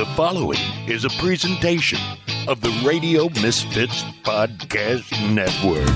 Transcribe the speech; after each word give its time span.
The 0.00 0.06
following 0.16 0.58
is 0.88 1.04
a 1.04 1.10
presentation 1.20 1.98
of 2.48 2.62
the 2.62 2.70
Radio 2.86 3.28
Misfits 3.42 4.02
Podcast 4.24 5.12
Network. 5.34 5.86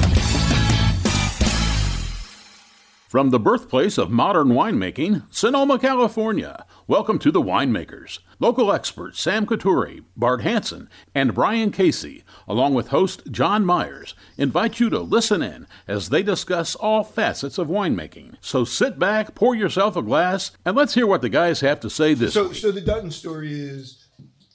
From 3.08 3.30
the 3.30 3.40
birthplace 3.40 3.96
of 3.96 4.10
modern 4.10 4.48
winemaking, 4.48 5.22
Sonoma, 5.30 5.78
California, 5.78 6.66
welcome 6.86 7.18
to 7.18 7.30
the 7.30 7.40
Winemakers. 7.42 8.18
Local 8.38 8.72
experts 8.72 9.20
Sam 9.20 9.46
Coturri, 9.46 10.04
Bart 10.16 10.42
Hansen, 10.42 10.88
and 11.14 11.34
Brian 11.34 11.70
Casey, 11.70 12.24
along 12.46 12.74
with 12.74 12.88
host 12.88 13.22
John 13.30 13.64
Myers, 13.64 14.14
invite 14.36 14.80
you 14.80 14.90
to 14.90 15.00
listen 15.00 15.42
in 15.42 15.66
as 15.88 16.08
they 16.10 16.22
discuss 16.22 16.74
all 16.74 17.02
facets 17.04 17.58
of 17.58 17.68
winemaking. 17.68 18.34
So 18.40 18.64
sit 18.64 18.98
back, 18.98 19.34
pour 19.34 19.54
yourself 19.54 19.96
a 19.96 20.02
glass, 20.02 20.50
and 20.64 20.76
let's 20.76 20.94
hear 20.94 21.06
what 21.06 21.22
the 21.22 21.28
guys 21.28 21.60
have 21.60 21.80
to 21.80 21.90
say 21.90 22.14
this 22.14 22.34
So, 22.34 22.48
week. 22.48 22.56
so 22.56 22.70
the 22.70 22.80
Dutton 22.80 23.10
story 23.10 23.52
is 23.52 24.06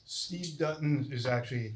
Steve 0.04 0.58
Dutton 0.58 1.08
is 1.10 1.26
actually 1.26 1.74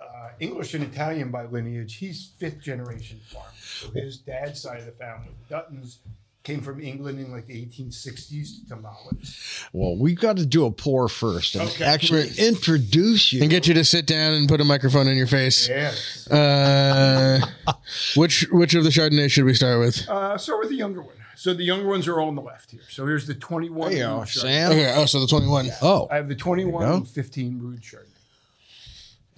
uh, 0.00 0.28
English 0.40 0.74
and 0.74 0.84
Italian 0.84 1.30
by 1.30 1.44
lineage. 1.46 1.96
He's 1.96 2.32
fifth 2.38 2.60
generation 2.60 3.20
farmer. 3.26 3.48
So 3.60 3.90
his 3.92 4.18
dad's 4.18 4.60
side 4.60 4.80
of 4.80 4.86
the 4.86 4.92
family, 4.92 5.28
Duttons, 5.50 5.98
came 6.44 6.60
from 6.62 6.80
England 6.80 7.18
in 7.18 7.30
like 7.30 7.46
the 7.46 7.54
1860s 7.66 8.68
to 8.68 8.74
Tomales. 8.74 9.64
Well, 9.72 9.96
we've 9.98 10.18
got 10.18 10.36
to 10.38 10.46
do 10.46 10.64
a 10.64 10.70
pour 10.70 11.08
first 11.08 11.54
and 11.56 11.68
Okay. 11.68 11.84
actually 11.84 12.30
introduce 12.38 13.32
you. 13.32 13.42
and 13.42 13.50
get 13.50 13.66
you 13.66 13.74
to 13.74 13.84
sit 13.84 14.06
down 14.06 14.34
and 14.34 14.48
put 14.48 14.60
a 14.60 14.64
microphone 14.64 15.08
in 15.08 15.16
your 15.16 15.26
face. 15.26 15.68
Yes. 15.68 16.26
Uh, 16.30 17.40
which 18.16 18.46
which 18.50 18.74
of 18.74 18.84
the 18.84 18.90
Chardonnay 18.90 19.30
should 19.30 19.44
we 19.44 19.54
start 19.54 19.80
with? 19.80 20.08
Uh, 20.08 20.38
start 20.38 20.60
with 20.60 20.70
the 20.70 20.76
younger 20.76 21.02
one. 21.02 21.14
So 21.36 21.54
the 21.54 21.62
younger 21.64 21.86
ones 21.86 22.08
are 22.08 22.18
all 22.20 22.26
on 22.28 22.34
the 22.34 22.42
left 22.42 22.72
here. 22.72 22.80
So 22.88 23.06
here's 23.06 23.26
the 23.26 23.34
21. 23.34 23.90
There 23.92 23.98
you 24.00 24.04
are, 24.06 24.26
Sam. 24.26 24.72
Okay, 24.72 24.92
oh, 24.96 25.04
so 25.06 25.20
the 25.20 25.26
twenty 25.28 25.46
one. 25.46 25.68
Oh, 25.82 26.08
I 26.10 26.16
have 26.16 26.28
the 26.28 26.34
21 26.34 26.84
and 26.84 27.08
15 27.08 27.58
Rued 27.60 27.80
Chardonnay. 27.80 28.07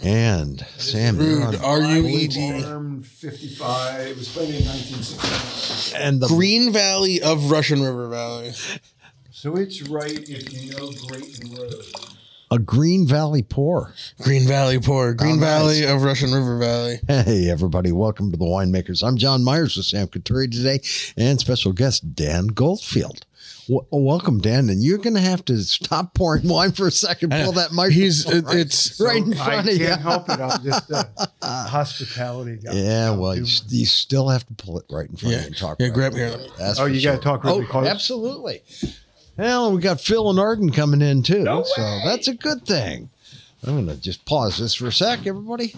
And 0.02 0.64
Sam, 0.78 1.16
you're 1.20 1.40
Rued, 1.46 1.56
on- 1.56 1.64
R 1.64 1.82
U 1.82 2.06
E 2.06 2.26
D. 2.26 2.62
Farm 2.62 3.02
55. 3.02 4.06
It 4.06 4.16
was 4.16 4.28
planted 4.30 4.56
in 4.60 4.66
1969. 4.66 6.02
and 6.02 6.20
the 6.20 6.28
Green 6.28 6.72
Valley 6.72 7.20
of 7.20 7.50
Russian 7.50 7.82
River 7.82 8.08
Valley. 8.08 8.52
So 9.30 9.56
it's 9.56 9.82
right 9.82 10.10
if 10.28 10.52
you 10.52 10.70
know 10.70 10.88
Graton 10.90 11.56
Road. 11.58 11.74
a 12.50 12.58
Green 12.58 13.06
Valley 13.06 13.42
pour. 13.42 13.92
Green 14.22 14.46
Valley 14.46 14.78
Pour. 14.80 15.12
Green 15.14 15.32
Oh, 15.32 15.36
nice. 15.36 15.44
Valley 15.44 15.84
of 15.84 16.02
Russian 16.02 16.32
River 16.32 16.58
Valley. 16.58 17.00
Hey, 17.06 17.48
everybody, 17.50 17.92
welcome 17.92 18.30
to 18.32 18.36
the 18.38 18.44
Winemakers. 18.44 19.02
I'm 19.06 19.16
John 19.18 19.44
Myers 19.44 19.76
with 19.76 19.86
Sam 19.86 20.08
Coturri 20.08 20.50
today, 20.50 20.80
and 21.16 21.38
special 21.38 21.72
guest 21.72 22.14
Dan 22.14 22.48
Goldfield. 22.48 23.24
W- 23.70 23.86
oh, 23.92 24.02
welcome, 24.02 24.40
Dan, 24.40 24.68
and 24.68 24.82
you're 24.82 24.98
going 24.98 25.14
to 25.14 25.20
have 25.20 25.44
to 25.44 25.56
stop 25.58 26.14
pouring 26.14 26.48
wine 26.48 26.72
for 26.72 26.88
a 26.88 26.90
second. 26.90 27.30
Pull 27.30 27.52
that 27.52 27.70
microphone. 27.72 28.00
He's 28.02 28.28
it, 28.28 28.44
right, 28.44 28.56
it's 28.56 29.00
right 29.00 29.18
in 29.18 29.32
front 29.34 29.68
of 29.68 29.74
you. 29.76 29.84
I 29.84 29.88
front 29.88 29.88
can't 29.90 30.00
help 30.00 30.28
it. 30.28 30.40
I'm 30.40 30.62
just 30.64 30.90
uh, 30.92 31.04
a 31.42 31.46
hospitality 31.68 32.56
guy. 32.56 32.72
Yeah, 32.72 33.10
well, 33.12 33.36
you, 33.36 33.42
doing- 33.44 33.62
you 33.68 33.86
still 33.86 34.28
have 34.28 34.44
to 34.48 34.54
pull 34.54 34.78
it 34.78 34.86
right 34.90 35.08
in 35.08 35.16
front 35.16 35.34
of 35.34 35.40
Yeah. 35.40 35.40
you 35.42 35.46
and 35.46 35.56
talk. 35.56 35.76
Yeah, 35.78 35.88
grab 35.90 36.12
in 36.12 36.18
here. 36.18 36.28
front 36.30 36.42
you. 36.46 36.50
That's 36.58 36.80
Oh, 36.80 36.86
you 36.86 37.00
gotta 37.02 37.16
sure. 37.16 37.22
talk 37.22 37.44
really 37.44 37.64
oh, 37.64 37.68
close? 37.68 37.86
Absolutely. 37.86 38.62
Well, 39.36 39.72
we 39.72 39.80
got 39.80 40.00
Phil 40.00 40.28
and 40.30 40.38
Arden 40.40 40.70
coming 40.70 41.00
in 41.00 41.22
too, 41.22 41.44
No 41.44 41.62
so 41.62 41.80
way. 41.80 42.02
that's 42.04 42.28
a 42.28 42.34
good 42.34 42.66
thing. 42.66 43.08
I'm 43.64 43.76
gonna 43.76 43.96
just 43.96 44.24
pause 44.24 44.58
this 44.58 44.74
for 44.74 44.88
a 44.88 44.92
sec, 44.92 45.26
everybody. 45.26 45.74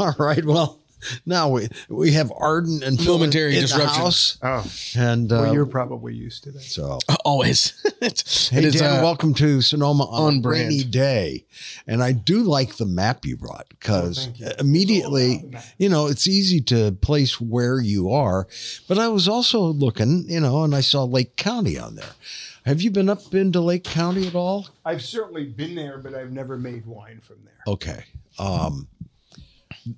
All 0.00 0.14
right. 0.18 0.44
Well, 0.44 0.78
now 1.26 1.48
we 1.48 1.68
we 1.88 2.12
have 2.12 2.32
Arden 2.36 2.82
and 2.82 2.98
Phil 2.98 3.14
in- 3.14 3.20
Momentary 3.20 3.56
in 3.56 3.64
the 3.66 3.86
house, 3.86 4.38
Oh, 4.42 4.64
and 4.96 5.30
uh, 5.32 5.36
well, 5.42 5.54
you're 5.54 5.66
probably 5.66 6.14
used 6.14 6.44
to 6.44 6.52
that. 6.52 6.62
so. 6.62 6.98
always. 7.24 7.72
it's, 8.02 8.48
Hey, 8.48 8.58
it 8.58 8.64
is, 8.66 8.74
Dan, 8.80 9.00
uh, 9.00 9.02
welcome 9.02 9.32
to 9.34 9.60
Sonoma 9.62 10.04
on, 10.04 10.36
on 10.38 10.44
a 10.44 10.48
rainy 10.48 10.84
day. 10.84 11.44
And 11.86 12.02
I 12.02 12.12
do 12.12 12.42
like 12.42 12.76
the 12.76 12.84
map 12.86 13.24
you 13.24 13.36
brought 13.36 13.66
because 13.70 14.28
Oh, 14.28 14.32
you. 14.36 14.50
immediately, 14.58 15.50
you 15.78 15.88
know, 15.88 16.06
it's 16.06 16.26
easy 16.26 16.60
to 16.62 16.92
place 16.92 17.40
where 17.40 17.80
you 17.80 18.10
are. 18.10 18.46
But 18.88 18.98
I 18.98 19.08
was 19.08 19.26
also 19.28 19.60
looking, 19.62 20.24
you 20.28 20.40
know, 20.40 20.64
and 20.64 20.74
I 20.74 20.80
saw 20.82 21.04
Lake 21.04 21.36
County 21.36 21.78
on 21.78 21.94
there. 21.94 22.12
Have 22.66 22.80
you 22.82 22.90
been 22.90 23.08
up 23.08 23.34
into 23.34 23.60
Lake 23.60 23.84
County 23.84 24.26
at 24.26 24.34
all? 24.34 24.68
I've 24.84 25.02
certainly 25.02 25.44
been 25.44 25.74
there, 25.74 25.98
but 25.98 26.14
I've 26.14 26.32
never 26.32 26.56
made 26.58 26.84
wine 26.86 27.20
from 27.20 27.36
there. 27.44 27.54
Okay. 27.66 28.04
Um, 28.38 28.88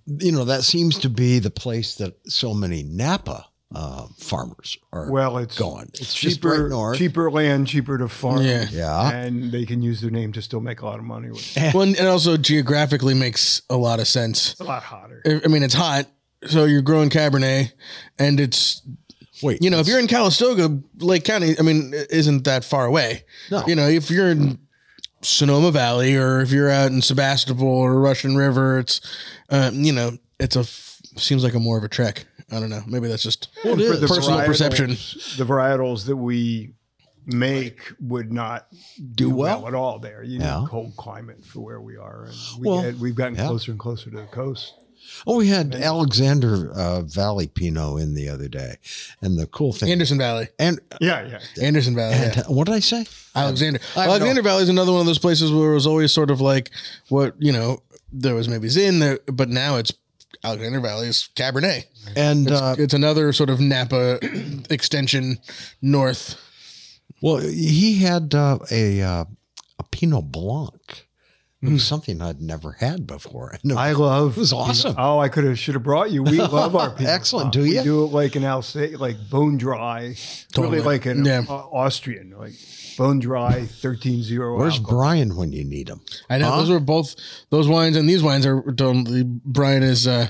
you 0.07 0.33
know, 0.33 0.45
that 0.45 0.65
seems 0.65 0.99
to 1.01 1.09
be 1.09 1.39
the 1.39 1.51
place 1.51 1.97
that 1.97 2.15
so 2.27 2.55
many 2.55 2.83
Napa 2.83 3.47
uh, 3.75 4.07
farmers 4.19 4.79
are 4.93 5.11
Well, 5.11 5.39
it's 5.39 5.59
going. 5.59 5.91
It's 5.95 6.15
just 6.15 6.37
cheaper, 6.37 6.63
right 6.63 6.71
north. 6.71 6.99
cheaper 6.99 7.31
land, 7.31 7.67
cheaper 7.67 7.99
to 7.99 8.09
farm. 8.09 8.43
Yeah. 8.43 8.67
Yeah. 8.71 9.11
and 9.11 9.51
they 9.51 9.67
can 9.67 9.83
use 9.83 10.01
their 10.01 10.11
name 10.11 10.33
to 10.33 10.43
still 10.43 10.61
make 10.61 10.83
a 10.83 10.87
lot 10.87 10.99
of 10.99 11.05
money 11.05 11.29
with. 11.29 11.57
it. 11.57 11.75
well, 11.75 11.83
and 11.83 11.99
also 12.07 12.37
geographically 12.37 13.15
makes 13.15 13.63
a 13.69 13.77
lot 13.77 14.01
of 14.01 14.07
sense. 14.07 14.53
It's 14.53 14.61
a 14.61 14.65
lot 14.65 14.83
hotter. 14.83 15.23
I 15.27 15.41
I 15.45 15.49
mean, 15.49 15.63
it's 15.63 15.75
hot, 15.75 16.07
so 16.47 16.65
you're 16.65 16.83
growing 16.83 17.11
Cabernet, 17.11 17.73
and 18.19 18.39
it's 18.39 18.83
Wait, 19.43 19.63
you 19.63 19.69
know, 19.69 19.79
if 19.81 19.87
you're 19.87 19.99
in 19.99 20.07
Calistoga, 20.07 20.81
Lake 20.99 21.25
County, 21.25 21.57
I 21.59 21.63
mean, 21.63 21.93
isn't 22.09 22.45
that 22.45 22.65
far 22.65 22.87
away. 22.87 23.25
No. 23.51 23.65
You 23.67 23.75
know, 23.77 23.87
if 23.87 24.11
you're 24.11 24.31
in 24.31 24.59
Sonoma 25.27 25.71
Valley 25.73 26.17
or 26.17 26.41
if 26.41 26.51
you're 26.53 26.71
out 26.71 26.91
in 26.93 27.03
Sebastopol 27.03 27.67
or 27.67 27.99
Russian 28.01 28.37
River, 28.37 28.79
it's, 28.79 29.01
um, 29.51 29.83
you 29.85 29.93
know, 29.93 30.13
it's 30.39 30.57
a 30.57 30.65
seems 31.19 31.43
like 31.43 31.55
a 31.55 31.59
more 31.61 31.79
of 31.79 31.85
a 31.85 31.89
trek. 31.89 32.27
I 32.53 32.61
don't 32.61 32.71
know. 32.71 32.83
Maybe 32.87 33.09
that's 33.09 33.23
just 33.23 33.49
And 33.65 33.81
for 33.81 33.97
the 33.97 34.07
personal 34.07 34.39
varietals- 34.39 34.47
perception. 34.47 34.89
The 34.91 35.45
varietals 35.45 36.05
that 36.07 36.17
we 36.17 36.75
make 37.25 37.81
would 38.01 38.33
not 38.33 38.69
do, 39.15 39.31
well. 39.31 39.59
well? 39.63 39.69
at 39.69 39.75
all 39.75 39.99
there. 39.99 40.23
You 40.23 40.39
Yeah. 40.39 40.61
know, 40.61 40.67
cold 40.71 40.95
climate 40.97 41.45
for 41.45 41.61
where 41.61 41.81
we 41.81 41.97
are, 41.97 42.27
and 42.27 42.35
we 42.61 42.69
Well, 42.69 42.83
get, 42.83 42.99
we've 42.99 43.15
gotten 43.17 43.35
yeah. 43.35 43.47
closer 43.49 43.73
and 43.73 43.81
closer 43.81 44.11
to 44.11 44.17
the 44.17 44.27
coast. 44.27 44.75
Oh, 45.27 45.37
we 45.39 45.49
had 45.49 45.75
Alexander 45.75 46.71
uh, 46.73 47.01
Valley 47.03 47.47
Pinot 47.49 48.01
in 48.01 48.15
the 48.15 48.29
other 48.29 48.49
day, 48.49 48.77
and 49.23 49.39
the 49.39 49.47
cool 49.47 49.73
thing. 49.73 49.91
Anderson 49.91 50.19
Valley. 50.19 50.49
and 50.59 50.79
Yeah, 51.01 51.27
yeah. 51.27 51.65
Anderson 51.65 51.95
Valley. 51.95 52.15
and 52.15 52.37
yeah. 52.37 52.43
uh, 52.43 52.53
what 52.53 52.67
did 52.67 52.75
I 52.75 52.81
say? 52.81 53.07
Alexander. 53.35 53.81
I 53.97 54.01
have 54.03 54.11
Alexander 54.11 54.43
no- 54.43 54.49
Valley 54.49 54.63
is 54.63 54.69
another 54.69 54.93
one 54.93 55.01
of 55.01 55.07
those 55.07 55.19
places 55.19 55.53
where 55.53 55.71
it 55.73 55.75
was 55.75 55.87
always 55.87 56.13
sort 56.13 56.31
of 56.31 56.41
like 56.41 56.71
what, 57.09 57.35
you 57.39 57.53
know, 57.53 57.83
there 58.13 58.35
was 58.35 58.49
maybe 58.49 58.69
Zin 58.69 58.99
there, 59.01 59.19
but 59.27 59.49
now 59.49 59.77
it's 59.77 59.93
Alexander 60.45 60.81
Valley 60.81 61.09
is 61.09 61.29
Cabernet. 61.35 61.85
And 62.15 62.47
It's, 62.49 62.61
uh, 62.61 62.77
it's 62.79 62.95
another 62.95 63.33
sort 63.33 63.51
of 63.51 63.59
Napa 63.61 64.19
extension 64.71 65.39
north. 65.83 66.37
well, 67.21 67.39
he 67.39 67.97
had 67.99 68.35
uh, 68.35 68.59
a 68.71 69.03
uh, 69.03 69.25
a 69.79 69.83
Pinot 69.91 70.31
Blanc. 70.31 71.06
It 71.67 71.73
was 71.73 71.85
something 71.87 72.21
I'd 72.23 72.41
never 72.41 72.73
had 72.73 73.07
before. 73.07 73.57
It 73.65 73.73
I 73.73 73.93
love. 73.93 74.37
It 74.37 74.41
was 74.41 74.53
awesome. 74.53 74.95
Oh, 74.99 75.19
I 75.19 75.29
could 75.29 75.45
have 75.45 75.59
should 75.59 75.75
have 75.75 75.83
brought 75.83 76.11
you. 76.11 76.23
We 76.23 76.39
love 76.39 76.75
our 76.77 76.91
Pinot 76.97 77.13
Excellent. 77.13 77.53
Blanc. 77.53 77.53
Do 77.55 77.61
We 77.71 77.77
you? 77.77 77.83
do 77.83 78.05
it 78.05 78.13
like 78.13 78.37
an 78.37 78.45
Alsace, 78.45 78.97
like 78.99 79.17
bone 79.31 79.57
dry, 79.59 80.15
Totally. 80.53 80.77
really 80.79 80.87
like 80.87 81.07
an 81.07 81.25
Yeah. 81.25 81.45
uh, 81.49 81.53
Austrian, 81.53 82.35
like 82.39 82.53
bone 82.97 83.19
dry, 83.19 83.65
thirteen 83.67 84.23
zero. 84.23 84.57
Where's 84.57 84.79
Brian 84.79 85.37
when 85.37 85.53
you 85.53 85.65
need 85.65 85.89
him? 85.89 86.01
I 86.29 86.39
know 86.39 86.57
those 86.57 86.71
are 86.71 86.81
both 86.81 87.17
those 87.51 87.69
wines 87.69 87.97
and 87.97 88.09
these 88.09 88.23
wines 88.23 88.47
are 88.47 88.63
totally. 88.63 89.23
Brian 89.25 89.83
is 89.83 90.07
uh, 90.07 90.29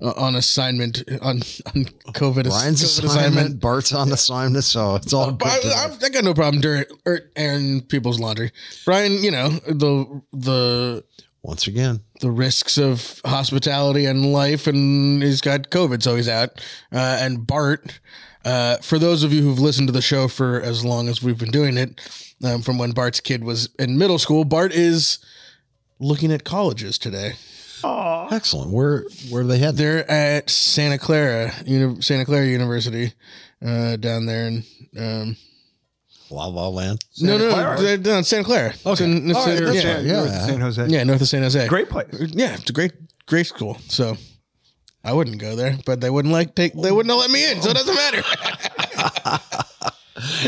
uh, 0.00 0.12
on 0.16 0.36
assignment 0.36 1.02
on 1.20 1.42
on 1.66 1.84
COVID. 2.12 2.44
Brian's 2.44 2.82
COVID 2.82 3.04
assignment, 3.04 3.60
Bart's 3.60 3.92
on 3.92 4.12
assignment, 4.12 4.64
so 4.64 4.96
it's 4.96 5.12
all 5.12 5.32
good. 5.32 5.48
I, 5.48 5.56
today. 5.56 5.74
I, 5.74 6.06
I 6.06 6.08
got 6.10 6.24
no 6.24 6.34
problem 6.34 6.60
during 6.60 6.84
or 7.06 7.20
airing 7.36 7.82
people's 7.82 8.20
laundry. 8.20 8.52
Brian, 8.84 9.22
you 9.22 9.30
know 9.30 9.48
the 9.66 10.22
the 10.32 11.04
Once 11.42 11.66
again, 11.66 12.00
the 12.20 12.30
risks 12.30 12.78
of 12.78 13.20
hospitality 13.24 14.06
and 14.06 14.32
life, 14.32 14.68
and 14.68 15.20
he's 15.20 15.40
got 15.40 15.70
COVID, 15.70 16.00
so 16.00 16.14
he's 16.14 16.28
out. 16.28 16.50
Uh, 16.92 17.18
and 17.20 17.44
Bart, 17.44 17.98
uh, 18.44 18.76
for 18.78 18.98
those 18.98 19.22
of 19.24 19.32
you 19.32 19.42
who've 19.42 19.58
listened 19.58 19.88
to 19.88 19.92
the 19.92 20.02
show 20.02 20.28
for 20.28 20.60
as 20.60 20.84
long 20.84 21.08
as 21.08 21.22
we've 21.22 21.38
been 21.38 21.50
doing 21.50 21.76
it, 21.76 22.00
um, 22.44 22.62
from 22.62 22.78
when 22.78 22.90
Bart's 22.92 23.20
kid 23.20 23.44
was 23.44 23.68
in 23.78 23.96
middle 23.98 24.18
school, 24.18 24.44
Bart 24.44 24.72
is 24.72 25.18
looking 26.00 26.32
at 26.32 26.44
colleges 26.44 26.98
today. 26.98 27.32
excellent. 27.84 28.70
Where 28.72 29.04
where 29.30 29.44
they 29.44 29.58
had 29.58 29.76
They're 29.76 30.08
at 30.10 30.48
Santa 30.50 30.98
Clara, 30.98 31.52
Uni- 31.66 32.00
Santa 32.00 32.24
Clara 32.24 32.46
University, 32.46 33.12
uh, 33.64 33.96
down 33.96 34.26
there 34.26 34.46
in. 34.48 34.64
Um, 34.98 35.36
La 36.30 36.46
La 36.46 36.66
Land. 36.68 37.04
no, 37.20 37.36
no, 37.36 37.50
Clara? 37.50 37.76
no, 37.76 37.82
they're 37.82 37.96
down 37.98 38.18
in 38.18 38.24
Santa 38.24 38.44
Clara. 38.44 38.70
It's 38.70 38.86
Okay. 38.86 39.04
in- 39.04 39.28
it's 39.28 39.38
All 39.38 39.46
right, 39.46 39.58
in- 39.58 39.64
that's 39.64 39.84
yeah, 39.84 39.94
right. 39.96 40.04
yeah, 40.04 40.24
yeah. 40.24 40.46
San 40.46 40.60
Jose. 40.60 40.86
yeah, 40.88 41.04
north 41.04 41.20
of 41.20 41.28
San 41.28 41.42
Jose. 41.42 41.66
great 41.68 41.90
place. 41.90 42.06
Yeah, 42.32 42.54
it's 42.54 42.70
a 42.70 42.72
great, 42.72 42.92
great 43.26 43.46
school. 43.46 43.76
So 43.88 44.16
I 45.04 45.12
wouldn't 45.12 45.38
go 45.38 45.56
there, 45.56 45.76
but 45.84 46.00
they 46.00 46.10
wouldn't 46.10 46.32
like 46.32 46.54
take. 46.54 46.74
They 46.74 46.92
wouldn't 46.92 47.16
let 47.16 47.30
me 47.30 47.50
in, 47.50 47.60
so 47.62 47.70
it 47.70 47.74
doesn't 47.74 47.94
matter. 47.94 48.22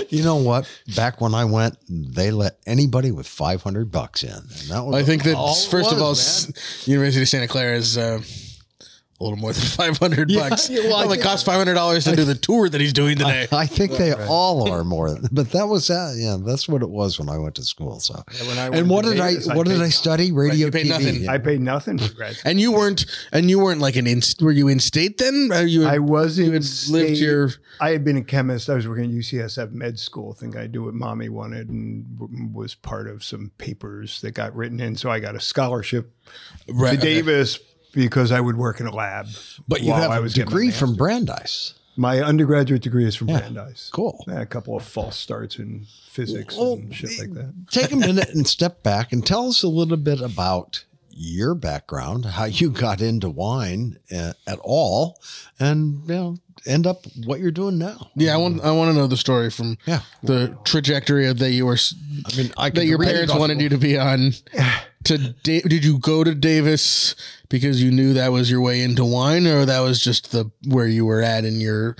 You 0.08 0.22
know 0.22 0.36
what? 0.36 0.68
Back 0.94 1.20
when 1.20 1.34
I 1.34 1.46
went, 1.46 1.78
they 1.88 2.30
let 2.30 2.58
anybody 2.64 3.10
with 3.10 3.26
five 3.26 3.62
hundred 3.62 3.90
bucks 3.90 4.22
in, 4.22 4.30
and 4.30 4.68
that 4.68 4.84
was 4.84 4.94
I 4.94 5.02
think 5.02 5.24
that 5.24 5.34
first 5.68 5.90
of 5.90 6.00
all, 6.00 6.10
was, 6.10 6.46
man. 6.48 6.54
S- 6.56 6.86
University 6.88 7.22
of 7.22 7.28
Santa 7.28 7.48
Clara 7.48 7.74
is 7.76 7.98
uh, 7.98 8.20
a 9.20 9.24
little 9.24 9.38
more 9.38 9.52
than 9.52 9.62
five 9.64 9.96
hundred 9.98 10.30
Yeah, 10.30 10.48
bucks. 10.48 10.68
yeah, 10.68 10.80
well, 10.88 11.00
It 11.00 11.04
only 11.04 11.18
cost 11.18 11.46
five 11.46 11.56
hundred 11.56 11.74
dollars 11.74 12.04
to 12.04 12.16
do 12.16 12.24
the 12.24 12.34
tour 12.34 12.68
that 12.68 12.80
he's 12.80 12.92
doing 12.92 13.16
today. 13.16 13.46
I 13.52 13.66
think 13.66 13.92
they 13.92 14.12
all 14.12 14.68
are 14.70 14.82
more, 14.84 15.16
but 15.30 15.50
that 15.52 15.66
was 15.68 15.86
that. 15.88 16.16
Yeah, 16.18 16.36
that's 16.44 16.68
what 16.68 16.82
it 16.82 16.90
was 16.90 17.18
when 17.18 17.28
I 17.28 17.38
went 17.38 17.54
to 17.56 17.62
school. 17.64 18.00
So, 18.00 18.22
when 18.46 18.58
I 18.58 18.68
went 18.70 18.80
and 18.80 18.90
what 18.90 19.04
to 19.04 19.12
did 19.12 19.20
I 19.20 19.30
Davis, 19.30 19.48
I 19.48 19.56
what 19.56 19.66
did 19.66 19.80
I 19.80 19.88
study? 19.88 20.32
Radio, 20.32 20.66
you 20.66 20.70
paid 20.72 20.86
TV. 20.86 20.88
nothing. 20.90 21.14
Yeah. 21.22 21.32
I 21.32 21.38
paid 21.38 21.60
nothing 21.60 21.98
for 21.98 22.12
grad 22.14 22.34
school. 22.36 22.50
and 22.50 22.60
you 22.60 22.72
weren't, 22.72 23.06
and 23.32 23.48
you 23.48 23.58
weren't 23.60 23.80
like 23.80 23.96
an 23.96 24.06
in. 24.06 24.20
Were 24.40 24.50
you 24.52 24.68
in 24.68 24.80
state 24.80 25.18
then? 25.18 25.50
Are 25.52 25.64
you? 25.66 25.86
I 25.86 25.98
was 25.98 26.38
in 26.38 26.46
you 26.46 26.52
had 26.52 26.62
lived 26.62 26.66
state- 27.16 27.18
your. 27.18 27.50
I 27.80 27.90
had 27.90 28.04
been 28.04 28.16
a 28.16 28.22
chemist. 28.24 28.68
I 28.70 28.74
was 28.74 28.86
working 28.86 29.04
at 29.06 29.10
UCSF 29.10 29.72
med 29.72 29.98
school. 29.98 30.34
I 30.36 30.40
think 30.40 30.56
I 30.56 30.66
do 30.68 30.84
what 30.84 30.94
mommy 30.94 31.28
wanted 31.28 31.68
and 31.68 32.06
was 32.54 32.74
part 32.74 33.08
of 33.08 33.24
some 33.24 33.50
papers 33.58 34.20
that 34.22 34.30
got 34.32 34.54
written 34.54 34.78
in. 34.80 34.94
So 34.96 35.10
I 35.10 35.18
got 35.20 35.34
a 35.34 35.40
scholarship 35.40 36.12
Right, 36.68 36.92
to 36.92 36.98
okay. 36.98 37.14
Davis 37.14 37.58
because 37.94 38.32
I 38.32 38.40
would 38.40 38.56
work 38.56 38.80
in 38.80 38.86
a 38.86 38.94
lab. 38.94 39.26
But 39.68 39.82
you 39.82 39.90
while 39.90 40.00
have 40.02 40.10
I 40.10 40.16
a 40.18 40.22
was 40.22 40.34
degree 40.34 40.70
from. 40.70 40.94
Brandeis. 40.94 41.74
My 41.96 42.20
undergraduate 42.20 42.82
degree 42.82 43.06
is 43.06 43.14
from 43.14 43.28
Yeah. 43.28 43.38
Brandeis. 43.38 43.88
Cool. 43.92 44.24
I 44.28 44.40
a 44.40 44.46
couple 44.46 44.76
of 44.76 44.82
false 44.84 45.16
starts 45.16 45.58
in 45.60 45.86
physics 46.10 46.56
Well, 46.56 46.72
and 46.74 46.92
shit 46.94 47.16
like 47.20 47.34
that. 47.34 47.54
Take 47.70 47.92
a 47.92 47.96
minute 47.96 48.30
and 48.30 48.46
step 48.48 48.82
back 48.82 49.12
and 49.12 49.24
tell 49.24 49.48
us 49.48 49.62
a 49.62 49.68
little 49.68 49.96
bit 49.96 50.20
about 50.20 50.84
your 51.16 51.54
background, 51.54 52.24
how 52.24 52.46
you 52.46 52.70
got 52.70 53.00
into 53.00 53.30
wine 53.30 53.98
uh, 54.12 54.32
at 54.48 54.58
all, 54.64 55.20
and 55.60 56.00
you 56.08 56.14
know, 56.14 56.36
end 56.66 56.88
up 56.88 57.06
what 57.24 57.38
you're 57.38 57.52
doing 57.52 57.78
now. 57.78 58.10
Yeah, 58.16 58.34
I 58.34 58.38
want. 58.38 58.60
I 58.64 58.72
want 58.72 58.90
to 58.92 58.98
know 58.98 59.06
the 59.06 59.16
story 59.16 59.48
from 59.50 59.78
Yeah. 59.86 60.00
the 60.24 60.58
trajectory 60.64 61.28
of 61.28 61.38
that 61.38 61.52
you 61.52 61.66
were 61.66 61.74
s- 61.74 61.94
I 62.26 62.36
mean, 62.36 62.52
I 62.56 62.70
that 62.70 62.86
your 62.86 62.98
parents 62.98 63.32
wanted 63.32 63.60
you 63.60 63.68
to 63.68 63.78
be 63.78 63.96
on. 63.96 64.32
To 65.04 65.18
da- 65.42 65.62
did 65.62 65.84
you 65.84 65.98
go 65.98 66.24
to 66.24 66.34
Davis 66.34 67.14
because 67.48 67.82
you 67.82 67.90
knew 67.90 68.14
that 68.14 68.32
was 68.32 68.50
your 68.50 68.60
way 68.60 68.80
into 68.80 69.04
wine, 69.04 69.46
or 69.46 69.64
that 69.66 69.80
was 69.80 70.00
just 70.00 70.32
the 70.32 70.50
where 70.66 70.86
you 70.86 71.04
were 71.04 71.20
at 71.20 71.44
in 71.44 71.60
your 71.60 71.96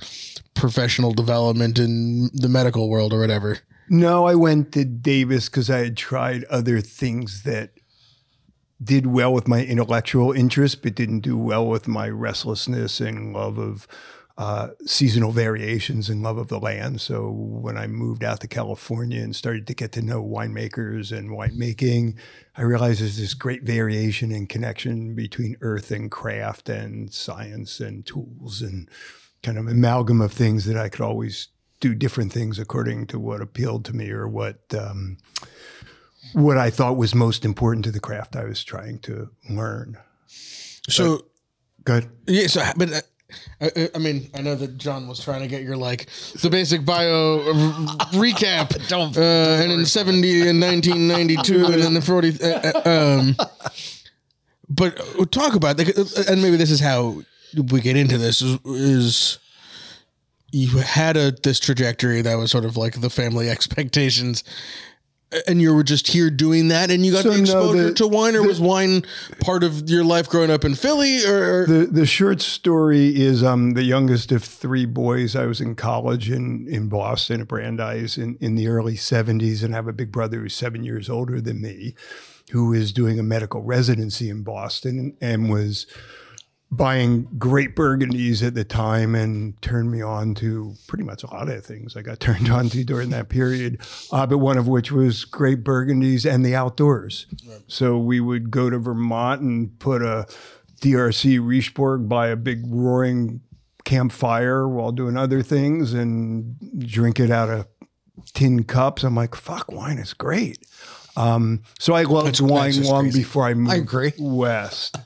professional 0.55 1.13
development 1.13 1.77
in 1.77 2.29
the 2.33 2.49
medical 2.49 2.89
world 2.89 3.13
or 3.13 3.19
whatever? 3.19 3.59
No, 3.87 4.25
I 4.25 4.33
went 4.33 4.71
to 4.73 4.83
Davis 4.83 5.47
because 5.47 5.69
I 5.69 5.79
had 5.79 5.97
tried 5.97 6.43
other 6.45 6.81
things 6.81 7.43
that 7.43 7.71
did 8.83 9.07
well 9.07 9.31
with 9.33 9.47
my 9.47 9.63
intellectual 9.63 10.31
interest, 10.31 10.81
but 10.81 10.95
didn't 10.95 11.19
do 11.19 11.37
well 11.37 11.67
with 11.67 11.87
my 11.87 12.09
restlessness 12.09 12.99
and 12.99 13.33
love 13.33 13.57
of 13.57 13.87
uh, 14.37 14.69
seasonal 14.85 15.31
variations 15.31 16.09
and 16.09 16.21
love 16.21 16.37
of 16.37 16.49
the 16.49 16.59
land. 16.59 16.99
So 16.99 17.29
when 17.29 17.77
I 17.77 17.87
moved 17.87 18.23
out 18.23 18.41
to 18.41 18.47
California 18.47 19.21
and 19.21 19.33
started 19.33 19.65
to 19.67 19.73
get 19.73 19.93
to 19.93 20.01
know 20.01 20.23
winemakers 20.23 21.17
and 21.17 21.29
winemaking, 21.29 22.15
I 22.57 22.63
realized 22.63 22.99
there's 22.99 23.17
this 23.17 23.33
great 23.33 23.63
variation 23.63 24.33
and 24.33 24.49
connection 24.49 25.15
between 25.15 25.55
earth 25.61 25.89
and 25.89 26.11
craft 26.11 26.67
and 26.67 27.13
science 27.13 27.79
and 27.79 28.05
tools 28.05 28.61
and 28.61 28.89
kind 29.41 29.57
of 29.57 29.67
amalgam 29.67 30.19
of 30.19 30.33
things 30.33 30.65
that 30.65 30.75
I 30.75 30.89
could 30.89 31.01
always 31.01 31.47
do 31.79 31.95
different 31.95 32.33
things 32.33 32.59
according 32.59 33.07
to 33.07 33.19
what 33.19 33.41
appealed 33.41 33.85
to 33.85 33.95
me 33.95 34.09
or 34.09 34.27
what 34.27 34.59
um, 34.77 35.17
what 36.33 36.57
I 36.57 36.69
thought 36.69 36.97
was 36.97 37.15
most 37.15 37.45
important 37.45 37.85
to 37.85 37.91
the 37.91 37.99
craft 37.99 38.35
I 38.35 38.43
was 38.43 38.63
trying 38.63 38.99
to 38.99 39.29
learn. 39.49 39.97
So 40.27 41.25
Good. 41.85 42.09
yeah, 42.27 42.47
so 42.47 42.63
but. 42.75 43.05
I, 43.59 43.89
I 43.95 43.97
mean, 43.97 44.29
I 44.35 44.41
know 44.41 44.55
that 44.55 44.77
John 44.77 45.07
was 45.07 45.19
trying 45.23 45.41
to 45.41 45.47
get 45.47 45.63
your 45.63 45.77
like 45.77 46.07
the 46.41 46.49
basic 46.49 46.85
bio 46.85 47.39
r- 47.47 47.53
recap. 48.13 48.87
Don't- 48.87 49.17
Uh, 49.17 49.61
and 49.61 49.71
in 49.71 49.85
seventy 49.85 50.47
and 50.47 50.59
nineteen 50.59 51.07
ninety 51.07 51.35
two, 51.37 51.65
and 51.65 51.81
then 51.81 51.93
the 51.93 52.01
forty. 52.01 52.33
Uh, 52.41 52.71
uh, 52.85 53.19
um, 53.19 53.35
but 54.69 55.31
talk 55.31 55.55
about 55.55 55.77
like, 55.77 55.97
uh, 55.97 56.03
and 56.29 56.41
maybe 56.41 56.55
this 56.57 56.71
is 56.71 56.79
how 56.79 57.21
we 57.71 57.81
get 57.81 57.95
into 57.95 58.17
this 58.17 58.41
is, 58.41 58.57
is 58.65 59.39
you 60.51 60.77
had 60.79 61.17
a 61.17 61.31
this 61.31 61.59
trajectory 61.59 62.21
that 62.21 62.35
was 62.35 62.51
sort 62.51 62.65
of 62.65 62.77
like 62.77 63.01
the 63.01 63.09
family 63.09 63.49
expectations. 63.55 64.43
And 65.47 65.61
you 65.61 65.73
were 65.73 65.83
just 65.83 66.07
here 66.07 66.29
doing 66.29 66.69
that, 66.69 66.91
and 66.91 67.05
you 67.05 67.11
got 67.11 67.23
So, 67.23 67.29
the 67.31 67.35
no, 67.37 67.41
exposure 67.41 67.83
the- 67.89 67.93
to 67.95 68.07
wine, 68.07 68.35
or 68.35 68.43
was 68.47 68.59
wine 68.59 69.03
part 69.39 69.63
of 69.63 69.89
your 69.89 70.03
life 70.03 70.29
growing 70.29 70.49
up 70.51 70.63
in 70.65 70.75
Philly? 70.75 71.25
Or, 71.25 71.61
or 71.61 71.65
The 71.67 71.85
the 71.87 72.05
short 72.05 72.41
story 72.41 73.15
is 73.15 73.41
I'm 73.41 73.71
the 73.73 73.83
youngest 73.83 74.31
of 74.31 74.43
three 74.43 74.85
boys. 74.85 75.35
I 75.35 75.45
was 75.45 75.61
in 75.61 75.75
college 75.75 76.29
in, 76.31 76.67
in 76.69 76.87
Boston 76.89 77.41
at 77.41 77.47
Brandeis 77.47 78.17
in, 78.17 78.37
in 78.39 78.55
the 78.55 78.67
early 78.67 78.95
70s 78.95 79.63
and 79.63 79.73
I 79.73 79.77
have 79.77 79.87
a 79.87 79.93
big 79.93 80.11
brother 80.11 80.39
who's 80.41 80.53
seven 80.53 80.83
years 80.83 81.09
older 81.09 81.39
than 81.41 81.61
me 81.61 81.95
who 82.51 82.73
is 82.73 82.91
doing 82.93 83.19
a 83.19 83.23
medical 83.23 83.61
residency 83.63 84.29
in 84.29 84.43
Boston 84.43 85.15
and 85.19 85.49
was 85.49 85.87
buying 86.71 87.27
great 87.37 87.75
burgundies 87.75 88.45
at 88.45 88.53
the 88.53 88.63
time 88.63 89.15
and 89.15 89.59
turned 89.61 89.91
me 89.91 90.01
on 90.01 90.35
to 90.35 90.75
pretty 90.87 91.03
much 91.03 91.23
a 91.23 91.27
lot 91.27 91.47
of 91.47 91.65
things 91.65 91.95
I 91.95 92.01
got 92.01 92.19
turned 92.19 92.49
on 92.49 92.69
to 92.69 92.83
during 92.83 93.09
that 93.11 93.29
period, 93.29 93.81
uh, 94.11 94.25
but 94.25 94.39
one 94.39 94.57
of 94.57 94.67
which 94.67 94.91
was 94.91 95.25
great 95.25 95.63
burgundies 95.63 96.29
and 96.29 96.45
the 96.45 96.55
outdoors. 96.55 97.27
So 97.67 97.97
we 97.97 98.19
would 98.19 98.51
go 98.51 98.69
to 98.69 98.77
Vermont 98.77 99.41
and 99.41 99.77
put 99.79 100.01
a 100.01 100.27
DRC 100.81 101.39
Richebourg 101.39 102.09
by 102.09 102.27
a 102.27 102.35
big 102.35 102.63
roaring 102.67 103.41
campfire 103.85 104.67
while 104.67 104.91
doing 104.91 105.15
other 105.15 105.41
things 105.43 105.93
and 105.93 106.55
drink 106.79 107.19
it 107.19 107.31
out 107.31 107.49
of 107.49 107.67
tin 108.33 108.63
cups. 108.63 109.03
I'm 109.03 109.15
like, 109.15 109.35
fuck, 109.35 109.71
wine 109.71 109.97
is 109.97 110.13
great. 110.13 110.57
Um, 111.17 111.61
so 111.79 111.93
I 111.93 112.03
loved 112.03 112.27
That's- 112.27 112.41
wine 112.41 112.71
that's 112.75 112.87
long 112.89 113.03
crazy. 113.05 113.19
before 113.19 113.45
I 113.47 113.53
moved 113.53 113.75
agree. 113.77 114.13
west. 114.19 114.97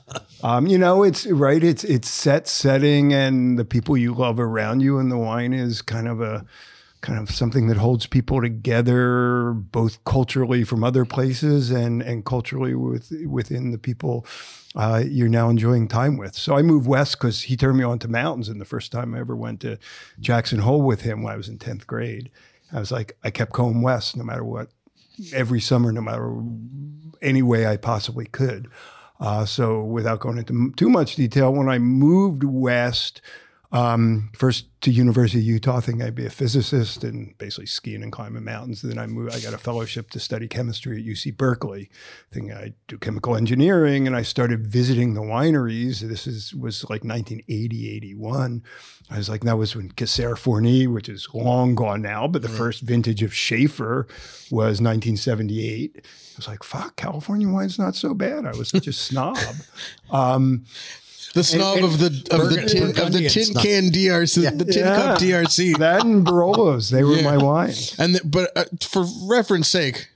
Um, 0.42 0.66
you 0.66 0.78
know, 0.78 1.02
it's 1.02 1.26
right. 1.26 1.62
It's 1.62 1.84
it's 1.84 2.08
set 2.10 2.48
setting 2.48 3.12
and 3.12 3.58
the 3.58 3.64
people 3.64 3.96
you 3.96 4.14
love 4.14 4.40
around 4.40 4.80
you, 4.80 4.98
and 4.98 5.10
the 5.12 5.18
wine 5.18 5.52
is 5.52 5.82
kind 5.82 6.08
of 6.08 6.20
a 6.20 6.44
kind 7.02 7.18
of 7.18 7.30
something 7.30 7.66
that 7.68 7.76
holds 7.78 8.06
people 8.06 8.40
together, 8.42 9.52
both 9.52 10.02
culturally 10.04 10.64
from 10.64 10.82
other 10.82 11.04
places 11.04 11.70
and 11.70 12.02
and 12.02 12.24
culturally 12.24 12.74
with 12.74 13.12
within 13.26 13.70
the 13.70 13.78
people 13.78 14.26
uh, 14.74 15.02
you're 15.06 15.28
now 15.28 15.48
enjoying 15.50 15.88
time 15.88 16.16
with. 16.16 16.34
So 16.34 16.56
I 16.56 16.62
moved 16.62 16.86
west 16.86 17.18
because 17.18 17.42
he 17.42 17.56
turned 17.56 17.76
me 17.78 17.84
on 17.84 17.98
to 18.00 18.08
mountains, 18.08 18.48
and 18.48 18.60
the 18.60 18.64
first 18.64 18.92
time 18.92 19.14
I 19.14 19.20
ever 19.20 19.36
went 19.36 19.60
to 19.60 19.78
Jackson 20.20 20.60
Hole 20.60 20.82
with 20.82 21.02
him 21.02 21.22
when 21.22 21.32
I 21.32 21.36
was 21.36 21.48
in 21.48 21.58
tenth 21.58 21.86
grade, 21.86 22.30
I 22.72 22.78
was 22.80 22.90
like, 22.90 23.16
I 23.24 23.30
kept 23.30 23.52
going 23.52 23.82
west 23.82 24.16
no 24.16 24.24
matter 24.24 24.44
what 24.44 24.68
every 25.32 25.60
summer, 25.60 25.92
no 25.92 26.00
matter 26.00 26.34
any 27.22 27.42
way 27.42 27.66
I 27.66 27.76
possibly 27.76 28.26
could. 28.26 28.68
Uh, 29.18 29.44
so, 29.44 29.82
without 29.82 30.20
going 30.20 30.38
into 30.38 30.72
too 30.76 30.88
much 30.88 31.16
detail, 31.16 31.52
when 31.52 31.68
I 31.68 31.78
moved 31.78 32.42
west, 32.42 33.20
um, 33.72 34.30
first 34.34 34.66
to 34.80 34.90
University 34.90 35.38
of 35.38 35.44
Utah, 35.44 35.80
thinking 35.80 36.02
I'd 36.02 36.14
be 36.14 36.26
a 36.26 36.30
physicist 36.30 37.04
and 37.04 37.36
basically 37.38 37.66
skiing 37.66 38.02
and 38.02 38.10
climbing 38.10 38.44
mountains. 38.44 38.82
Then 38.82 38.98
I 38.98 39.06
moved. 39.06 39.34
I 39.34 39.40
got 39.40 39.54
a 39.54 39.58
fellowship 39.58 40.10
to 40.10 40.20
study 40.20 40.48
chemistry 40.48 40.98
at 40.98 41.06
UC 41.06 41.36
Berkeley, 41.36 41.88
thinking 42.32 42.52
I'd 42.52 42.74
do 42.88 42.98
chemical 42.98 43.36
engineering, 43.36 44.06
and 44.06 44.16
I 44.16 44.22
started 44.22 44.66
visiting 44.66 45.14
the 45.14 45.20
wineries. 45.20 46.00
This 46.00 46.26
is 46.26 46.52
was 46.54 46.82
like 46.84 47.04
1980, 47.04 47.90
81. 47.96 48.62
I 49.10 49.16
was 49.16 49.28
like, 49.28 49.42
that 49.42 49.58
was 49.58 49.74
when 49.74 49.90
Cassayre-Forni, 49.90 50.86
which 50.86 51.08
is 51.08 51.28
long 51.34 51.74
gone 51.74 52.00
now, 52.00 52.28
but 52.28 52.42
the 52.42 52.48
first 52.48 52.82
vintage 52.82 53.24
of 53.24 53.34
Shafer 53.34 54.06
was 54.52 54.80
1978. 54.80 55.96
I 55.96 56.00
was 56.36 56.46
like, 56.46 56.62
fuck, 56.62 56.94
California 56.94 57.48
wine's 57.48 57.78
not 57.78 57.96
so 57.96 58.14
bad. 58.14 58.46
I 58.46 58.52
was 58.52 58.68
such 58.68 58.86
a 58.86 58.92
snob. 58.92 59.38
Um, 60.10 60.64
the 61.34 61.44
snob 61.44 61.76
and 61.76 61.84
of 61.86 61.98
the 61.98 62.06
of 62.06 62.12
the 62.14 62.36
Burgundy- 62.56 62.66
tin 62.72 62.82
of 63.06 63.12
the 63.12 63.28
tin 63.28 63.44
snob. 63.44 63.62
can 63.64 63.90
DRC, 63.90 64.58
the 64.58 64.64
tin 64.64 64.84
cup 64.84 65.18
DRC. 65.18 65.78
that 65.78 66.04
and 66.04 66.26
Barolos, 66.26 66.90
they 66.90 67.04
were 67.04 67.16
Yeah. 67.16 67.22
my 67.22 67.36
wines. 67.36 67.94
And 67.98 68.14
the, 68.16 68.20
but 68.24 68.50
uh, 68.56 68.64
for 68.80 69.04
reference 69.28 69.68
sake, 69.68 70.08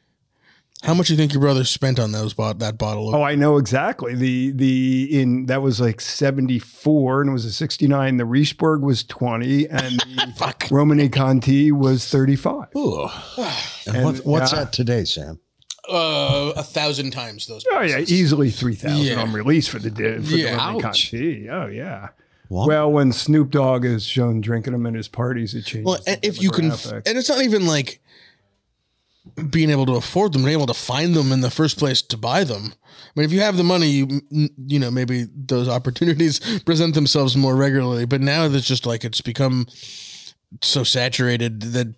how 0.83 0.93
much 0.93 1.07
do 1.07 1.15
you 1.15 1.17
think 1.17 1.33
your 1.33 1.41
brother 1.41 1.65
spent 1.65 1.99
on 1.99 2.13
those 2.13 2.35
bot 2.35 2.59
that 2.59 2.77
bottle 2.77 3.09
of? 3.09 3.15
Oh, 3.15 3.23
I 3.23 3.37
know 3.37 3.57
exactly. 3.57 4.15
The 4.15 4.51
the 4.51 5.09
in 5.21 5.47
that 5.47 5.63
was 5.63 5.81
like 5.81 6.01
74 6.01 7.23
and 7.23 7.31
it 7.31 7.33
was 7.33 7.45
a 7.47 7.53
69. 7.53 8.17
The 8.19 8.25
Richebourg 8.25 8.81
was 8.83 9.03
20 9.05 9.69
and 9.69 10.01
the 10.01 10.33
Romanée-Conti 10.69 11.73
was 11.73 12.07
35. 12.09 12.67
And, 12.75 13.97
And, 13.97 14.05
what, 14.05 14.17
what's 14.27 14.53
yeah. 14.53 14.59
that 14.65 14.73
today, 14.73 15.05
Sam? 15.05 15.39
Uh, 15.89 16.53
a 16.57 16.63
thousand 16.63 17.11
times 17.11 17.47
those. 17.47 17.65
Oh 17.73 17.81
yeah, 17.83 17.99
easily 17.99 18.51
3000 18.51 19.05
Yeah. 19.05 19.21
on 19.21 19.33
release 19.33 19.69
for 19.69 19.79
the 19.79 19.91
di- 19.91 20.19
for 20.23 20.35
Yeah. 20.37 20.53
the 20.53 20.57
Romanée 20.59 20.75
Ouch. 20.77 20.83
Conti. 21.11 21.49
Oh 21.51 21.67
yeah. 21.67 22.09
Well, 22.49 22.67
Well, 22.69 22.93
when 22.93 23.13
Snoop 23.13 23.51
Dogg 23.51 23.85
is 23.85 24.05
shown 24.05 24.41
drinking 24.41 24.73
them 24.73 24.87
in 24.87 24.95
his 24.95 25.09
parties, 25.09 25.55
it 25.55 25.65
changes. 25.65 25.85
Well, 25.87 26.01
the 26.07 26.19
if 26.27 26.41
you 26.43 26.51
can, 26.51 26.71
demographic. 26.71 27.03
and 27.09 27.19
it's 27.19 27.29
not 27.29 27.43
even 27.43 27.67
like 27.67 28.01
being 29.51 29.71
able 29.71 29.87
to 29.87 29.93
afford 29.95 30.33
them, 30.35 30.43
being 30.45 30.53
able 30.53 30.67
to 30.67 30.75
find 30.75 31.15
them 31.15 31.33
in 31.33 31.41
the 31.41 31.51
first 31.51 31.79
place 31.79 32.03
to 32.03 32.17
buy 32.17 32.45
them. 32.45 32.75
I 33.17 33.21
mean, 33.21 33.25
if 33.25 33.33
you 33.33 33.41
have 33.41 33.57
the 33.57 33.65
money, 33.65 33.89
you 33.89 34.21
you 34.31 34.79
know 34.79 34.91
maybe 34.91 35.27
those 35.35 35.69
opportunities 35.69 36.39
present 36.65 36.95
themselves 36.95 37.37
more 37.37 37.57
regularly. 37.57 38.05
But 38.07 38.21
now 38.21 38.45
it's 38.45 38.67
just 38.67 38.87
like 38.87 39.05
it's 39.05 39.21
become 39.21 39.67
so 40.63 40.85
saturated 40.85 41.61
that 41.61 41.95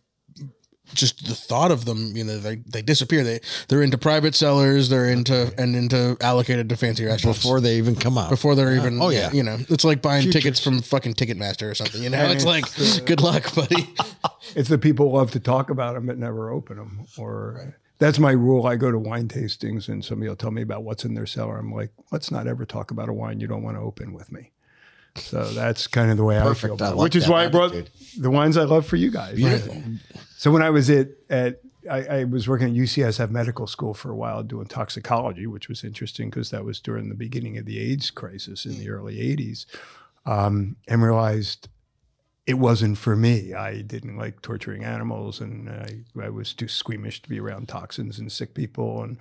just 0.94 1.26
the 1.26 1.34
thought 1.34 1.70
of 1.70 1.84
them, 1.84 2.16
you 2.16 2.24
know, 2.24 2.38
they, 2.38 2.56
they 2.56 2.82
disappear. 2.82 3.24
They 3.24 3.40
they're 3.68 3.82
into 3.82 3.98
private 3.98 4.34
cellars, 4.34 4.88
they're 4.88 5.08
into 5.08 5.52
and 5.58 5.74
into 5.76 6.16
allocated 6.20 6.68
to 6.68 6.76
fancy 6.76 7.04
restaurants 7.04 7.42
before 7.42 7.60
they 7.60 7.76
even 7.76 7.96
come 7.96 8.18
out. 8.18 8.30
before 8.30 8.54
they're 8.54 8.76
even. 8.76 9.00
oh, 9.00 9.10
yeah. 9.10 9.32
you 9.32 9.42
know, 9.42 9.58
it's 9.68 9.84
like 9.84 10.02
buying 10.02 10.22
Futures. 10.22 10.42
tickets 10.42 10.60
from 10.60 10.80
fucking 10.82 11.14
Ticketmaster 11.14 11.70
or 11.70 11.74
something. 11.74 12.02
You 12.02 12.10
know, 12.10 12.18
And 12.18 12.32
it's 12.32 12.44
like 12.44 12.64
it's, 12.76 13.00
good 13.10 13.20
luck, 13.20 13.54
buddy. 13.54 13.94
It's 14.54 14.68
the 14.68 14.78
people 14.78 15.10
love 15.10 15.32
to 15.32 15.40
talk 15.40 15.70
about 15.70 15.94
them 15.94 16.06
but 16.06 16.18
never 16.18 16.50
open 16.50 16.76
them. 16.76 17.06
Or 17.18 17.76
that's 17.98 18.18
my 18.20 18.30
rule. 18.30 18.66
I 18.66 18.76
go 18.76 18.92
to 18.92 18.98
wine 18.98 19.26
tastings 19.26 19.88
and 19.88 20.04
somebody 20.04 20.28
will 20.28 20.36
tell 20.36 20.52
me 20.52 20.62
about 20.62 20.84
what's 20.84 21.04
in 21.04 21.14
their 21.14 21.26
cellar. 21.26 21.58
I'm 21.58 21.72
like, 21.74 21.90
let's 22.12 22.30
not 22.30 22.46
ever 22.46 22.64
talk 22.64 22.92
about 22.92 23.08
a 23.08 23.12
wine 23.12 23.40
you 23.40 23.48
don't 23.48 23.64
want 23.64 23.76
to 23.76 23.80
open 23.82 24.12
with 24.12 24.30
me. 24.30 24.52
So 25.16 25.44
that's 25.44 25.86
kind 25.86 26.10
of 26.10 26.16
the 26.16 26.24
way 26.24 26.38
I 26.38 26.42
Perfect. 26.42 26.60
feel. 26.62 26.72
I 26.72 26.74
About 26.74 26.92
it, 26.92 26.96
like 26.96 27.04
which 27.04 27.16
is 27.16 27.24
that 27.26 27.32
why 27.32 27.44
I 27.44 27.48
brought 27.48 27.72
the 28.18 28.30
wines 28.30 28.56
I 28.56 28.64
love 28.64 28.86
for 28.86 28.96
you 28.96 29.10
guys. 29.10 29.38
So 30.36 30.50
when 30.50 30.62
I 30.62 30.70
was 30.70 30.90
at 30.90 31.08
at 31.30 31.60
I, 31.90 32.04
I 32.04 32.24
was 32.24 32.48
working 32.48 32.68
at 32.68 32.74
UCSF 32.74 33.30
Medical 33.30 33.66
School 33.66 33.94
for 33.94 34.10
a 34.10 34.16
while 34.16 34.42
doing 34.42 34.66
toxicology, 34.66 35.46
which 35.46 35.68
was 35.68 35.84
interesting 35.84 36.30
because 36.30 36.50
that 36.50 36.64
was 36.64 36.80
during 36.80 37.08
the 37.08 37.14
beginning 37.14 37.58
of 37.58 37.64
the 37.64 37.78
AIDS 37.78 38.10
crisis 38.10 38.66
in 38.66 38.78
the 38.78 38.90
early 38.90 39.16
'80s, 39.16 39.66
um, 40.24 40.76
and 40.88 41.02
realized 41.02 41.68
it 42.46 42.54
wasn't 42.54 42.96
for 42.98 43.16
me. 43.16 43.54
I 43.54 43.82
didn't 43.82 44.16
like 44.16 44.42
torturing 44.42 44.84
animals, 44.84 45.40
and 45.40 45.68
I, 45.68 46.04
I 46.20 46.28
was 46.28 46.52
too 46.52 46.68
squeamish 46.68 47.22
to 47.22 47.28
be 47.28 47.40
around 47.40 47.68
toxins 47.68 48.18
and 48.18 48.30
sick 48.30 48.54
people, 48.54 49.02
and 49.02 49.16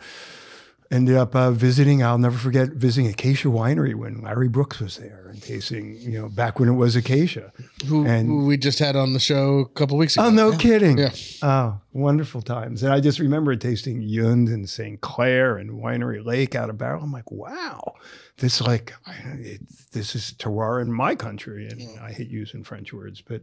ended 0.92 1.16
up 1.16 1.36
uh, 1.36 1.52
visiting. 1.52 2.04
I'll 2.04 2.18
never 2.18 2.38
forget 2.38 2.70
visiting 2.70 3.10
Acacia 3.10 3.48
Winery 3.48 3.96
when 3.96 4.22
Larry 4.22 4.48
Brooks 4.48 4.80
was 4.80 4.98
there 4.98 5.28
and 5.30 5.42
tasting. 5.42 5.98
You 6.00 6.22
know, 6.22 6.30
back 6.30 6.60
when 6.60 6.70
it 6.70 6.74
was 6.74 6.96
Acacia. 6.96 7.52
Who, 7.88 8.06
And- 8.06 8.28
who 8.28 8.46
we 8.46 8.58
just 8.58 8.80
had 8.80 8.96
on 8.96 9.14
the 9.14 9.20
show 9.20 9.60
a 9.60 9.70
couple 9.70 9.98
weeks 9.98 10.16
ago. 10.16 10.26
Oh, 10.26 10.30
no 10.30 10.56
kidding. 10.56 10.98
Yeah. 10.98 11.12
Oh, 11.42 11.80
wonderful 11.94 12.42
times. 12.42 12.84
And 12.84 12.94
I 12.94 13.00
just 13.00 13.20
remember 13.20 13.56
tasting 13.56 14.02
Iund 14.02 14.54
and 14.54 14.70
St. 14.70 15.02
Clair 15.02 15.58
and 15.58 15.72
Winery 15.72 16.24
Lake 16.24 16.54
out 16.56 16.70
of 16.70 16.78
barrel. 16.78 17.04
I'm 17.04 17.12
like, 17.12 17.32
wow, 17.32 17.96
this 18.38 18.62
like, 18.62 18.94
it, 19.40 19.62
this 19.92 20.16
is 20.16 20.34
terroir 20.38 20.82
in 20.82 20.92
my 20.92 21.16
country. 21.16 21.68
And 21.68 22.00
I 22.00 22.12
hate 22.12 22.30
using 22.30 22.64
French 22.64 22.94
words, 22.94 23.22
but, 23.22 23.42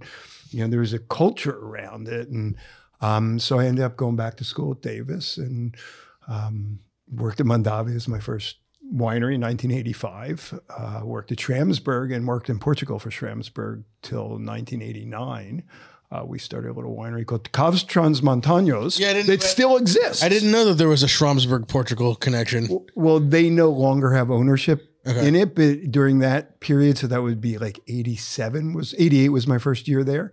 you 0.51 0.61
know, 0.61 0.69
there's 0.69 0.93
a 0.93 0.99
culture 1.01 1.59
around 1.59 2.09
it. 2.09 2.29
And 2.29 2.57
um, 3.01 3.41
so 3.41 3.59
I 3.59 3.67
ended 3.67 3.85
up 3.85 3.97
going 3.97 4.15
back 4.17 4.37
to 4.37 4.45
school 4.45 4.73
at 4.73 4.81
Davis 4.81 5.37
and 5.39 5.75
um, 6.29 6.79
worked 7.14 7.40
at 7.40 7.47
Mondavi 7.47 7.95
as 7.95 8.09
my 8.09 8.19
first 8.21 8.57
winery 8.92 9.35
in 9.35 9.40
1985. 9.42 10.61
Uh, 10.69 11.00
worked 11.04 11.33
at 11.33 11.38
Schramsberg 11.38 12.14
and 12.14 12.26
worked 12.26 12.49
in 12.50 12.59
Portugal 12.59 12.99
for 12.99 13.11
Schramsberg 13.11 13.85
till 14.02 14.38
1989. 14.38 15.62
Uh, 16.11 16.25
we 16.26 16.38
started 16.38 16.71
a 16.71 16.75
little 16.75 16.95
winery 16.95 17.25
called 17.25 17.50
Caves 17.52 17.85
Transmontanas 17.85 18.99
Yeah, 18.99 19.11
I 19.11 19.12
didn't- 19.14 19.28
that 19.28 19.42
still 19.42 19.76
exists. 19.78 20.23
I 20.23 20.28
didn't 20.28 20.50
know 20.50 20.66
that 20.66 20.75
there 20.75 20.88
was 20.88 21.02
a 21.02 21.07
Schramsberg 21.07 21.69
Portugal 21.69 22.14
connection. 22.16 22.69
Well, 22.95 23.19
they 23.19 23.49
no 23.49 23.71
longer 23.71 24.12
have 24.12 24.31
ownership 24.31 24.88
in 25.07 25.35
it, 25.35 25.54
but 25.57 25.90
during 25.90 26.19
that 26.21 26.61
period, 26.61 26.99
so 26.99 27.07
that 27.07 27.23
would 27.23 27.40
be 27.40 27.57
like 27.59 27.81
87 27.88 28.75
was 28.75 28.95
88 28.99 29.31
was 29.31 29.47
my 29.47 29.59
first 29.59 29.88
year 29.88 30.04
there. 30.04 30.33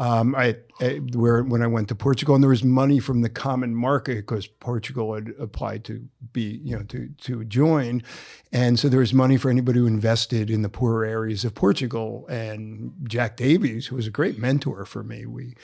Um, 0.00 0.34
I, 0.34 0.56
I 0.80 0.94
where 1.12 1.42
when 1.42 1.62
I 1.62 1.66
went 1.66 1.88
to 1.88 1.94
Portugal, 1.94 2.34
and 2.34 2.42
there 2.42 2.48
was 2.48 2.64
money 2.64 2.98
from 3.00 3.20
the 3.20 3.28
common 3.28 3.74
market 3.74 4.16
because 4.16 4.46
Portugal 4.46 5.14
had 5.14 5.34
applied 5.38 5.84
to 5.84 6.08
be, 6.32 6.58
you 6.64 6.74
know, 6.74 6.82
to 6.84 7.10
to 7.18 7.44
join, 7.44 8.02
and 8.50 8.78
so 8.78 8.88
there 8.88 9.00
was 9.00 9.12
money 9.12 9.36
for 9.36 9.50
anybody 9.50 9.78
who 9.78 9.86
invested 9.86 10.48
in 10.48 10.62
the 10.62 10.70
poorer 10.70 11.04
areas 11.04 11.44
of 11.44 11.54
Portugal. 11.54 12.26
And 12.30 12.94
Jack 13.04 13.36
Davies, 13.36 13.88
who 13.88 13.96
was 13.96 14.06
a 14.06 14.10
great 14.10 14.38
mentor 14.38 14.86
for 14.86 15.02
me, 15.02 15.26
we 15.26 15.54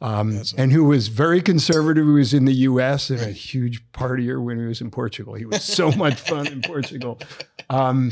um, 0.00 0.42
and 0.58 0.72
who 0.72 0.84
was 0.84 1.06
very 1.06 1.40
conservative. 1.40 2.04
who 2.04 2.14
was 2.14 2.34
in 2.34 2.46
the 2.46 2.52
U.S. 2.52 3.10
and 3.10 3.20
a 3.20 3.30
huge 3.30 3.90
partier 3.92 4.42
when 4.42 4.58
he 4.58 4.64
was 4.64 4.80
in 4.80 4.90
Portugal. 4.90 5.34
He 5.34 5.46
was 5.46 5.62
so 5.62 5.92
much 5.92 6.14
fun 6.14 6.48
in 6.48 6.62
Portugal. 6.62 7.20
Um, 7.70 8.10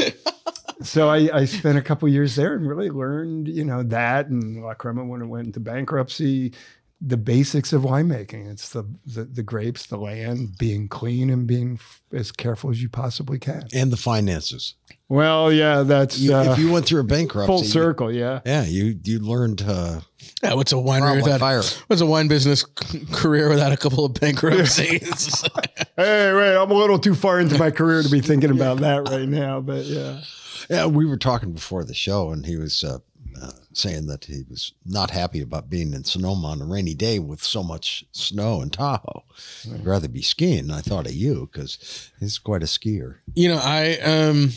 so 0.82 1.08
I, 1.08 1.28
I 1.32 1.44
spent 1.44 1.78
a 1.78 1.82
couple 1.82 2.08
years 2.08 2.36
there 2.36 2.54
and 2.54 2.68
really 2.68 2.90
learned, 2.90 3.48
you 3.48 3.64
know, 3.64 3.82
that 3.84 4.26
and 4.26 4.62
La 4.62 4.74
Crema 4.74 5.04
when 5.04 5.22
it 5.22 5.26
went 5.26 5.46
into 5.46 5.60
bankruptcy, 5.60 6.52
the 7.00 7.16
basics 7.16 7.72
of 7.72 7.82
winemaking. 7.82 8.50
It's 8.50 8.68
the, 8.70 8.84
the 9.04 9.24
the 9.24 9.42
grapes, 9.42 9.86
the 9.86 9.96
land, 9.96 10.56
being 10.58 10.88
clean 10.88 11.30
and 11.30 11.46
being 11.46 11.74
f- 11.74 12.02
as 12.12 12.30
careful 12.30 12.70
as 12.70 12.80
you 12.82 12.88
possibly 12.88 13.38
can. 13.38 13.66
and 13.72 13.90
the 13.90 13.96
finances. 13.96 14.74
Well, 15.12 15.52
yeah, 15.52 15.82
that's 15.82 16.18
You, 16.18 16.34
uh, 16.34 16.52
if 16.52 16.58
you 16.58 16.72
went 16.72 16.86
through 16.86 17.00
a 17.00 17.04
bankruptcy, 17.04 17.46
full 17.52 17.62
circle. 17.64 18.10
Yeah. 18.10 18.40
yeah, 18.46 18.64
you 18.64 18.98
you 19.04 19.18
learned 19.18 19.60
uh, 19.60 20.00
Yeah, 20.42 20.54
what's 20.54 20.72
a 20.72 20.76
winery 20.76 21.00
trial 21.00 21.14
by 21.16 21.22
without 21.22 21.40
fire. 21.40 21.62
what's 21.88 22.00
a 22.00 22.06
wine 22.06 22.28
business 22.28 22.64
c- 22.82 23.04
career 23.12 23.50
without 23.50 23.72
a 23.72 23.76
couple 23.76 24.06
of 24.06 24.14
bankruptcies? 24.14 25.44
Hey, 25.96 26.32
wait, 26.32 26.56
I'm 26.56 26.70
a 26.70 26.74
little 26.74 26.98
too 26.98 27.14
far 27.14 27.38
into 27.38 27.58
my 27.58 27.70
career 27.70 28.02
to 28.02 28.08
be 28.08 28.22
thinking 28.22 28.50
about 28.50 28.78
that 28.78 29.10
right 29.10 29.28
now, 29.28 29.60
but 29.60 29.84
yeah. 29.84 30.22
Yeah, 30.70 30.86
we 30.86 31.04
were 31.04 31.18
talking 31.18 31.52
before 31.52 31.84
the 31.84 31.92
show, 31.94 32.30
and 32.32 32.46
he 32.46 32.56
was 32.56 32.82
uh, 32.82 32.98
uh, 33.40 33.50
saying 33.74 34.06
that 34.06 34.24
he 34.24 34.42
was 34.48 34.72
not 34.86 35.10
happy 35.10 35.42
about 35.42 35.68
being 35.68 35.92
in 35.92 36.04
Sonoma 36.04 36.48
on 36.48 36.62
a 36.62 36.64
rainy 36.64 36.94
day 36.94 37.18
with 37.18 37.42
so 37.42 37.62
much 37.62 38.04
snow 38.12 38.62
in 38.62 38.70
Tahoe. 38.70 39.24
He'd 39.64 39.84
rather 39.84 40.08
be 40.08 40.22
skiing. 40.22 40.70
I 40.70 40.80
thought 40.80 41.06
of 41.06 41.12
you 41.12 41.50
because 41.52 42.10
he's 42.18 42.38
quite 42.38 42.62
a 42.62 42.66
skier. 42.66 43.16
you 43.34 43.48
know, 43.50 43.60
I 43.62 43.98
um 43.98 44.50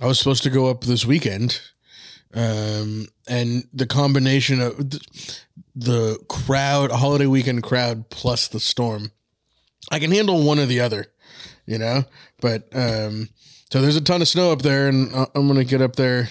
I 0.00 0.06
was 0.06 0.18
supposed 0.18 0.42
to 0.44 0.50
go 0.50 0.68
up 0.68 0.82
this 0.84 1.04
weekend. 1.04 1.60
Um 2.34 3.06
and 3.28 3.64
the 3.72 3.86
combination 3.86 4.60
of 4.60 4.90
th- 4.90 5.40
the 5.74 6.18
crowd, 6.28 6.90
holiday 6.92 7.26
weekend 7.26 7.62
crowd 7.62 8.08
plus 8.10 8.48
the 8.48 8.60
storm. 8.60 9.12
I 9.90 9.98
can 9.98 10.10
handle 10.12 10.42
one 10.44 10.58
or 10.58 10.66
the 10.66 10.80
other, 10.80 11.06
you 11.66 11.78
know? 11.78 12.04
But 12.40 12.68
um 12.74 13.28
so 13.72 13.80
there's 13.82 13.96
a 13.96 14.00
ton 14.00 14.22
of 14.22 14.28
snow 14.28 14.52
up 14.52 14.62
there 14.62 14.88
and 14.88 15.14
I- 15.14 15.26
I'm 15.34 15.46
going 15.46 15.58
to 15.58 15.64
get 15.64 15.80
up 15.80 15.94
there 15.96 16.28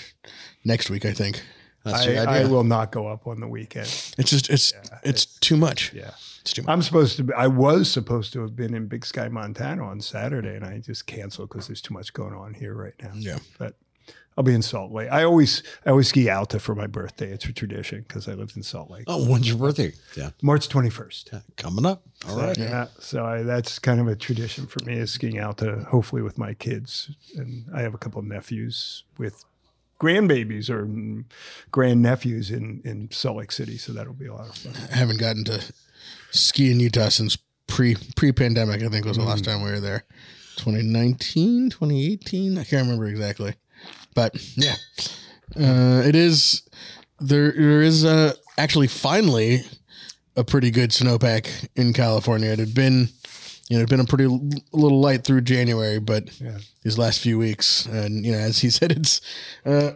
next 0.65 0.89
week, 0.89 1.05
I 1.05 1.13
think. 1.13 1.41
That's 1.85 2.05
I, 2.05 2.41
I 2.41 2.45
will 2.45 2.65
not 2.65 2.91
go 2.91 3.07
up 3.07 3.25
on 3.27 3.39
the 3.39 3.47
weekend. 3.47 3.87
It's 4.17 4.29
just 4.29 4.49
it's 4.49 4.73
it's, 5.03 5.25
too 5.25 5.55
much. 5.55 5.93
Yeah. 5.93 6.11
It's 6.41 6.53
too 6.53 6.61
much. 6.63 6.71
I'm 6.71 6.81
supposed 6.81 7.17
to 7.17 7.23
be, 7.23 7.33
I 7.33 7.47
was 7.47 7.91
supposed 7.91 8.33
to 8.33 8.41
have 8.41 8.55
been 8.55 8.73
in 8.73 8.87
Big 8.87 9.05
Sky, 9.05 9.27
Montana 9.27 9.83
on 9.85 10.01
Saturday, 10.01 10.55
and 10.55 10.65
I 10.65 10.79
just 10.79 11.05
canceled 11.07 11.49
because 11.49 11.67
there's 11.67 11.81
too 11.81 11.93
much 11.93 12.13
going 12.13 12.33
on 12.33 12.53
here 12.53 12.73
right 12.73 12.93
now. 13.01 13.11
Yeah. 13.15 13.39
But 13.57 13.75
I'll 14.37 14.43
be 14.43 14.53
in 14.53 14.61
Salt 14.61 14.93
Lake. 14.93 15.09
I 15.11 15.23
always 15.23 15.63
I 15.85 15.89
always 15.89 16.07
ski 16.07 16.29
Alta 16.29 16.59
for 16.59 16.73
my 16.73 16.87
birthday. 16.87 17.29
It's 17.29 17.43
a 17.43 17.51
tradition 17.51 18.05
because 18.07 18.29
I 18.29 18.35
lived 18.35 18.55
in 18.55 18.63
Salt 18.63 18.89
Lake. 18.89 19.03
oh, 19.07 19.29
when's 19.29 19.49
your 19.49 19.57
birthday? 19.57 19.91
Yeah, 20.15 20.29
March 20.41 20.69
21st. 20.69 21.43
coming 21.57 21.85
up. 21.85 22.03
All 22.25 22.37
right. 22.37 22.57
Yeah. 22.57 22.87
So 22.99 23.25
I, 23.25 23.43
that's 23.43 23.79
kind 23.79 23.99
of 23.99 24.07
a 24.07 24.15
tradition 24.15 24.65
for 24.65 24.81
me 24.85 24.93
is 24.93 25.11
skiing 25.11 25.41
Alta, 25.41 25.85
hopefully 25.89 26.21
with 26.21 26.37
my 26.37 26.53
kids. 26.53 27.11
And 27.35 27.65
I 27.75 27.81
have 27.81 27.93
a 27.93 27.97
couple 27.97 28.19
of 28.19 28.25
nephews 28.27 29.03
with 29.17 29.43
grandbabies 29.99 30.69
or 30.69 30.85
grandnephews 31.71 32.49
in, 32.49 32.81
in 32.85 33.09
Salt 33.11 33.35
Lake 33.37 33.51
City. 33.51 33.77
So 33.77 33.91
that'll 33.91 34.13
be 34.13 34.27
a 34.27 34.33
lot 34.33 34.47
of 34.47 34.55
fun. 34.55 34.73
I 34.89 34.95
haven't 34.95 35.19
gotten 35.19 35.43
to 35.45 35.61
ski 36.31 36.71
in 36.71 36.79
Utah 36.79 37.09
since 37.09 37.37
pre 37.67 37.95
pre 38.15 38.31
pandemic. 38.31 38.81
I 38.83 38.89
think 38.89 39.05
was 39.05 39.17
the 39.17 39.23
last 39.23 39.43
time 39.43 39.63
we 39.63 39.71
were 39.71 39.79
there. 39.79 40.03
2019, 40.57 41.69
2018. 41.69 42.57
I 42.57 42.63
can't 42.63 42.83
remember 42.83 43.07
exactly, 43.07 43.53
but 44.13 44.35
yeah, 44.55 44.75
uh, 45.57 46.01
it 46.05 46.15
is 46.15 46.63
there. 47.19 47.51
There 47.51 47.81
is 47.81 48.03
uh, 48.05 48.33
actually 48.57 48.87
finally 48.87 49.61
a 50.35 50.43
pretty 50.43 50.69
good 50.71 50.89
snowpack 50.91 51.69
in 51.75 51.93
California. 51.93 52.49
It 52.49 52.59
had 52.59 52.73
been. 52.73 53.09
You 53.71 53.77
know, 53.77 53.83
it'd 53.83 53.89
been 53.91 53.99
a 53.99 54.05
pretty 54.05 54.23
l- 54.23 54.49
little 54.73 54.99
light 54.99 55.23
through 55.23 55.41
January, 55.41 55.99
but 55.99 56.23
Yeah. 56.41 56.57
these 56.81 56.97
last 56.97 57.19
few 57.19 57.37
weeks, 57.37 57.85
and 57.85 58.25
you 58.25 58.31
know, 58.31 58.39
as 58.39 58.57
he 58.57 58.69
said, 58.71 58.91
it's 58.91 59.21
uh, 59.63 59.91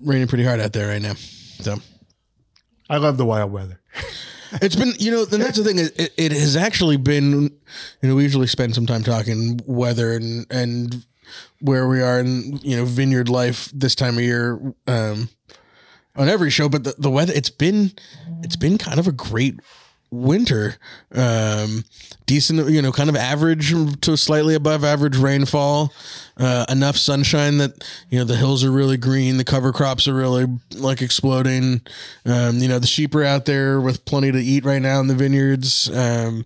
raining 0.00 0.26
pretty 0.26 0.42
hard 0.44 0.58
out 0.58 0.72
there 0.72 0.88
right 0.88 1.00
now. 1.00 1.14
So 1.60 1.76
I 2.90 2.96
love 2.96 3.16
the 3.16 3.24
wild 3.24 3.52
weather. 3.52 3.80
it's 4.62 4.76
been, 4.76 4.94
you 4.98 5.10
know, 5.10 5.26
and 5.30 5.42
that's 5.42 5.58
the 5.58 5.64
thing. 5.64 5.78
It, 5.78 6.12
it 6.16 6.32
has 6.32 6.56
actually 6.56 6.96
been, 6.96 7.50
you 8.02 8.08
know, 8.08 8.14
we 8.14 8.22
usually 8.22 8.46
spend 8.46 8.74
some 8.74 8.86
time 8.86 9.02
talking 9.02 9.60
weather 9.66 10.12
and 10.12 10.46
and 10.50 11.04
where 11.60 11.88
we 11.88 12.02
are 12.02 12.20
in, 12.20 12.58
you 12.62 12.76
know, 12.76 12.84
vineyard 12.84 13.28
life 13.28 13.70
this 13.74 13.94
time 13.94 14.16
of 14.16 14.22
year 14.22 14.74
um, 14.86 15.28
on 16.14 16.28
every 16.28 16.50
show. 16.50 16.68
But 16.68 16.84
the, 16.84 16.94
the 16.98 17.10
weather, 17.10 17.32
it's 17.34 17.50
been, 17.50 17.92
it's 18.42 18.56
been 18.56 18.78
kind 18.78 18.98
of 18.98 19.06
a 19.06 19.12
great 19.12 19.58
winter. 20.10 20.76
Um, 21.14 21.84
decent, 22.26 22.68
you 22.70 22.82
know, 22.82 22.92
kind 22.92 23.08
of 23.08 23.16
average 23.16 23.72
to 24.00 24.16
slightly 24.16 24.54
above 24.54 24.84
average 24.84 25.16
rainfall. 25.16 25.92
Uh, 26.38 26.66
enough 26.68 26.96
sunshine 26.96 27.56
that 27.58 27.82
you 28.10 28.18
know 28.18 28.24
the 28.24 28.36
hills 28.36 28.62
are 28.62 28.70
really 28.70 28.98
green, 28.98 29.38
the 29.38 29.44
cover 29.44 29.72
crops 29.72 30.06
are 30.06 30.14
really 30.14 30.46
like 30.74 31.00
exploding. 31.00 31.80
Um, 32.26 32.58
you 32.58 32.68
know, 32.68 32.78
the 32.78 32.86
sheep 32.86 33.14
are 33.14 33.24
out 33.24 33.46
there 33.46 33.80
with 33.80 34.04
plenty 34.04 34.32
to 34.32 34.38
eat 34.38 34.64
right 34.64 34.82
now 34.82 35.00
in 35.00 35.06
the 35.06 35.14
vineyards. 35.14 35.88
Um, 35.96 36.44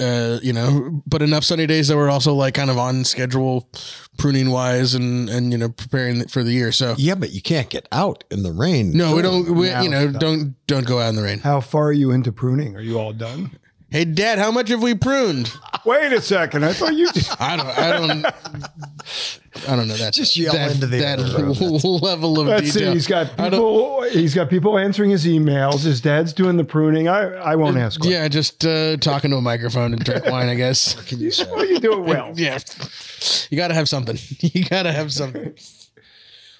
uh, 0.00 0.40
you 0.42 0.52
know, 0.52 1.02
but 1.06 1.22
enough 1.22 1.44
sunny 1.44 1.66
days 1.66 1.88
that 1.88 1.96
we're 1.96 2.10
also 2.10 2.34
like 2.34 2.54
kind 2.54 2.70
of 2.70 2.78
on 2.78 3.04
schedule, 3.04 3.68
pruning 4.18 4.50
wise, 4.50 4.94
and 4.94 5.28
and 5.28 5.52
you 5.52 5.58
know 5.58 5.68
preparing 5.68 6.26
for 6.28 6.42
the 6.42 6.52
year. 6.52 6.72
So 6.72 6.94
Yeah, 6.98 7.14
but 7.14 7.32
you 7.32 7.42
can't 7.42 7.68
get 7.68 7.86
out 7.92 8.24
in 8.30 8.42
the 8.42 8.52
rain. 8.52 8.92
no, 8.96 9.14
we 9.14 9.22
don't. 9.22 9.54
We, 9.54 9.68
you 9.68 9.88
know, 9.88 10.10
don't 10.10 10.54
don't 10.66 10.86
go 10.86 11.00
out 11.00 11.10
in 11.10 11.16
the 11.16 11.22
rain. 11.22 11.38
How 11.40 11.60
far 11.60 11.88
are 11.88 11.92
you 11.92 12.10
into 12.10 12.32
pruning? 12.32 12.76
Are 12.76 12.80
you 12.80 12.98
all 12.98 13.12
done? 13.12 13.58
Hey, 13.90 14.04
Dad, 14.04 14.38
how 14.38 14.52
much 14.52 14.68
have 14.68 14.82
we 14.82 14.94
pruned? 14.94 15.52
Wait 15.84 16.12
a 16.12 16.20
second. 16.20 16.64
I 16.64 16.72
thought 16.72 16.94
you. 16.94 17.08
I 17.40 17.56
don't. 17.56 17.66
I 17.66 17.92
don't. 17.92 18.26
I 19.68 19.76
don't 19.76 19.88
know 19.88 19.96
that. 19.96 20.12
Just 20.12 20.36
yell 20.36 20.52
that, 20.52 20.72
into 20.72 20.86
the 20.86 20.98
that 20.98 21.18
level 22.02 22.38
of 22.40 22.46
Let's 22.46 22.70
see. 22.70 22.84
He's 22.92 23.08
got 23.08 23.36
people. 23.36 24.02
He's 24.04 24.32
got 24.34 24.48
people 24.48 24.78
answering 24.78 25.10
his 25.10 25.26
emails. 25.26 25.82
His 25.82 26.00
dad's 26.00 26.32
doing 26.32 26.56
the 26.56 26.62
pruning. 26.64 27.08
I. 27.08 27.32
I 27.34 27.56
won't 27.56 27.76
ask. 27.78 27.98
questions. 28.00 28.20
Yeah, 28.20 28.28
just 28.28 28.64
uh, 28.64 28.96
talking 28.98 29.32
to 29.32 29.38
a 29.38 29.42
microphone 29.42 29.92
and 29.92 30.04
drink 30.04 30.24
wine, 30.26 30.48
I 30.48 30.54
guess. 30.54 30.94
Can 31.08 31.18
you? 31.18 31.32
Well, 31.50 31.66
you 31.66 31.80
do 31.80 31.94
it 31.94 32.04
well. 32.04 32.32
Yeah, 32.36 32.58
you 33.50 33.56
got 33.56 33.68
to 33.68 33.74
have 33.74 33.88
something. 33.88 34.18
You 34.38 34.64
got 34.66 34.84
to 34.84 34.92
have 34.92 35.12
something. 35.12 35.54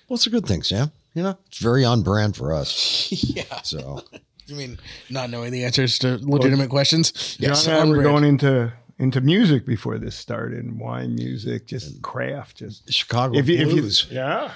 Well, 0.09 0.17
it's 0.17 0.27
a 0.27 0.31
good 0.31 0.47
thing, 0.47 0.63
Sam. 0.65 0.91
You 1.15 1.23
know, 1.23 1.39
it's 1.47 1.59
very 1.59 1.85
on 1.85 2.03
brand 2.03 2.37
for 2.37 2.53
us. 2.53 3.09
yeah, 3.13 3.63
So 3.63 4.03
I 4.51 4.55
mean, 4.55 4.79
not 5.09 5.31
knowing 5.31 5.53
the 5.53 5.65
answers 5.65 5.99
to 6.01 6.19
legitimate 6.23 6.71
questions. 6.71 7.37
Yes, 7.39 7.65
John 7.65 7.89
and 7.89 7.93
I 7.93 7.97
were 7.97 8.03
going 8.03 8.25
into 8.25 8.73
into 8.99 9.21
music 9.21 9.65
before 9.65 9.99
this 9.99 10.15
started. 10.15 10.79
Wine 10.79 11.15
music, 11.15 11.67
just 11.67 12.03
craft, 12.03 12.59
just 12.59 12.93
Chicago 12.93 13.39
if 13.39 13.49
you, 13.49 13.59
if 13.59 13.69
you 13.69 13.81
Blues. 13.81 14.07
yeah. 14.11 14.53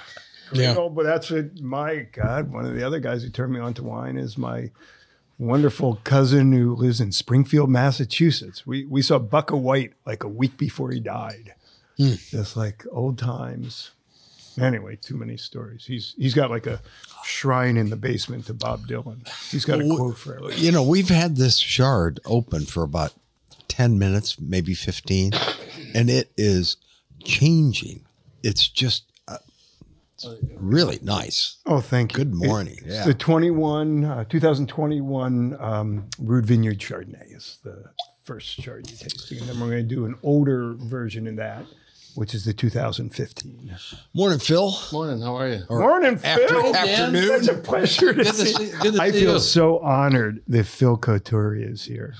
Yeah. 0.53 0.75
You 0.75 0.89
but 0.89 1.03
that's 1.03 1.31
what 1.31 1.59
my 1.59 2.07
God, 2.11 2.51
one 2.51 2.65
of 2.65 2.75
the 2.75 2.83
other 2.83 2.99
guys 2.99 3.23
who 3.23 3.29
turned 3.29 3.53
me 3.53 3.59
on 3.59 3.73
to 3.75 3.83
wine 3.83 4.17
is 4.17 4.37
my 4.37 4.69
wonderful 5.37 5.99
cousin 6.03 6.51
who 6.51 6.75
lives 6.75 7.01
in 7.01 7.11
Springfield, 7.11 7.69
Massachusetts. 7.69 8.65
We 8.65 8.85
we 8.85 9.01
saw 9.01 9.19
Bukka 9.19 9.59
White 9.59 9.93
like 10.05 10.23
a 10.23 10.27
week 10.27 10.57
before 10.57 10.91
he 10.91 10.99
died. 10.99 11.53
Hmm. 11.97 12.13
Just 12.29 12.55
like 12.57 12.85
old 12.91 13.17
times. 13.17 13.91
Anyway, 14.61 14.95
too 14.95 15.17
many 15.17 15.35
stories. 15.37 15.85
He's 15.85 16.13
he's 16.17 16.33
got 16.33 16.49
like 16.49 16.67
a 16.67 16.79
shrine 17.25 17.77
in 17.77 17.89
the 17.89 17.95
basement 17.95 18.45
to 18.47 18.53
Bob 18.53 18.87
Dylan. 18.87 19.27
He's 19.51 19.65
got 19.65 19.81
a 19.81 19.83
quote 19.95 20.17
for 20.17 20.37
everything. 20.37 20.63
you 20.63 20.71
know, 20.71 20.83
we've 20.83 21.09
had 21.09 21.35
this 21.35 21.59
Chard 21.59 22.19
open 22.25 22.65
for 22.65 22.83
about 22.83 23.13
10 23.67 23.97
minutes, 23.99 24.39
maybe 24.39 24.73
15, 24.73 25.33
and 25.93 26.09
it 26.09 26.31
is 26.37 26.77
changing. 27.23 28.05
It's 28.43 28.67
just 28.67 29.05
uh, 29.27 29.37
really 30.57 30.99
nice. 31.01 31.57
Oh, 31.65 31.81
thank 31.81 32.13
you. 32.13 32.17
Good 32.23 32.33
morning. 32.35 32.77
It's 32.85 32.87
Yeah. 32.95 33.05
the 33.05 33.13
21, 33.13 34.03
uh, 34.05 34.23
2021 34.25 35.57
um, 35.59 36.05
Rued 36.19 36.45
Vineyard 36.45 36.79
Chardonnay 36.79 37.35
is 37.35 37.57
the 37.63 37.85
first 38.23 38.61
Chardonnay 38.61 38.97
tasting. 38.99 39.39
And 39.39 39.49
then 39.49 39.59
we're 39.59 39.69
going 39.71 39.87
to 39.87 39.95
do 39.95 40.05
an 40.05 40.15
older 40.23 40.73
version 40.75 41.27
of 41.27 41.35
that, 41.37 41.65
which 42.15 42.33
is 42.33 42.45
the 42.45 42.53
2015. 42.53 43.75
Morning, 44.13 44.39
Phil. 44.39 44.73
Morning. 44.91 45.21
How 45.21 45.35
are 45.37 45.49
you? 45.49 45.63
Morning, 45.69 46.19
after- 46.23 46.47
Phil. 46.47 46.75
afternoon. 46.75 47.43
Such 47.43 47.55
a 47.55 47.59
pleasure 47.59 48.13
to, 48.13 48.25
see. 48.25 48.53
see- 48.53 48.71
good 48.81 48.99
I 48.99 49.11
feel 49.11 49.33
you. 49.33 49.39
so 49.39 49.79
honored 49.79 50.41
that 50.47 50.65
Phil 50.65 50.97
Coturri 50.97 51.69
is 51.71 51.83
here. 51.83 52.13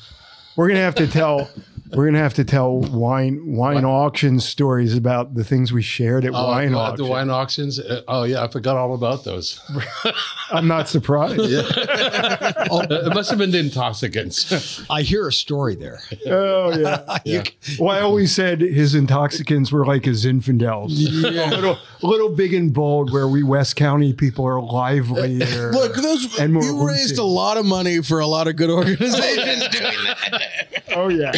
We're 0.55 0.67
gonna 0.67 0.79
have 0.81 0.95
to 0.95 1.07
tell. 1.07 1.49
We're 1.93 2.05
gonna 2.05 2.17
have 2.19 2.33
to 2.35 2.43
tell 2.43 2.79
wine 2.79 3.41
wine 3.55 3.85
auction 3.85 4.39
stories 4.39 4.95
about 4.97 5.35
the 5.35 5.43
things 5.43 5.71
we 5.71 5.81
shared 5.83 6.25
at 6.25 6.31
Oh, 6.33 6.47
wine 6.47 6.73
uh, 6.73 6.79
auction. 6.79 7.05
the 7.05 7.11
wine 7.11 7.29
auctions. 7.29 7.79
Uh, 7.79 8.01
oh 8.07 8.23
yeah, 8.23 8.43
I 8.43 8.47
forgot 8.47 8.75
all 8.75 8.95
about 8.95 9.23
those. 9.23 9.61
I'm 10.51 10.67
not 10.67 10.89
surprised. 10.89 11.39
Uh, 11.39 11.45
it 12.89 13.13
must 13.13 13.29
have 13.29 13.37
been 13.39 13.51
the 13.51 13.59
intoxicants. 13.59 14.83
I 14.89 15.03
hear 15.03 15.27
a 15.27 15.31
story 15.31 15.75
there. 15.75 15.99
Oh 16.25 16.75
yeah. 16.77 17.17
You- 17.25 17.43
Well, 17.79 17.95
I 17.95 18.01
always 18.01 18.33
said 18.33 18.61
his 18.61 18.95
intoxicants 18.95 19.71
were 19.71 19.85
like 19.85 20.05
his 20.05 20.25
Zinfandels. 20.25 20.89
A 20.91 21.49
little, 21.55 21.77
little 22.01 22.29
big 22.29 22.53
and 22.53 22.73
bold, 22.73 23.11
where 23.13 23.27
we 23.27 23.43
West 23.43 23.75
County 23.75 24.11
people 24.13 24.45
are 24.45 24.59
livelier. 24.61 25.71
Look, 25.71 25.95
those 25.95 26.37
And 26.39 26.53
more 26.53 26.63
you 26.63 26.87
raised 26.87 27.17
a 27.19 27.23
lot 27.23 27.57
of 27.57 27.65
money 27.65 28.01
for 28.01 28.19
a 28.19 28.27
lot 28.27 28.47
of 28.47 28.55
good 28.55 28.69
organizations 28.69 29.67
doing 29.69 29.97
that. 30.05 30.83
oh 30.95 31.09
yeah, 31.09 31.31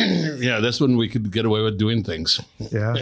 yeah, 0.40 0.60
that's 0.60 0.80
when 0.80 0.96
we 0.96 1.08
could 1.08 1.30
get 1.32 1.44
away 1.44 1.62
with 1.62 1.78
doing 1.78 2.02
things. 2.04 2.40
yeah. 2.72 2.94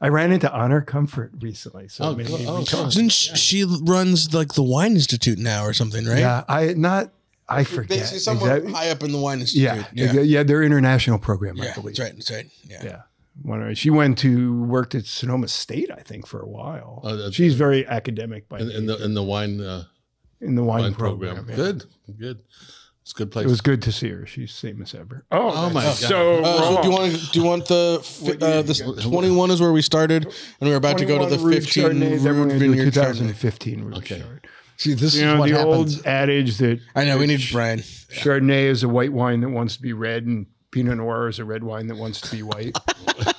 I 0.00 0.08
ran 0.10 0.30
into 0.30 0.52
Honore 0.52 0.82
Comfort 0.82 1.32
recently, 1.40 1.88
so 1.88 2.04
Oh, 2.04 2.14
maybe 2.14 2.28
cool. 2.28 2.38
we 2.38 2.46
oh, 2.46 2.64
can- 2.64 2.90
cool. 2.90 2.90
She, 2.90 3.34
she 3.34 3.64
runs 3.64 4.32
like 4.32 4.54
the 4.54 4.62
wine 4.62 4.92
institute 4.92 5.38
now 5.38 5.64
or 5.64 5.72
something, 5.72 6.04
right? 6.06 6.18
yeah. 6.20 6.44
I 6.48 6.74
not. 6.74 7.10
I 7.48 7.64
forget. 7.64 7.88
Basically, 7.98 8.18
somewhere 8.20 8.58
exactly. 8.58 8.72
high 8.74 8.90
up 8.90 9.02
in 9.02 9.10
the 9.10 9.18
wine 9.18 9.40
institute. 9.40 9.62
Yeah, 9.64 9.84
yeah, 9.94 10.12
yeah, 10.12 10.20
yeah. 10.20 10.42
Their 10.44 10.62
international 10.62 11.18
program, 11.18 11.60
I 11.60 11.64
yeah. 11.64 11.74
believe. 11.74 11.96
That's 11.96 12.00
right. 12.00 12.14
That's 12.14 12.30
right. 12.30 12.46
Yeah. 12.68 12.84
Yeah. 12.84 13.00
One- 13.42 13.74
She 13.74 13.90
went 13.90 14.18
to 14.18 14.62
worked 14.64 14.94
at 14.94 15.06
Sonoma 15.06 15.48
State, 15.48 15.90
I 15.90 16.00
think, 16.02 16.26
for 16.26 16.40
a 16.40 16.46
while. 16.48 17.00
Oh, 17.02 17.16
that's- 17.16 17.34
She's 17.34 17.54
very 17.54 17.86
academic 17.86 18.48
by 18.48 18.60
In, 18.60 18.70
in 18.70 18.86
the 18.86 19.02
in 19.04 19.14
the 19.14 19.22
wine 19.24 19.60
uh, 19.60 19.84
in 20.40 20.54
the 20.54 20.62
wine, 20.62 20.82
wine 20.82 20.94
program. 20.94 21.34
program. 21.36 21.58
yeah. 21.58 21.64
Good, 21.64 21.84
good. 22.18 22.38
It's 23.08 23.14
a 23.14 23.16
good 23.24 23.30
place. 23.32 23.46
It 23.46 23.48
was 23.48 23.62
good 23.62 23.80
to 23.82 23.90
see 23.92 24.10
her. 24.10 24.26
She's 24.26 24.52
same 24.52 24.82
as 24.82 24.94
ever. 24.94 25.24
Oh, 25.32 25.50
Oh 25.54 25.70
my 25.70 25.82
God. 25.82 25.94
So 25.96 26.44
Uh, 26.44 26.74
so 26.76 26.82
do 26.82 26.88
you 26.88 26.94
want 26.94 27.32
do 27.32 27.40
you 27.40 27.46
want 27.46 27.64
the 27.66 28.00
fi- 28.04 28.32
uh, 28.46 28.60
this 28.60 28.80
twenty 29.00 29.30
one 29.30 29.50
is 29.50 29.62
where 29.62 29.72
we 29.72 29.80
started, 29.80 30.24
and 30.26 30.68
we 30.68 30.74
are 30.74 30.76
about 30.76 30.98
to 30.98 31.06
go 31.06 31.18
to 31.18 31.24
the 31.24 31.38
Rued 31.42 31.54
fifteen 31.64 31.84
Chardonnay, 31.84 32.22
Rued 32.22 32.52
Vineyard 32.52 32.84
2015 32.92 33.80
Rued 33.84 33.96
Okay. 33.96 34.20
Chard. 34.20 34.46
See, 34.76 34.92
this 34.92 35.14
You 35.14 35.20
is 35.20 35.24
know 35.24 35.38
what 35.40 35.48
the 35.48 35.56
happens. 35.56 35.96
old 35.96 36.06
adage 36.06 36.58
that 36.58 36.80
I 36.94 37.06
know 37.06 37.16
we 37.16 37.24
need 37.26 37.40
Brian. 37.50 37.78
Chardonnay 37.78 38.64
is 38.64 38.82
a 38.82 38.88
white 38.90 39.12
wine 39.14 39.40
that 39.40 39.48
wants 39.48 39.76
to 39.76 39.80
be 39.82 39.94
red, 39.94 40.26
and 40.26 40.44
Pinot 40.70 40.98
Noir 40.98 41.28
is 41.28 41.38
a 41.38 41.44
red 41.44 41.64
wine 41.64 41.86
that 41.86 41.96
wants 41.96 42.20
to 42.20 42.30
be 42.36 42.42
white. 42.42 42.76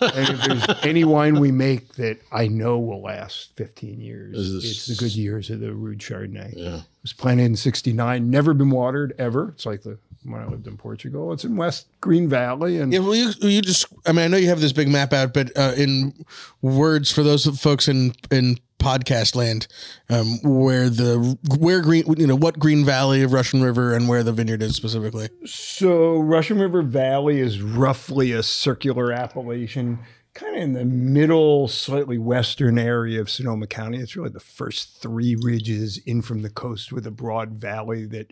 and 0.01 0.29
if 0.29 0.41
there's 0.41 0.79
any 0.83 1.03
wine 1.03 1.39
we 1.39 1.51
make 1.51 1.93
that 1.95 2.19
I 2.31 2.47
know 2.47 2.79
will 2.79 3.01
last 3.03 3.55
15 3.55 4.01
years, 4.01 4.35
Is 4.37 4.65
it's 4.65 4.87
the 4.87 4.95
good 4.95 5.15
years 5.15 5.49
of 5.49 5.59
the 5.59 5.71
Rued 5.73 5.99
Chardonnay. 5.99 6.53
yeah. 6.55 6.75
It 6.77 6.83
was 7.03 7.13
planted 7.13 7.43
in 7.45 7.55
69, 7.55 8.29
never 8.29 8.53
been 8.53 8.71
watered 8.71 9.13
ever. 9.19 9.49
It's 9.55 9.65
like 9.65 9.83
the 9.83 9.97
when 10.23 10.41
I 10.41 10.47
lived 10.47 10.67
in 10.67 10.75
Portugal. 10.75 11.31
It's 11.31 11.45
in 11.45 11.55
West 11.55 11.87
Green 12.01 12.27
Valley. 12.27 12.77
And 12.79 12.91
Yeah, 12.91 12.99
will 12.99 13.15
you, 13.15 13.31
will 13.41 13.49
you 13.49 13.61
just? 13.61 13.85
I 14.05 14.11
mean, 14.11 14.25
I 14.25 14.27
know 14.27 14.35
you 14.37 14.49
have 14.49 14.59
this 14.59 14.73
big 14.73 14.89
map 14.89 15.13
out, 15.13 15.33
but 15.33 15.55
uh, 15.57 15.73
in 15.77 16.13
words 16.61 17.09
for 17.11 17.23
those 17.23 17.45
folks 17.61 17.87
in 17.87 18.13
in 18.29 18.57
podcast 18.79 19.35
land, 19.35 19.67
um, 20.09 20.39
where 20.43 20.89
the 20.89 21.37
where 21.59 21.81
green, 21.81 22.05
you 22.17 22.25
know, 22.25 22.35
what 22.35 22.57
Green 22.57 22.83
Valley 22.85 23.21
of 23.21 23.33
Russian 23.33 23.61
River 23.61 23.93
and 23.93 24.07
where 24.07 24.23
the 24.23 24.31
vineyard 24.31 24.61
is 24.61 24.75
specifically. 24.75 25.29
so 25.45 26.17
Russian 26.17 26.59
River 26.59 26.81
Valley 26.81 27.39
is 27.39 27.61
roughly 27.61 28.31
a 28.31 28.41
circular 28.41 29.11
appellation, 29.11 29.99
kind 30.33 30.55
of 30.55 30.61
in 30.63 30.73
the 30.73 30.85
middle, 30.85 31.67
slightly 31.67 32.17
western 32.17 32.79
area 32.79 33.21
of 33.21 33.29
Sonoma 33.29 33.67
County. 33.67 33.99
It's 33.99 34.15
really 34.15 34.29
the 34.29 34.39
first 34.39 35.01
three 35.01 35.35
ridges 35.39 35.97
in 36.05 36.21
from 36.21 36.41
the 36.41 36.49
coast 36.49 36.91
with 36.91 37.05
a 37.05 37.11
broad 37.11 37.51
valley 37.51 38.05
that 38.05 38.31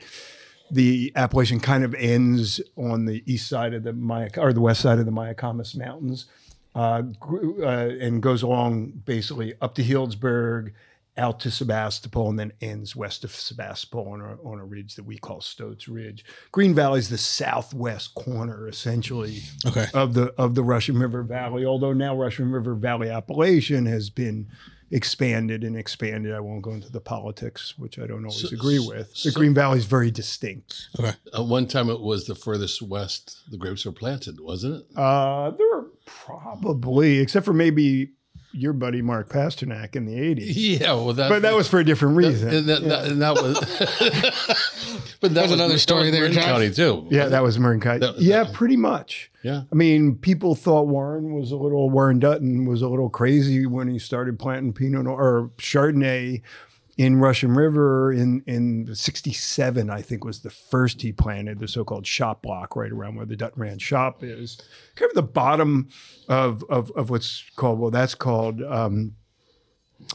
the 0.72 1.12
appellation 1.16 1.60
kind 1.60 1.84
of 1.84 1.94
ends 1.96 2.62
on 2.76 3.06
the 3.06 3.24
east 3.26 3.48
side 3.48 3.74
of 3.74 3.84
the 3.84 3.94
Maya 3.94 4.30
or 4.38 4.52
the 4.54 4.62
west 4.62 4.82
side 4.82 5.00
of 5.00 5.06
the 5.06 5.12
Mayacamas 5.12 5.78
Mountains, 5.78 6.26
uh, 6.78 7.02
uh, 7.62 7.90
and 8.00 8.22
goes 8.22 8.44
along 8.44 9.02
basically 9.06 9.54
up 9.62 9.74
to 9.76 9.84
Healdsburg, 9.84 10.74
out 11.18 11.40
to 11.40 11.50
Sebastopol, 11.50 12.30
and 12.30 12.38
then 12.38 12.54
ends 12.62 12.96
west 12.96 13.24
of 13.24 13.32
Sebastopol 13.34 14.08
on 14.10 14.22
a, 14.22 14.36
on 14.48 14.60
a 14.60 14.64
ridge 14.66 14.94
that 14.96 15.04
we 15.04 15.18
call 15.18 15.42
Stoats 15.42 15.88
Ridge. 15.88 16.24
Green 16.52 16.76
Valley 16.76 17.00
is 17.00 17.10
the 17.10 17.18
southwest 17.18 18.14
corner, 18.14 18.68
essentially, 18.68 19.40
Okay. 19.66 19.88
of 19.96 20.14
the 20.14 20.32
of 20.38 20.54
the 20.54 20.64
Russian 20.64 21.00
River 21.00 21.24
Valley. 21.24 21.66
Although 21.66 21.94
now 21.94 22.16
Russian 22.16 22.52
River 22.52 22.76
Valley 22.76 23.10
appellation 23.10 23.88
has 23.88 24.12
been 24.12 24.48
expanded 24.92 25.64
and 25.66 25.76
expanded. 25.76 26.34
I 26.34 26.40
won't 26.40 26.62
go 26.62 26.72
into 26.72 26.90
the 26.90 27.02
politics, 27.02 27.78
which 27.78 28.00
I 28.00 28.08
don't 28.08 28.24
always 28.24 28.50
So- 28.50 28.56
agree 28.56 28.80
with. 28.80 29.12
The 29.22 29.32
so- 29.32 29.38
Green 29.38 29.54
Valley 29.54 29.80
is 29.80 29.86
very 29.86 30.12
distinct. 30.12 30.88
Okay. 30.98 31.12
At 31.34 31.46
one 31.46 31.68
time, 31.68 31.90
it 31.90 32.00
was 32.00 32.26
the 32.26 32.36
furthest 32.36 32.82
west 32.82 33.40
the 33.52 33.58
grapes 33.58 33.86
were 33.86 33.92
planted, 33.92 34.40
wasn't 34.40 34.76
it? 34.76 34.86
Uh, 34.98 35.52
there 35.52 35.68
were 35.68 35.88
probably, 36.08 37.20
except 37.20 37.46
for 37.46 37.54
maybe 37.54 38.12
your 38.54 38.74
buddy 38.74 39.02
Mark 39.04 39.30
Pasternak 39.30 39.96
in 39.96 40.06
the 40.06 40.16
'80s, 40.16 40.54
Yeah, 40.80 40.94
well, 40.94 41.14
that. 41.14 41.30
but 41.30 41.44
that 41.44 41.54
was 41.54 41.68
for 41.68 41.80
a 41.80 41.84
different 41.84 42.16
reason. 42.18 42.50
And 42.50 42.70
that, 42.70 42.82
that, 42.86 43.06
and 43.06 43.22
that 43.22 43.36
was. 43.36 43.60
but 45.22 45.34
that 45.36 45.44
was 45.44 45.52
another 45.52 45.74
that 45.74 45.80
story 45.80 46.10
there, 46.10 46.22
Marin 46.22 46.34
Josh. 46.34 46.44
County 46.46 46.72
too. 46.72 47.08
yeah, 47.12 47.28
that 47.28 47.44
was 47.44 47.60
Marin 47.60 47.80
County. 47.82 48.00
That- 48.00 48.20
yeah, 48.20 48.44
that- 48.46 48.54
pretty 48.54 48.78
much. 48.78 49.32
Yeah. 49.44 49.64
I 49.72 49.76
mean, 49.76 50.16
people 50.16 50.56
thought 50.56 50.88
Warren 50.88 51.34
was 51.34 51.52
a 51.52 51.56
little 51.56 51.90
Warren 51.90 52.20
Dutton 52.20 52.66
was 52.66 52.82
a 52.82 52.90
little 52.90 53.10
crazy 53.10 53.66
when 53.66 53.88
he 53.88 54.00
started 54.00 54.40
planting 54.40 54.74
Pinot 54.74 55.04
Noir 55.06 55.22
or 55.22 55.50
Chardonnay 55.58 56.42
in 56.98 57.18
Russian 57.18 57.54
River 57.54 58.12
in 58.12 58.44
in 58.48 58.94
'67. 58.94 59.90
I 59.90 60.02
think 60.02 60.26
was 60.26 60.42
the 60.42 60.50
first 60.50 61.02
he 61.02 61.12
planted 61.12 61.60
the 61.60 61.68
so-called 61.68 62.08
shop 62.08 62.42
block 62.42 62.76
right 62.76 62.92
around 62.92 63.16
where 63.16 63.26
the 63.26 63.36
Dutton 63.36 63.80
shop 63.80 64.24
is, 64.24 64.60
kind 64.96 65.10
of 65.10 65.16
the 65.16 65.24
bottom 65.24 65.90
of 66.28 66.64
of, 66.70 66.92
of 66.92 67.10
what's 67.10 67.44
called 67.56 67.80
well, 67.80 67.92
that's 67.92 68.16
called. 68.16 68.62
Um, 68.64 69.16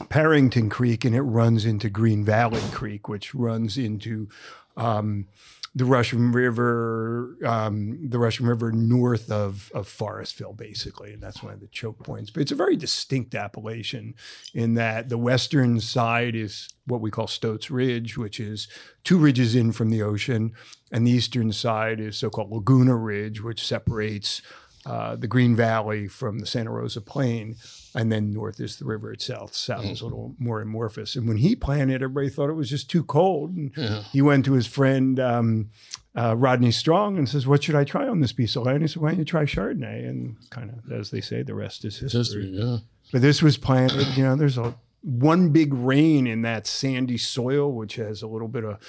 Purrington 0.09 0.71
Creek, 0.71 1.03
and 1.03 1.13
it 1.13 1.21
runs 1.21 1.65
into 1.65 1.89
Green 1.89 2.23
Valley 2.23 2.61
Creek, 2.71 3.09
which 3.09 3.35
runs 3.35 3.77
into 3.77 4.29
um, 4.77 5.27
the 5.75 5.85
Russian 5.85 6.31
River, 6.31 7.35
um, 7.43 7.97
the 8.07 8.19
Russian 8.19 8.45
River 8.45 8.71
north 8.71 9.31
of 9.31 9.71
of 9.73 9.87
Forestville, 9.87 10.55
basically, 10.55 11.13
and 11.13 11.21
that's 11.21 11.41
one 11.41 11.53
of 11.53 11.61
the 11.61 11.67
choke 11.67 12.03
points. 12.03 12.29
But 12.29 12.41
it's 12.41 12.51
a 12.51 12.55
very 12.55 12.75
distinct 12.75 13.33
appellation 13.33 14.13
in 14.53 14.75
that 14.75 15.09
the 15.09 15.17
western 15.17 15.79
side 15.79 16.35
is 16.35 16.69
what 16.85 17.01
we 17.01 17.09
call 17.09 17.27
Stoats 17.27 17.71
Ridge, 17.71 18.17
which 18.17 18.39
is 18.39 18.67
two 19.03 19.17
ridges 19.17 19.55
in 19.55 19.71
from 19.71 19.89
the 19.89 20.03
ocean, 20.03 20.53
and 20.91 21.07
the 21.07 21.11
eastern 21.11 21.51
side 21.51 21.99
is 21.99 22.17
so-called 22.17 22.51
Laguna 22.51 22.95
Ridge, 22.95 23.41
which 23.41 23.65
separates 23.65 24.41
uh, 24.85 25.15
the 25.15 25.27
Green 25.27 25.55
Valley 25.55 26.07
from 26.07 26.39
the 26.39 26.45
Santa 26.45 26.71
Rosa 26.71 27.01
Plain, 27.01 27.55
and 27.95 28.11
then 28.11 28.31
north 28.31 28.59
is 28.59 28.77
the 28.77 28.85
river 28.85 29.11
itself. 29.11 29.55
South 29.55 29.85
is 29.85 30.01
a 30.01 30.05
little 30.05 30.35
more 30.37 30.61
amorphous. 30.61 31.15
And 31.15 31.27
when 31.27 31.37
he 31.37 31.55
planted, 31.55 32.01
everybody 32.01 32.29
thought 32.29 32.49
it 32.49 32.53
was 32.53 32.69
just 32.69 32.89
too 32.89 33.03
cold. 33.03 33.55
And 33.55 33.71
he 34.11 34.21
went 34.21 34.45
to 34.45 34.53
his 34.53 34.67
friend 34.67 35.19
um, 35.19 35.69
uh, 36.15 36.35
Rodney 36.35 36.71
Strong 36.71 37.17
and 37.17 37.29
says, 37.29 37.47
"What 37.47 37.63
should 37.63 37.75
I 37.75 37.83
try 37.83 38.07
on 38.07 38.19
this 38.19 38.33
piece 38.33 38.55
of 38.55 38.63
land?" 38.63 38.81
He 38.81 38.87
said, 38.87 39.01
"Why 39.01 39.09
don't 39.09 39.19
you 39.19 39.25
try 39.25 39.45
Chardonnay?" 39.45 40.07
And 40.07 40.37
kind 40.49 40.69
of, 40.71 40.91
as 40.91 41.11
they 41.11 41.21
say, 41.21 41.43
the 41.43 41.55
rest 41.55 41.85
is 41.85 41.99
history. 41.99 42.19
History, 42.19 42.45
yeah. 42.47 42.77
But 43.11 43.21
this 43.21 43.41
was 43.41 43.57
planted, 43.57 44.17
you 44.17 44.23
know, 44.23 44.35
there's 44.35 44.57
a 44.57 44.75
one 45.01 45.49
big 45.49 45.73
rain 45.73 46.25
in 46.27 46.41
that 46.43 46.65
sandy 46.65 47.17
soil, 47.17 47.71
which 47.71 47.95
has 47.95 48.21
a 48.21 48.27
little 48.27 48.47
bit 48.47 48.63
of 48.63 48.79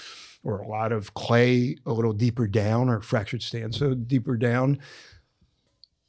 or 0.42 0.61
a 0.61 0.68
lot 0.68 0.92
of 0.92 1.14
clay 1.14 1.76
a 1.87 1.92
little 1.92 2.12
deeper 2.12 2.46
down 2.46 2.88
or 2.88 3.00
fractured 3.00 3.42
stanza 3.42 3.94
deeper 3.94 4.37
down. 4.37 4.78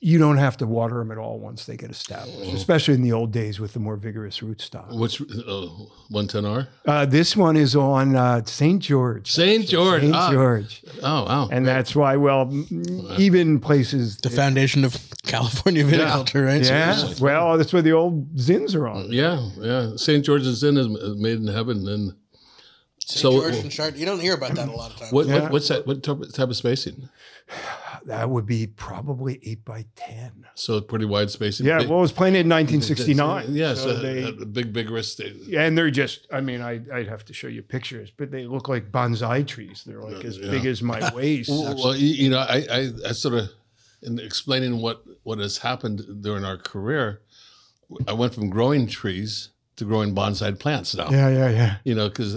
You 0.02 0.20
don't 0.20 0.38
have 0.38 0.58
to 0.58 0.68
water 0.68 1.00
them 1.00 1.10
at 1.12 1.18
all 1.18 1.40
once 1.40 1.66
they 1.66 1.78
get 1.78 1.90
established, 1.90 2.54
especially 2.54 2.94
in 2.96 3.02
the 3.02 3.14
old 3.14 3.32
days 3.32 3.60
with 3.60 3.74
the 3.74 3.80
more 3.80 3.96
vigorous 3.96 4.40
rootstock. 4.40 4.96
Which 4.96 5.20
uh, 5.22 5.68
110R? 6.12 6.68
Uh, 6.86 7.06
this 7.06 7.36
one 7.36 7.56
is 7.56 7.76
on 7.76 8.16
uh, 8.16 8.44
St. 8.46 8.82
George. 8.84 9.32
St. 9.32 9.66
George. 9.68 10.02
St. 10.02 10.14
Ah. 10.14 10.32
George. 10.32 10.84
Oh, 11.02 11.24
wow. 11.26 11.50
And 11.52 11.66
that's 11.66 11.96
why, 11.96 12.18
well, 12.18 12.46
mm, 12.48 13.18
even 13.20 13.60
places. 13.60 14.18
The 14.18 14.30
foundation 14.30 14.84
of 14.84 14.96
California 15.24 15.84
viticulture, 15.84 16.46
right? 16.46 16.64
So- 16.66 16.74
Yeah. 16.74 17.14
Well, 17.20 17.58
that's 17.58 17.74
where 17.74 17.82
the 17.82 17.94
old 17.94 18.36
Zins 18.36 18.76
are 18.76 18.88
on. 18.88 19.12
yeah, 19.12 19.50
yeah. 19.58 19.96
St. 19.96 20.24
George's 20.24 20.60
Zin 20.60 20.78
is 20.78 20.88
is 20.88 21.16
made 21.18 21.38
in 21.40 21.48
heaven. 21.48 21.88
And 21.88 22.14
St. 23.08 23.22
So- 23.22 23.32
George 23.42 23.56
and 23.56 23.72
Chard- 23.72 23.98
you 23.98 24.06
don't 24.06 24.20
hear 24.20 24.34
about 24.34 24.56
that 24.56 24.68
a 24.68 24.72
lot 24.72 24.92
of 24.92 24.98
times. 24.98 25.12
what, 25.12 25.28
Yeah. 25.28 25.44
what 25.44 25.52
what's 25.54 25.68
that? 25.68 25.86
What 25.86 26.02
type 26.04 26.18
type 26.34 26.50
of 26.50 26.58
spacing? 26.58 27.10
That 28.06 28.30
would 28.30 28.46
be 28.46 28.68
probably 28.68 29.40
eight 29.42 29.66
by 29.66 29.86
10. 29.96 30.46
So 30.54 30.80
pretty 30.80 31.06
wide 31.06 31.32
spacing. 31.32 31.66
Yeah. 31.66 31.80
Big- 31.80 31.88
Well, 31.90 31.98
it 31.98 32.02
was 32.04 32.12
planted 32.12 32.42
in 32.42 32.50
1969. 32.50 33.48
Yes, 33.56 33.82
So 33.82 33.98
they, 34.00 34.26
uh, 34.26 34.46
big, 34.46 34.68
vigorous. 34.68 35.16
They, 35.16 35.34
and 35.58 35.76
they're 35.76 35.90
just, 35.90 36.28
I 36.32 36.40
mean, 36.40 36.62
I, 36.62 36.82
I'd 36.94 37.08
have 37.08 37.26
to 37.26 37.34
show 37.34 37.48
you 37.48 37.64
pictures, 37.64 38.12
but 38.16 38.30
they 38.30 38.44
look 38.46 38.70
like 38.70 38.92
bonsai 38.92 39.48
trees. 39.48 39.84
They're 39.88 40.04
like 40.04 40.24
as 40.24 40.38
Yeah. 40.38 40.52
big 40.52 40.68
as 40.68 40.84
my 40.84 41.12
waist. 41.16 41.50
Well, 41.50 41.76
well, 41.76 41.96
you, 41.96 42.10
you 42.26 42.30
know, 42.30 42.38
I, 42.40 42.64
I, 42.72 42.90
I 43.08 43.12
sort 43.14 43.34
of, 43.34 43.50
in 44.04 44.20
explaining 44.20 44.82
what 44.84 45.02
what 45.24 45.40
has 45.40 45.58
happened 45.58 46.04
during 46.22 46.46
our 46.46 46.58
career, 46.58 47.22
I 48.08 48.14
went 48.14 48.36
from 48.36 48.52
growing 48.52 48.86
trees 48.86 49.50
to 49.78 49.86
growing 49.86 50.14
bonsai 50.16 50.58
plants 50.58 50.96
now. 50.96 51.10
yeah, 51.10 51.30
yeah, 51.30 51.50
yeah. 51.50 51.76
You 51.84 51.96
know, 51.96 52.08
because 52.10 52.36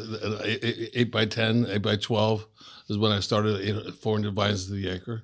eight 0.95 1.11
by 1.13 1.25
10, 1.27 1.67
8 1.69 1.79
by 1.83 1.97
twelve 1.97 2.47
is 2.89 2.99
when 2.99 3.13
I 3.13 3.21
started 3.21 3.65
you 3.65 3.75
know, 3.75 3.91
four 3.93 4.15
hundred 4.17 4.35
vines 4.35 4.67
to 4.67 4.73
the 4.73 4.89
acre. 4.89 5.23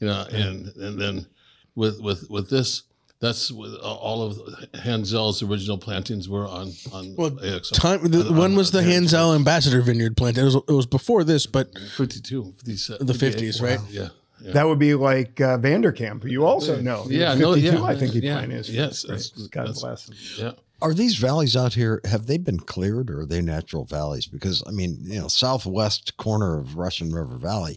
You 0.00 0.08
know, 0.08 0.26
and 0.30 0.68
and 0.76 1.00
then 1.00 1.26
with 1.74 2.00
with 2.00 2.28
with 2.30 2.50
this. 2.50 2.82
That's 3.20 3.50
with 3.50 3.74
all 3.82 4.22
of 4.22 4.36
Hanzell's 4.74 5.42
original 5.42 5.76
plantings 5.76 6.28
were 6.28 6.46
on 6.46 6.70
on 6.92 7.16
Well, 7.16 7.30
AXL. 7.32 7.72
Time, 7.72 8.04
the, 8.08 8.20
On- 8.28 8.36
when 8.36 8.50
on- 8.52 8.56
was 8.56 8.70
the 8.70 8.78
on 8.78 8.84
Hanzell 8.84 9.34
Ambassador 9.34 9.80
Vineyard 9.80 10.16
planted? 10.16 10.42
It 10.42 10.44
was, 10.44 10.54
it 10.54 10.70
was 10.70 10.86
before 10.86 11.24
this, 11.24 11.44
but 11.44 11.76
52, 11.96 12.52
57, 12.58 13.04
the 13.08 13.12
50s, 13.12 13.60
right? 13.60 13.80
Yeah. 13.90 14.10
yeah. 14.40 14.52
That 14.52 14.68
would 14.68 14.78
be 14.78 14.94
like 14.94 15.40
uh, 15.40 15.58
Vanderkamp, 15.58 16.22
who 16.22 16.28
you 16.28 16.46
also 16.46 16.80
know. 16.80 17.06
Yeah, 17.08 17.30
was 17.30 17.40
no, 17.40 17.54
52, 17.54 17.76
yeah, 17.76 17.82
I 17.82 17.96
think 17.96 18.12
he 18.12 18.20
yeah, 18.20 18.34
planted 18.34 18.56
his 18.58 18.70
yes, 18.70 18.88
first 19.02 19.08
that's- 19.08 19.28
grapes. 19.30 19.48
God 19.48 19.60
that's- 19.62 19.80
bless 19.80 20.08
him. 20.08 20.44
Yeah. 20.46 20.52
Are 20.80 20.94
these 20.94 21.16
valleys 21.16 21.56
out 21.56 21.74
here, 21.74 22.00
have 22.04 22.26
they 22.26 22.38
been 22.38 22.60
cleared 22.60 23.10
or 23.10 23.20
are 23.22 23.26
they 23.26 23.40
natural 23.42 23.84
valleys? 23.84 24.26
Because, 24.26 24.62
I 24.66 24.70
mean, 24.70 24.98
you 25.02 25.18
know, 25.20 25.28
southwest 25.28 26.16
corner 26.16 26.58
of 26.58 26.76
Russian 26.76 27.12
River 27.12 27.36
Valley, 27.36 27.76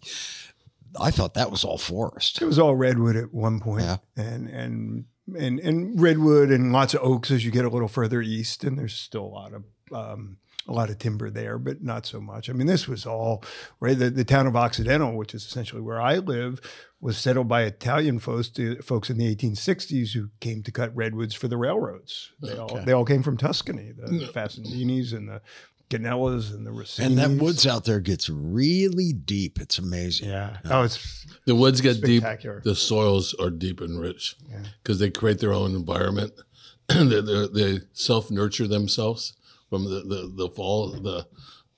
I 1.00 1.10
thought 1.10 1.34
that 1.34 1.50
was 1.52 1.64
all 1.64 1.78
forest. 1.78 2.42
It 2.42 2.46
was 2.46 2.60
all 2.60 2.76
redwood 2.76 3.16
at 3.16 3.34
one 3.34 3.60
point, 3.60 3.84
Yeah. 3.86 3.98
and 4.18 4.48
and 4.50 5.06
and 5.36 5.60
and 5.60 6.00
redwood 6.02 6.52
and 6.52 6.72
lots 6.74 6.94
of 6.94 7.02
oaks 7.02 7.32
as 7.32 7.46
you 7.46 7.52
get 7.52 7.66
a 7.66 7.70
little 7.70 7.88
further 7.88 8.22
east, 8.22 8.64
and 8.64 8.78
there's 8.78 8.94
still 8.94 9.24
a 9.24 9.26
lot 9.26 9.54
of 9.54 9.64
um, 9.94 10.38
a 10.72 10.74
lot 10.74 10.90
of 10.90 10.98
timber 10.98 11.30
there, 11.30 11.58
but 11.58 11.84
not 11.84 12.06
so 12.06 12.22
much. 12.22 12.50
I 12.50 12.54
mean, 12.54 12.68
this 12.68 12.88
was 12.88 13.06
all 13.06 13.44
right. 13.80 13.98
The, 13.98 14.10
the 14.10 14.24
town 14.24 14.48
of 14.48 14.56
Occidental, 14.56 15.16
which 15.16 15.34
is 15.36 15.46
essentially 15.46 15.82
where 15.82 16.02
I 16.02 16.18
live, 16.18 16.62
was 17.00 17.18
settled 17.18 17.48
by 17.48 17.64
Italian 17.64 18.20
folks, 18.20 18.50
to, 18.50 18.78
folks 18.82 19.10
in 19.10 19.18
the 19.18 19.36
1860s 19.36 20.14
who 20.14 20.30
came 20.40 20.64
to 20.64 20.72
cut 20.72 20.96
redwoods 20.96 21.36
for 21.36 21.48
the 21.48 21.58
railroads. 21.58 22.32
They 22.42 22.58
all 22.58 22.80
they 22.86 22.94
all 22.94 23.06
came 23.06 23.24
from 23.24 23.38
Tuscany, 23.38 23.92
the 23.92 24.28
Fassondinis 24.34 25.14
and 25.14 25.28
the 25.28 25.42
Ganellas 25.90 26.54
and 26.54 26.66
the. 26.66 27.04
And 27.04 27.18
that 27.18 27.32
woods 27.32 27.68
out 27.68 27.84
there 27.84 28.00
gets 28.00 28.30
really 28.30 29.12
deep. 29.14 29.60
It's 29.60 29.78
amazing. 29.78 30.30
yeah. 30.30 30.58
Oh, 30.66 30.84
it's 30.84 31.26
The 31.46 31.56
woods 31.56 31.82
get 31.82 32.02
deep. 32.02 32.24
The 32.64 32.76
soils 32.76 33.36
are 33.40 33.50
deep 33.50 33.82
and 33.82 34.00
rich 34.00 34.38
because 34.82 35.00
they 35.00 35.10
create 35.10 35.40
their 35.40 35.54
own 35.54 35.76
environment. 35.76 36.34
they, 36.88 37.04
they, 37.22 37.48
they 37.54 37.80
self 37.94 38.32
nurture 38.32 38.68
themselves 38.68 39.34
from 39.72 39.86
the, 39.86 40.02
the, 40.02 40.32
the 40.36 40.50
fall, 40.50 40.92
the, 40.92 41.26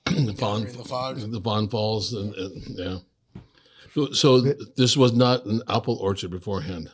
the 0.06 0.34
fawn, 0.34 0.64
the 0.64 0.84
fog. 0.84 1.16
the 1.18 1.40
fawn 1.40 1.68
falls, 1.68 2.12
and, 2.12 2.34
and 2.34 2.62
yeah. 2.68 2.98
So, 3.94 4.10
so 4.10 4.40
this 4.76 4.96
was 4.96 5.12
not 5.12 5.44
an 5.46 5.62
apple 5.68 5.94
orchard 6.00 6.32
beforehand, 6.32 6.90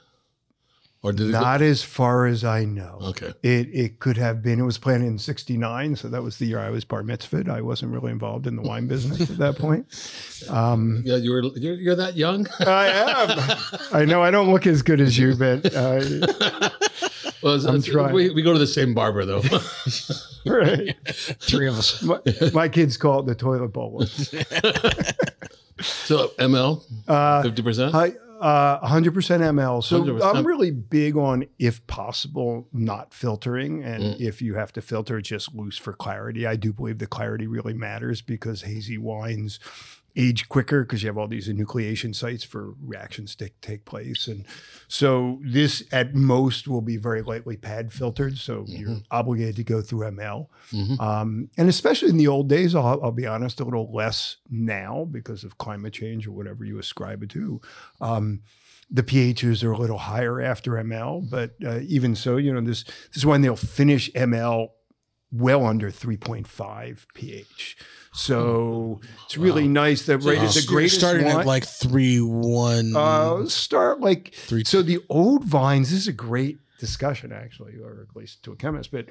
or 1.02 1.12
did 1.12 1.30
it? 1.30 1.32
go- 1.32 1.40
not 1.40 1.62
as 1.62 1.82
far 1.82 2.26
as 2.26 2.44
I 2.44 2.66
know. 2.66 2.98
Okay. 3.02 3.32
It 3.42 3.68
it 3.72 3.98
could 4.00 4.18
have 4.18 4.42
been. 4.42 4.60
It 4.60 4.64
was 4.64 4.76
planted 4.76 5.06
in 5.06 5.18
'69, 5.18 5.96
so 5.96 6.08
that 6.08 6.22
was 6.22 6.36
the 6.36 6.44
year 6.44 6.58
I 6.58 6.68
was 6.68 6.84
bar 6.84 7.02
mitzvahed. 7.02 7.48
I 7.48 7.62
wasn't 7.62 7.92
really 7.92 8.12
involved 8.12 8.46
in 8.46 8.54
the 8.56 8.62
wine 8.62 8.86
business 8.86 9.22
at 9.30 9.38
that 9.38 9.56
point. 9.56 9.86
Um, 10.50 11.02
Yeah, 11.04 11.16
you 11.16 11.30
were 11.32 11.42
you're, 11.56 11.74
you're 11.74 11.94
that 11.96 12.16
young. 12.16 12.46
I 12.60 12.86
am. 12.88 13.78
I 13.92 14.04
know 14.06 14.22
I 14.22 14.30
don't 14.30 14.50
look 14.50 14.66
as 14.66 14.80
good 14.82 15.00
as 15.00 15.16
you, 15.18 15.34
but 15.36 15.74
uh, 15.74 16.00
well, 17.42 17.54
it's- 17.54 17.64
I'm 17.68 17.76
it's- 17.76 17.84
trying. 17.92 18.14
We, 18.14 18.30
we 18.30 18.42
go 18.42 18.52
to 18.52 18.58
the 18.58 18.66
same 18.66 18.94
barber 18.94 19.24
though. 19.24 19.42
right. 20.46 20.96
Three 21.40 21.68
of 21.68 21.78
us. 21.78 22.02
my, 22.02 22.18
my 22.52 22.68
kids 22.68 22.96
call 22.96 23.20
it 23.20 23.26
the 23.26 23.34
toilet 23.34 23.68
bowl. 23.68 24.04
so 25.80 26.28
ML 26.38 26.82
Uh, 27.08 27.42
fifty 27.42 27.62
percent. 27.62 27.94
I, 27.94 28.12
uh, 28.40 28.88
100% 28.88 29.12
ML. 29.12 29.84
So 29.84 30.02
100%. 30.02 30.34
I'm 30.34 30.46
really 30.46 30.70
big 30.70 31.14
on, 31.14 31.44
if 31.58 31.86
possible, 31.86 32.66
not 32.72 33.12
filtering. 33.12 33.84
And 33.84 34.02
Mm. 34.02 34.20
if 34.20 34.40
you 34.40 34.54
have 34.54 34.72
to 34.72 34.80
filter, 34.80 35.20
just 35.20 35.54
loose 35.54 35.76
for 35.76 35.92
clarity. 35.92 36.46
I 36.46 36.56
do 36.56 36.72
believe 36.72 37.00
the 37.00 37.06
clarity 37.06 37.46
really 37.46 37.74
matters 37.74 38.22
because 38.22 38.62
hazy 38.62 38.96
wines 38.96 39.60
age 40.16 40.48
quicker 40.48 40.82
because 40.82 41.02
you 41.02 41.08
have 41.08 41.18
all 41.18 41.28
these 41.28 41.48
enucleation 41.48 42.14
sites 42.14 42.42
for 42.44 42.74
reactions 42.82 43.34
to 43.36 43.50
take 43.60 43.84
place. 43.84 44.26
And 44.26 44.44
so 44.88 45.38
this 45.42 45.82
at 45.92 46.14
most 46.14 46.66
will 46.68 46.80
be 46.80 46.96
very 46.96 47.22
lightly 47.22 47.56
pad 47.56 47.92
filtered. 47.92 48.38
So 48.38 48.64
you're 48.66 48.98
obligated 49.10 49.56
to 49.56 49.64
go 49.64 49.80
through 49.82 50.10
ML. 50.10 50.48
Um, 51.00 51.48
and 51.56 51.68
especially 51.68 52.08
in 52.10 52.16
the 52.16 52.28
old 52.28 52.48
days, 52.48 52.74
I'll, 52.74 53.00
I'll 53.02 53.12
be 53.12 53.26
honest, 53.26 53.60
a 53.60 53.64
little 53.64 53.90
less 53.92 54.36
now 54.50 55.06
because 55.10 55.44
of 55.44 55.58
climate 55.58 55.92
change 55.92 56.26
or 56.26 56.32
whatever 56.32 56.64
you 56.64 56.78
ascribe 56.78 57.22
it 57.22 57.30
to. 57.30 57.60
Um, 58.00 58.42
the 58.90 59.04
pHs 59.04 59.62
are 59.62 59.70
a 59.70 59.78
little 59.78 59.98
higher 59.98 60.40
after 60.40 60.72
ML, 60.72 61.30
but 61.30 61.54
uh, 61.64 61.78
even 61.86 62.16
so, 62.16 62.36
you 62.38 62.52
know, 62.52 62.60
this 62.60 62.82
this 62.82 63.18
is 63.18 63.26
when 63.26 63.40
they'll 63.40 63.54
finish 63.54 64.10
ML 64.12 64.70
well 65.30 65.64
under 65.64 65.90
3.5 65.90 67.06
pH. 67.14 67.76
So 68.12 69.00
it's 69.24 69.36
really 69.36 69.68
nice 69.68 70.06
that 70.06 70.18
right 70.18 70.38
at 70.38 70.50
the 70.54 70.64
greatest 70.66 70.98
starting 70.98 71.26
wine- 71.26 71.40
at 71.40 71.46
like 71.46 71.64
three 71.64 72.20
one. 72.20 72.94
uh, 72.96 73.46
start 73.46 74.00
like 74.00 74.34
Three- 74.34 74.64
so 74.64 74.82
the 74.82 74.98
old 75.08 75.44
vines. 75.44 75.90
This 75.90 76.00
is 76.00 76.08
a 76.08 76.12
great 76.12 76.58
discussion, 76.80 77.30
actually, 77.32 77.74
or 77.76 78.06
at 78.10 78.16
least 78.16 78.42
to 78.44 78.52
a 78.52 78.56
chemist. 78.56 78.90
But 78.90 79.06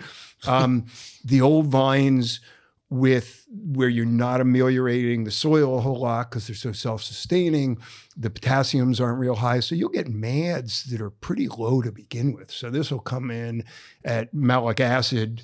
um, 0.45 0.87
the 1.23 1.39
old 1.41 1.67
vines 1.67 2.41
with 2.91 3.45
where 3.51 3.87
you're 3.87 4.03
not 4.03 4.41
ameliorating 4.41 5.23
the 5.23 5.29
soil 5.29 5.77
a 5.77 5.81
whole 5.81 5.99
lot 5.99 6.27
because 6.31 6.47
they're 6.47 6.55
so 6.55 6.71
self-sustaining. 6.71 7.77
The 8.17 8.31
potassiums 8.31 8.99
aren't 8.99 9.19
real 9.19 9.35
high, 9.35 9.59
so 9.59 9.75
you'll 9.75 9.89
get 9.89 10.07
mads 10.07 10.85
that 10.85 10.99
are 10.99 11.11
pretty 11.11 11.47
low 11.47 11.83
to 11.83 11.91
begin 11.91 12.33
with. 12.33 12.49
So 12.49 12.71
this 12.71 12.89
will 12.89 12.99
come 12.99 13.29
in 13.29 13.63
at 14.03 14.33
malic 14.33 14.79
acid 14.79 15.43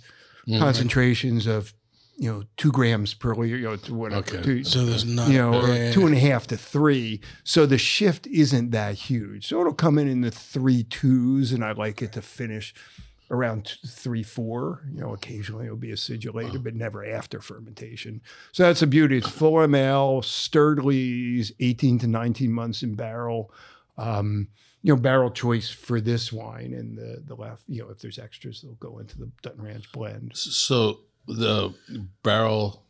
concentrations 0.57 1.45
of 1.45 1.74
you 2.17 2.32
know 2.32 2.43
two 2.58 2.71
grams 2.71 3.13
per 3.13 3.34
liter. 3.36 3.58
You 3.58 3.63
know, 3.65 3.75
to 3.75 3.93
whatever. 3.93 4.19
Okay. 4.21 4.41
two- 4.41 4.63
so 4.63 4.86
there's 4.86 5.06
not. 5.06 5.30
you 5.30 5.38
know, 5.38 5.65
yeah, 5.67 5.73
yeah, 5.75 5.91
two 5.91 6.06
and 6.06 6.15
a 6.15 6.19
half 6.19 6.47
to 6.47 6.58
three. 6.58 7.21
So 7.43 7.65
the 7.65 7.78
shift 7.78 8.28
isn't 8.28 8.71
that 8.71 8.95
huge. 8.95 9.47
So 9.47 9.60
it'll 9.62 9.73
come 9.73 9.97
in 9.97 10.08
in 10.08 10.21
the 10.21 10.32
three 10.32 10.84
twos, 10.84 11.51
and 11.51 11.63
I 11.63 11.71
like 11.73 12.01
it 12.01 12.13
to 12.13 12.21
finish 12.21 12.73
around 13.32 13.65
t- 13.65 13.88
three, 13.88 14.21
four. 14.23 14.84
You 14.93 15.01
know, 15.01 15.13
occasionally 15.13 15.65
it'll 15.65 15.78
be 15.78 15.91
acidulated, 15.91 16.63
but 16.63 16.75
never 16.75 17.06
after 17.06 17.41
fermentation. 17.41 18.21
So 18.51 18.63
that's 18.63 18.82
the 18.82 18.88
beauty. 18.88 19.17
It's 19.17 19.28
full 19.30 19.54
ML, 19.54 20.23
Sturdley's 20.23 21.51
18 21.60 21.99
to 21.99 22.08
19 22.08 22.51
months 22.51 22.84
in 22.84 22.95
barrel. 22.95 23.51
Um, 23.97 24.49
you 24.82 24.93
know, 24.95 25.01
barrel 25.01 25.32
choice 25.32 25.69
for 25.69 25.99
this 25.99 26.32
wine 26.32 26.71
and 26.73 26.95
the 26.97 27.23
the 27.25 27.34
left. 27.36 27.63
You 27.67 27.84
know, 27.84 27.89
if 27.89 27.99
there's 27.99 28.19
extras, 28.19 28.62
they'll 28.62 28.73
go 28.75 28.99
into 28.99 29.17
the 29.17 29.32
Dutton 29.41 29.63
Ranch 29.63 29.91
blend. 29.91 30.32
So 30.36 30.99
the 31.27 31.73
barrel, 32.23 32.83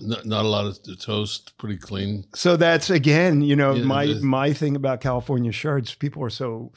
not, 0.00 0.24
not 0.26 0.44
a 0.44 0.48
lot 0.48 0.66
of 0.66 0.78
toast, 1.00 1.56
pretty 1.58 1.76
clean. 1.76 2.24
So 2.34 2.56
that's 2.56 2.90
again, 2.90 3.42
you 3.42 3.56
know, 3.56 3.74
Yeah, 3.74 3.84
my 3.84 4.04
it 4.04 4.10
is. 4.10 4.22
my 4.22 4.52
thing 4.52 4.76
about 4.76 5.00
California 5.00 5.52
Chards. 5.52 5.94
People 5.94 6.22
are 6.22 6.30
so 6.30 6.72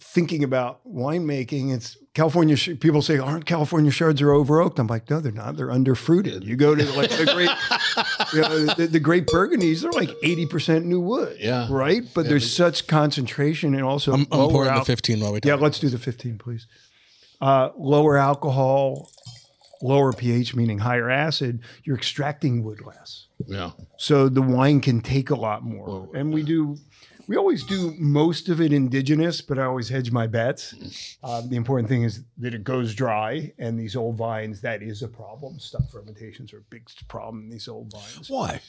thinking 0.00 0.44
about 0.44 0.80
winemaking. 0.86 1.74
It's 1.74 1.96
California. 2.14 2.56
sh- 2.56 2.70
People 2.80 3.02
say, 3.02 3.18
"Aren't 3.18 3.46
California 3.46 3.90
Chards 3.90 4.20
are 4.22 4.32
over 4.32 4.60
oaked?" 4.60 4.78
I'm 4.78 4.86
like, 4.86 5.08
no, 5.10 5.20
they're 5.20 5.32
not. 5.32 5.56
They're 5.56 5.70
under 5.70 5.94
fruited. 5.94 6.44
You 6.44 6.56
go 6.56 6.74
to 6.74 6.84
like 6.92 7.10
the 7.10 7.26
great, 7.26 7.50
you 8.34 8.40
know, 8.40 8.74
the, 8.74 8.86
the 8.88 9.00
great 9.00 9.26
Burgundies. 9.26 9.82
They're 9.82 9.92
like 9.92 10.10
80 10.22 10.46
percent 10.46 10.86
new 10.86 11.00
wood. 11.00 11.36
Yeah. 11.40 11.66
right. 11.70 12.02
But 12.14 12.24
Yeah, 12.24 12.30
there's 12.30 12.52
such 12.52 12.86
concentration 12.86 13.74
and 13.74 13.84
also 13.84 14.12
I'm, 14.12 14.26
I'm 14.32 14.38
lower 14.38 14.50
pouring 14.50 14.74
the 14.74 14.84
15 14.84 15.20
while 15.20 15.32
we 15.32 15.40
talk. 15.40 15.48
Yeah, 15.48 15.54
let's 15.54 15.78
do 15.78 15.88
the 15.88 15.98
15, 15.98 16.38
please. 16.38 16.66
Uh, 17.40 17.70
lower 17.78 18.16
alcohol, 18.16 19.10
lower 19.82 20.12
pH, 20.12 20.54
meaning 20.54 20.78
higher 20.78 21.10
acid. 21.10 21.60
You're 21.84 21.96
extracting 21.96 22.62
wood 22.64 22.80
less. 22.84 23.26
Yeah. 23.46 23.70
so 23.96 24.28
the 24.28 24.42
wine 24.42 24.80
can 24.80 25.00
take 25.00 25.30
a 25.30 25.36
lot 25.36 25.62
more. 25.62 25.86
Well, 25.86 26.10
and 26.14 26.32
we 26.32 26.42
do 26.42 26.76
we 27.28 27.36
always 27.36 27.62
do 27.64 27.94
most 27.98 28.48
of 28.48 28.58
it 28.60 28.72
indigenous 28.72 29.42
but 29.42 29.58
i 29.58 29.64
always 29.64 29.88
hedge 29.88 30.10
my 30.10 30.26
bets. 30.26 30.74
Um, 31.22 31.48
the 31.48 31.56
important 31.56 31.88
thing 31.88 32.02
is 32.02 32.24
that 32.38 32.54
it 32.54 32.64
goes 32.64 32.94
dry 32.94 33.52
and 33.58 33.78
these 33.78 33.94
old 33.94 34.16
vines 34.16 34.60
that 34.62 34.82
is 34.82 35.02
a 35.02 35.08
problem. 35.08 35.58
Stuck 35.60 35.88
fermentations 35.90 36.52
are 36.52 36.58
a 36.58 36.68
big 36.70 36.88
problem 37.06 37.44
in 37.44 37.50
these 37.50 37.68
old 37.68 37.92
vines. 37.92 38.28
Why? 38.28 38.60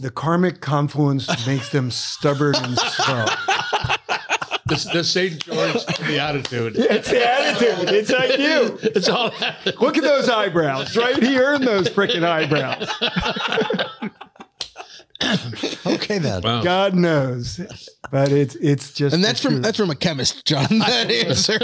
the 0.00 0.10
karmic 0.10 0.60
confluence 0.60 1.46
makes 1.46 1.70
them 1.70 1.90
stubborn 1.90 2.54
and 2.56 2.78
slow 2.78 3.24
The, 4.66 4.90
the 4.92 5.04
St. 5.04 5.44
George, 5.44 5.86
the 5.86 6.18
attitude. 6.20 6.74
it's 6.78 7.08
the 7.10 7.24
attitude 7.24 7.88
it's 7.94 8.10
like 8.10 8.36
you 8.38 8.78
It's 8.82 9.08
all 9.08 9.32
look 9.80 9.96
at 9.96 10.02
those 10.02 10.28
eyebrows 10.28 10.96
right 10.96 11.22
he 11.22 11.38
earned 11.38 11.64
those 11.64 11.88
freaking 11.88 12.24
eyebrows 12.24 12.88
Okay, 15.86 16.18
then. 16.18 16.42
Wow. 16.42 16.62
god 16.62 16.94
knows 16.94 17.60
but 18.10 18.30
it's 18.30 18.54
it's 18.56 18.92
just 18.92 19.14
And 19.14 19.24
that's 19.24 19.40
from 19.40 19.52
truth. 19.54 19.62
that's 19.62 19.76
from 19.78 19.90
a 19.90 19.94
chemist, 19.96 20.44
John. 20.44 20.66
That 20.78 21.10
answer. 21.10 21.58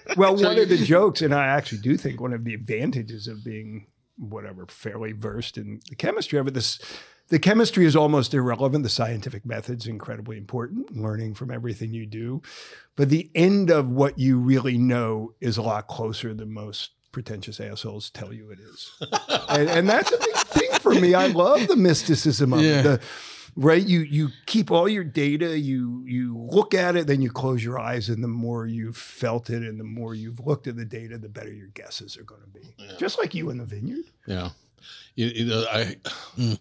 Well, 0.16 0.34
one 0.36 0.58
of 0.58 0.68
the 0.68 0.78
jokes, 0.78 1.22
and 1.22 1.32
I 1.34 1.46
actually 1.46 1.78
do 1.78 1.96
think 1.96 2.20
one 2.20 2.32
of 2.32 2.42
the 2.44 2.54
advantages 2.54 3.28
of 3.28 3.44
being 3.44 3.86
whatever 4.16 4.66
fairly 4.68 5.12
versed 5.12 5.56
in 5.56 5.80
the 5.88 5.94
chemistry 5.96 6.38
of 6.40 6.48
it, 6.48 6.54
this 6.54 6.80
the 7.28 7.38
chemistry 7.38 7.84
is 7.86 7.94
almost 7.96 8.34
irrelevant. 8.34 8.82
The 8.84 8.88
scientific 8.90 9.44
method's 9.46 9.86
incredibly 9.86 10.36
important, 10.36 10.96
learning 10.96 11.34
from 11.34 11.50
everything 11.50 11.92
you 11.92 12.06
do. 12.06 12.42
But 12.96 13.10
the 13.10 13.30
end 13.34 13.70
of 13.70 13.90
what 13.90 14.18
you 14.18 14.38
really 14.38 14.78
know 14.78 15.34
is 15.40 15.56
a 15.56 15.62
lot 15.62 15.86
closer 15.88 16.34
than 16.34 16.52
most 16.52 16.90
pretentious 17.12 17.60
assholes 17.60 18.10
tell 18.10 18.32
you 18.32 18.50
it 18.50 18.60
is. 18.60 18.90
and, 19.48 19.68
and 19.68 19.88
that's 19.88 20.12
a 20.12 20.18
big 20.18 20.36
thing 20.36 20.70
for 20.80 20.94
me. 20.94 21.14
I 21.14 21.28
love 21.28 21.66
the 21.68 21.76
mysticism 21.76 22.52
of 22.52 22.60
Yeah. 22.62 22.80
it. 22.80 22.82
The, 22.82 23.00
right 23.56 23.84
you 23.88 24.00
you 24.00 24.28
keep 24.46 24.70
all 24.70 24.88
your 24.88 25.02
data 25.02 25.58
you 25.58 26.04
you 26.06 26.36
look 26.38 26.74
at 26.74 26.94
it 26.94 27.08
then 27.08 27.20
you 27.20 27.28
close 27.28 27.64
your 27.64 27.76
eyes 27.76 28.08
and 28.08 28.22
the 28.22 28.28
more 28.28 28.66
you've 28.66 28.96
felt 28.96 29.50
it 29.50 29.62
and 29.64 29.80
the 29.80 29.84
more 29.84 30.14
you've 30.14 30.38
looked 30.46 30.68
at 30.68 30.76
the 30.76 30.84
data 30.84 31.18
the 31.18 31.28
better 31.30 31.52
your 31.52 31.66
guesses 31.68 32.16
are 32.16 32.22
going 32.22 32.42
to 32.42 32.46
be 32.46 32.72
just 32.98 33.18
like 33.18 33.34
you 33.34 33.50
in 33.50 33.58
the 33.58 33.64
vineyard 33.64 34.04
Yeah, 34.28 34.50
you, 35.16 35.46
know, 35.46 35.64
I 35.72 35.96
Mm. 36.36 36.60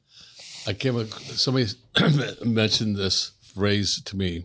I 0.68 0.74
came 0.74 1.08
somebody 1.08 1.68
mentioned 2.46 2.98
this 2.98 3.32
phrase 3.56 4.02
to 4.02 4.18
me 4.18 4.44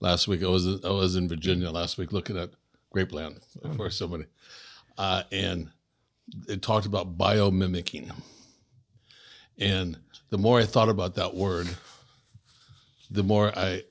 last 0.00 0.26
week. 0.26 0.42
I 0.42 0.48
was 0.48 0.84
I 0.84 0.90
was 0.90 1.14
in 1.14 1.28
Virginia 1.28 1.70
last 1.70 1.98
week 1.98 2.12
looking 2.12 2.36
at 2.36 2.50
grapeland 2.92 3.38
for 3.76 3.88
somebody, 3.88 4.24
uh, 4.98 5.22
and 5.30 5.70
it 6.48 6.62
talked 6.62 6.86
about 6.86 7.16
biomimicking. 7.16 8.10
And 9.56 9.98
the 10.30 10.38
more 10.38 10.58
I 10.58 10.64
thought 10.64 10.88
about 10.88 11.14
that 11.14 11.36
word, 11.36 11.68
the 13.08 13.22
more 13.22 13.56
I 13.56 13.84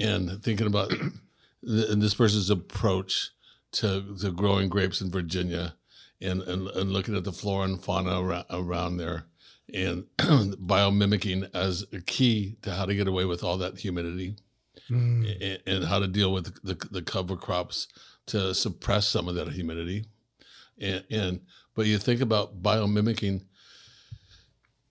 and 0.00 0.42
thinking 0.42 0.66
about 0.66 0.90
and 1.62 2.02
this 2.02 2.14
person's 2.14 2.50
approach 2.50 3.30
to, 3.72 4.16
to 4.20 4.32
growing 4.32 4.68
grapes 4.68 5.00
in 5.00 5.12
Virginia 5.12 5.76
and, 6.20 6.42
and, 6.42 6.66
and 6.68 6.92
looking 6.92 7.16
at 7.16 7.22
the 7.22 7.32
flora 7.32 7.64
and 7.64 7.82
fauna 7.82 8.20
around, 8.20 8.44
around 8.50 8.96
there 8.96 9.26
and 9.72 10.04
biomimicking 10.18 11.48
as 11.54 11.84
a 11.92 12.00
key 12.00 12.56
to 12.62 12.72
how 12.72 12.84
to 12.84 12.94
get 12.94 13.08
away 13.08 13.24
with 13.24 13.42
all 13.42 13.56
that 13.58 13.78
humidity 13.78 14.36
mm. 14.90 15.36
and, 15.40 15.62
and 15.66 15.84
how 15.84 15.98
to 15.98 16.06
deal 16.06 16.32
with 16.32 16.62
the, 16.62 16.74
the 16.90 17.02
cover 17.02 17.36
crops 17.36 17.88
to 18.26 18.54
suppress 18.54 19.06
some 19.06 19.28
of 19.28 19.34
that 19.34 19.48
humidity. 19.48 20.04
And, 20.80 21.04
and 21.10 21.40
but 21.74 21.86
you 21.86 21.98
think 21.98 22.20
about 22.20 22.62
biomimicking 22.62 23.42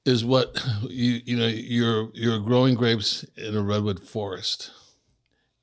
is 0.06 0.26
what 0.26 0.58
you 0.90 1.22
you 1.26 1.38
know 1.38 1.48
you're 1.48 2.10
you're 2.14 2.40
growing 2.40 2.74
grapes 2.74 3.24
in 3.38 3.56
a 3.56 3.62
redwood 3.62 4.00
forest 4.00 4.72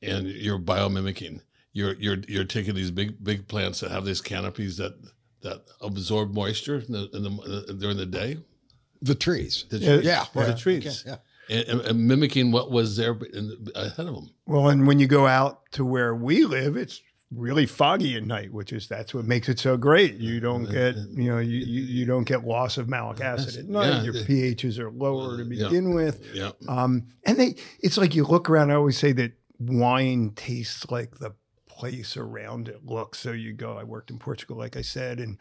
and 0.00 0.28
you're 0.28 0.59
biomimicking. 0.59 1.40
You're 1.72 1.94
you're 1.94 2.18
you're 2.28 2.44
taking 2.44 2.74
these 2.74 2.90
big 2.90 3.22
big 3.22 3.48
plants 3.48 3.81
that 3.81 3.90
have 3.90 4.04
these 4.04 4.20
canopies 4.20 4.76
that 4.76 4.94
that 5.42 5.62
absorb 5.81 6.35
moisture 6.35 6.83
in 6.87 6.92
the, 6.92 7.11
in 7.12 7.22
the, 7.22 7.76
during 7.78 7.96
the 7.96 8.07
day 8.07 8.38
The 9.02 9.14
trees. 9.14 9.64
the 9.70 9.78
Yeah, 9.78 9.94
trees, 9.94 10.04
Yeah, 10.06 10.24
the 10.34 10.40
right. 10.40 10.58
trees 10.58 11.04
Yeah. 11.06 11.16
and, 11.48 11.68
and, 11.68 11.80
and 11.82 12.06
mimicking 12.08 12.50
what 12.52 12.70
was 12.70 12.96
there 12.96 13.16
in, 13.32 13.68
ahead 13.74 14.06
of 14.06 14.14
them 14.14 14.30
well 14.46 14.68
and 14.68 14.87
when 14.87 14.98
you 14.98 15.06
go 15.06 15.26
out 15.26 15.70
to 15.72 15.84
where 15.84 16.14
we 16.14 16.44
live 16.44 16.76
it's 16.76 17.00
really 17.30 17.66
foggy 17.66 18.16
at 18.16 18.24
night 18.24 18.50
which 18.52 18.72
is 18.72 18.88
that's 18.88 19.12
what 19.14 19.24
makes 19.26 19.48
it 19.50 19.58
so 19.58 19.76
great 19.76 20.14
you 20.14 20.40
don't 20.40 20.64
get 20.64 20.96
you 20.96 21.30
know 21.30 21.38
you, 21.38 21.58
you, 21.58 21.82
you 21.82 22.06
don't 22.06 22.24
get 22.24 22.44
loss 22.44 22.78
of 22.78 22.88
malic 22.88 23.20
acid 23.20 23.56
at 23.56 23.68
night 23.68 23.87
Yeah. 23.88 24.02
your 24.02 24.14
pHs 24.14 24.78
are 24.78 24.90
lower 24.90 25.37
to 25.37 25.42
Yeah. 25.44 25.68
begin 25.68 25.92
with 25.94 26.24
yeah 26.34 26.52
Um, 26.66 27.08
and 27.24 27.37
they, 27.38 27.54
it's 27.80 27.98
like 27.98 28.14
you 28.14 28.24
look 28.24 28.48
around. 28.48 28.70
I 28.70 28.74
always 28.76 28.96
say 28.98 29.12
that 29.12 29.32
wine 29.58 30.32
tastes 30.37 30.90
like 30.90 31.18
the 31.18 31.34
place 31.66 32.16
around 32.16 32.68
it 32.68 32.84
looks. 32.87 33.18
So 33.20 33.32
you 33.32 33.52
go. 33.52 33.76
I 33.76 33.84
worked 33.84 34.11
in 34.11 34.18
Portugal, 34.18 34.56
like 34.56 34.76
I 34.76 34.82
said, 34.82 35.20
and 35.20 35.37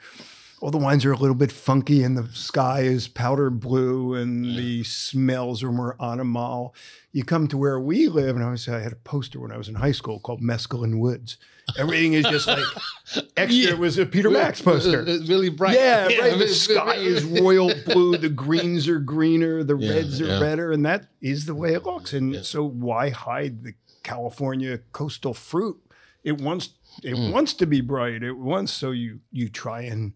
all 0.60 0.72
the 0.72 0.78
wines 0.78 1.06
are 1.06 1.12
a 1.12 1.18
little 1.18 1.36
bit 1.36 1.52
funky, 1.52 2.02
and 2.04 2.18
the 2.18 2.28
sky 2.34 2.82
is 2.82 3.08
powder 3.08 3.50
blue, 3.52 4.16
and 4.16 4.44
the 4.58 4.84
smells 4.84 5.62
are 5.64 5.72
more 5.72 5.96
animal. 6.02 6.74
You 7.12 7.24
come 7.24 7.48
to 7.50 7.58
where 7.58 7.80
we 7.80 8.08
live, 8.08 8.36
and 8.36 8.44
I 8.44 8.48
always 8.48 8.64
say 8.64 8.74
I 8.74 8.80
had 8.80 8.92
a 8.94 8.98
poster 8.98 9.40
when 9.40 9.52
I 9.52 9.58
was 9.58 9.70
in 9.70 9.76
high 9.76 9.92
school 9.92 10.20
called 10.20 10.42
Mescaline 10.42 11.00
Woods. 11.00 11.38
Everything 11.78 12.14
is 12.14 12.26
just 12.26 12.48
like 12.48 12.64
extra. 13.38 13.72
It 13.74 13.78
was 13.78 13.98
a 14.00 14.06
Peter 14.06 14.30
Max 14.32 14.62
poster. 14.62 15.04
It's 15.06 15.28
really 15.30 15.50
bright 15.50 15.76
Yeah, 15.76 16.06
right. 16.20 16.38
The 16.40 16.48
sky 16.48 16.96
is 16.96 17.24
royal 17.42 17.72
blue. 17.86 18.18
The 18.18 18.30
greens 18.30 18.88
are 18.88 19.00
greener. 19.00 19.64
The 19.64 19.76
Yeah, 19.78 19.90
reds 19.92 20.22
are 20.22 20.28
yeah. 20.28 20.40
redder, 20.40 20.72
and 20.72 20.86
that 20.86 21.08
is 21.22 21.46
the 21.46 21.54
way 21.56 21.74
it 21.74 21.86
looks. 21.86 22.14
And 22.14 22.34
Yeah. 22.36 22.42
so, 22.42 22.64
why 22.68 23.10
hide 23.10 23.64
the 23.64 23.74
California 24.04 24.80
coastal 24.92 25.34
fruit? 25.34 25.78
It 26.24 26.42
wants 26.42 26.70
it 27.04 27.14
Mm. 27.16 27.32
wants 27.32 27.54
to 27.54 27.68
be 27.68 27.82
bright. 27.82 28.24
It 28.24 28.38
wants 28.38 28.72
so 28.74 28.90
you 28.92 29.20
you 29.32 29.50
try 29.50 29.82
and 29.84 30.14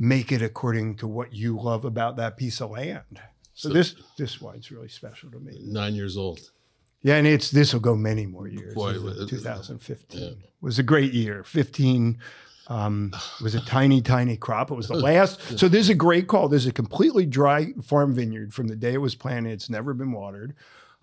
make 0.00 0.30
it 0.32 0.40
according 0.40 0.94
to 0.96 1.06
what 1.08 1.34
you 1.34 1.58
love 1.60 1.84
about 1.84 2.16
that 2.16 2.36
piece 2.36 2.60
of 2.60 2.70
land. 2.70 3.20
So, 3.52 3.68
So- 3.68 3.74
this 3.74 3.94
this 4.16 4.40
wine's 4.40 4.70
really 4.70 4.88
special 4.88 5.30
to 5.32 5.40
me. 5.40 5.58
nine 5.64 5.94
years 5.94 6.16
old 6.16 6.38
Yeah, 7.02 7.16
and 7.16 7.26
it's 7.26 7.50
this 7.50 7.72
will 7.72 7.80
go 7.80 7.94
many 7.96 8.24
more 8.26 8.46
years. 8.48 8.74
Boy, 8.74 8.90
it- 8.92 9.28
2015 9.28 10.20
yeah. 10.20 10.30
was 10.60 10.78
a 10.78 10.82
great 10.82 11.12
year. 11.12 11.42
15 11.44 12.18
um, 12.68 13.12
was 13.42 13.54
a 13.54 13.60
tiny, 13.62 14.02
tiny 14.02 14.36
crop. 14.36 14.70
It 14.70 14.74
was 14.74 14.88
the 14.88 14.94
last. 15.10 15.40
So 15.58 15.68
this 15.68 15.82
is 15.86 15.90
a 15.90 15.94
great 15.94 16.26
call. 16.28 16.48
This 16.48 16.62
is 16.62 16.68
a 16.68 16.72
completely 16.72 17.24
dry 17.26 17.72
farm 17.82 18.14
vineyard 18.14 18.52
from 18.52 18.68
the 18.68 18.76
day 18.76 18.92
it 18.94 18.98
was 19.00 19.14
planted. 19.14 19.52
It's 19.52 19.70
never 19.70 19.94
been 19.94 20.12
watered. 20.12 20.54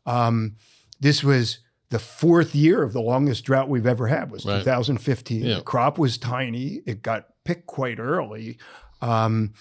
Um, 0.05 0.55
this 0.99 1.23
was 1.23 1.59
the 1.89 1.97
fourth 1.99 2.53
year 2.55 2.83
of 2.83 2.93
the 2.93 3.01
longest 3.01 3.43
drought 3.45 3.67
we've 3.69 3.87
ever 3.87 4.07
had. 4.07 4.29
Was 4.31 4.45
Right. 4.45 4.59
2015. 4.59 5.43
Yeah. 5.43 5.55
The 5.55 5.61
crop 5.61 5.97
was 5.97 6.17
tiny. 6.17 6.81
It 6.85 7.01
got 7.01 7.27
picked 7.45 7.65
quite 7.67 7.99
early. 7.99 8.57
Um, 9.01 9.53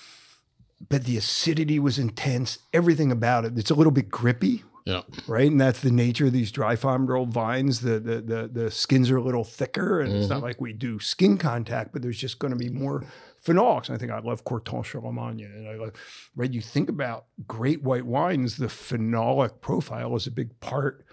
but 0.88 1.04
the 1.04 1.16
acidity 1.16 1.78
was 1.78 1.98
intense. 1.98 2.58
Everything 2.72 3.10
about 3.10 3.44
it. 3.44 3.58
It's 3.58 3.70
a 3.70 3.74
little 3.74 3.92
bit 3.92 4.10
grippy 4.10 4.62
yeah 4.84 5.00
right? 5.26 5.50
And 5.50 5.60
that's 5.60 5.80
the 5.80 5.90
nature 5.90 6.26
of 6.26 6.32
these 6.32 6.52
dry 6.52 6.76
farmed 6.76 7.10
old 7.10 7.32
vines. 7.32 7.80
The 7.80 7.98
the 7.98 8.20
the, 8.20 8.50
the 8.52 8.70
skins 8.70 9.10
are 9.10 9.16
a 9.16 9.22
little 9.22 9.44
thicker, 9.44 10.00
and 10.00 10.12
it's 10.12 10.28
not 10.28 10.42
like 10.42 10.60
we 10.60 10.72
do 10.72 10.98
skin 10.98 11.38
contact, 11.38 11.92
but 11.92 12.02
there's 12.02 12.18
just 12.18 12.38
going 12.38 12.52
to 12.52 12.58
be 12.58 12.68
more 12.68 13.02
phenolics. 13.44 13.88
And 13.88 13.96
I 13.96 13.98
think 13.98 14.12
I 14.12 14.18
love 14.18 14.44
Corton 14.44 14.82
Charlemagne, 14.82 15.40
and 15.40 15.68
I 15.68 15.76
love 15.76 15.92
right. 16.36 16.52
You 16.52 16.60
think 16.60 16.90
about 16.90 17.26
great 17.46 17.82
white 17.82 18.04
wines, 18.04 18.58
the 18.58 18.66
phenolic 18.66 19.60
profile 19.62 20.14
is 20.16 20.26
a 20.26 20.30
big 20.30 20.58
part 20.60 21.06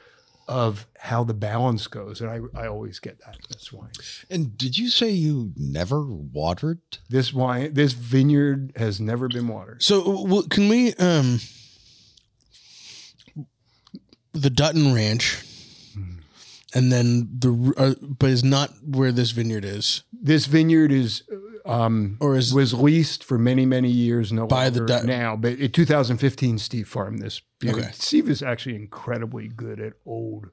of 0.47 0.87
how 0.99 1.23
the 1.23 1.33
balance 1.33 1.87
goes, 1.87 2.21
and 2.21 2.29
I, 2.29 2.39
I 2.59 2.67
always 2.67 2.99
get 2.99 3.19
that 3.19 3.35
in 3.35 3.41
this 3.51 3.71
wine. 3.71 3.91
And 4.29 4.57
did 4.57 4.77
you 4.77 4.89
say 4.89 5.09
you 5.09 5.53
never 5.55 6.03
watered? 6.05 6.81
This 7.09 7.33
wine, 7.33 7.73
this 7.73 7.93
vineyard 7.93 8.73
has 8.75 8.99
never 8.99 9.27
been 9.27 9.47
watered. 9.47 9.81
So 9.83 10.01
w- 10.23 10.47
can 10.47 10.67
we 10.69 10.93
um 10.95 11.39
the 14.33 14.49
Dutton 14.49 14.93
Ranch, 14.93 15.43
and 16.73 16.91
then 16.91 17.29
the 17.37 17.73
uh, 17.77 17.93
but 18.01 18.29
is 18.29 18.43
not 18.43 18.71
where 18.85 19.11
this 19.11 19.31
vineyard 19.31 19.65
is, 19.65 20.03
This 20.13 20.45
vineyard 20.45 20.91
is 20.91 21.23
um, 21.65 22.17
or 22.19 22.35
is 22.35 22.53
was 22.53 22.73
leased 22.73 23.23
for 23.23 23.37
many 23.37 23.65
many 23.65 23.89
years. 23.89 24.31
No 24.31 24.47
By 24.47 24.69
the 24.69 24.85
Dut- 24.85 25.05
now, 25.05 25.35
but 25.35 25.53
in 25.59 25.71
2015, 25.71 26.57
Steve 26.57 26.87
farmed 26.87 27.19
this. 27.19 27.41
vineyard. 27.59 27.79
Okay. 27.79 27.91
Steve 27.93 28.29
is 28.29 28.41
actually 28.41 28.75
incredibly 28.75 29.47
good 29.47 29.79
at 29.79 29.93
old, 30.05 30.49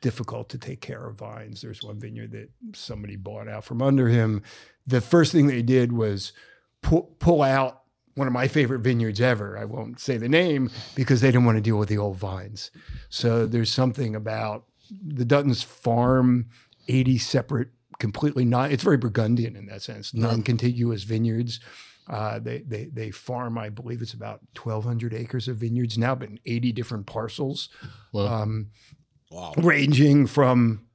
difficult 0.00 0.48
to 0.50 0.58
take 0.58 0.80
care 0.80 1.06
of 1.06 1.16
vines. 1.16 1.60
There's 1.62 1.82
one 1.82 1.98
vineyard 1.98 2.32
that 2.32 2.50
somebody 2.74 3.16
bought 3.16 3.48
out 3.48 3.64
from 3.64 3.82
under 3.82 4.08
him. 4.08 4.42
The 4.86 5.00
first 5.00 5.32
thing 5.32 5.46
they 5.46 5.62
did 5.62 5.92
was 5.92 6.32
pull, 6.82 7.14
pull 7.18 7.42
out 7.42 7.82
one 8.14 8.26
of 8.26 8.32
my 8.32 8.48
favorite 8.48 8.80
vineyards 8.80 9.20
ever. 9.20 9.56
I 9.56 9.64
won't 9.64 10.00
say 10.00 10.16
the 10.16 10.28
name 10.28 10.70
because 10.94 11.20
they 11.20 11.28
didn't 11.28 11.44
want 11.44 11.56
to 11.56 11.62
deal 11.62 11.78
with 11.78 11.88
the 11.88 11.98
old 11.98 12.16
vines. 12.16 12.70
So 13.08 13.46
there's 13.46 13.72
something 13.72 14.14
about 14.16 14.64
the 14.90 15.24
Duttons 15.24 15.64
farm 15.64 16.46
80 16.88 17.18
separate, 17.18 17.68
completely 18.00 18.44
not, 18.44 18.72
it's 18.72 18.82
very 18.82 18.96
Burgundian 18.96 19.54
in 19.54 19.66
that 19.66 19.82
sense, 19.82 20.12
non 20.12 20.42
contiguous 20.42 21.04
vineyards. 21.04 21.60
Uh, 22.08 22.40
they, 22.40 22.58
they, 22.66 22.86
they 22.86 23.12
farm, 23.12 23.56
I 23.56 23.68
believe 23.68 24.02
it's 24.02 24.14
about 24.14 24.40
1,200 24.60 25.14
acres 25.14 25.46
of 25.46 25.58
vineyards 25.58 25.96
now, 25.96 26.16
but 26.16 26.28
in 26.28 26.40
80 26.44 26.72
different 26.72 27.06
parcels, 27.06 27.68
Well, 28.12 28.26
um, 28.26 28.70
Wow. 29.30 29.52
ranging 29.58 30.26
from 30.26 30.86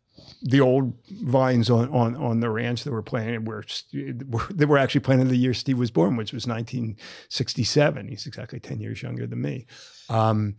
the 0.41 0.59
old 0.59 0.93
vines 1.23 1.69
on, 1.69 1.87
on, 1.93 2.17
on 2.17 2.41
the 2.41 2.49
ranch 2.49 2.83
that 2.83 2.91
were 2.91 3.01
planted 3.01 3.47
where 3.47 3.63
st- 3.65 4.27
were- 4.29 4.49
they 4.53 4.65
were 4.65 4.77
actually 4.77 4.99
planted 5.01 5.29
the 5.29 5.37
year 5.37 5.53
Steve 5.53 5.77
was 5.79 5.89
born, 5.91 6.17
which 6.17 6.33
was 6.33 6.45
1967. 6.45 8.07
He's 8.09 8.25
exactly 8.27 8.59
10 8.59 8.79
years 8.81 9.01
younger 9.01 9.25
than 9.27 9.41
me. 9.41 9.67
Um, 10.09 10.55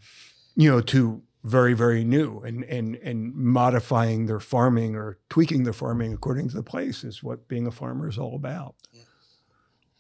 you 0.54 0.70
know, 0.70 0.80
to 0.80 1.22
very, 1.46 1.74
very 1.74 2.02
new 2.02 2.40
and, 2.40 2.64
and, 2.64 2.96
and 2.96 3.32
modifying 3.35 4.26
their 4.26 4.40
farming 4.40 4.96
or 4.96 5.18
tweaking 5.30 5.62
their 5.62 5.72
farming 5.72 6.12
according 6.12 6.48
to 6.48 6.56
the 6.56 6.62
place 6.62 7.04
is 7.04 7.22
what 7.22 7.46
being 7.46 7.66
a 7.68 7.70
farmer 7.70 8.09
is 8.09 8.18
all 8.18 8.35
about. 8.35 8.74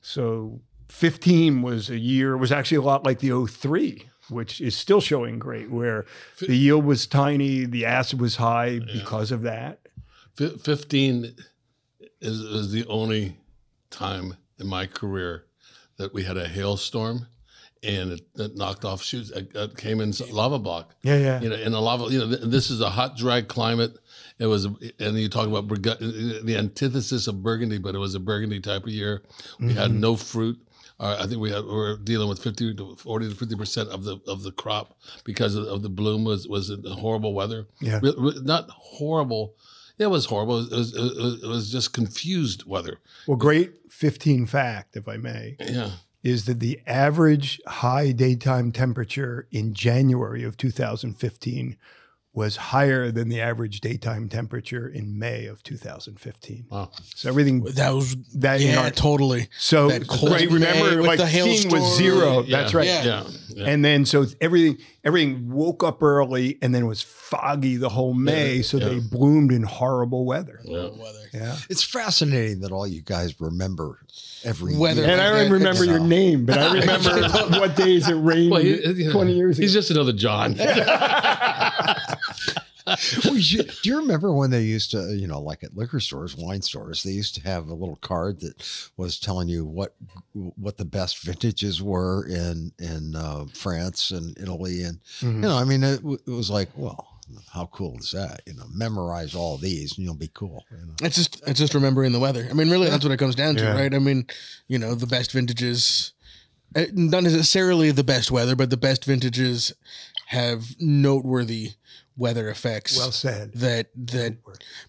So 0.00 0.60
15 0.88 1.62
was 1.62 1.88
a 1.88 1.98
year, 1.98 2.36
was 2.36 2.50
actually 2.50 2.78
a 2.78 2.82
lot 2.82 3.04
like 3.04 3.20
the 3.20 3.46
03, 3.46 4.02
which 4.28 4.60
is 4.60 4.76
still 4.76 5.00
showing 5.00 5.38
great, 5.38 5.70
where 5.70 6.04
the 6.40 6.56
yield 6.56 6.84
was 6.84 7.06
tiny, 7.06 7.64
the 7.64 7.86
acid 7.86 8.20
was 8.20 8.36
high 8.36 8.80
because 8.92 9.30
of 9.30 9.42
that. 9.42 9.80
Fif- 10.36 10.60
15 10.62 11.34
is, 12.20 12.40
is 12.40 12.72
the 12.72 12.84
only 12.86 13.36
time 13.90 14.36
in 14.58 14.66
my 14.66 14.86
career 14.86 15.44
that 15.96 16.12
we 16.12 16.24
had 16.24 16.36
a 16.36 16.48
hailstorm 16.48 17.26
and 17.82 18.12
it, 18.12 18.20
it 18.36 18.56
knocked 18.56 18.84
off 18.84 19.02
shoots. 19.02 19.30
It, 19.30 19.50
it 19.54 19.76
came 19.76 20.00
in 20.00 20.12
lava 20.30 20.58
block. 20.58 20.94
Yeah, 21.02 21.16
yeah. 21.18 21.40
You 21.40 21.48
know, 21.50 21.56
in 21.56 21.72
a 21.72 21.80
lava, 21.80 22.04
you 22.12 22.18
know, 22.18 22.28
th- 22.28 22.40
this 22.50 22.70
is 22.70 22.80
a 22.80 22.90
hot, 22.90 23.16
dry 23.16 23.42
climate. 23.42 23.96
It 24.38 24.46
was, 24.46 24.64
and 24.66 25.18
you 25.18 25.28
talk 25.28 25.46
about 25.48 25.66
Burgu- 25.68 26.44
the 26.44 26.56
antithesis 26.56 27.26
of 27.26 27.42
Burgundy, 27.42 27.78
but 27.78 27.94
it 27.94 27.98
was 27.98 28.14
a 28.14 28.20
Burgundy 28.20 28.60
type 28.60 28.84
of 28.84 28.90
year. 28.90 29.22
We 29.60 29.72
had 29.74 29.90
Mm-hmm. 29.90 30.00
no 30.00 30.16
fruit. 30.16 30.58
Uh, 30.98 31.18
I 31.20 31.26
think 31.26 31.40
we 31.40 31.50
had, 31.50 31.64
we 31.64 31.72
were 31.74 31.98
dealing 31.98 32.28
with 32.28 32.42
fifty 32.42 32.74
to 32.74 32.96
forty 32.96 33.28
to 33.28 33.34
fifty 33.34 33.54
percent 33.54 33.90
of 33.90 34.04
the 34.04 34.18
of 34.26 34.42
the 34.42 34.50
crop 34.52 34.96
because 35.24 35.54
of, 35.54 35.64
of 35.66 35.82
the 35.82 35.90
bloom 35.90 36.24
was 36.24 36.48
was 36.48 36.72
horrible 36.88 37.34
weather. 37.34 37.66
Yeah. 37.82 38.00
Re- 38.02 38.14
re- 38.16 38.40
not 38.42 38.70
horrible. 38.70 39.54
Yeah, 39.98 40.06
it 40.06 40.10
was 40.10 40.24
horrible. 40.26 40.58
It 40.64 40.70
was, 40.74 40.94
it 40.94 41.00
was, 41.00 41.42
it 41.42 41.46
was 41.46 41.70
just 41.72 41.92
confused 41.94 42.64
weather. 42.66 42.98
Well, 43.26 43.36
great 43.38 43.74
15 43.90 44.44
fact, 44.46 44.96
if 44.96 45.06
I 45.08 45.16
may, 45.18 45.56
Yeah. 45.60 45.90
Is 46.26 46.46
that 46.46 46.58
the 46.58 46.80
average 46.88 47.60
high 47.68 48.10
daytime 48.10 48.72
temperature 48.72 49.46
in 49.52 49.72
January 49.72 50.42
of 50.42 50.56
2015 50.56 51.76
was 52.36 52.54
higher 52.56 53.10
than 53.10 53.30
the 53.30 53.40
average 53.40 53.80
daytime 53.80 54.28
temperature 54.28 54.86
in 54.86 55.18
May 55.18 55.46
of 55.46 55.62
2015. 55.62 56.66
Wow. 56.70 56.90
So 57.14 57.30
everything 57.30 57.62
that 57.64 57.90
was 57.94 58.14
that 58.34 58.60
in 58.60 58.68
yeah 58.74 58.82
our 58.82 58.90
totally 58.90 59.48
So 59.58 59.88
That 59.88 60.06
cold 60.06 60.32
right, 60.32 60.48
remember, 60.50 60.98
with 60.98 61.06
like 61.06 61.18
the 61.18 61.26
skiing 61.26 61.46
hailstorm. 61.46 61.82
was 61.82 61.96
zero. 61.96 62.42
Yeah. 62.42 62.58
That's 62.60 62.74
right. 62.74 62.86
Yeah. 62.86 63.04
Yeah. 63.04 63.24
yeah. 63.54 63.64
And 63.70 63.82
then 63.82 64.04
so 64.04 64.26
everything 64.40 64.76
everything 65.02 65.50
woke 65.50 65.82
up 65.82 66.02
early 66.02 66.58
and 66.60 66.74
then 66.74 66.82
it 66.82 66.86
was 66.86 67.00
foggy 67.02 67.76
the 67.76 67.88
whole 67.88 68.12
May. 68.12 68.56
Yeah, 68.56 68.62
so 68.62 68.76
yeah. 68.76 68.88
they 68.90 68.98
bloomed 69.00 69.50
in 69.50 69.62
horrible 69.62 70.26
weather. 70.26 70.60
Yeah. 70.62 70.90
weather. 70.90 71.30
Yeah. 71.32 71.56
It's 71.70 71.82
fascinating 71.82 72.60
that 72.60 72.70
all 72.70 72.86
you 72.86 73.00
guys 73.00 73.40
remember 73.40 73.98
every 74.44 74.76
Weather. 74.76 75.00
year. 75.02 75.10
And 75.10 75.20
I 75.22 75.30
don't 75.30 75.46
that- 75.48 75.50
remember 75.54 75.84
it's- 75.84 75.98
your 75.98 76.06
name, 76.06 76.44
but 76.44 76.58
I 76.58 76.72
remember 76.80 77.28
what 77.60 77.76
days 77.76 78.08
it 78.08 78.14
rained 78.14 78.50
Well, 78.50 78.60
he- 78.60 79.04
you 79.04 79.10
20 79.10 79.32
years 79.32 79.56
ago. 79.58 79.62
He's 79.64 79.72
just 79.72 79.90
another 79.90 80.12
John. 80.12 80.54
Well, 83.24 83.36
you- 83.36 83.64
do 83.64 83.90
you 83.90 83.98
remember 83.98 84.32
when 84.32 84.50
they 84.50 84.62
used 84.62 84.92
to, 84.92 85.14
you 85.16 85.26
know, 85.26 85.40
like 85.40 85.64
at 85.64 85.76
liquor 85.76 85.98
stores, 86.00 86.36
wine 86.36 86.62
stores, 86.62 87.02
they 87.02 87.10
used 87.12 87.34
to 87.34 87.40
have 87.42 87.68
a 87.68 87.74
little 87.74 87.96
card 87.96 88.40
that 88.40 88.62
was 88.96 89.18
telling 89.18 89.48
you 89.48 89.64
what 89.64 89.94
what 90.56 90.76
the 90.76 90.84
best 90.84 91.18
vintages 91.22 91.82
were 91.82 92.26
in 92.26 92.72
in 92.78 93.16
uh, 93.16 93.46
France 93.52 94.10
and 94.12 94.36
Italy, 94.38 94.82
and 94.82 95.00
Mhm. 95.20 95.34
you 95.34 95.40
know, 95.40 95.56
I 95.56 95.64
mean, 95.64 95.82
it, 95.82 96.00
it 96.04 96.30
was 96.30 96.48
like, 96.50 96.68
well, 96.76 97.08
how 97.50 97.66
cool 97.72 97.98
is 97.98 98.12
that? 98.12 98.42
You 98.46 98.54
know, 98.54 98.66
memorize 98.72 99.34
all 99.34 99.56
these, 99.58 99.96
and 99.96 100.04
you'll 100.04 100.14
be 100.14 100.30
cool. 100.32 100.64
You 100.70 100.86
know? 100.86 100.94
It's 101.02 101.16
just 101.16 101.42
it's 101.46 101.58
just 101.58 101.74
remembering 101.74 102.12
the 102.12 102.20
weather. 102.20 102.46
I 102.48 102.52
mean, 102.54 102.70
really, 102.70 102.88
that's 102.88 103.04
what 103.04 103.12
it 103.12 103.16
comes 103.18 103.34
down 103.34 103.56
to, 103.56 103.62
Yeah. 103.64 103.72
right? 103.74 103.92
I 103.94 103.98
mean, 103.98 104.26
you 104.68 104.78
know, 104.78 104.94
the 104.94 105.06
best 105.08 105.32
vintages, 105.32 106.12
uh, 106.76 106.84
not 106.92 107.24
necessarily 107.24 107.90
the 107.90 108.04
best 108.04 108.30
weather, 108.30 108.54
but 108.54 108.70
the 108.70 108.76
best 108.76 109.04
vintages 109.04 109.72
have 110.26 110.76
noteworthy 110.80 111.72
weather 112.16 112.48
effects. 112.48 112.96
well 112.96 113.12
said. 113.12 113.52
that 113.54 113.88
that 113.94 114.36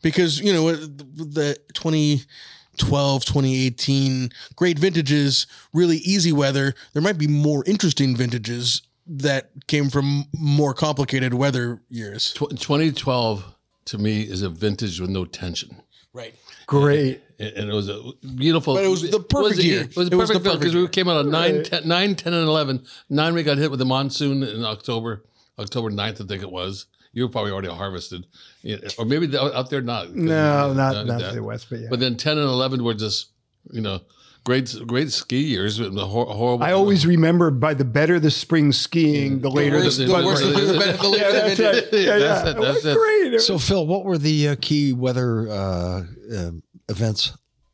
because 0.01 0.39
you 0.39 0.53
know 0.53 0.73
the 0.75 1.57
2012 1.73 3.25
2018 3.25 4.29
great 4.55 4.79
vintages 4.79 5.47
really 5.73 5.97
easy 5.97 6.31
weather 6.31 6.73
there 6.93 7.01
might 7.01 7.17
be 7.17 7.27
more 7.27 7.63
interesting 7.65 8.15
vintages 8.15 8.81
that 9.05 9.49
came 9.67 9.89
from 9.89 10.25
more 10.33 10.73
complicated 10.73 11.33
weather 11.33 11.81
years 11.89 12.33
2012 12.33 13.43
to 13.85 13.97
me 13.97 14.21
is 14.21 14.41
a 14.41 14.49
vintage 14.49 14.99
with 14.99 15.09
no 15.09 15.25
tension. 15.25 15.81
right 16.13 16.35
Great. 16.67 17.21
And 17.39 17.49
and 17.55 17.69
it 17.69 17.73
was 17.73 17.87
a 17.87 18.01
beautiful. 18.35 18.75
But 18.75 18.83
it 18.83 18.89
was 18.89 19.09
the 19.09 19.21
perfect 19.21 19.61
year. 19.61 19.81
It 19.83 19.95
was 19.95 20.09
a 20.09 20.11
It 20.11 20.15
was 20.15 20.29
perfect 20.29 20.43
the 20.43 20.57
because 20.57 20.75
we 20.75 20.87
came 20.89 21.07
out 21.07 21.17
on 21.17 21.31
9 21.31 21.63
10, 21.63 21.87
9, 21.87 22.15
10, 22.15 22.33
and 22.33 22.47
11. 22.47 22.85
9, 23.09 23.33
we 23.33 23.43
got 23.43 23.57
hit 23.57 23.71
with 23.71 23.79
the 23.79 23.85
monsoon 23.85 24.43
in 24.43 24.65
October, 24.65 25.23
October 25.57 25.89
9th, 25.89 26.21
I 26.23 26.27
think 26.27 26.43
it 26.43 26.51
was. 26.51 26.87
You 27.17 27.23
were 27.23 27.29
probably 27.29 27.51
already 27.51 27.69
harvested. 27.69 28.27
Yeah, 28.61 28.77
Or 28.99 29.03
maybe 29.05 29.25
the- 29.25 29.41
out 29.57 29.71
there 29.71 29.81
not. 29.81 30.13
No, 30.13 30.71
not 30.71 30.95
Uh, 30.95 31.03
not 31.03 31.19
that- 31.19 31.33
the 31.33 31.41
West, 31.41 31.65
but 31.67 31.79
yeah. 31.79 31.87
But 31.89 31.99
then 31.99 32.15
10 32.15 32.37
and 32.37 32.47
11 32.47 32.83
were 32.83 32.93
just, 32.93 33.29
you 33.71 33.81
know, 33.81 34.01
great 34.43 34.75
great 34.85 35.11
ski 35.11 35.41
years. 35.41 35.77
The 35.77 35.89
hor- 36.05 36.27
horrible. 36.27 36.63
I 36.63 36.73
always 36.73 37.07
remember 37.07 37.49
by 37.49 37.73
the 37.73 37.85
better 37.85 38.19
the 38.19 38.29
spring 38.29 38.71
skiing, 38.71 39.41
the 39.41 39.49
later 39.49 39.77
worse- 39.77 39.97
the, 39.97 40.05
the 40.05 40.13
worse 40.13 40.41
the- 40.41 40.47
the 40.73 40.77
better 40.77 40.97
the 40.97 41.09
later 41.09 41.23
yeah, 41.23 41.31
that's 41.31 41.59
vintage. 41.59 41.91
right. 41.91 42.01
Yeah, 42.03 42.19
That's 42.19 42.43
yeah. 42.45 42.49
it, 42.51 42.55
It 42.55 42.59
was 42.59 42.83
that's 42.83 42.85
it. 42.85 42.97
great. 43.31 43.41
So, 43.41 43.57
Phil, 43.57 43.87
what 43.87 44.05
were 44.05 44.19
the 44.19 44.49
uh, 44.49 44.55
key 44.61 44.93
weather 44.93 45.49
uh, 45.49 46.03
um 46.37 46.61
events 46.87 47.33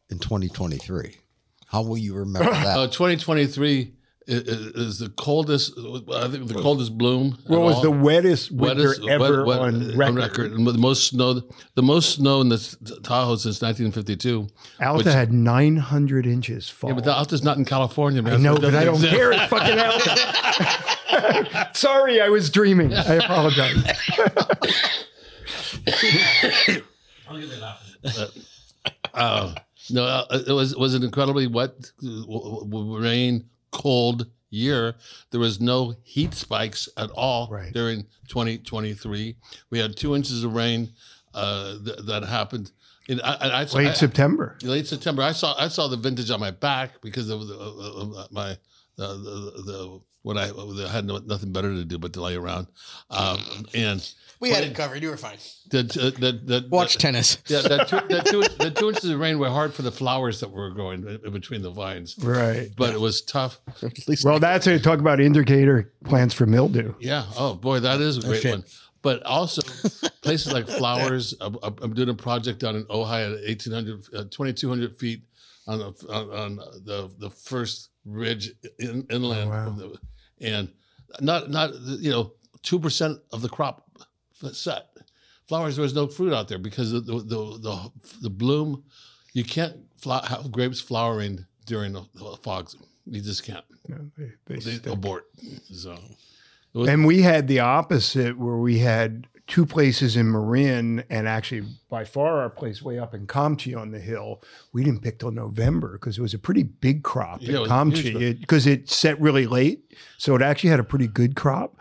in 0.09 0.19
2023? 0.19 1.17
How 1.67 1.81
will 1.81 1.97
you 1.97 2.13
remember 2.13 2.49
that? 2.65 2.77
Uh, 2.77 2.87
2023 2.87 3.71
i- 3.71 3.75
i- 3.75 3.91
is 4.27 4.99
the 4.99 5.09
coldest, 5.09 5.73
I 5.77 6.27
think 6.29 6.47
the 6.47 6.53
coldest 6.61 6.97
bloom. 6.97 7.37
what 7.47 7.61
was 7.61 7.75
all. 7.75 7.81
the 7.81 7.91
wettest 7.91 8.51
winter 8.51 8.89
Wettest- 8.95 9.09
ever 9.09 9.43
wet- 9.45 9.59
wet- 9.59 9.73
on 9.73 9.97
record? 9.97 10.51
And 10.53 10.65
The 10.65 10.73
most 10.73 11.07
snow, 11.09 11.41
the 11.75 11.81
most 11.83 12.15
snow 12.15 12.41
in 12.41 12.49
the 12.49 12.57
Tahoe 13.03 13.35
since 13.35 13.61
1952. 13.61 14.47
Alta 14.81 14.97
Which- 14.97 15.07
had 15.13 15.33
900 15.33 16.25
inches 16.25 16.69
fall. 16.69 16.89
Yeah, 16.91 16.95
but 16.95 17.03
the 17.03 17.13
Alta's 17.15 17.43
not 17.43 17.57
in 17.57 17.65
California, 17.65 18.21
man. 18.21 18.33
I 18.33 18.37
know, 18.37 18.55
but 18.57 18.75
I 18.75 18.83
don't 18.89 19.01
care. 19.01 19.31
It's 19.33 19.43
fucking 19.47 19.79
Alta. 19.79 21.69
Sorry, 21.73 22.21
I 22.21 22.29
was 22.29 22.49
dreaming. 22.49 22.93
I 22.93 23.15
apologize. 23.15 23.83
Uh, 29.13 29.53
no, 29.91 30.03
uh, 30.05 30.25
it 30.47 30.51
was 30.51 30.71
it 30.71 30.79
was 30.79 30.93
an 30.95 31.03
incredibly 31.03 31.45
wet, 31.47 31.91
rain, 32.01 33.45
cold 33.73 34.27
year. 34.49 34.95
There 35.31 35.39
was 35.39 35.59
no 35.59 35.95
heat 36.03 36.33
spikes 36.33 36.87
at 36.95 37.09
all 37.11 37.49
Right. 37.51 37.73
during 37.73 38.05
2023. 38.27 39.35
We 39.71 39.79
had 39.79 39.97
two 39.97 40.15
inches 40.15 40.43
of 40.43 40.53
rain 40.53 40.91
uh, 41.33 41.77
th- 41.83 41.97
that 42.05 42.23
happened. 42.23 42.71
In, 43.09 43.19
I, 43.21 43.33
I, 43.33 43.63
Late 43.65 43.87
I- 43.89 43.93
September. 43.93 44.57
late 44.61 44.87
September. 44.87 45.23
I 45.23 45.33
saw 45.33 45.55
I 45.59 45.67
saw 45.67 45.87
the 45.89 45.97
vintage 45.97 46.29
on 46.31 46.39
my 46.39 46.51
back 46.51 47.01
because 47.01 47.29
of, 47.29 47.47
the, 47.47 47.55
of, 47.55 48.31
my 48.31 48.55
the, 48.95 49.07
the, 49.07 49.63
the 49.63 50.01
what 50.23 50.37
I, 50.37 50.49
I 50.49 50.89
had 50.89 51.05
no, 51.05 51.19
nothing 51.19 51.51
better 51.53 51.69
to 51.73 51.85
do 51.85 51.97
but 51.99 52.13
to 52.13 52.21
lay 52.21 52.35
around, 52.35 52.67
um, 53.11 53.39
and 53.73 54.01
We 54.39 54.49
had 54.49 54.63
it 54.63 54.75
covered. 54.75 55.01
You 55.03 55.09
were 55.09 55.17
fine. 55.17 55.37
the 55.69 55.83
the 55.83 56.31
the, 56.61 56.67
Watch 56.69 56.93
the, 56.95 56.99
tennis. 56.99 57.37
Yeah, 57.47 57.61
the 57.61 57.77
two, 57.85 57.99
the, 58.07 58.21
two, 58.23 58.41
the 58.63 58.71
two 58.71 58.89
inches 58.89 59.09
of 59.09 59.19
rain 59.19 59.37
were 59.39 59.49
hard 59.49 59.73
for 59.73 59.81
the 59.83 59.91
flowers 59.91 60.39
that 60.41 60.51
were 60.51 60.69
growing 60.71 61.05
in 61.25 61.31
between 61.31 61.61
the 61.61 61.71
vines, 61.71 62.15
Right. 62.19 62.69
but 62.75 62.93
it 62.93 62.99
was 62.99 63.21
tough. 63.21 63.59
At 63.83 64.07
least 64.07 64.25
Well, 64.25 64.39
that's 64.39 64.65
it. 64.67 64.83
Talk 64.83 64.99
about 64.99 65.19
indicator 65.19 65.93
plants 66.05 66.33
for 66.33 66.45
mildew. 66.45 66.93
Yeah. 66.99 67.25
Oh 67.37 67.53
boy, 67.55 67.79
that 67.81 68.01
is 68.01 68.17
a 68.17 68.21
great 68.21 68.41
shit. 68.41 68.51
one. 68.51 68.63
But 69.01 69.21
also 69.23 69.61
places 70.21 70.53
like 70.53 70.65
Flowers. 70.67 71.33
I'm, 71.41 71.57
I'm 71.61 71.93
doing 71.93 72.07
a 72.07 72.13
project 72.13 72.59
down 72.59 72.77
in 72.77 72.85
Ohio 72.89 73.33
at 73.35 73.43
1800, 73.43 73.99
uh, 74.15 74.23
2200 74.31 74.97
feet 74.97 75.23
on 75.67 75.79
the 75.79 75.85
on, 76.09 76.29
on 76.31 76.55
the 76.85 77.09
the 77.19 77.29
first 77.29 77.89
ridge 78.05 78.51
in, 78.79 79.05
inland, 79.09 79.49
Oh, 79.49 79.53
wow. 79.53 79.65
from 79.65 79.77
the, 79.77 79.97
and 80.43 80.69
not 81.21 81.49
not 81.49 81.73
you 81.79 82.11
know 82.11 82.33
two 82.61 82.79
percent 82.79 83.19
of 83.31 83.41
the 83.41 83.49
crop 83.49 83.89
set. 84.51 84.87
Flowers, 85.47 85.75
there 85.75 85.83
was 85.83 85.93
no 85.95 86.07
fruit 86.07 86.33
out 86.33 86.47
there 86.47 86.57
because 86.59 86.91
the 86.91 86.99
the 87.01 87.13
the, 87.19 87.59
the, 87.59 87.91
the 88.23 88.29
bloom. 88.29 88.83
You 89.33 89.43
can't 89.43 89.75
have 90.05 90.51
grapes 90.51 90.79
flowering 90.79 91.45
during 91.65 91.93
the, 91.93 92.05
the 92.13 92.37
fogs. 92.43 92.75
You 93.05 93.19
just 93.21 93.43
can't. 93.43 93.65
Know, 93.89 93.97
they- 94.17 94.31
they 94.45 94.59
They 94.77 94.91
abort. 94.91 95.25
So. 95.73 95.97
And 96.75 97.05
we 97.05 97.21
had 97.21 97.47
the 97.47 97.59
opposite 97.59 98.37
where 98.37 98.57
we 98.57 98.79
had 98.79 99.27
two 99.47 99.65
places 99.65 100.15
in 100.15 100.31
Marin 100.31 101.03
and 101.09 101.27
actually 101.27 101.67
by 101.89 102.05
far 102.05 102.41
our 102.41 102.49
place 102.49 102.81
way 102.81 102.97
up 102.97 103.13
in 103.13 103.27
Comptche 103.27 103.77
on 103.77 103.91
the 103.91 103.99
hill. 103.99 104.41
We 104.71 104.83
didn't 104.83 105.01
pick 105.01 105.19
till 105.19 105.31
November 105.31 105.93
because 105.93 106.17
it 106.17 106.21
was 106.21 106.33
a 106.33 106.39
pretty 106.39 106.63
big 106.63 107.03
crop 107.03 107.41
Yeah, 107.41 107.49
it 107.49 107.55
in 107.55 107.61
was 107.61 107.71
a 107.71 107.85
huge 107.85 108.11
crop. 108.13 108.21
Comptche 108.21 108.39
because 108.39 108.67
it, 108.67 108.89
set 108.89 109.19
really 109.19 109.45
late. 109.45 109.93
So 110.17 110.35
it 110.35 110.41
actually 110.41 110.69
had 110.69 110.79
a 110.79 110.83
pretty 110.83 111.07
good 111.07 111.35
crop. 111.35 111.77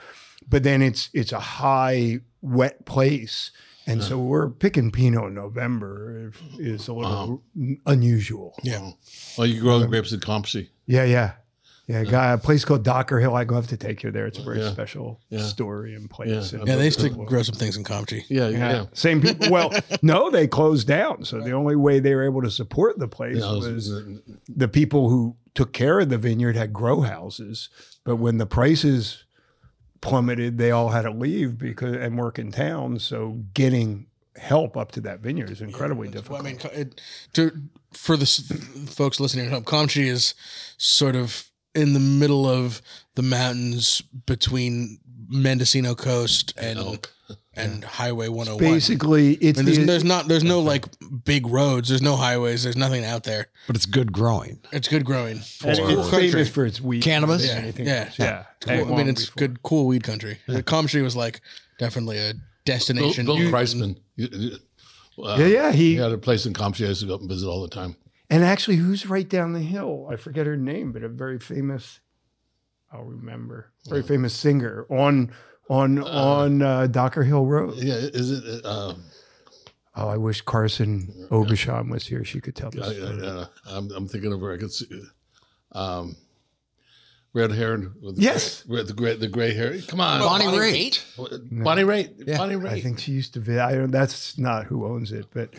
But 0.48 0.64
then 0.64 0.82
it's 0.82 1.08
it's 1.14 1.32
a 1.32 1.40
high 1.40 2.20
wet 2.40 2.84
place. 2.84 3.52
And 3.84 4.02
so 4.02 4.16
we're 4.16 4.48
picking 4.48 4.92
Pinot 4.92 5.24
in 5.24 5.34
November 5.34 6.32
is 6.56 6.86
a 6.86 6.92
little 6.92 7.42
uh-huh. 7.56 7.74
unusual. 7.86 8.54
Yeah. 8.62 8.92
Well, 9.36 9.46
you 9.46 9.60
grow 9.60 9.80
the 9.80 9.88
grapes 9.88 10.12
in 10.12 10.20
Comptche. 10.20 10.68
Yeah, 10.86 11.02
yeah. 11.02 11.32
Yeah, 11.92 12.04
guy, 12.04 12.32
a 12.32 12.38
place 12.38 12.64
called 12.64 12.84
Docker 12.84 13.20
Hill. 13.20 13.34
I'd 13.36 13.50
love 13.50 13.66
to 13.68 13.76
take 13.76 14.02
you 14.02 14.10
there. 14.10 14.26
It's 14.26 14.38
a 14.38 14.42
very 14.42 14.60
Yeah. 14.60 14.72
special 14.72 15.20
Yeah. 15.28 15.42
story 15.42 15.94
and 15.94 16.08
place. 16.08 16.52
Yeah. 16.52 16.60
And- 16.60 16.68
Yeah, 16.68 16.76
they 16.76 16.86
used 16.86 17.00
to 17.00 17.10
grow 17.10 17.42
some 17.42 17.54
things 17.54 17.76
in 17.76 17.84
Comptche. 17.84 18.24
Yeah, 18.30 18.48
yeah. 18.48 18.58
yeah. 18.72 18.84
Same 18.94 19.20
people. 19.20 19.50
Well, 19.50 19.70
no, 20.02 20.30
they 20.30 20.46
closed 20.46 20.86
down. 20.88 21.24
So 21.26 21.40
the 21.40 21.52
only 21.52 21.76
way 21.76 22.00
they 22.00 22.14
were 22.14 22.24
able 22.24 22.40
to 22.42 22.50
support 22.50 22.98
the 22.98 23.08
place 23.08 23.36
Yeah, 23.38 23.52
was- 23.52 23.68
was 23.68 24.04
the 24.48 24.68
people 24.68 25.10
who 25.10 25.36
took 25.54 25.74
care 25.74 26.00
of 26.00 26.08
the 26.08 26.16
vineyard 26.16 26.56
had 26.56 26.72
grow 26.72 27.02
houses. 27.02 27.68
But 28.04 28.16
when 28.16 28.38
the 28.38 28.46
prices 28.46 29.24
plummeted, 30.00 30.56
they 30.58 30.70
all 30.70 30.88
had 30.88 31.02
to 31.02 31.10
leave 31.10 31.58
because 31.58 31.94
and 31.96 32.16
work 32.18 32.38
in 32.38 32.52
town. 32.52 32.98
So 33.00 33.44
getting 33.52 34.06
help 34.36 34.78
up 34.78 34.92
to 34.92 35.00
that 35.02 35.20
vineyard 35.20 35.50
is 35.50 35.60
incredibly 35.60 36.08
Well, 36.08 36.12
difficult. 36.12 36.40
I 36.40 36.42
mean, 36.42 36.58
it, 36.72 37.00
to 37.34 37.52
for 37.92 38.16
the 38.16 38.24
folks 38.86 39.20
listening 39.20 39.44
at 39.46 39.52
home, 39.52 39.64
Comptche 39.64 40.02
is 40.06 40.34
sort 40.78 41.14
of 41.14 41.50
in 41.74 41.92
the 41.94 42.00
middle 42.00 42.46
of 42.48 42.82
the 43.14 43.22
mountains 43.22 44.02
between 44.26 44.98
Mendocino 45.28 45.94
Coast 45.94 46.54
and 46.56 46.78
Elk. 46.78 47.12
and 47.54 47.84
Highway 47.84 48.28
101. 48.28 48.58
Basically, 48.74 49.34
it's 49.34 49.58
And 49.58 49.68
there's, 49.68 49.78
the, 49.78 49.84
there's 49.84 50.04
not 50.04 50.26
there's 50.28 50.44
no 50.44 50.60
like 50.60 50.86
big 51.24 51.46
roads. 51.46 51.88
There's 51.90 52.02
no 52.02 52.16
highways. 52.16 52.62
There's 52.62 52.76
nothing 52.76 53.04
out 53.04 53.24
there. 53.24 53.48
But 53.66 53.76
it's 53.76 53.86
good 53.86 54.12
growing. 54.12 54.58
It's 54.72 54.88
good 54.88 55.04
growing. 55.04 55.32
and 55.36 55.70
It's 55.70 55.78
cool 55.78 56.00
it's 56.00 56.10
country. 56.10 56.32
famous 56.32 56.48
for 56.48 56.64
its 56.64 56.80
weed. 56.80 57.02
Cannabis? 57.02 57.46
Yeah, 57.46 57.66
Yeah, 57.66 57.72
yeah, 57.76 57.84
yeah. 57.84 58.10
yeah. 58.18 58.44
Cool. 58.84 58.94
I 58.94 58.96
mean, 58.96 59.08
it's 59.08 59.28
good, 59.30 59.62
cool 59.62 59.86
weed 59.86 60.02
country. 60.02 60.38
The 60.46 60.62
Comptche 60.62 61.02
was 61.02 61.14
like 61.16 61.40
definitely 61.78 62.18
a 62.18 62.32
destination. 62.64 63.26
Bill 63.26 63.38
You- 63.38 63.50
Kreisman. 63.50 63.98
you- 64.16 64.28
you- 64.32 65.22
uh, 65.24 65.36
Yeah, 65.38 65.46
yeah. 65.46 65.72
He 65.72 65.92
He 65.92 65.96
had 65.96 66.12
a 66.12 66.18
place 66.18 66.46
in 66.46 66.54
Comptche 66.54 66.84
I 66.84 66.88
used 66.88 67.00
to 67.00 67.06
go 67.06 67.14
up 67.14 67.20
and 67.20 67.28
visit 67.28 67.46
all 67.46 67.60
the 67.62 67.68
time. 67.68 67.96
And 68.32 68.42
actually, 68.44 68.76
who's 68.76 69.06
right 69.06 69.28
down 69.28 69.52
the 69.52 69.60
hill? 69.60 70.08
I 70.10 70.16
forget 70.16 70.46
her 70.46 70.56
name, 70.56 70.90
but 70.92 71.02
a 71.02 71.08
very 71.08 71.38
famous. 71.38 72.00
I'll 72.90 73.04
remember. 73.04 73.72
Very 73.88 74.02
famous 74.02 74.32
singer 74.34 74.86
on 74.88 75.32
on 75.68 75.98
on 76.02 76.62
uh, 76.62 76.86
Docker 76.86 77.24
Hill 77.24 77.44
Road. 77.44 77.76
Yeah, 77.76 77.94
is 77.94 78.30
it? 78.30 78.64
Uh, 78.64 78.94
Oh, 79.94 80.08
I 80.08 80.16
wish 80.16 80.40
Carson 80.40 81.12
Obisham 81.30 81.90
was 81.90 82.06
here. 82.06 82.24
She 82.24 82.40
could 82.40 82.56
tell 82.56 82.68
uh, 82.68 82.70
this. 82.70 82.96
story. 82.96 83.26
uh, 83.26 83.44
I'm, 83.66 83.90
I'm 83.90 84.08
thinking 84.08 84.32
of 84.32 84.40
her. 84.40 84.54
I 84.54 84.56
could 84.56 84.72
see. 84.72 84.86
Um, 85.72 86.16
red 87.34 87.50
haired 87.52 87.94
with 88.02 88.18
Yes. 88.18 88.64
with 88.66 88.88
the 88.88 88.92
gray 88.94 89.14
the 89.16 89.28
gray 89.28 89.54
hair. 89.54 89.78
Come 89.88 90.00
on, 90.00 90.20
Bonnie 90.20 90.44
Bonnie 90.44 90.58
Raitt. 90.58 91.02
Raitt? 91.16 91.64
Bonnie 91.64 91.82
Raitt. 91.82 92.26
Yeah, 92.26 92.36
Bonnie 92.38 92.56
I 92.68 92.80
think 92.80 92.98
she 92.98 93.12
used 93.12 93.32
to 93.34 93.40
be. 93.40 93.58
I 93.58 93.72
don't. 93.74 93.90
That's 93.90 94.36
not 94.38 94.66
who 94.66 94.84
owns 94.86 95.12
it, 95.12 95.26
but 95.32 95.50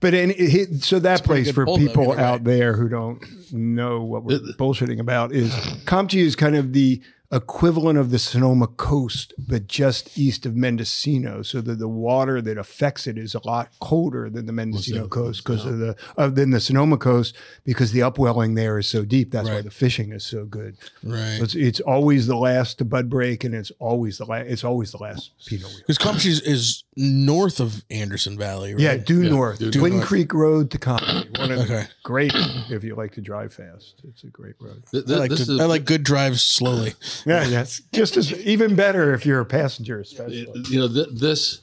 but 0.00 0.14
and 0.14 0.32
it, 0.32 0.38
it- 0.54 0.82
so 0.82 0.98
that 0.98 1.24
pretty 1.24 1.44
place 1.44 1.54
for 1.54 1.64
pull, 1.64 1.78
people 1.78 2.02
either 2.12 2.16
way. 2.16 2.22
out 2.22 2.44
there 2.44 2.72
who 2.74 2.88
don't 2.88 3.22
know 3.52 4.02
what 4.02 4.24
we're 4.24 4.40
bullshitting 4.58 4.98
about 5.00 5.32
is 5.32 5.52
Comptche 5.84 6.20
is 6.20 6.34
kind 6.36 6.56
of 6.56 6.72
the 6.72 7.00
equivalent 7.32 7.98
of 7.98 8.10
the 8.10 8.18
Sonoma 8.18 8.66
coast, 8.66 9.32
but 9.38 9.66
just 9.66 10.18
east 10.18 10.44
of 10.44 10.54
Mendocino, 10.54 11.42
so 11.42 11.60
that 11.62 11.78
the 11.78 11.88
water 11.88 12.42
that 12.42 12.58
affects 12.58 13.06
it 13.06 13.16
is 13.16 13.34
a 13.34 13.40
lot 13.46 13.70
colder 13.80 14.28
than 14.28 14.46
the 14.46 14.52
Mendocino 14.52 15.02
that? 15.04 15.10
coast 15.10 15.42
because 15.44 15.64
of 15.64 15.78
the 15.78 15.96
of 16.16 16.34
than 16.34 16.50
the 16.50 16.60
Sonoma 16.60 16.98
coast 16.98 17.34
because 17.64 17.92
the 17.92 18.02
upwelling 18.02 18.54
there 18.54 18.78
is 18.78 18.86
so 18.86 19.04
deep. 19.04 19.30
That's 19.30 19.48
why 19.48 19.62
the 19.62 19.70
fishing 19.70 20.12
is 20.12 20.24
so 20.26 20.44
good. 20.44 20.76
right. 21.02 21.38
It's, 21.40 21.54
it's 21.54 21.80
always 21.80 22.26
the 22.26 22.36
last 22.36 22.78
to 22.78 22.84
bud 22.84 23.08
break, 23.08 23.44
and 23.44 23.54
it's 23.54 23.72
always 23.78 24.18
the 24.18 24.26
last. 24.26 24.46
It's 24.48 24.64
always 24.64 24.92
the 24.92 24.98
last 24.98 25.30
Pinot 25.46 25.64
Noir. 25.64 25.72
Because 25.78 25.98
Comptche 25.98 26.26
is, 26.26 26.40
is 26.42 26.84
north 26.96 27.60
of 27.60 27.82
Anderson 27.90 28.36
Valley, 28.36 28.74
right? 28.74 28.82
Yeah, 28.82 28.96
due 28.98 29.22
Yeah, 29.22 29.30
north, 29.30 29.58
due 29.58 29.72
Flynn 29.72 29.94
north. 29.96 30.06
Creek 30.06 30.34
Road 30.34 30.70
to 30.72 30.78
Comptche. 30.78 31.38
One 31.38 31.50
of 31.50 31.58
the 31.58 31.62
Okay. 31.64 31.86
great 32.02 32.32
if 32.70 32.84
you 32.84 32.94
like 32.94 33.12
to 33.12 33.20
drive 33.22 33.54
fast. 33.54 33.94
It's 34.06 34.24
a 34.24 34.26
great 34.26 34.54
road. 34.60 34.82
Th- 34.90 35.04
I 35.08 35.14
like, 35.16 35.30
to, 35.30 35.36
is- 35.36 35.60
I 35.60 35.64
like 35.64 35.84
good 35.86 36.02
drives 36.02 36.42
slowly. 36.42 36.92
Yeah, 37.26 37.44
that's 37.48 37.80
just 37.92 38.16
as 38.16 38.32
even 38.32 38.76
better 38.76 39.14
if 39.14 39.26
you're 39.26 39.40
a 39.40 39.46
passenger, 39.46 40.00
especially. 40.00 40.46
you 40.68 40.80
know 40.80 40.88
th- 40.88 41.08
this 41.12 41.60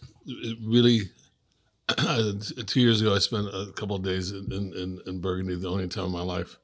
really 0.64 1.02
two 2.68 2.82
years 2.82 3.02
ago 3.02 3.16
i 3.16 3.18
spent 3.18 3.48
a 3.48 3.72
couple 3.76 3.96
of 3.96 4.04
days 4.04 4.32
in, 4.32 4.52
in, 4.54 4.74
in, 4.74 5.02
in 5.08 5.20
burgundy 5.20 5.56
the 5.56 5.68
only 5.68 5.88
time 5.88 6.06
in 6.06 6.12
my 6.12 6.22
life 6.22 6.58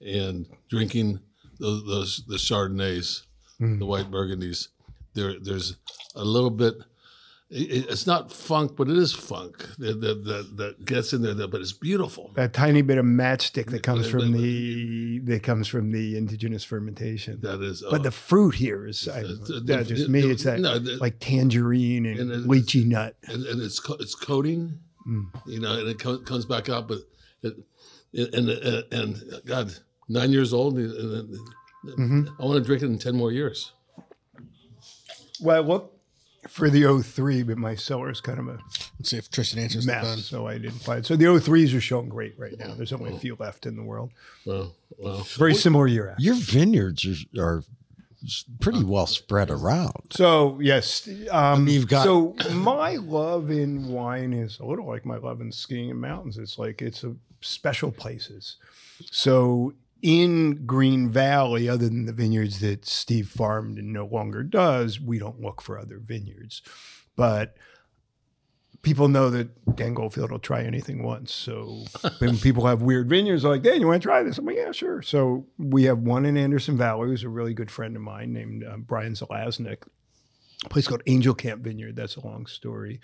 and 0.00 0.46
drinking 0.70 1.18
those, 1.58 1.84
those 1.84 2.22
the 2.28 2.36
chardonnays 2.36 3.22
hmm. 3.58 3.78
the 3.78 3.86
white 3.86 4.10
burgundies. 4.10 4.68
There 5.14 5.34
there's 5.40 5.76
a 6.14 6.24
little 6.24 6.50
bit 6.50 6.74
it, 6.74 6.82
it's 7.50 8.06
not 8.06 8.30
funk 8.30 8.76
but 8.76 8.88
it 8.90 8.96
is 8.98 9.12
funk 9.14 9.66
that, 9.78 10.00
that, 10.02 10.22
that, 10.24 10.56
that 10.58 10.84
gets 10.84 11.14
in 11.14 11.22
there 11.22 11.32
that, 11.32 11.48
but 11.50 11.60
it's 11.62 11.72
beautiful 11.72 12.30
That 12.34 12.52
tiny 12.52 12.82
bit 12.82 12.98
of 12.98 13.06
matchstick 13.06 13.70
that 13.70 13.82
comes 13.82 14.06
from 14.08 14.32
the 14.32 15.20
that 15.20 15.42
comes 15.42 15.66
from 15.66 15.90
the 15.92 16.16
indigenous 16.18 16.62
fermentation. 16.62 17.40
that 17.40 17.62
is 17.62 17.82
But 17.90 18.00
oh, 18.00 18.02
the 18.04 18.10
fruit 18.10 18.54
here 18.54 18.86
is 18.86 19.08
I, 19.08 19.22
the- 19.22 19.62
yeah, 19.64 19.76
the- 19.78 19.84
just 19.84 20.08
me. 20.10 20.20
It's 20.30 20.44
that 20.44 20.60
no, 20.60 20.78
the- 20.78 20.96
like 20.98 21.20
tangerine 21.20 22.04
and, 22.06 22.30
And 22.30 22.44
lychee 22.50 22.84
nut. 22.86 23.16
and, 23.24 23.44
and 23.46 23.62
it's 23.62 23.80
co- 23.80 23.96
it's 23.98 24.14
coating, 24.14 24.78
mm. 25.08 25.24
you 25.46 25.60
know, 25.60 25.78
and 25.78 25.88
it 25.88 25.98
co- 25.98 26.18
comes 26.18 26.44
back 26.44 26.68
out, 26.68 26.86
but 26.86 26.98
it, 27.42 27.54
and, 28.34 28.48
and 28.50 28.84
and 28.92 29.22
God, 29.46 29.72
nine 30.08 30.32
years 30.32 30.52
old, 30.52 30.76
and, 30.76 30.92
and- 30.92 31.36
and 31.84 31.98
mm-hmm. 31.98 32.42
I 32.42 32.44
want 32.44 32.58
to 32.58 32.64
drink 32.66 32.82
it 32.82 32.86
in 32.86 32.98
ten 32.98 33.16
more 33.16 33.32
years. 33.32 33.72
Well, 35.40 35.62
look 35.62 35.97
for 36.58 36.68
the 36.70 37.02
03, 37.02 37.42
but 37.44 37.56
my 37.58 37.74
cellar 37.74 38.10
is 38.10 38.20
kind 38.20 38.38
of 38.38 38.48
a 38.48 38.58
Let's 38.98 39.10
see 39.10 39.16
if 39.16 39.30
Tristan 39.30 39.60
answers 39.60 39.86
the 39.86 39.92
phone. 39.92 40.02
mess, 40.02 40.24
so 40.26 40.46
I 40.46 40.54
didn't 40.58 40.80
find. 40.80 41.00
It. 41.00 41.06
So 41.06 41.16
the 41.16 41.24
03s 41.26 41.74
are 41.76 41.80
showing 41.80 42.08
great 42.08 42.38
right 42.38 42.58
now. 42.58 42.74
There's 42.74 42.92
only 42.92 43.14
a 43.14 43.18
few 43.18 43.36
left 43.38 43.64
in 43.66 43.76
the 43.76 43.82
world. 43.82 44.10
Well, 44.44 44.74
well, 44.98 45.18
Very 45.38 45.54
similar 45.54 45.86
year. 45.86 46.10
after. 46.10 46.22
Your 46.22 46.34
vineyards 46.34 47.06
are, 47.36 47.42
are 47.42 47.62
pretty 48.60 48.82
well 48.84 49.06
spread 49.06 49.50
around. 49.50 49.92
So 50.10 50.58
yes, 50.60 51.08
um, 51.30 51.68
you've 51.68 51.86
got- 51.88 52.04
so 52.04 52.34
my 52.52 52.96
love 52.96 53.50
in 53.50 53.88
wine 53.88 54.32
is 54.32 54.58
a 54.58 54.64
little 54.66 54.86
like 54.86 55.04
my 55.06 55.16
love 55.18 55.40
in 55.40 55.52
skiing 55.52 55.90
and 55.92 56.00
mountains. 56.00 56.36
It's 56.38 56.58
like 56.58 56.82
it's 56.82 57.04
a 57.04 57.14
special 57.40 57.92
places. 57.92 58.56
So 59.10 59.74
in 60.02 60.66
Green 60.66 61.10
Valley, 61.10 61.68
other 61.68 61.88
than 61.88 62.06
the 62.06 62.12
vineyards 62.12 62.60
that 62.60 62.86
Steve 62.86 63.28
farmed 63.28 63.78
and 63.78 63.92
no 63.92 64.06
longer 64.06 64.42
does, 64.42 65.00
we 65.00 65.18
don't 65.18 65.40
look 65.40 65.60
for 65.60 65.78
other 65.78 65.98
vineyards. 65.98 66.62
But 67.16 67.56
people 68.82 69.08
know 69.08 69.28
that 69.30 69.76
Dan 69.76 69.94
Goldfield 69.94 70.30
will 70.30 70.38
try 70.38 70.62
anything 70.62 71.02
once. 71.02 71.32
So 71.32 71.84
when 72.18 72.38
people 72.38 72.66
have 72.66 72.82
weird 72.82 73.08
vineyards, 73.08 73.42
they're 73.42 73.52
like, 73.52 73.62
Dan, 73.62 73.80
you 73.80 73.86
want 73.86 74.02
to 74.02 74.08
try 74.08 74.22
this? 74.22 74.38
I'm 74.38 74.46
like, 74.46 74.56
yeah, 74.56 74.72
sure. 74.72 75.02
So 75.02 75.46
we 75.58 75.84
have 75.84 75.98
one 75.98 76.24
in 76.24 76.36
Anderson 76.36 76.76
Valley, 76.76 77.08
who's 77.08 77.24
a 77.24 77.28
really 77.28 77.54
good 77.54 77.70
friend 77.70 77.96
of 77.96 78.02
mine 78.02 78.32
named 78.32 78.64
uh, 78.64 78.76
Brian 78.76 79.14
Zelaznik. 79.14 79.82
A 80.64 80.68
place 80.68 80.88
called 80.88 81.02
Angel 81.06 81.34
Camp 81.34 81.62
Vineyard. 81.62 81.94
That's 81.94 82.16
a 82.16 82.26
long 82.26 82.46
story. 82.46 83.00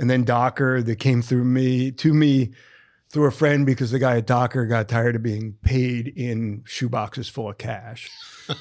And 0.00 0.10
then 0.10 0.24
Docker 0.24 0.82
that 0.82 0.96
came 0.96 1.22
through 1.22 1.44
me 1.44 1.92
to 1.92 2.12
me 2.12 2.52
through 3.10 3.26
a 3.26 3.30
friend 3.32 3.64
because 3.66 3.90
the 3.90 3.98
guy 3.98 4.18
at 4.18 4.26
Docker 4.26 4.66
got 4.66 4.88
tired 4.88 5.16
of 5.16 5.22
being 5.22 5.54
paid 5.62 6.08
in 6.08 6.62
shoeboxes 6.62 7.30
full 7.30 7.48
of 7.50 7.58
cash. 7.58 8.10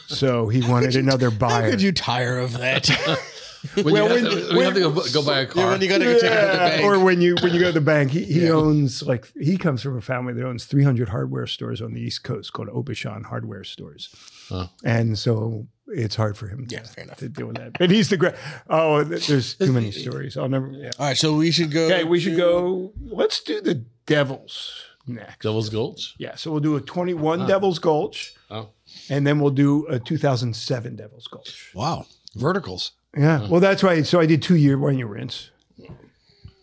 So 0.07 0.47
he 0.49 0.61
wanted 0.69 0.95
another 0.95 1.29
How 1.29 1.37
buyer. 1.37 1.69
could 1.71 1.81
you 1.81 1.91
tire 1.91 2.37
of 2.39 2.53
that? 2.53 2.89
When 3.73 3.85
Well, 3.85 4.07
you 4.19 4.23
when- 4.23 4.31
to, 4.31 4.47
when- 4.49 4.57
we 4.57 4.63
have 4.65 4.73
to 4.75 4.79
go, 4.79 4.91
go 5.11 5.25
buy 5.25 5.39
a 5.39 5.45
car. 5.47 5.63
Yeah, 5.63 5.71
when 5.71 5.81
you 5.81 5.89
gotta 5.89 6.05
go 6.05 6.13
take 6.13 6.21
the 6.21 6.27
bank. 6.29 6.83
or 6.85 6.99
when 7.03 7.21
you 7.21 7.35
when 7.41 7.51
you 7.53 7.59
go 7.59 7.65
to 7.65 7.71
the 7.71 7.81
bank, 7.81 8.11
he, 8.11 8.23
he 8.23 8.45
Yeah. 8.45 8.51
owns 8.51 9.01
like 9.01 9.29
he 9.35 9.57
comes 9.57 9.81
from 9.81 9.97
a 9.97 10.01
family 10.01 10.31
that 10.33 10.45
owns 10.45 10.65
300 10.65 11.09
hardware 11.09 11.47
stores 11.47 11.81
on 11.81 11.93
the 11.93 11.99
East 11.99 12.23
Coast 12.23 12.53
called 12.53 12.69
Aubuchon 12.69 13.25
Hardware 13.25 13.63
Stores, 13.63 14.09
Huh. 14.47 14.67
and 14.85 15.17
so 15.17 15.67
it's 15.87 16.15
hard 16.15 16.37
for 16.37 16.47
him 16.47 16.67
Yeah, 16.69 16.81
to, 16.81 16.87
fair 16.87 17.03
enough. 17.05 17.17
to 17.17 17.29
deal 17.29 17.47
with 17.47 17.57
that. 17.57 17.77
But 17.79 17.89
he's 17.89 18.09
the 18.09 18.17
great. 18.17 18.35
Oh, 18.69 19.03
there's 19.03 19.55
too 19.55 19.73
many 19.73 19.91
stories. 19.91 20.37
I'll 20.37 20.47
never. 20.47 20.69
Yeah. 20.71 20.91
All 20.99 21.07
right, 21.07 21.17
so 21.17 21.35
we 21.35 21.49
should 21.49 21.71
go. 21.71 21.85
Okay, 21.87 22.03
we 22.03 22.19
should 22.19 22.37
go. 22.37 22.93
Let's 23.01 23.41
do 23.41 23.59
the 23.59 23.83
Devils 24.07 24.71
next. 25.05 25.41
Devil's 25.43 25.69
Gulch. 25.69 26.15
Yeah, 26.17 26.35
so 26.35 26.51
we'll 26.51 26.59
do 26.61 26.75
a 26.75 26.81
21 26.81 27.41
Ah. 27.41 27.45
Devils 27.47 27.77
Gulch, 27.79 28.33
Oh, 28.49 28.69
and 29.09 29.25
then 29.27 29.39
we'll 29.39 29.51
do 29.51 29.85
a 29.87 29.99
2007 29.99 30.95
Devils 30.95 31.27
Gulch. 31.27 31.71
Wow. 31.75 32.05
Verticals. 32.35 32.91
Yeah, 33.15 33.47
well, 33.47 33.59
that's 33.61 33.83
right. 33.83 34.05
So 34.05 34.19
I 34.19 34.25
did 34.25 34.41
two 34.41 34.55
year 34.55 34.77
one 34.77 34.97
year 34.97 35.07
rinse. 35.07 35.49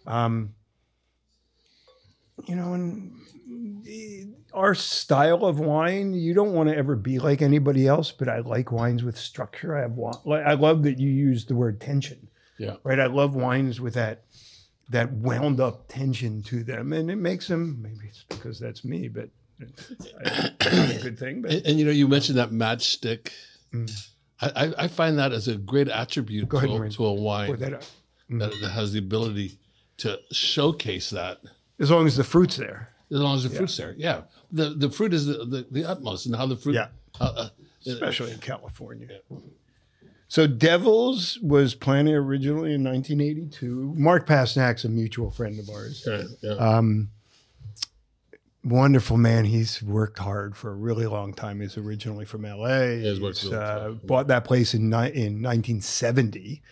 Um, 0.07 0.55
you 2.47 2.55
know, 2.55 2.74
and 2.74 3.12
our 4.53 4.74
style 4.74 5.45
of 5.47 5.59
wine, 5.59 6.12
you 6.12 6.34
don't 6.34 6.53
want 6.53 6.68
to 6.68 6.76
ever 6.76 6.95
be 6.97 7.18
like 7.18 7.40
anybody 7.42 7.86
else, 7.86 8.12
but 8.12 8.28
I 8.28 8.40
like 8.40 8.70
wines 8.70 9.03
with 9.03 9.16
structure. 9.16 9.76
I 9.76 9.82
have 9.82 9.92
wa- 9.92 10.20
I 10.26 10.55
love 10.55 10.82
that 10.82 10.99
you 10.99 11.09
use 11.09 11.47
the 11.47 11.55
word 11.55 11.80
tension. 11.80 12.28
Yeah. 12.59 12.76
Right. 12.84 13.01
I 13.01 13.07
love 13.07 13.34
wines 13.34 13.80
with 13.80 13.95
that 13.95 14.24
that 14.91 15.12
wound 15.12 15.61
up 15.61 15.89
tension 15.89 16.43
to 16.45 16.62
them, 16.62 16.93
and 16.93 17.11
it 17.11 17.16
makes 17.16 17.49
them. 17.49 17.80
Maybe 17.80 18.09
it's 18.09 18.24
because 18.28 18.59
that's 18.59 18.85
me, 18.85 19.09
but 19.09 19.28
it's 19.61 19.91
not 20.11 20.91
a 20.91 21.03
good 21.03 21.18
thing. 21.18 21.43
But 21.43 21.53
and, 21.53 21.66
and, 21.66 21.78
you 21.78 21.85
know, 21.85 21.91
you 21.91 22.09
mentioned 22.09 22.39
that 22.39 22.51
matchstick. 22.51 23.30
Mm. 23.72 24.09
I, 24.41 24.74
I, 24.76 24.89
find 24.89 25.18
that 25.18 25.32
as 25.32 25.49
a 25.49 25.57
great 25.57 25.89
attribute 25.89 26.49
Go 26.49 26.59
ahead, 26.59 26.93
to, 26.93 27.07
a 27.07 27.14
wine 27.14 27.57
that 27.61 27.74
up. 27.74 27.82
that, 28.30 28.53
that 28.61 28.70
has 28.70 28.93
the 28.93 28.99
ability 28.99 29.59
to 29.99 30.18
showcase 30.32 31.11
that 31.11 31.41
as 31.78 31.91
long 31.91 32.07
as 32.07 32.16
the 32.16 32.24
fruit's 32.24 32.57
there. 32.57 32.91
as 33.11 33.20
long 33.20 33.37
as 33.37 33.45
the 33.45 33.51
fruit's 33.51 33.76
there. 33.76 33.95
Yeah, 33.97 34.22
the 34.53 34.70
the 34.70 34.91
fruit 34.91 35.14
is 35.14 35.26
the, 35.26 35.45
the, 35.45 35.66
the 35.70 35.85
utmost, 35.89 36.26
and 36.26 36.37
how 36.37 36.47
the 36.47 36.57
fruit. 36.57 36.74
Yeah. 36.74 36.89
Uh, 37.20 37.32
uh, 37.37 37.49
especially 37.87 38.32
in 38.32 38.39
California. 38.39 39.07
So 40.35 40.49
Devils 40.49 41.39
was 41.43 41.76
planted 41.76 42.14
originally 42.14 42.74
in 42.74 42.82
1982. 42.82 43.95
Mark 43.97 44.26
Pasternak's 44.26 44.85
a 44.85 44.89
mutual 44.89 45.30
friend 45.30 45.61
of 45.61 45.70
ours. 45.70 46.03
yeah, 46.05 46.22
yeah. 46.43 46.55
Um, 46.55 47.11
wonderful 48.64 49.16
man. 49.16 49.45
He's 49.45 49.80
worked 49.80 50.18
hard 50.18 50.57
for 50.57 50.72
a 50.72 50.74
really 50.74 51.07
long 51.07 51.35
time. 51.35 51.61
He's 51.61 51.78
originally 51.78 52.24
from 52.24 52.43
LA. 52.43 52.97
he's 52.97 53.20
worked 53.20 53.43
He's, 53.43 53.53
really 53.53 53.62
uh, 53.64 53.78
hard. 53.80 54.07
bought 54.09 54.26
that 54.26 54.45
place 54.45 54.74
in 54.74 54.91
ni- 54.91 55.12
in 55.14 55.41
1970. 55.41 56.62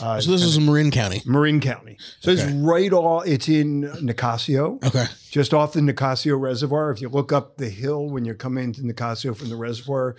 Uh, 0.00 0.20
So 0.20 0.30
this 0.30 0.42
is 0.42 0.56
in 0.56 0.66
Marin 0.66 0.92
County. 0.92 1.20
Marin 1.26 1.58
County. 1.60 1.98
So 2.20 2.30
it's 2.30 2.42
Okay. 2.42 2.56
right 2.60 2.92
all. 2.92 3.22
It's 3.22 3.48
in 3.48 3.80
Nicasio 4.00 4.78
Okay. 4.86 5.06
just 5.32 5.52
off 5.52 5.72
the 5.72 5.80
Nicasio 5.80 6.36
Reservoir. 6.40 6.92
If 6.92 7.00
you 7.00 7.08
look 7.08 7.32
up 7.32 7.56
the 7.56 7.68
hill 7.68 8.08
when 8.08 8.24
you're 8.24 8.36
coming 8.36 8.72
to 8.74 8.82
Nicasio 8.82 9.34
from 9.34 9.48
the 9.48 9.56
reservoir, 9.56 10.14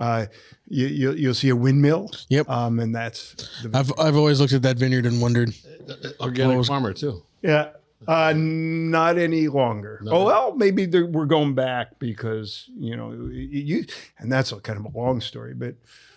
uh, 0.00 0.26
you, 0.68 0.86
you, 0.86 1.12
you'll 1.12 1.34
see 1.34 1.50
a 1.50 1.56
windmill. 1.56 2.10
Yep. 2.30 2.48
Um, 2.50 2.80
and 2.80 2.94
that's 2.94 3.34
the, 3.62 3.70
I've 3.78 3.92
I've 3.98 4.16
always 4.16 4.40
looked 4.40 4.52
at 4.54 4.62
that 4.62 4.76
vineyard 4.78 5.06
and 5.06 5.20
wondered. 5.20 5.54
Organic 6.20 6.48
what 6.48 6.58
was- 6.58 6.68
farmer 6.68 6.92
too. 6.92 7.22
yeah. 7.42 7.70
Uh, 8.08 8.32
not 8.34 9.18
any 9.18 9.46
longer. 9.48 10.00
No. 10.02 10.12
Oh 10.12 10.24
well, 10.24 10.54
maybe 10.56 10.86
we're 10.86 11.26
going 11.26 11.54
back 11.54 11.98
because 11.98 12.64
you 12.78 12.96
know 12.96 13.12
you, 13.30 13.84
and 14.18 14.32
that's 14.32 14.52
a 14.52 14.56
kind 14.60 14.78
of 14.78 14.86
a 14.86 14.98
long 14.98 15.20
story. 15.20 15.52
But 15.52 15.74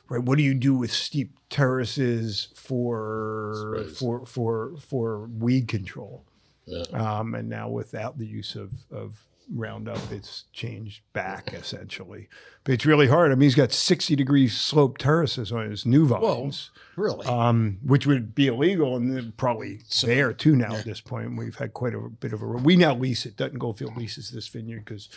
right, 0.07 0.23
what 0.23 0.37
do 0.37 0.45
you 0.45 0.53
do 0.53 0.73
with 0.75 0.93
steep 0.93 1.37
terraces 1.49 2.47
for 2.55 3.53
Sprays. 3.83 3.99
for 3.99 4.25
for 4.25 4.77
for 4.79 5.27
weed 5.27 5.67
control? 5.67 6.23
Yeah. 6.65 6.83
Um, 6.93 7.35
and 7.35 7.49
now 7.49 7.67
without 7.67 8.17
the 8.17 8.25
use 8.27 8.55
of, 8.55 8.71
of 8.89 9.21
Roundup, 9.51 9.99
it's 10.11 10.45
changed 10.53 11.01
back 11.13 11.53
essentially. 11.53 12.29
But 12.63 12.73
it's 12.73 12.85
really 12.85 13.07
hard. 13.07 13.31
I 13.31 13.35
mean, 13.35 13.41
he's 13.43 13.55
got 13.55 13.71
60 13.71 14.15
degree 14.15 14.47
slope 14.47 14.97
terraces 14.97 15.51
on 15.51 15.69
his 15.69 15.85
new 15.85 16.07
vines, 16.07 16.71
Really? 16.95 17.25
um, 17.27 17.79
which 17.83 18.05
would 18.07 18.33
be 18.35 18.47
illegal 18.47 18.95
and 18.95 19.35
probably 19.37 19.81
there 20.01 20.31
too 20.33 20.55
now 20.55 20.75
at 20.75 20.85
this 20.85 21.01
point. 21.01 21.35
We've 21.37 21.55
had 21.55 21.73
quite 21.73 21.93
a 21.93 21.99
bit 21.99 22.33
of 22.33 22.41
a, 22.41 22.45
we 22.45 22.75
now 22.77 22.95
lease 22.95 23.25
it. 23.25 23.35
Dutton 23.37 23.59
Goldfield 23.59 23.97
leases 23.97 24.31
this 24.31 24.47
vineyard 24.47 24.85
because 24.85 25.09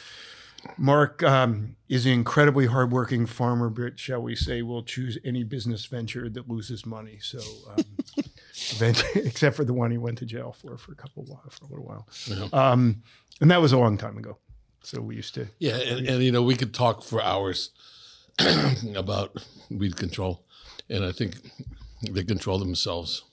Mark 0.76 1.22
um, 1.22 1.76
is 1.88 2.06
an 2.06 2.12
incredibly 2.12 2.66
hardworking 2.66 3.26
farmer, 3.26 3.68
but 3.68 3.98
shall 4.00 4.20
we 4.22 4.34
say, 4.34 4.62
will 4.62 4.82
choose 4.82 5.16
any 5.24 5.44
business 5.44 5.84
venture 5.86 6.28
that 6.28 6.48
loses 6.48 6.84
money. 6.84 7.18
So, 7.20 7.38
um, 7.70 7.84
except 9.14 9.56
for 9.56 9.64
the 9.64 9.74
one 9.74 9.90
he 9.90 9.98
went 9.98 10.18
to 10.18 10.26
jail 10.26 10.52
for 10.52 10.76
for 10.76 10.92
a 10.92 10.96
couple 10.96 11.22
of 11.22 11.28
while, 11.28 11.42
for 11.50 11.64
a 11.64 11.68
little 11.68 11.84
while. 11.84 12.08
Yeah. 12.26 12.48
Um, 12.52 13.02
and 13.40 13.50
that 13.50 13.60
was 13.60 13.72
a 13.72 13.78
long 13.78 13.98
time 13.98 14.16
ago. 14.18 14.38
So 14.82 15.00
we 15.00 15.16
used 15.16 15.34
to. 15.34 15.48
Yeah, 15.58 15.76
and, 15.76 16.06
and 16.06 16.22
you 16.22 16.32
know 16.32 16.42
we 16.42 16.54
could 16.56 16.72
talk 16.72 17.02
for 17.02 17.22
hours 17.22 17.70
about 18.94 19.44
weed 19.70 19.96
control, 19.96 20.44
and 20.88 21.04
I 21.04 21.12
think 21.12 21.36
they 22.02 22.22
control 22.22 22.58
themselves, 22.58 23.24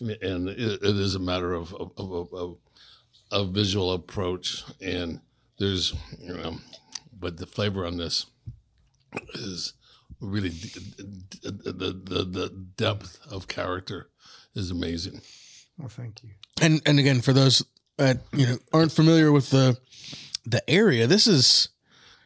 and 0.00 0.48
it, 0.48 0.58
it 0.58 0.96
is 0.96 1.14
a 1.14 1.18
matter 1.18 1.54
of 1.54 1.74
of, 1.74 1.92
of, 1.96 2.32
of 2.32 2.56
a 3.32 3.44
visual 3.44 3.92
approach, 3.92 4.62
and 4.80 5.20
there's 5.58 5.94
you 6.20 6.34
know, 6.34 6.58
but 7.18 7.38
the 7.38 7.46
flavor 7.46 7.86
on 7.86 7.96
this 7.96 8.26
is 9.34 9.74
really 10.20 10.50
d- 10.50 10.68
d- 10.96 11.38
the 11.42 11.72
the 11.72 12.24
the 12.24 12.48
depth 12.76 13.18
of 13.30 13.48
character 13.48 14.10
is 14.54 14.70
amazing. 14.70 15.20
Well, 15.78 15.88
thank 15.88 16.22
you. 16.22 16.30
And 16.62 16.80
and 16.86 16.98
again, 16.98 17.20
for 17.20 17.32
those 17.32 17.64
that 17.98 18.18
you 18.32 18.46
know 18.46 18.56
aren't 18.72 18.92
familiar 18.92 19.32
with 19.32 19.50
the 19.50 19.76
the 20.46 20.68
area, 20.70 21.06
this 21.06 21.26
is 21.26 21.68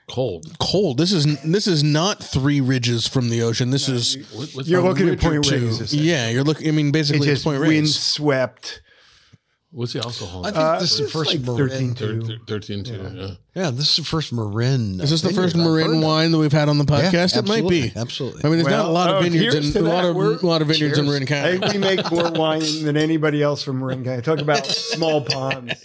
Cold. 0.09 0.57
cold. 0.59 0.99
This 0.99 1.12
is 1.12 1.26
this 1.43 1.66
is 1.66 1.83
not 1.85 2.22
three 2.22 2.61
ridges 2.61 3.07
from 3.07 3.29
the 3.29 3.43
ocean. 3.43 3.70
This 3.70 3.89
is 3.89 4.16
What- 4.33 4.51
what's 4.55 4.68
You're 4.68 4.83
looking 4.83 5.07
at 5.09 5.22
ridge 5.22 5.24
or 5.24 5.31
Point 5.33 5.45
two. 5.45 5.66
Reyes. 5.68 5.95
Yeah, 5.95 6.31
you're 6.31 6.45
looking. 6.45 6.68
I 6.68 6.70
mean, 6.72 6.91
basically, 6.93 7.29
it's 7.29 7.37
just 7.41 7.45
Point 7.45 7.61
Reyes. 7.61 7.68
windswept. 7.70 8.81
What's 9.71 9.93
the 9.93 9.99
alcohol? 10.03 10.47
I 10.47 10.51
think 10.51 10.57
Uh, 10.64 10.79
this 10.81 10.93
is 10.93 10.97
the 10.99 11.05
it's 11.05 11.12
first 11.12 11.31
like 11.31 11.41
Marin. 11.43 11.69
13 11.69 11.95
Thir- 11.95 12.07
too. 12.21 12.27
thir- 12.27 12.39
Thirteen 12.47 12.85
two. 12.85 12.93
Yeah. 12.95 13.11
Yeah. 13.12 13.31
Yeah, 13.55 13.71
this 13.71 13.91
is 13.91 13.97
the 13.97 14.05
first 14.05 14.33
Marin. 14.33 14.99
Is 15.01 15.11
this 15.11 15.21
the 15.21 15.29
first 15.35 15.55
I've 15.57 15.62
Marin 15.62 16.01
wine 16.01 16.33
that 16.33 16.39
we've 16.39 16.51
had 16.53 16.71
on 16.71 16.79
the 16.79 16.87
Yeah, 16.89 17.11
podcast? 17.11 17.37
it 17.37 17.47
might 17.47 17.69
be. 17.69 17.93
Absolutely. 17.95 18.41
I 18.45 18.49
mean, 18.49 18.57
there's 18.59 18.69
not 18.71 18.87
a 18.87 18.91
lot 18.91 19.11
of 19.11 19.16
oh, 19.16 19.23
vineyards 19.23 19.55
cheers 19.55 19.66
in 19.66 19.73
to 19.75 19.81
a 19.81 19.93
lot 19.93 20.03
that. 20.05 20.09
of 20.11 20.16
We're- 20.16 20.39
lot 20.43 20.62
of 20.62 20.69
vineyards 20.69 20.97
in 20.99 21.05
cheers. 21.05 21.07
Marin 21.07 21.27
County. 21.27 21.59
Hey, 21.66 21.73
we 21.73 21.79
make 21.85 22.11
more 22.11 22.31
wine 22.33 22.62
than 22.85 22.97
anybody 22.97 23.43
else 23.43 23.62
from 23.62 23.81
Marin 23.81 24.05
County. 24.05 24.23
Talk 24.23 24.39
about 24.39 24.64
small 24.66 25.21
ponds. 25.23 25.75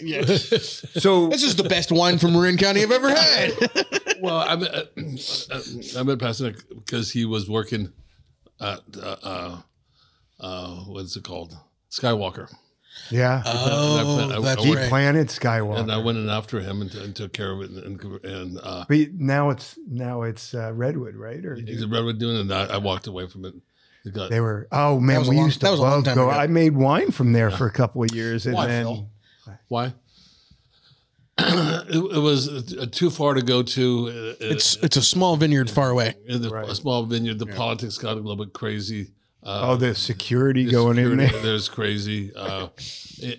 So 1.02 1.28
This 1.28 1.42
is 1.42 1.56
the 1.56 1.64
best 1.68 1.92
wine 1.92 2.16
from 2.18 2.32
Marin 2.32 2.56
County 2.56 2.82
I've 2.82 2.90
ever 2.90 3.10
had. 3.10 3.52
Well, 4.20 4.36
I 4.38 4.56
met, 4.56 4.70
uh, 4.72 4.80
I 5.98 6.02
met 6.04 6.18
Pasternak 6.18 6.62
because 6.70 7.10
he 7.10 7.26
was 7.26 7.50
working 7.50 7.92
at 8.58 8.80
uh, 8.98 9.16
uh, 9.22 9.56
uh, 10.40 10.74
what's 10.86 11.14
it 11.16 11.24
called, 11.24 11.54
Skywalker, 11.90 12.48
yeah, 13.10 13.42
Oh, 13.46 14.28
I- 14.30 14.36
I- 14.36 14.40
that's 14.40 14.62
I- 14.62 14.64
he 14.66 14.74
right. 14.76 14.88
planted 14.88 15.28
Skywalker. 15.28 15.80
and 15.80 15.92
I 15.92 15.98
went 15.98 16.18
in 16.18 16.28
after 16.28 16.60
him 16.60 16.80
and, 16.82 16.94
and 16.94 17.14
took 17.14 17.32
care 17.32 17.52
of 17.52 17.60
it. 17.62 17.70
And, 17.70 18.00
and 18.24 18.58
uh, 18.62 18.84
but 18.88 18.98
now 19.14 19.50
it's 19.50 19.78
now 19.88 20.22
it's 20.22 20.54
uh, 20.54 20.72
Redwood, 20.72 21.14
right? 21.16 21.44
Or 21.44 21.54
he's 21.56 21.82
a 21.82 21.88
redwood 21.88 22.18
doing 22.18 22.36
it, 22.36 22.40
and 22.40 22.52
I, 22.52 22.64
I 22.66 22.76
walked 22.78 23.06
away 23.06 23.26
from 23.28 23.44
it. 23.44 23.54
It 24.04 24.12
got- 24.14 24.30
they 24.30 24.40
were. 24.40 24.68
Oh 24.72 25.00
man, 25.00 25.22
we 25.22 25.36
long- 25.36 25.46
used 25.46 25.60
to 25.60 25.66
that 25.66 25.70
was 25.72 25.80
a 25.80 25.82
long 25.82 25.92
love 25.92 26.04
time 26.04 26.14
go. 26.16 26.28
ago. 26.30 26.38
I 26.38 26.46
made 26.46 26.74
wine 26.76 27.10
from 27.10 27.32
there 27.32 27.50
for 27.50 27.66
a 27.66 27.72
couple 27.72 28.02
of 28.02 28.14
years, 28.14 28.46
and 28.46 28.54
Why, 28.54 28.66
then 28.66 28.84
Phil? 28.84 29.10
why? 29.68 29.92
it, 31.38 31.96
it 32.16 32.20
was 32.20 32.48
uh, 32.78 32.86
too 32.92 33.10
far 33.10 33.34
to 33.34 33.42
go 33.42 33.62
to. 33.62 34.08
uh, 34.08 34.34
It's 34.52 34.76
it's 34.76 34.96
a 34.96 35.02
small 35.02 35.36
vineyard 35.36 35.68
far 35.68 35.90
away. 35.90 36.14
in 36.26 36.40
the, 36.42 36.48
Right. 36.50 36.68
a 36.68 36.74
small 36.74 37.02
vineyard. 37.04 37.38
The 37.40 37.46
politics 37.46 37.98
got 37.98 38.12
a 38.12 38.20
little 38.20 38.36
bit 38.44 38.52
crazy. 38.54 39.10
Uh, 39.44 39.60
oh, 39.72 39.76
the 39.76 39.94
security 39.94 40.64
the 40.64 40.70
going 40.72 40.98
in 40.98 41.16
there. 41.18 41.28
There's 41.42 41.68
crazy, 41.68 42.32
uh, 42.34 42.68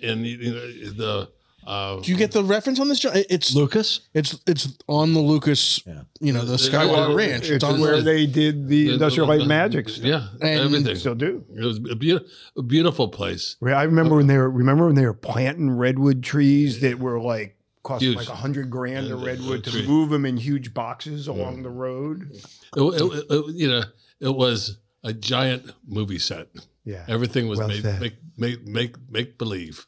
and 0.02 0.24
you 0.26 0.52
know 0.52 0.90
the. 0.92 1.28
Uh, 1.66 1.98
Do 2.00 2.12
you 2.12 2.16
get 2.16 2.30
the 2.30 2.44
reference 2.44 2.78
on 2.78 2.86
this? 2.86 3.00
John? 3.00 3.12
It's 3.28 3.52
Lucas? 3.52 4.02
it's 4.14 4.38
it's 4.46 4.78
on 4.86 5.14
the 5.14 5.18
Lucas, 5.20 5.80
Yeah. 5.84 6.02
you 6.20 6.32
know, 6.32 6.44
the 6.44 6.54
It's- 6.54 6.68
Skywalker 6.68 7.16
Ranch. 7.16 7.42
It's, 7.46 7.50
It's 7.50 7.64
on 7.64 7.80
where 7.80 7.96
the, 7.96 8.02
they 8.02 8.24
did 8.26 8.68
the 8.68 8.86
the- 8.86 8.92
Industrial 8.92 9.26
Light 9.26 9.48
Magic. 9.48 9.88
stuff. 9.88 10.04
Yeah, 10.04 10.28
And- 10.40 10.60
everything. 10.60 10.94
still 10.94 11.16
do. 11.16 11.44
It 11.52 11.64
was 11.64 11.78
a, 11.90 11.96
beau- 11.96 12.20
a 12.56 12.62
beautiful 12.62 13.08
place. 13.08 13.56
Right, 13.60 13.74
I 13.74 13.82
remember 13.82 14.14
when 14.14 14.28
they 14.28 14.36
were 14.38 14.48
remember 14.48 14.86
when 14.86 14.94
they 14.94 15.06
were 15.06 15.12
planting 15.12 15.70
redwood 15.72 16.22
trees 16.22 16.78
that 16.82 17.00
were 17.00 17.18
like 17.20 17.56
costing 17.82 18.10
Huge. 18.10 18.18
like 18.18 18.28
a 18.28 18.36
hundred 18.36 18.70
grand 18.70 19.06
a 19.06 19.16
Yeah, 19.16 19.24
redwood 19.26 19.64
to 19.64 19.70
tree. 19.72 19.86
move 19.88 20.10
them 20.10 20.24
in 20.24 20.36
huge 20.36 20.72
boxes 20.72 21.26
along 21.26 21.64
the 21.64 21.70
road. 21.70 22.30
It, 22.32 22.80
it- 23.02 23.24
it- 23.28 23.54
you 23.56 23.68
know, 23.68 23.82
it 24.20 24.36
was 24.36 24.78
a 25.04 25.12
giant 25.12 25.72
movie 25.86 26.18
set. 26.18 26.48
Yeah, 26.84 27.04
Everything 27.08 27.48
was 27.48 27.58
Well 27.58 27.68
made 27.68 27.84
make 28.00 28.14
make 28.36 28.66
make 28.66 28.94
make 29.10 29.38
believe. 29.38 29.86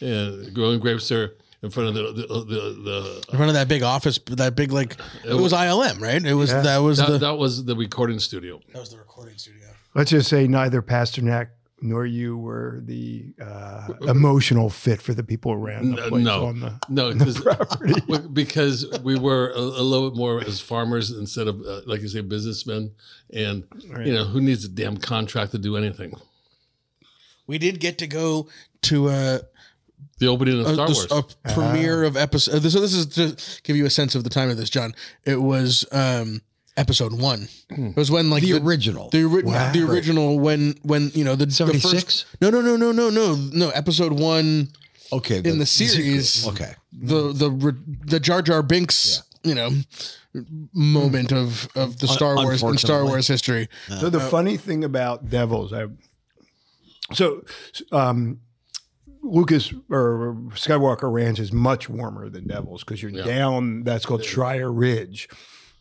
And 0.00 0.52
growing 0.54 0.78
grapes 0.80 1.08
there, 1.08 1.32
in 1.62 1.70
front 1.70 1.88
of 1.90 1.94
the 1.94 2.02
the 2.12 2.82
the. 2.82 3.24
In 3.30 3.36
front 3.36 3.48
of 3.48 3.54
that 3.54 3.68
big 3.68 3.82
office, 3.82 4.18
that 4.28 4.54
big 4.54 4.70
like 4.72 4.92
it, 5.24 5.30
It 5.30 5.34
was 5.34 5.42
was- 5.44 5.52
ILM, 5.54 6.00
right? 6.00 6.22
It 6.24 6.34
was 6.34 6.50
Yeah. 6.50 6.60
that 6.62 6.78
was 6.78 6.98
that, 6.98 7.10
the 7.10 7.18
that 7.18 7.36
was 7.38 7.64
the 7.64 7.74
recording 7.76 8.18
studio. 8.18 8.60
that 8.72 8.80
was 8.80 8.90
the 8.90 8.98
recording 8.98 9.38
studio. 9.38 9.68
Let's 9.94 10.10
just 10.10 10.28
say 10.28 10.46
neither 10.48 10.82
Pasternak 10.82 11.48
nor 11.84 12.06
you 12.06 12.36
were 12.38 12.80
the 12.86 13.34
uh, 13.40 13.88
emotional 14.08 14.70
fit 14.70 15.02
for 15.02 15.12
the 15.12 15.22
people 15.22 15.52
around 15.52 15.90
the 15.90 15.96
No, 16.02 16.08
place 16.08 16.24
no. 16.24 16.46
on 16.46 16.60
the 16.60 16.80
No, 16.88 17.12
the 17.12 17.24
'cause- 17.24 17.40
property. 17.42 17.94
Well, 18.08 18.26
because 18.26 18.86
we 19.04 19.18
were 19.18 19.50
a, 19.50 19.58
a 19.60 19.84
little 19.84 20.10
bit 20.10 20.16
more 20.16 20.40
as 20.42 20.60
farmers 20.60 21.10
instead 21.10 21.46
of 21.46 21.60
uh, 21.60 21.82
like 21.86 22.00
you 22.00 22.08
say 22.08 22.22
businessmen 22.22 22.92
and 23.32 23.64
Right. 23.90 24.06
you 24.06 24.14
know 24.14 24.24
who 24.24 24.40
needs 24.40 24.64
a 24.64 24.68
damn 24.68 24.96
contract 24.96 25.52
to 25.52 25.58
do 25.58 25.76
anything 25.76 26.14
We 27.46 27.58
did 27.58 27.78
get 27.80 27.98
to 27.98 28.06
go 28.06 28.48
to 28.82 29.08
uh, 29.10 29.38
the 30.18 30.28
opening 30.28 30.60
of 30.60 30.66
a, 30.66 30.72
star 30.74 30.86
wars 30.86 31.06
a 31.44 31.52
premiere 31.52 32.04
of 32.04 32.16
episode. 32.16 32.62
So 32.62 32.80
this 32.80 32.94
is 32.94 33.06
to 33.18 33.36
give 33.62 33.76
you 33.76 33.84
a 33.84 33.90
sense 33.90 34.14
of 34.14 34.24
the 34.24 34.30
time 34.30 34.48
of 34.48 34.56
this, 34.56 34.70
John. 34.70 34.94
It 35.24 35.42
was 35.42 35.84
um, 35.92 36.40
episode 36.76 37.12
one. 37.12 37.48
It 37.70 37.96
was 37.96 38.10
when 38.10 38.30
like 38.30 38.42
the, 38.42 38.52
the, 38.52 38.62
original. 38.64 39.08
the, 39.10 39.24
ori- 39.24 39.42
Wow. 39.44 39.72
the 39.72 39.82
original 39.88 40.38
when 40.38 40.74
when 40.82 41.10
you 41.14 41.24
know 41.24 41.36
the 41.36 41.46
the 41.46 41.52
76? 41.52 41.92
first- 41.92 42.26
No, 42.40 42.50
no, 42.50 42.60
no, 42.60 42.76
no, 42.76 42.92
no, 42.92 43.10
no, 43.10 43.34
no. 43.52 43.70
Episode 43.70 44.12
one, 44.12 44.68
okay. 45.12 45.38
in 45.44 45.58
the 45.58 45.66
series- 45.66 46.46
Okay. 46.46 46.74
the 46.92 47.32
the 47.32 47.50
re- 47.50 47.80
the 48.06 48.20
Jar 48.20 48.42
Jar 48.42 48.62
Binks, 48.62 49.22
you 49.42 49.54
know, 49.54 49.70
moment 50.72 51.32
of 51.32 51.68
of 51.76 51.98
the 52.00 52.08
Star 52.08 52.34
Wars 52.36 52.62
and 52.62 52.78
Star 52.80 53.00
unfortunately. 53.02 53.08
Wars 53.08 53.28
history. 53.28 53.68
So 54.00 54.10
the 54.10 54.20
funny 54.20 54.56
thing 54.56 54.82
about 54.84 55.28
Devils, 55.30 55.72
I 55.72 55.86
so 57.12 57.44
um, 57.92 58.40
Lucas 59.22 59.72
or 59.90 60.34
Skywalker 60.54 61.12
Ranch 61.12 61.38
is 61.38 61.52
much 61.52 61.88
warmer 61.88 62.28
than 62.28 62.46
Devils 62.48 62.82
because 62.82 63.02
you're 63.02 63.10
Yeah. 63.12 63.24
down. 63.24 63.84
That's 63.84 64.06
called 64.06 64.22
Schreier 64.22 64.72
Ridge, 64.74 65.28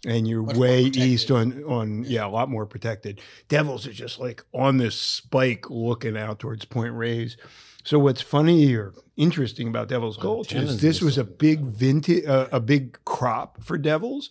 and 0.05 0.27
you're 0.27 0.43
Much 0.43 0.57
way 0.57 0.83
east 0.83 1.31
on 1.31 1.63
on 1.63 2.03
yeah, 2.05 2.25
a 2.25 2.29
lot 2.29 2.49
more 2.49 2.65
protected. 2.65 3.21
Devils 3.47 3.87
is 3.87 3.95
just 3.95 4.19
like 4.19 4.43
on 4.53 4.77
this 4.77 4.99
spike 4.99 5.69
looking 5.69 6.17
out 6.17 6.39
towards 6.39 6.65
Point 6.65 6.93
Reyes. 6.93 7.37
So 7.83 7.99
what's 7.99 8.21
funny 8.21 8.73
or 8.75 8.93
interesting 9.17 9.67
about 9.67 9.89
Devil's 9.89 10.17
Gulch 10.17 10.49
tannins 10.49 10.63
is 10.63 10.81
this 10.81 11.01
was 11.01 11.17
a 11.17 11.23
big 11.23 11.61
vintage, 11.61 12.25
uh, 12.25 12.47
a 12.51 12.59
big 12.59 12.97
crop 13.03 13.61
for 13.63 13.77
Devils, 13.77 14.29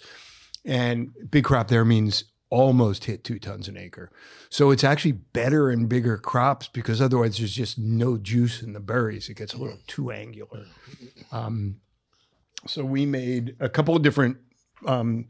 and 0.64 1.12
big 1.30 1.44
crop 1.44 1.68
there 1.68 1.84
means 1.84 2.24
almost 2.48 3.04
hit 3.04 3.24
two 3.24 3.38
tons 3.38 3.66
an 3.68 3.78
acre. 3.78 4.10
So 4.50 4.70
it's 4.70 4.84
actually 4.84 5.12
better 5.12 5.70
in 5.70 5.86
bigger 5.86 6.18
crops 6.18 6.68
because 6.68 7.00
otherwise 7.00 7.38
there's 7.38 7.54
just 7.54 7.78
no 7.78 8.18
juice 8.18 8.62
in 8.62 8.74
the 8.74 8.80
berries. 8.80 9.30
It 9.30 9.38
gets 9.38 9.54
a 9.54 9.58
little 9.58 9.78
too 9.86 10.10
angular. 10.10 10.66
Um, 11.30 11.76
so 12.66 12.84
we 12.84 13.06
made 13.06 13.56
a 13.58 13.70
couple 13.70 13.96
of 13.96 14.02
different 14.02 14.36
um, 14.86 15.28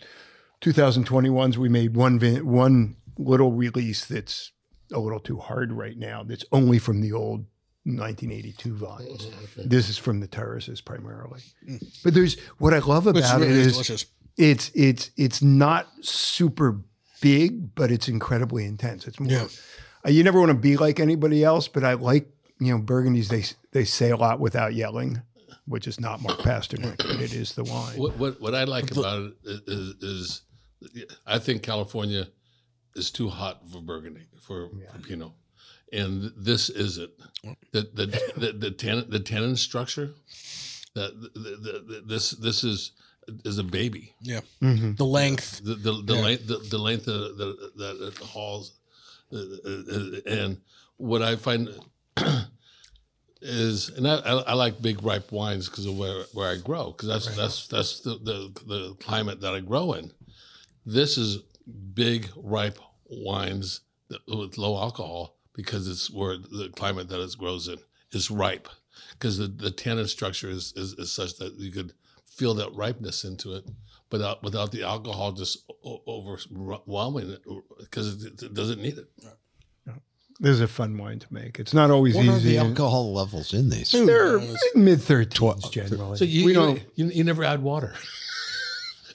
2021s. 0.63 1.57
We 1.57 1.69
made 1.69 1.95
one 1.95 2.19
vin- 2.19 2.47
one 2.47 2.97
little 3.19 3.53
release 3.53 4.05
that's 4.05 4.53
a 4.93 4.99
little 4.99 5.21
too 5.21 5.39
hard 5.39 5.73
right 5.73 5.97
now. 5.97 6.23
That's 6.23 6.45
only 6.53 6.79
from 6.79 7.01
the 7.01 7.13
old 7.13 7.47
1982 7.85 8.75
vines. 8.75 9.29
This 9.57 9.89
is 9.89 9.99
from 9.99 10.21
the 10.21 10.29
terraces 10.29 10.81
primarily. 10.81 11.41
But 12.05 12.15
there's 12.15 12.39
what 12.59 12.73
I 12.75 12.79
love 12.79 13.07
about 13.07 13.41
really 13.41 13.53
it 13.53 13.57
is 13.57 13.67
is 13.67 13.73
delicious. 13.73 14.07
it's 14.37 14.71
it's 14.75 15.11
it's 15.17 15.43
not 15.43 15.89
super 16.01 16.81
big, 17.21 17.75
but 17.75 17.91
it's 17.91 18.09
incredibly 18.09 18.65
intense. 18.65 19.07
It's 19.07 19.19
more. 19.19 19.31
Yeah. 19.31 19.47
uh, 20.07 20.11
you 20.11 20.23
never 20.23 20.39
want 20.39 20.51
to 20.51 20.55
be 20.59 20.77
like 20.77 21.01
anybody 21.01 21.43
else, 21.43 21.67
but 21.69 21.83
I 21.85 21.95
like 21.95 22.29
you 22.61 22.73
know 22.73 22.81
Burgundies. 22.83 23.29
They 23.29 23.45
they 23.73 23.85
say 23.85 24.11
a 24.11 24.17
lot 24.17 24.39
without 24.39 24.75
yelling, 24.75 25.23
which 25.67 25.89
is 25.89 25.99
not 25.99 26.23
Mark 26.23 26.39
Pasternak, 26.39 26.99
but 26.99 27.21
it 27.21 27.33
is 27.35 27.55
the 27.55 27.65
wine. 27.65 27.99
what, 27.99 28.17
what 28.17 28.41
what 28.41 28.55
i 28.55 28.63
like 28.65 28.91
about 28.93 29.33
it 29.45 29.63
is, 29.67 29.95
is 30.03 30.43
i 31.27 31.39
think 31.39 31.63
california 31.63 32.29
is 32.95 33.11
too 33.11 33.29
hot 33.29 33.63
for 33.71 33.81
burgundy 33.81 34.27
for, 34.41 34.69
for 34.93 34.99
pinot 34.99 35.33
and 35.93 36.33
this 36.37 36.69
is 36.71 36.99
it 36.99 37.11
the 37.73 37.83
the 37.95 38.07
the, 38.37 38.53
the 38.53 38.71
tannin 38.71 39.09
the 39.11 39.21
tannin 39.21 39.57
structure 39.57 40.11
that 40.95 41.11
the, 41.23 41.41
the, 41.41 41.73
the, 41.89 42.03
this 42.07 42.31
this 42.33 42.65
is 42.65 42.93
is 43.45 43.59
a 43.59 43.65
baby 43.65 44.15
Yeah, 44.21 44.41
Mhm. 44.61 44.97
the 44.97 45.05
length. 45.07 45.61
the 45.65 45.75
the, 45.75 45.93
the 46.05 46.15
Yeah. 46.17 46.23
length 46.23 46.47
the, 46.47 46.59
the 46.59 46.79
length 46.79 47.07
of 47.09 47.37
the, 47.39 47.45
the, 47.77 47.95
the, 47.95 48.11
the 48.19 48.25
halls 48.25 48.73
uh, 49.33 49.37
uh, 49.37 49.97
uh, 49.97 50.21
and 50.27 50.61
what 50.99 51.23
I 51.23 51.37
find 51.37 51.69
is 53.41 53.89
and 53.91 54.07
I, 54.07 54.17
I, 54.17 54.33
I 54.41 54.53
like 54.55 54.81
big 54.83 55.03
ripe 55.03 55.33
wines 55.33 55.69
because 55.69 55.87
of 55.87 55.97
where, 55.99 56.25
where 56.33 56.51
I 56.51 56.57
grow 56.59 56.93
because 56.93 57.09
that's 57.09 57.37
that's 57.37 57.67
that's 57.69 58.01
the, 58.01 58.11
the 58.19 58.53
the 58.67 58.95
climate 59.01 59.41
that 59.41 59.55
I 59.55 59.61
grow 59.61 59.95
in. 59.95 60.13
This 60.85 61.17
is 61.19 61.39
big 61.95 62.29
ripe 62.37 62.79
wines 63.09 63.81
that, 64.09 64.21
with 64.29 64.59
low 64.59 64.77
alcohol 64.79 65.37
because 65.55 65.89
it's 65.89 66.11
where 66.11 66.37
the 66.37 66.71
climate 66.75 67.09
that 67.09 67.21
it 67.23 67.39
grows 67.39 67.69
in 67.69 67.79
is 68.13 68.31
ripe 68.31 68.69
because 69.13 69.39
the, 69.39 69.47
the 69.47 69.71
tannin 69.71 70.07
structure 70.09 70.51
is, 70.51 70.73
is, 70.77 70.93
is 70.95 71.13
such 71.13 71.37
that 71.39 71.55
you 71.55 71.71
could 71.71 71.93
feel 72.27 72.55
that 72.55 72.75
ripeness 72.75 73.25
into 73.25 73.55
it 73.55 73.65
without 74.11 74.43
without 74.43 74.73
the 74.73 74.83
alcohol 74.83 75.33
just 75.33 75.59
o- 75.85 76.03
overwhelming 76.09 77.31
it 77.31 77.43
because 77.79 78.25
it, 78.25 78.43
it 78.43 78.55
doesn't 78.55 78.81
need 78.81 78.99
it. 78.99 79.09
This 80.41 80.55
is 80.55 80.61
a 80.61 80.67
fun 80.67 80.99
wine 80.99 81.21
to 81.21 81.27
make. 81.33 81.61
It's 81.61 81.75
not 81.75 81.91
always 81.93 82.17
What 82.17 82.27
are 82.27 82.37
easy. 82.39 82.51
the 82.53 82.59
alcohol 82.59 83.13
levels 83.15 83.55
in 83.55 83.69
these? 83.69 83.93
They're 83.93 84.41
mid 84.75 84.99
thirteens 84.99 85.71
generally. 85.71 86.17
So 86.17 86.25
you 86.25 86.47
we 86.47 86.53
you, 86.53 86.59
don't. 86.59 86.83
you, 86.97 87.07
you 87.07 87.23
never 87.25 87.45
add 87.45 87.63
water. 87.63 87.95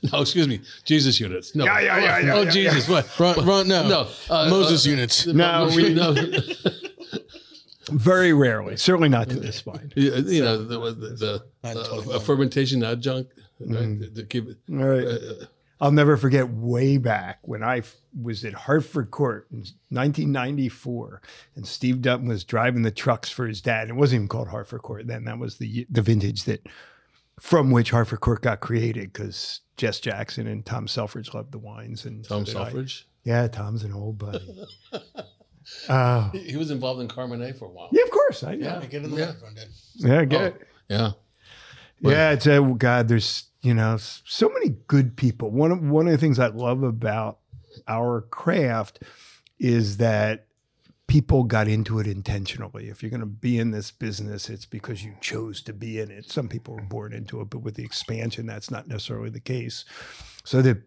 no, 0.12 0.22
excuse 0.22 0.48
me, 0.48 0.62
Jesus 0.86 1.20
units. 1.20 1.56
No, 1.56 1.66
Yeah, 1.66 1.80
yeah, 1.80 1.98
yeah, 2.00 2.20
yeah, 2.20 2.34
oh 2.36 2.42
yeah, 2.44 2.50
Jesus, 2.52 2.88
what? 2.90 3.20
Run, 3.20 3.46
run, 3.46 3.68
no, 3.68 3.88
No, 3.88 4.08
uh, 4.30 4.50
Moses 4.50 4.86
uh, 4.86 4.90
units. 4.90 5.26
No, 5.28 5.70
we- 5.76 5.94
no. 5.94 6.16
Very 7.90 8.34
rarely. 8.34 8.76
Certainly 8.76 9.10
not 9.10 9.30
to 9.30 9.40
this 9.40 9.66
wine. 9.66 9.94
you 9.96 10.14
you 10.14 10.44
know 10.44 10.58
the 10.58 10.78
the, 10.94 11.44
Nine 11.64 11.76
the 11.76 12.12
uh, 12.12 12.16
a 12.16 12.20
fermentation 12.20 12.84
adjunct 12.84 13.32
right, 13.62 13.70
Mm. 13.80 14.00
to, 14.02 14.10
to 14.22 14.24
keep 14.26 14.50
it. 14.50 14.58
All 14.70 14.78
right. 14.86 15.08
Uh, 15.08 15.46
I'll 15.80 15.92
never 15.92 16.18
forget 16.18 16.50
way 16.50 16.98
back 16.98 17.40
when 17.44 17.62
I 17.64 17.78
f- 17.78 17.96
was 18.20 18.44
at 18.44 18.54
Hartford 18.54 19.12
Court 19.12 19.48
in 19.52 19.60
1994, 19.90 21.22
and 21.56 21.66
Steve 21.68 22.02
Dutton 22.02 22.28
was 22.28 22.44
driving 22.44 22.82
the 22.82 22.92
trucks 22.92 23.30
for 23.30 23.48
his 23.48 23.62
dad. 23.62 23.88
It 23.88 23.94
wasn't 23.96 24.18
even 24.18 24.28
called 24.28 24.48
Hartford 24.50 24.82
Court 24.82 25.08
then. 25.08 25.24
That 25.26 25.38
was 25.40 25.58
the 25.58 25.86
the 25.90 26.02
vintage 26.02 26.44
that 26.44 26.68
from 27.40 27.72
which 27.72 27.92
Hartford 27.92 28.22
Court 28.22 28.42
got 28.42 28.60
created 28.60 29.14
because 29.14 29.62
Jess 29.78 30.00
Jackson 30.00 30.48
and 30.48 30.66
Tom 30.66 30.88
Selfridge 30.88 31.34
loved 31.34 31.52
the 31.52 31.60
wines. 31.60 32.06
And 32.06 32.26
so 32.26 32.44
Tom 32.44 32.46
I. 32.48 32.52
Selfridge. 32.64 33.08
Yeah, 33.24 33.48
Tom's 33.48 33.84
an 33.84 33.94
old 33.94 34.18
buddy. 34.18 34.66
uh, 35.90 36.30
He, 36.32 36.40
he 36.52 36.58
was 36.58 36.72
involved 36.72 37.02
in 37.02 37.08
Carmenet 37.08 37.58
for 37.58 37.66
a 37.66 37.70
while. 37.70 37.90
yeah, 37.92 38.04
of 38.04 38.12
course. 38.12 38.44
I 38.44 38.56
know. 38.56 38.80
Yeah. 38.82 38.86
Get 38.86 39.04
in 39.04 39.12
the 39.12 39.18
Yeah. 39.18 39.26
microphone, 39.28 39.56
Dad. 39.56 39.68
Yeah, 39.96 40.20
I 40.20 40.26
get 40.26 40.42
Oh. 40.42 40.46
it. 40.46 40.62
Yeah. 40.90 41.12
Yeah, 42.00 42.32
it's 42.32 42.46
a 42.48 42.62
God. 42.78 43.08
There's 43.08 43.46
you 43.62 43.74
know 43.74 43.98
so 43.98 44.50
many 44.50 44.70
good 44.88 45.18
people. 45.18 45.50
One 45.52 45.72
of 45.72 45.82
one 45.82 46.06
of 46.08 46.12
the 46.12 46.18
things 46.20 46.38
I 46.40 46.48
love 46.48 46.84
about 46.84 47.40
our 47.88 48.22
craft 48.22 49.02
is 49.60 49.98
that 49.98 50.47
people 51.08 51.44
got 51.44 51.68
into 51.68 52.00
it 52.00 52.08
intentionally. 52.08 52.90
If 52.90 53.02
you're 53.02 53.10
going 53.10 53.22
to 53.22 53.26
be 53.26 53.58
in 53.58 53.72
this 53.72 53.92
business, 53.92 54.50
it's 54.50 54.66
because 54.66 55.04
you 55.04 55.14
chose 55.22 55.62
to 55.64 55.74
be 55.74 56.00
in 56.00 56.12
it. 56.12 56.30
Some 56.30 56.50
people 56.50 56.76
were 56.76 56.82
born 56.82 57.14
into 57.14 57.40
it, 57.42 57.50
but 57.50 57.60
with 57.60 57.76
the 57.76 57.84
expansion, 57.84 58.46
that's 58.46 58.70
not 58.70 58.88
necessarily 58.88 59.30
the 59.30 59.40
case. 59.40 59.86
So 60.44 60.62
the 60.62 60.82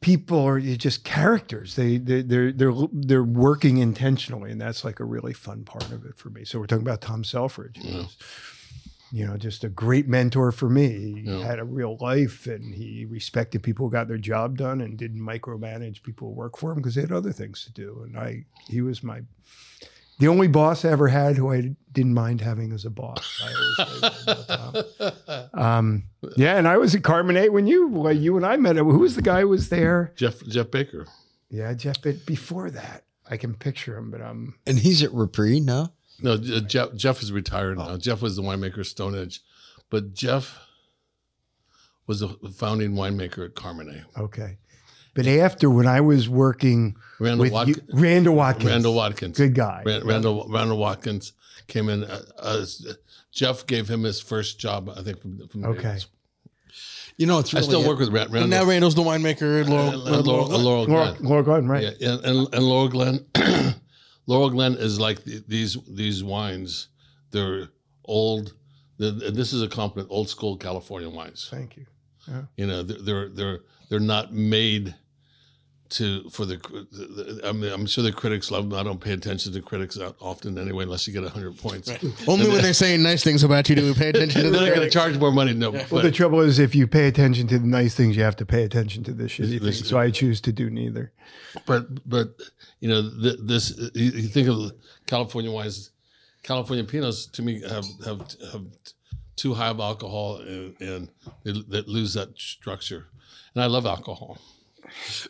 people 0.00 0.38
are 0.40 0.60
just 0.60 1.04
characters. 1.04 1.74
They 1.74 1.98
they 1.98 2.22
they're 2.22 2.52
they're 2.52 2.72
they're 2.92 3.24
working 3.24 3.78
intentionally, 3.78 4.52
and 4.52 4.60
that's 4.60 4.84
like 4.84 5.00
a 5.00 5.04
really 5.04 5.32
fun 5.32 5.64
part 5.64 5.90
of 5.90 6.04
it 6.04 6.16
for 6.16 6.30
me. 6.30 6.44
So 6.44 6.58
we're 6.58 6.66
talking 6.66 6.86
about 6.86 7.00
Tom 7.00 7.24
Selfridge. 7.24 7.78
Yeah. 7.80 8.04
Was, 9.12 9.18
you 9.18 9.26
know, 9.26 9.36
just 9.36 9.64
a 9.64 9.68
great 9.68 10.08
mentor 10.08 10.52
for 10.52 10.68
me. 10.68 10.88
He 11.22 11.30
Yeah. 11.30 11.44
had 11.44 11.58
a 11.58 11.64
real 11.64 11.96
life 12.00 12.46
and 12.46 12.74
he 12.74 13.04
respected 13.04 13.62
people 13.62 13.86
who 13.86 13.92
got 13.92 14.08
their 14.08 14.18
job 14.18 14.56
done 14.58 14.80
and 14.80 14.96
didn't 14.98 15.20
micromanage 15.20 16.02
people 16.02 16.28
who 16.28 16.34
work 16.34 16.56
for 16.58 16.72
him 16.72 16.78
because 16.78 16.94
they 16.94 17.00
had 17.02 17.12
other 17.12 17.32
things 17.32 17.64
to 17.64 17.72
do. 17.72 18.02
And 18.04 18.18
I, 18.18 18.44
he 18.68 18.80
was 18.80 19.02
my, 19.02 19.22
the 20.18 20.28
only 20.28 20.48
boss 20.48 20.84
I 20.84 20.90
ever 20.90 21.08
had 21.08 21.36
who 21.36 21.52
I 21.52 21.74
didn't 21.92 22.14
mind 22.14 22.40
having 22.40 22.72
as 22.72 22.84
a 22.84 22.90
boss. 22.90 23.40
I 23.42 23.52
always 23.86 24.46
that. 24.46 25.48
Um, 25.54 26.04
yeah, 26.36 26.56
and 26.56 26.66
I 26.68 26.76
was 26.76 26.94
at 26.94 27.02
Carmenet 27.02 27.50
when 27.52 27.66
you, 27.66 27.88
well, 27.88 28.12
you 28.12 28.36
and 28.36 28.44
I 28.46 28.56
met. 28.56 28.76
Who 28.76 28.84
was 28.98 29.14
the 29.16 29.22
guy 29.22 29.40
who 29.42 29.48
was 29.48 29.68
there? 29.68 30.12
Jeff 30.16 30.40
Jeff 30.46 30.70
Baker. 30.70 31.06
Yeah, 31.50 31.72
Jeff. 31.74 32.02
But 32.02 32.26
before 32.26 32.70
that, 32.70 33.04
I 33.28 33.36
can 33.36 33.54
picture 33.54 33.96
him. 33.96 34.10
But 34.10 34.20
um, 34.20 34.54
And 34.66 34.78
he's 34.78 35.02
at 35.02 35.12
Reprieve 35.12 35.64
now. 35.64 35.92
No, 36.20 36.32
uh, 36.32 36.60
Jeff 36.60 36.94
Jeff 36.94 37.22
is 37.22 37.30
retired 37.32 37.78
now. 37.78 37.96
Jeff 37.96 38.22
was 38.22 38.36
the 38.36 38.42
winemaker 38.42 38.78
at 38.80 38.86
Stone 38.86 39.16
Edge, 39.18 39.40
but 39.90 40.14
Jeff 40.14 40.58
was 42.06 42.20
the 42.20 42.28
founding 42.56 42.92
winemaker 42.92 43.44
at 43.46 43.54
Carmenet. 43.54 44.04
okay. 44.18 44.58
But 45.14 45.26
after 45.26 45.68
when 45.68 45.86
I 45.88 46.00
was 46.00 46.28
working 46.28 46.96
Randall 47.18 47.50
with 47.50 47.68
you, 47.68 47.74
Randall 47.92 48.34
Watkins, 48.36 48.70
Randall 48.70 48.94
Watkins. 48.94 49.36
good 49.36 49.54
guy. 49.54 49.82
Ran- 49.84 50.06
Randall 50.06 50.46
Randall 50.48 50.78
Watkins 50.78 51.32
came 51.66 51.88
in 51.88 52.04
uh, 52.04 52.22
uh, 52.38 52.64
Jeff 53.32 53.66
gave 53.66 53.88
him 53.88 54.04
his 54.04 54.20
first 54.20 54.60
job, 54.60 54.88
I 54.96 55.02
think, 55.02 55.20
from, 55.20 55.48
from 55.48 55.64
Okay. 55.64 55.82
Davis. 55.82 56.06
You 57.16 57.26
know, 57.26 57.40
it's 57.40 57.52
I 57.52 57.58
really 57.58 57.68
still 57.68 57.88
work 57.88 57.98
with 57.98 58.10
Rand, 58.10 58.26
And 58.26 58.34
Randall. 58.34 58.58
now 58.60 58.64
Randall's 58.64 58.94
the 58.94 59.02
winemaker. 59.02 59.60
at 59.62 59.68
Laurel, 59.68 60.06
and, 60.06 60.16
and 60.16 60.26
Laurel, 60.26 60.54
and 60.54 60.64
Laurel 60.64 60.84
Laura, 60.84 61.10
Glen. 61.16 61.28
Laura 61.28 61.42
Gordon, 61.42 61.68
right? 61.68 61.82
Yeah, 61.98 62.10
and, 62.12 62.24
and, 62.24 62.54
and 62.54 62.64
Laurel 62.64 62.88
Glen, 62.88 63.26
Laurel 64.28 64.50
Glen 64.50 64.74
is 64.74 65.00
like 65.00 65.24
th- 65.24 65.42
these 65.48 65.76
these 65.88 66.22
wines. 66.22 66.88
They're 67.30 67.70
old. 68.04 68.54
The, 68.98 69.08
and 69.26 69.34
this 69.34 69.52
is 69.52 69.62
a 69.62 69.68
compliment. 69.68 70.12
Old 70.12 70.28
school 70.28 70.56
California 70.56 71.08
wines. 71.08 71.48
Thank 71.50 71.76
you. 71.76 71.86
You 72.56 72.66
know, 72.66 72.82
they're 72.82 72.98
they're 72.98 73.28
they're, 73.30 73.60
they're 73.88 74.00
not 74.00 74.34
made 74.34 74.94
to 75.90 76.28
for 76.30 76.44
the, 76.44 76.56
the. 76.56 77.40
I 77.44 77.52
mean, 77.52 77.72
I'm 77.72 77.86
sure 77.86 78.04
the 78.04 78.12
critics 78.12 78.50
love 78.50 78.68
them. 78.68 78.78
I 78.78 78.82
don't 78.82 79.00
pay 79.00 79.12
attention 79.12 79.52
to 79.52 79.62
critics 79.62 79.94
that 79.96 80.14
often 80.20 80.58
anyway, 80.58 80.84
unless 80.84 81.06
you 81.06 81.12
get 81.12 81.28
hundred 81.30 81.56
points. 81.58 81.90
Only 82.28 82.48
when 82.48 82.62
they're 82.62 82.72
saying 82.72 83.02
nice 83.02 83.22
things 83.24 83.42
about 83.44 83.68
you 83.68 83.76
do 83.76 83.84
we 83.86 83.94
pay 83.94 84.08
attention 84.14 84.42
to 84.42 84.50
them. 84.50 84.52
They're 84.60 84.68
not 84.70 84.76
going 84.76 84.86
to 84.86 84.90
charge 84.92 85.16
more 85.18 85.32
money. 85.32 85.54
No, 85.54 85.70
Well, 85.90 86.02
the 86.02 86.10
trouble 86.10 86.40
is, 86.40 86.58
if 86.58 86.74
you 86.74 86.86
pay 86.86 87.08
attention 87.08 87.46
to 87.48 87.58
the 87.58 87.66
nice 87.66 87.94
things, 87.94 88.16
you 88.16 88.22
have 88.22 88.36
to 88.36 88.46
pay 88.46 88.64
attention 88.64 89.04
to 89.04 89.12
the 89.12 89.24
shitty 89.24 89.60
This- 89.60 89.78
things. 89.80 89.88
So 89.88 89.98
I 89.98 90.10
choose 90.10 90.40
to 90.42 90.52
do 90.52 90.70
neither. 90.70 91.12
but 91.66 91.86
but 92.08 92.34
you 92.80 92.88
know 92.88 93.02
th- 93.02 93.38
this 93.42 93.76
you, 93.94 94.10
you 94.10 94.28
think 94.28 94.48
of 94.48 94.72
California 95.06 95.50
wines, 95.50 95.90
California 96.42 96.84
Pinots 96.84 97.30
to 97.32 97.42
me 97.42 97.62
have 97.62 97.86
have 98.04 98.20
have 98.52 98.64
too 99.36 99.54
high 99.54 99.68
of 99.68 99.78
alcohol 99.80 100.36
and, 100.38 100.74
and 100.80 101.08
they, 101.44 101.52
they 101.68 101.82
lose 101.82 102.12
that 102.14 102.36
structure. 102.38 103.06
And 103.54 103.62
I 103.62 103.66
love 103.66 103.86
alcohol. 103.86 104.38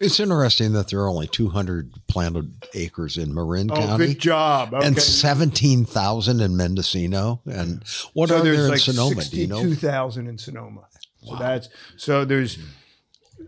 It's 0.01 0.19
interesting 0.21 0.73
that 0.73 0.89
there 0.89 1.01
are 1.01 1.09
only 1.09 1.27
200 1.27 1.93
planted 2.09 2.53
acres 2.75 3.17
in 3.17 3.35
Marin 3.35 3.71
Oh, 3.71 3.77
County 3.77 4.07
good 4.09 4.19
job. 4.19 4.75
Okay. 4.75 4.87
and 4.87 5.01
17,000 5.01 6.41
in 6.41 6.57
Mendocino. 6.57 7.41
And 7.47 7.83
what 8.15 8.29
so 8.31 8.39
are 8.39 8.43
there 8.43 8.55
in 8.55 8.69
like 8.69 8.79
Sonoma? 8.81 9.25
Do 9.25 9.37
you 9.41 9.47
know? 9.47 9.75
thousand 9.75 10.27
in 10.29 10.39
Sonoma. 10.39 10.87
So 11.25 11.37
that's 11.37 11.69
so 11.97 12.25
there's 12.25 12.59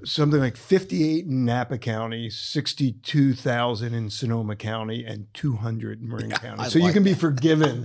something 0.05 0.41
like 0.41 0.57
fifty-eight 0.57 1.25
in 1.27 1.45
Napa 1.45 1.79
County, 1.79 2.29
sixty-two 2.31 3.35
thousand 3.35 3.95
in 3.95 4.11
Sonoma 4.11 4.57
County, 4.57 5.05
and 5.05 5.27
two 5.35 5.55
hundred 5.57 6.01
in 6.03 6.09
Marin 6.09 6.31
County. 6.31 6.61
I 6.62 6.68
So 6.68 6.79
you 6.79 6.87
like 6.87 6.95
can 6.95 7.05
be 7.05 7.14
forgiven 7.14 7.85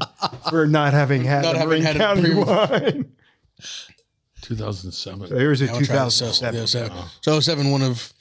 for 0.49 0.65
not 0.67 0.93
having 0.93 1.23
had 1.23 1.43
Not 1.43 1.55
a 1.55 1.59
having 1.59 1.83
Marin 1.83 1.83
had 1.83 1.95
a 1.95 1.99
County 1.99 2.21
pre- 2.31 2.33
wine. 2.43 3.11
2007. 4.41 5.27
So 5.29 5.35
here's 5.37 5.61
a 5.61 5.65
Now 5.65 5.79
two 5.79 5.85
try 5.85 5.95
the 5.95 6.01
thousand 6.01 6.33
so, 6.33 6.45
yeah, 6.51 6.65
seven. 6.65 6.97
so, 7.21 7.39
so 7.39 7.39
07, 7.39 7.71
one 7.71 7.81
of 7.81 8.13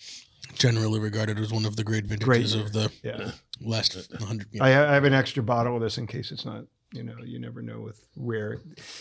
generally 0.55 0.99
regarded 1.01 1.39
as 1.39 1.53
one 1.53 1.65
of 1.65 1.77
the 1.77 1.85
great 1.85 2.05
vintages 2.05 2.55
Great 2.55 2.65
of 2.67 2.73
the 2.73 2.91
Yeah. 3.03 3.31
last 3.61 3.95
100 4.11 4.49
I, 4.61 4.69
I 4.69 4.71
have 4.95 5.05
an 5.05 5.15
extra 5.15 5.43
bottle 5.43 5.77
of 5.77 5.83
this 5.83 5.99
in 5.99 6.07
case 6.07 6.31
it's 6.33 6.45
not. 6.45 6.65
You 6.93 7.03
know, 7.03 7.17
you 7.25 7.41
never 7.41 7.61
know 7.61 7.81
with 7.81 8.07
where 8.15 8.61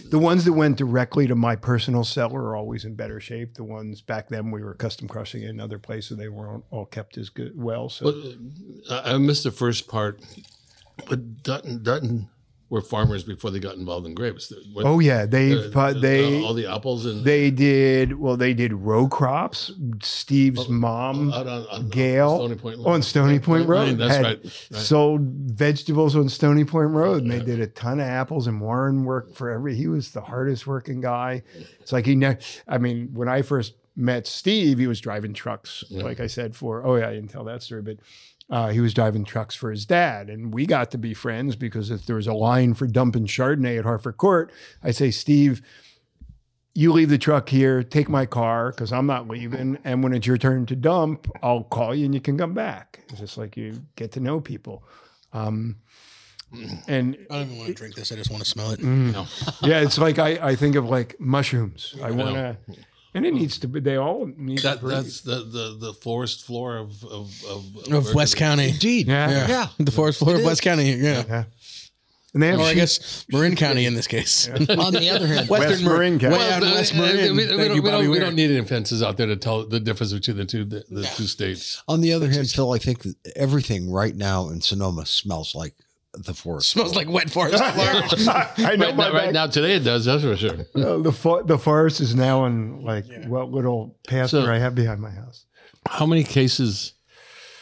the 0.10 0.18
ones 0.18 0.46
that 0.46 0.54
went 0.54 0.78
directly 0.80 1.28
to 1.28 1.36
my 1.36 1.56
personal 1.56 2.04
cellar 2.04 2.42
are 2.42 2.56
always 2.56 2.86
in 2.86 2.96
better 2.96 3.20
shape. 3.20 3.54
The 3.54 3.64
ones 3.64 4.02
back 4.02 4.30
then 4.30 4.50
we 4.50 4.64
were 4.64 4.74
custom 4.74 5.08
crushing 5.08 5.44
in 5.44 5.60
other 5.60 5.78
places 5.78 6.18
they 6.18 6.28
weren't 6.28 6.64
all 6.72 6.88
kept 6.88 7.20
as 7.20 7.30
good 7.30 7.52
well. 7.56 7.90
So 7.90 8.06
But 8.90 9.04
I 9.06 9.14
I 9.14 9.18
missed 9.20 9.44
the 9.44 9.52
first 9.52 9.88
part. 9.88 10.20
But 11.08 11.44
Dutton, 11.44 11.84
Dutton 11.84 12.30
were 12.70 12.82
farmers 12.82 13.24
before 13.24 13.52
they 13.52 13.60
got 13.60 13.76
involved 13.76 14.08
in 14.08 14.16
grapes. 14.16 14.52
What- 14.74 14.86
oh 14.86 15.00
yeah, 15.00 15.26
they've 15.26 15.76
uh, 15.76 15.94
they 15.94 16.44
all 16.44 16.54
the 16.54 16.66
apples 16.66 17.06
and 17.06 17.24
they 17.24 17.52
did 17.52 18.18
well. 18.18 18.36
They 18.36 18.54
did 18.54 18.74
row 18.74 19.08
crops. 19.08 19.72
Steve's 20.02 20.68
mom 20.70 21.32
out 21.32 21.48
on, 21.48 21.68
on 21.68 21.90
Gail 21.90 22.38
Stony 22.38 22.56
Point 22.56 22.80
on 22.86 23.02
Stony 23.04 23.40
Point 23.40 23.68
Road 23.68 23.88
Lane, 23.90 23.98
That's 23.98 24.24
right. 24.24 24.40
right. 24.44 24.52
sold 24.82 25.22
vegetables 25.22 26.16
on 26.16 26.30
Stony 26.30 26.64
Point 26.64 26.90
Road, 26.92 27.24
and 27.24 27.32
they 27.32 27.40
did 27.42 27.60
a 27.60 27.68
ton 27.68 28.00
of 28.00 28.08
apples. 28.08 28.48
And 28.48 28.60
Warren 28.60 29.04
worked 29.06 29.36
for 29.36 29.52
every. 29.52 29.76
He 29.76 29.88
was 29.88 30.12
the 30.12 30.22
hardest 30.22 30.66
working 30.66 31.02
guy. 31.02 31.44
It's 31.80 31.92
like 31.92 32.06
he. 32.06 32.16
Ne- 32.16 32.38
I 32.68 32.78
mean, 32.80 33.10
when 33.14 33.28
I 33.28 33.44
first 33.44 33.76
met 33.96 34.26
Steve, 34.26 34.80
he 34.80 34.88
was 34.88 35.00
driving 35.00 35.34
trucks. 35.34 35.84
Like 35.92 36.20
I 36.20 36.26
said, 36.28 36.56
for 36.56 36.84
oh 36.84 36.96
yeah, 36.96 37.10
I 37.10 37.14
didn't 37.14 37.30
tell 37.30 37.44
that 37.44 37.62
story, 37.62 37.82
but. 37.84 37.98
Uh, 38.50 38.70
he 38.70 38.80
was 38.80 38.94
driving 38.94 39.24
trucks 39.24 39.56
for 39.56 39.72
his 39.72 39.86
dad, 39.86 40.30
and 40.30 40.54
we 40.54 40.66
got 40.66 40.92
to 40.92 40.98
be 40.98 41.14
friends 41.14 41.56
because 41.56 41.90
if 41.90 42.06
there 42.06 42.18
was 42.18 42.28
a 42.28 42.34
line 42.34 42.74
for 42.74 42.86
dumping 42.86 43.26
Chardonnay 43.26 43.80
at 43.80 43.86
Hartford 43.86 44.18
Court, 44.18 44.52
I 44.84 44.92
say, 44.92 45.12
Steve, 45.12 45.62
you 46.76 46.92
leave 46.92 47.10
the 47.10 47.18
truck 47.18 47.50
here, 47.50 47.84
take 47.84 48.10
my 48.10 48.26
car 48.26 48.72
because 48.72 48.92
I'm 48.92 49.06
not 49.06 49.28
leaving. 49.28 49.78
And 49.84 50.04
when 50.04 50.14
it's 50.14 50.28
your 50.28 50.38
turn 50.38 50.66
to 50.68 50.76
dump, 50.76 51.30
I'll 51.42 51.64
call 51.64 51.96
you 51.96 52.06
and 52.06 52.14
you 52.14 52.22
can 52.22 52.38
come 52.38 52.54
back. 52.54 53.00
It's 53.10 53.20
just 53.20 53.38
like 53.38 53.56
you 53.56 53.82
get 53.96 54.12
to 54.14 54.20
know 54.20 54.42
people. 54.42 54.84
Um, 55.34 55.78
and 56.88 57.18
I 57.30 57.40
don't 57.40 57.48
even 57.48 57.58
want 57.58 57.70
to 57.70 57.74
drink 57.74 57.96
this. 57.96 58.12
I 58.12 58.16
just 58.16 58.30
want 58.30 58.44
to 58.44 58.50
smell 58.50 58.72
it. 58.72 58.80
yeah, 59.62 59.82
it's 59.82 59.98
like 59.98 60.20
I, 60.20 60.50
I 60.50 60.56
think 60.56 60.76
of 60.76 60.86
like 60.86 61.20
mushrooms. 61.20 61.96
I 62.04 62.12
want 62.12 62.36
to, 62.36 62.58
and 63.14 63.26
it 63.26 63.34
needs 63.34 63.58
to 63.60 63.68
be, 63.68 63.80
they 63.80 63.96
all 63.98 64.26
need 64.38 64.60
That, 64.60 64.76
to 64.76 64.80
breathe. 64.82 64.96
that's 64.96 65.22
the, 65.22 65.36
the, 65.44 65.78
the 65.80 65.94
forest 65.94 66.46
floor 66.46 66.78
of 66.78 67.04
of, 67.06 67.32
of, 67.50 67.94
Of 67.94 68.14
West 68.16 68.38
County. 68.38 68.70
Indeed. 68.70 69.08
Yeah. 69.08 69.30
Yeah. 69.30 69.48
Yeah. 69.48 69.68
The 69.80 69.92
forest 69.92 70.20
floor 70.20 70.36
of 70.36 70.42
It 70.42 70.46
West 70.46 70.62
County. 70.62 70.92
Yeah. 70.94 71.24
yeah. 71.28 71.44
And 72.34 72.42
they 72.42 72.48
have 72.48 72.60
Or 72.60 72.64
I 72.64 72.74
guess 72.74 73.26
Marin 73.32 73.56
County 73.56 73.86
in 73.86 73.94
this 73.94 74.08
case. 74.08 74.50
On 74.50 74.92
the 74.92 75.10
other 75.12 75.28
hand, 75.28 75.48
Western 75.48 75.70
West 75.70 75.84
Marin. 75.84 75.98
Marin 76.00 76.20
County. 76.20 76.36
Way 76.38 76.52
out 76.52 76.62
Well, 76.64 76.74
West 76.74 76.94
uh, 76.96 76.98
Marin. 76.98 77.16
We, 77.16 77.32
we 77.32 77.46
Thank 77.46 77.60
don't, 77.60 77.76
you, 77.76 77.82
we, 77.84 77.90
Bobby 77.92 78.04
don't, 78.06 78.12
we 78.12 78.20
don't 78.20 78.36
need 78.36 78.50
any 78.50 78.66
fences 78.66 79.04
out 79.04 79.18
there 79.18 79.28
to 79.28 79.36
tell 79.36 79.68
the 79.68 79.80
difference 79.80 80.14
between 80.14 80.38
the 80.38 80.46
two 80.46 80.66
the, 80.66 80.84
the 80.90 81.04
two 81.16 81.26
states. 81.28 81.84
on 81.88 82.02
the 82.02 82.12
other 82.12 82.30
hand, 82.32 82.50
Phil, 82.50 82.72
I 82.72 82.80
think 82.80 83.04
that 83.04 83.16
everything 83.36 83.92
right 83.92 84.16
now 84.16 84.50
in 84.50 84.62
Sonoma 84.62 85.06
smells 85.06 85.54
like 85.54 85.76
the 86.14 86.34
forest. 86.34 86.70
Smells 86.70 86.96
like 86.96 87.10
wet 87.10 87.30
forest. 87.30 87.58
floor. 87.74 87.88
I 88.70 88.76
know 88.76 88.88
Right, 88.88 88.96
my 88.96 89.08
now, 89.10 89.14
right 89.14 89.34
now, 89.34 89.48
today 89.48 89.74
it 89.76 89.80
does. 89.84 90.06
That's 90.06 90.24
for 90.24 90.36
sure. 90.38 90.60
uh, 90.76 90.98
the 91.00 91.12
fo- 91.12 91.44
the 91.44 91.58
forest 91.58 92.02
is 92.02 92.14
now 92.16 92.46
in 92.46 92.82
like 92.84 93.06
what 93.28 93.52
little 93.52 93.98
pasture 94.08 94.42
So- 94.44 94.52
I 94.52 94.60
have 94.60 94.76
behind 94.76 95.02
my 95.02 95.10
house. 95.12 95.46
How 95.90 96.06
many 96.06 96.24
cases 96.24 96.94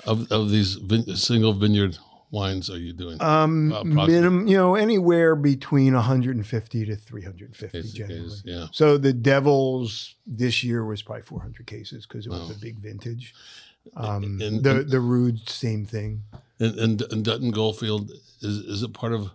of 0.06 0.32
of 0.32 0.50
these 0.52 0.76
vin- 0.76 1.16
single 1.16 1.54
vineyard 1.54 1.98
wines 2.30 2.70
are 2.70 2.78
you 2.78 2.94
doing? 2.94 3.22
Um, 3.22 3.72
Approximately. 3.72 4.14
minimum, 4.14 4.48
you 4.48 4.58
know, 4.58 4.76
anywhere 4.76 5.36
between 5.36 5.94
150 5.96 6.86
to 6.86 6.96
350 6.96 7.78
Cases, 7.78 7.94
generally. 7.94 8.22
cases, 8.22 8.44
yeah. 8.46 8.68
So 8.72 8.98
the 8.98 9.12
Devils 9.14 10.16
this 10.28 10.64
year 10.64 10.86
was 10.86 11.02
probably 11.02 11.24
400 11.24 11.66
cases 11.68 12.06
because 12.06 12.26
it 12.26 12.30
was 12.30 12.50
Wow. 12.50 12.56
a 12.56 12.60
big 12.60 12.78
vintage. 12.80 13.34
Um, 13.96 14.40
And- 14.42 14.64
the 14.64 14.84
the 14.84 15.00
Rued, 15.00 15.50
same 15.50 15.86
thing. 15.86 16.24
And, 16.62 16.80
and, 16.80 17.02
and 17.12 17.26
Dutton 17.26 17.50
Goldfield 17.52 18.12
is 18.42 18.58
is 18.58 18.84
it 18.84 18.94
part 18.94 19.14
of 19.14 19.32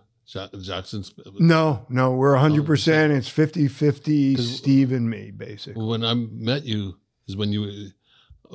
Jackson's? 0.61 1.13
No, 1.39 1.85
no, 1.89 2.11
we're 2.13 2.31
100. 2.31 2.65
percent 2.65 3.11
It's 3.13 3.27
50 3.29 3.67
50 3.67 4.35
'Cause- 4.35 4.49
Steve 4.57 4.91
and 4.93 5.09
me, 5.09 5.31
basically. 5.31 5.83
When 5.83 6.03
I 6.05 6.13
met 6.13 6.63
you 6.65 6.95
is 7.27 7.35
when 7.35 7.51
you 7.51 7.89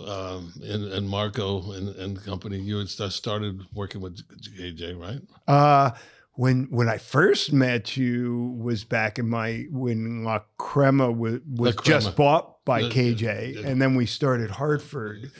um, 0.06 0.54
and, 0.62 0.84
and 0.84 1.06
Marco 1.08 1.72
and, 1.72 1.88
and 1.96 2.24
company 2.24 2.58
you 2.58 2.78
had 2.78 2.88
started 2.88 3.60
working 3.74 4.00
with 4.00 4.18
KJ, 4.58 4.98
right? 4.98 5.20
Uh, 5.46 5.90
when 6.34 6.64
when 6.70 6.88
I 6.88 6.96
first 6.96 7.52
met 7.52 7.94
you 7.94 8.56
was 8.58 8.84
back 8.84 9.18
in 9.18 9.28
my 9.28 9.66
when 9.70 10.24
La 10.24 10.40
Crema 10.56 11.12
was, 11.12 11.40
was 11.46 11.74
Crema. 11.76 12.00
just 12.00 12.16
bought 12.16 12.64
by 12.64 12.80
Yeah, 12.80 12.88
KJ, 12.88 13.20
yeah, 13.22 13.60
yeah. 13.60 13.68
and 13.68 13.82
then 13.82 13.94
we 13.96 14.06
started 14.06 14.50
Hartford. 14.52 15.30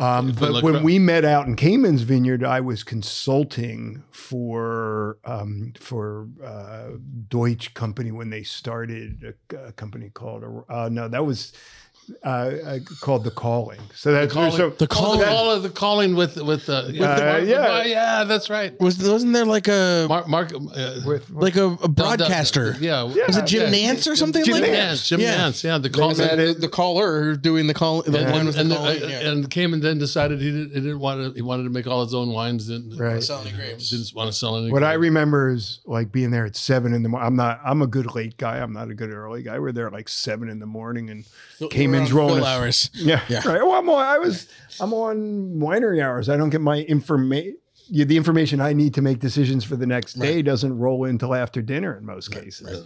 Um, 0.00 0.32
But 0.32 0.62
when 0.62 0.84
we 0.84 0.98
met 0.98 1.24
out 1.24 1.46
in 1.46 1.56
Kamen's 1.56 2.02
Vineyard, 2.02 2.44
I 2.44 2.60
was 2.60 2.84
consulting 2.84 4.04
for 4.12 5.18
um, 5.24 5.72
for 5.80 6.28
uh, 6.44 6.90
Deutsche 7.28 7.74
Company 7.74 8.12
when 8.12 8.30
they 8.30 8.44
started 8.44 9.34
a, 9.52 9.56
a 9.68 9.72
company 9.72 10.10
called 10.10 10.44
uh, 10.68 10.88
no, 10.90 11.08
that 11.08 11.26
was 11.26 11.52
uh, 12.24 12.28
uh, 12.28 12.78
called 13.00 13.24
the 13.24 13.30
Calling. 13.30 13.80
So 13.94 14.12
that's 14.12 14.32
calling, 14.32 14.52
so 14.52 14.70
The 14.70 14.84
Oh, 14.84 14.86
Calling. 14.88 15.18
the, 15.20 15.24
call, 15.26 15.60
the 15.60 15.68
calling 15.70 16.14
with 16.16 16.36
with 16.36 16.68
uh, 16.68 16.84
with 16.88 17.00
Uh, 17.00 17.18
Mark- 17.20 17.44
yeah. 17.44 17.84
yeah, 17.84 18.24
that's 18.24 18.48
right. 18.50 18.78
Was 18.80 18.98
wasn't 18.98 19.32
there 19.34 19.44
like 19.44 19.68
a 19.68 20.06
Mark, 20.08 20.28
Mark 20.28 20.52
uh, 20.54 21.00
with 21.06 21.28
like 21.30 21.56
a, 21.56 21.76
a 21.82 21.88
broadcaster? 21.88 22.74
yeah, 22.80 23.02
Was 23.02 23.36
it 23.36 23.46
Jim 23.46 23.72
yeah. 23.72 23.86
Nantz 23.88 24.06
or 24.06 24.16
something 24.16 24.44
Jim 24.44 24.54
like 24.54 24.64
Jim 24.64 24.72
that? 24.72 24.78
Nantz, 24.78 25.08
Jim 25.08 25.20
Yeah. 25.20 25.36
Nantz, 25.36 25.64
yeah, 25.64 25.78
the 25.78 25.88
They 25.88 25.98
call. 25.98 26.14
met 26.14 26.36
The, 26.36 26.54
the 26.58 26.68
caller 26.68 27.34
doing 27.36 27.66
the 27.66 27.74
call. 27.74 28.02
The 28.02 28.18
and, 28.18 28.32
one 28.32 28.46
with 28.46 28.54
the 28.56 28.60
and, 28.62 28.72
calling. 28.72 29.02
and, 29.02 29.10
yeah. 29.10 29.28
and 29.30 29.50
Kamen 29.50 29.80
then 29.80 29.98
decided 29.98 30.40
he 30.40 30.50
didn't, 30.50 30.70
he 30.70 30.80
didn't 30.80 31.00
want 31.00 31.22
to. 31.22 31.32
He 31.34 31.42
wanted 31.42 31.64
to 31.64 31.70
make 31.70 31.86
all 31.86 32.04
his 32.04 32.14
own 32.14 32.30
wines. 32.32 32.66
Didn't 32.68 32.96
Right. 32.98 33.22
Sell 33.22 33.40
any 33.42 33.52
grapes. 33.52 33.90
Didn't 33.90 34.14
want 34.14 34.30
to 34.30 34.36
sell 34.36 34.56
any. 34.56 34.70
What 34.72 34.82
I 34.84 34.94
remember 34.94 35.50
is 35.50 35.80
like 35.84 36.10
being 36.12 36.30
there 36.30 36.46
at 36.46 36.56
seven 36.56 36.94
in 36.94 37.02
the 37.02 37.08
morning. 37.08 37.26
I'm 37.26 37.36
not. 37.36 37.60
I'm 37.64 37.82
a 37.82 37.86
good 37.86 38.14
late 38.14 38.36
guy. 38.36 38.58
I'm 38.58 38.72
not 38.72 38.88
a 38.90 38.94
good 38.94 39.10
early 39.10 39.42
guy. 39.42 39.58
We're 39.58 39.72
there 39.72 39.86
at 39.86 39.92
like 39.92 40.08
seven 40.08 40.48
in 40.48 40.58
the 40.58 40.66
morning, 40.66 41.10
and 41.10 41.24
Kamen's 41.70 41.92
We're 41.92 41.97
on 41.97 41.97
rolling. 42.06 42.36
full 42.38 42.46
hours. 42.46 42.90
Yeah, 42.94 43.20
Yeah. 43.28 43.38
Right. 43.48 43.62
Well, 43.62 43.72
I'm 43.72 43.88
on, 43.90 44.04
I 44.04 44.18
was. 44.18 44.48
I'm 44.80 44.92
on 44.94 45.54
winery 45.58 46.02
hours. 46.02 46.28
I 46.28 46.36
don't 46.36 46.50
get 46.50 46.60
my 46.60 46.78
information. 46.82 47.56
The 47.90 48.16
information 48.16 48.60
I 48.60 48.74
need 48.74 48.94
to 48.94 49.02
make 49.02 49.18
decisions 49.18 49.64
for 49.64 49.74
the 49.76 49.86
next 49.86 50.14
day 50.14 50.42
doesn't 50.42 50.76
roll 50.78 51.04
in 51.04 51.10
until 51.12 51.34
after 51.34 51.62
dinner 51.62 51.96
in 51.96 52.04
most 52.04 52.30
cases. 52.30 52.84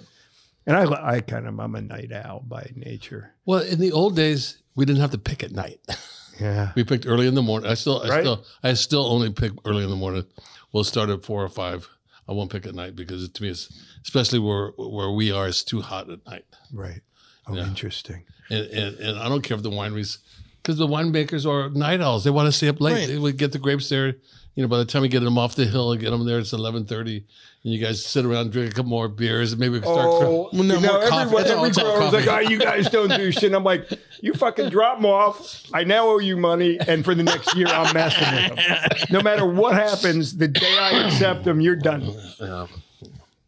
And 0.67 0.77
I, 0.77 1.17
I 1.17 1.21
kind 1.21 1.49
of, 1.49 1.59
I'm 1.59 1.75
a 1.75 1.83
night 1.83 2.13
owl 2.13 2.45
by 2.47 2.71
nature. 2.77 3.35
Well, 3.45 3.63
in 3.63 3.81
the 3.81 3.91
old 3.91 4.15
days, 4.15 4.59
we 4.77 4.85
didn't 4.85 5.01
have 5.01 5.11
to 5.11 5.19
pick 5.19 5.43
at 5.43 5.53
night. 5.53 5.81
Yeah. 6.41 6.73
we 6.75 6.83
picked 6.83 7.07
early 7.07 7.27
in 7.29 7.35
the 7.35 7.43
morning. 7.43 7.71
I 7.71 7.75
still, 7.75 8.03
I 8.03 8.09
Right. 8.09 8.21
still, 8.23 8.45
I 8.65 8.73
still 8.73 9.05
only 9.07 9.31
pick 9.31 9.53
early 9.67 9.85
in 9.85 9.91
the 9.91 9.97
morning. 9.97 10.25
We'll 10.73 10.83
start 10.83 11.11
at 11.11 11.23
four 11.25 11.45
or 11.45 11.49
five. 11.51 11.87
I 12.27 12.33
won't 12.33 12.51
pick 12.51 12.67
at 12.67 12.75
night 12.75 12.97
because 12.97 13.29
to 13.29 13.43
me, 13.43 13.51
it's 13.51 13.71
especially 14.03 14.39
where 14.39 14.69
where 14.79 15.11
we 15.11 15.31
are, 15.31 15.47
it's 15.47 15.63
too 15.63 15.83
hot 15.83 16.09
at 16.11 16.25
night. 16.27 16.47
Right. 16.73 17.03
Oh, 17.47 17.55
Yeah. 17.55 17.67
interesting. 17.67 18.25
And, 18.53 18.67
and 18.67 18.99
and 18.99 19.19
I 19.19 19.29
don't 19.29 19.41
care 19.43 19.57
if 19.57 19.63
the 19.63 19.71
wineries, 19.71 20.19
because 20.63 20.77
the 20.77 20.87
winemakers 20.87 21.47
are 21.51 21.71
night 21.71 22.01
owls. 22.01 22.25
They 22.25 22.31
want 22.31 22.47
to 22.47 22.53
stay 22.53 22.69
up 22.69 22.81
late. 22.81 22.93
Right. 22.95 23.09
They 23.09 23.19
would 23.19 23.39
get 23.39 23.53
the 23.53 23.59
grapes 23.59 23.89
there. 23.89 24.17
You 24.55 24.63
know, 24.63 24.69
by 24.69 24.77
the 24.77 24.85
time 24.85 25.03
you 25.03 25.09
get 25.09 25.21
them 25.21 25.39
off 25.39 25.55
the 25.55 25.65
hill, 25.65 25.95
get 25.97 26.11
them 26.11 26.27
there, 26.27 26.39
it's 26.39 26.53
eleven 26.53 26.85
thirty, 26.85 27.25
and 27.65 27.73
you 27.73 27.79
guys 27.81 28.05
sit 28.05 28.27
around, 28.27 28.53
drink 28.53 28.71
a 28.71 28.75
couple 28.75 28.91
more 28.91 29.09
beers, 29.09 29.53
and 29.53 29.61
maybe 29.61 29.73
we 29.73 29.81
can 29.81 29.89
start. 29.91 30.07
Oh, 30.07 30.51
Well, 30.53 30.63
no, 30.65 30.79
more 30.79 31.03
everyone, 31.03 31.47
every 31.47 31.83
all 31.83 31.97
grower's 31.97 32.13
like, 32.13 32.27
oh, 32.29 32.41
you 32.41 32.59
guys 32.59 32.91
don't 32.91 33.09
do 33.09 33.33
shit. 33.33 33.55
I'm 33.55 33.65
like, 33.65 33.89
you 34.21 34.35
fucking 34.35 34.69
drop 34.69 34.99
them 34.99 35.07
off. 35.07 35.63
I 35.73 35.85
now 35.85 36.07
owe 36.07 36.19
you 36.19 36.37
money, 36.37 36.79
and 36.87 37.03
for 37.03 37.15
the 37.15 37.23
next 37.23 37.57
year, 37.57 37.69
I'm 37.69 37.95
messing 37.95 38.31
with 38.35 38.57
them. 38.57 38.99
No 39.11 39.23
matter 39.23 39.47
what 39.47 39.73
happens, 39.73 40.37
the 40.37 40.49
day 40.49 40.77
I 40.79 41.07
accept 41.07 41.45
them, 41.45 41.63
you're 41.63 41.77
done. 41.77 42.15
Yeah. 42.39 42.67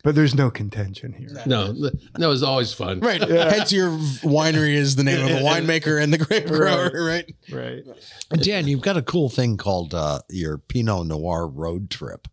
But 0.05 0.15
there's 0.15 0.35
no 0.35 0.51
contention 0.51 1.15
here. 1.15 1.31
No, 1.47 1.73
th- 1.73 1.95
no, 2.19 2.31
it's 2.31 2.43
always 2.43 2.75
fun. 2.75 3.01
Right. 3.01 3.21
Hence, 3.23 3.73
your 3.73 3.89
winery 4.23 4.75
is 4.75 4.97
the 4.97 5.03
name 5.03 5.23
of 5.23 5.31
the 5.31 5.37
winemaker 5.45 6.01
and 6.01 6.13
the 6.13 6.19
grape 6.19 6.47
grower, 6.47 6.91
right? 6.95 7.35
Right. 7.51 7.83
Dan, 8.31 8.69
you've 8.69 8.83
got 8.83 8.99
a 8.99 9.03
cool 9.03 9.31
thing 9.31 9.57
called 9.57 9.95
uh, 9.95 10.21
your 10.29 10.59
Pinot 10.59 11.07
Noir 11.07 11.49
road 11.49 11.89
trip. 11.89 12.29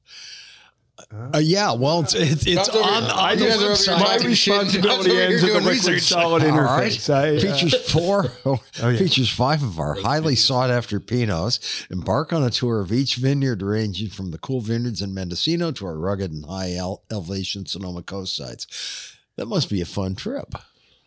Uh, 1.33 1.37
yeah, 1.39 1.73
well, 1.73 2.01
it's 2.01 2.13
it's, 2.13 2.45
it's 2.45 2.69
on, 2.69 3.03
on 3.03 3.37
the 3.37 3.45
just- 3.45 3.57
over 3.57 3.65
here 3.67 3.95
website. 3.95 3.99
My 4.21 4.27
responsibility 4.27 4.87
That's 4.87 5.07
what 5.07 5.17
ends 5.17 5.43
at 5.43 5.47
the 5.47 5.47
doing 5.53 5.63
liquid 5.65 5.87
research. 5.87 6.01
solid 6.01 6.43
All 6.43 6.49
interface. 6.51 7.09
right. 7.09 7.09
I, 7.09 7.35
uh, 7.37 7.39
features 7.53 7.91
four, 7.91 8.31
yeah. 8.79 8.97
features 8.97 9.29
five 9.29 9.63
of 9.63 9.79
our 9.79 9.95
highly 9.95 10.35
sought 10.35 10.69
after 10.69 10.99
Pinots. 10.99 11.89
Embark 11.91 12.33
on 12.33 12.43
a 12.43 12.49
tour 12.49 12.79
of 12.81 12.91
each 12.91 13.15
vineyard, 13.15 13.61
ranging 13.61 14.09
from 14.09 14.31
the 14.31 14.37
cool 14.37 14.61
vineyards 14.61 15.01
in 15.01 15.13
Mendocino 15.13 15.71
to 15.71 15.85
our 15.85 15.97
rugged 15.97 16.31
and 16.31 16.45
high 16.45 16.73
el- 16.75 17.03
elevation 17.11 17.65
Sonoma 17.65 18.03
coast 18.03 18.35
sites. 18.35 19.17
That 19.37 19.47
must 19.47 19.69
be 19.69 19.81
a 19.81 19.85
fun 19.85 20.15
trip. 20.15 20.53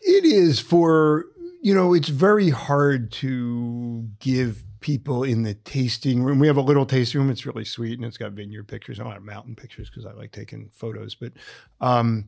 It 0.00 0.24
is 0.24 0.60
for, 0.60 1.26
you 1.62 1.74
know, 1.74 1.94
it's 1.94 2.08
very 2.08 2.50
hard 2.50 3.12
to 3.12 4.08
give 4.20 4.62
people 4.84 5.24
in 5.24 5.44
the 5.44 5.54
tasting 5.54 6.22
room. 6.22 6.38
We 6.38 6.46
have 6.46 6.58
a 6.58 6.60
little 6.60 6.84
tasting 6.84 7.18
room. 7.18 7.30
It's 7.30 7.46
really 7.46 7.64
sweet 7.64 7.98
and 7.98 8.04
it's 8.04 8.18
got 8.18 8.32
vineyard 8.32 8.68
pictures 8.68 8.98
and 8.98 9.06
a 9.06 9.08
lot 9.08 9.16
of 9.16 9.24
mountain 9.24 9.56
pictures 9.56 9.88
because 9.88 10.04
I 10.04 10.12
like 10.12 10.30
taking 10.30 10.68
photos. 10.74 11.14
But 11.14 11.32
um, 11.80 12.26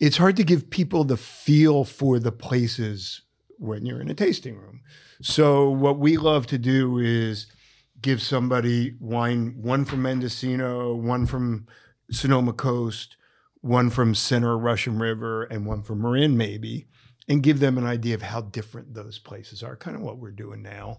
it's 0.00 0.16
hard 0.16 0.34
to 0.38 0.42
give 0.42 0.70
people 0.70 1.04
the 1.04 1.16
feel 1.16 1.84
for 1.84 2.18
the 2.18 2.32
places 2.32 3.20
when 3.58 3.86
you're 3.86 4.00
in 4.00 4.10
a 4.10 4.14
tasting 4.14 4.56
room. 4.56 4.80
So 5.22 5.70
what 5.70 6.00
we 6.00 6.16
love 6.16 6.48
to 6.48 6.58
do 6.58 6.98
is 6.98 7.46
give 8.02 8.20
somebody 8.20 8.96
wine, 8.98 9.54
one 9.62 9.84
from 9.84 10.02
Mendocino, 10.02 10.96
one 10.96 11.26
from 11.26 11.68
Sonoma 12.10 12.54
Coast, 12.54 13.16
one 13.60 13.88
from 13.88 14.16
Center 14.16 14.58
Russian 14.58 14.98
River, 14.98 15.44
and 15.44 15.64
one 15.64 15.84
from 15.84 16.02
Marin, 16.02 16.36
maybe, 16.36 16.88
and 17.28 17.40
give 17.40 17.60
them 17.60 17.78
an 17.78 17.86
idea 17.86 18.16
of 18.16 18.22
how 18.22 18.40
different 18.40 18.94
those 18.94 19.20
places 19.20 19.62
are. 19.62 19.76
Kind 19.76 19.96
of 19.96 20.02
what 20.02 20.18
we're 20.18 20.32
doing 20.32 20.60
now. 20.60 20.98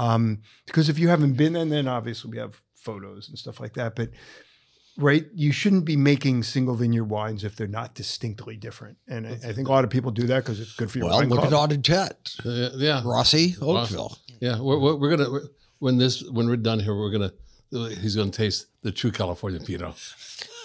Um, 0.00 0.42
because 0.66 0.88
if 0.88 0.98
you 0.98 1.08
haven't 1.08 1.34
been, 1.34 1.56
and 1.56 1.70
then 1.70 1.86
obviously 1.88 2.30
we 2.30 2.38
have 2.38 2.60
photos 2.74 3.28
and 3.28 3.38
stuff 3.38 3.60
like 3.60 3.74
that, 3.74 3.94
but 3.96 4.08
right, 4.96 5.26
you 5.34 5.52
shouldn't 5.52 5.84
be 5.84 5.96
making 5.96 6.42
single 6.42 6.74
vineyard 6.74 7.04
wines 7.04 7.44
if 7.44 7.54
they're 7.56 7.66
not 7.80 7.94
distinctly 7.94 8.56
different. 8.56 8.96
And 9.08 9.26
I, 9.26 9.32
I 9.48 9.52
think 9.52 9.68
a 9.68 9.72
lot 9.72 9.84
of 9.84 9.90
people 9.90 10.10
do 10.10 10.26
that 10.28 10.38
because 10.44 10.58
it's 10.60 10.74
good 10.74 10.90
for 10.90 10.98
your 10.98 11.08
Well, 11.08 11.18
wine 11.18 11.28
look 11.28 11.40
club. 11.40 11.52
at 11.52 11.56
Audit 11.56 11.90
Uh, 11.90 12.70
yeah, 12.76 13.02
Rossi, 13.04 13.56
Oakville. 13.60 14.16
yeah. 14.40 14.58
We're, 14.60 14.78
we're, 14.78 14.96
we're 14.96 15.16
gonna 15.16 15.30
we're, 15.30 15.46
when 15.80 15.98
this 15.98 16.22
when 16.30 16.48
we're 16.48 16.56
done 16.56 16.80
here, 16.80 16.94
we're 16.96 17.10
gonna 17.10 17.32
he's 18.00 18.16
gonna 18.16 18.30
taste 18.30 18.66
the 18.82 18.92
true 18.92 19.10
California 19.12 19.60
Pinot 19.60 19.94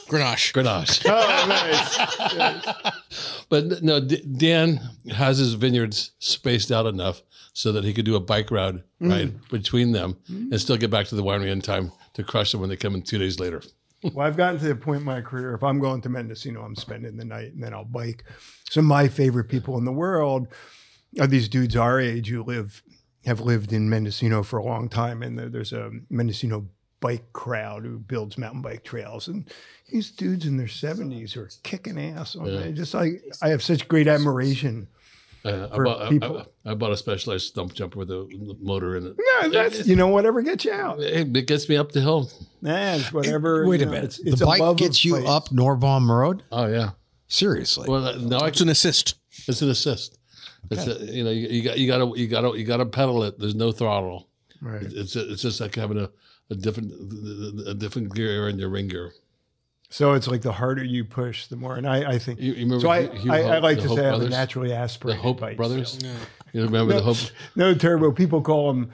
Grenache. 0.08 0.54
Grenache. 0.54 1.04
Oh, 1.10 1.46
nice. 1.50 3.46
But 3.50 3.84
no, 3.84 4.00
D- 4.00 4.24
Dan 4.38 4.80
has 5.12 5.38
his 5.40 5.54
vineyards 5.54 6.12
spaced 6.20 6.72
out 6.72 6.86
enough 6.86 7.22
so 7.56 7.72
that 7.72 7.86
he 7.86 7.94
could 7.94 8.04
do 8.04 8.18
a 8.18 8.20
bike 8.20 8.52
ride 8.52 8.84
mm. 9.02 9.10
right 9.10 9.50
between 9.50 9.94
them 9.94 10.18
mm. 10.30 10.52
and 10.52 10.60
still 10.60 10.76
get 10.76 10.92
back 10.92 11.08
to 11.08 11.16
the 11.16 11.24
winery 11.24 11.50
in 11.50 11.62
time 11.62 11.90
to 12.14 12.22
crush 12.22 12.52
them 12.52 12.60
when 12.60 12.70
they 12.70 12.76
come 12.76 12.94
in 12.94 13.02
two 13.02 13.18
days 13.18 13.40
later. 13.40 13.62
Well, 14.04 14.28
I've 14.28 14.36
gotten 14.36 14.60
to 14.60 14.68
the 14.68 14.76
point 14.76 15.00
in 15.00 15.06
my 15.06 15.22
career, 15.22 15.56
if 15.56 15.64
I'm 15.64 15.80
going 15.80 16.02
to 16.02 16.10
Mendocino, 16.10 16.62
I'm 16.64 16.76
spending 16.76 17.16
the 17.16 17.24
night 17.24 17.54
and 17.54 17.64
then 17.64 17.74
I'll 17.74 17.86
bike. 17.86 18.26
Some 18.70 18.86
of 18.86 18.90
my 18.90 19.08
favorite 19.08 19.46
people 19.46 19.78
in 19.78 19.86
the 19.86 19.94
world 19.94 20.50
are 21.18 21.28
these 21.28 21.48
dudes 21.48 21.78
our 21.78 22.00
age 22.00 22.28
who 22.28 22.44
live, 22.44 22.84
have 23.26 23.40
lived 23.40 23.72
in 23.72 23.90
Mendocino 23.90 24.44
for 24.44 24.60
a 24.60 24.64
long 24.64 24.90
time. 24.90 25.24
And 25.24 25.40
there's 25.40 25.72
a 25.72 25.92
Mendocino 26.10 26.68
bike 27.00 27.32
crowd 27.32 27.86
who 27.86 28.00
builds 28.00 28.38
mountain 28.38 28.62
bike 28.62 28.84
trails. 28.84 29.30
And 29.30 29.50
these 29.90 30.12
dudes 30.12 30.46
in 30.46 30.58
their 30.58 30.68
70s 30.68 31.38
are 31.38 31.50
kicking 31.64 31.98
ass. 31.98 32.36
On 32.36 32.48
it. 32.48 32.74
Just 32.74 32.94
like, 32.94 33.24
I 33.42 33.48
have 33.48 33.64
such 33.64 33.88
great 33.88 34.10
admiration. 34.10 34.90
Uh, 35.46 35.70
I, 35.72 35.78
bought, 35.78 36.02
I- 36.02 36.10
people. 36.10 36.46
I, 36.66 36.72
I 36.72 36.74
bought 36.74 36.92
a 36.92 36.98
specialized 36.98 37.46
stump 37.46 37.74
jumper 37.74 38.00
with 38.00 38.10
a 38.10 38.28
motor 38.60 38.98
in 38.98 39.06
it. 39.06 39.16
No, 39.18 39.50
that's, 39.50 39.88
you 39.88 39.96
know, 39.96 40.08
whatever 40.08 40.42
gets 40.42 40.66
you 40.66 40.74
out. 40.74 41.00
It, 41.00 41.38
it 41.38 41.46
gets 41.46 41.70
me 41.70 41.78
up 41.78 41.92
the 41.92 42.02
hill. 42.02 42.32
Nah, 42.62 42.96
it's 42.96 43.14
whatever. 43.14 43.68
Wait 43.68 43.82
a 43.82 43.86
know, 43.86 43.92
minute. 43.92 44.06
It's, 44.06 44.20
it's 44.20 44.40
the 44.40 44.46
bike 44.48 44.60
above 44.60 44.78
gets 44.78 45.06
you 45.06 45.18
place. 45.18 45.30
up 45.30 45.50
Norbaum 45.50 46.10
Road? 46.10 46.42
Oh 46.52 46.66
yeah. 46.66 46.92
Seriously. 47.28 47.88
Well, 47.88 48.06
uh, 48.06 48.18
no, 48.18 48.38
I 48.38 48.48
It's 48.48 48.62
an 48.62 48.70
assist. 48.70 49.16
It's 49.48 49.62
an 49.62 49.70
assist. 49.70 50.18
It's 50.72 50.88
a, 50.88 51.06
you 51.06 51.24
know 51.24 51.30
you, 51.30 51.48
you 51.48 51.62
got 51.64 51.78
you 51.78 51.88
got 51.88 51.98
to 52.00 52.20
you 52.20 52.28
got 52.28 52.42
to 52.42 52.58
you 52.58 52.66
got 52.66 52.78
to 52.78 52.86
pedal 52.88 53.24
it. 53.24 53.38
There's 53.38 53.54
no 53.54 53.72
throttle. 53.72 54.30
Right. 54.62 54.82
It's 54.82 55.16
it's 55.16 55.44
just 55.44 55.62
like 55.62 55.76
having 55.76 56.00
a, 56.00 56.10
a 56.50 56.56
different 56.56 56.92
a 57.68 57.74
different 57.76 58.16
gear 58.16 58.50
in 58.50 58.58
your 58.58 58.70
ring 58.70 58.88
gear. 58.88 59.14
So 59.96 60.12
it's 60.12 60.28
like 60.28 60.42
the 60.42 60.52
harder 60.52 60.84
you 60.84 61.06
push, 61.06 61.48
the 61.48 61.56
more. 61.56 61.78
And 61.78 61.88
I, 61.88 62.16
I 62.16 62.20
think 62.20 62.42
You, 62.42 62.52
you 62.52 62.64
remember? 62.66 62.82
So 62.82 62.90
I, 62.90 63.04
Hugh- 63.04 63.20
Hugh 63.22 63.32
I, 63.32 63.42
I 63.44 63.58
like 63.60 63.78
the 63.78 63.84
to 63.84 63.88
Hope 63.88 63.98
say 63.98 64.04
I 64.04 64.06
have 64.08 64.16
a 64.16 64.18
brothers? 64.18 64.32
naturally 64.32 64.68
the 64.70 65.16
Hope 65.16 65.40
bike, 65.40 65.56
brothers. 65.56 65.98
so. 66.02 66.08
You 66.52 66.64
remember 66.64 66.94
the 66.94 67.00
No, 67.00 67.06
Hope? 67.06 67.18
no 67.56 67.74
turbo. 67.76 68.12
People 68.12 68.42
call 68.42 68.68
them 68.74 68.92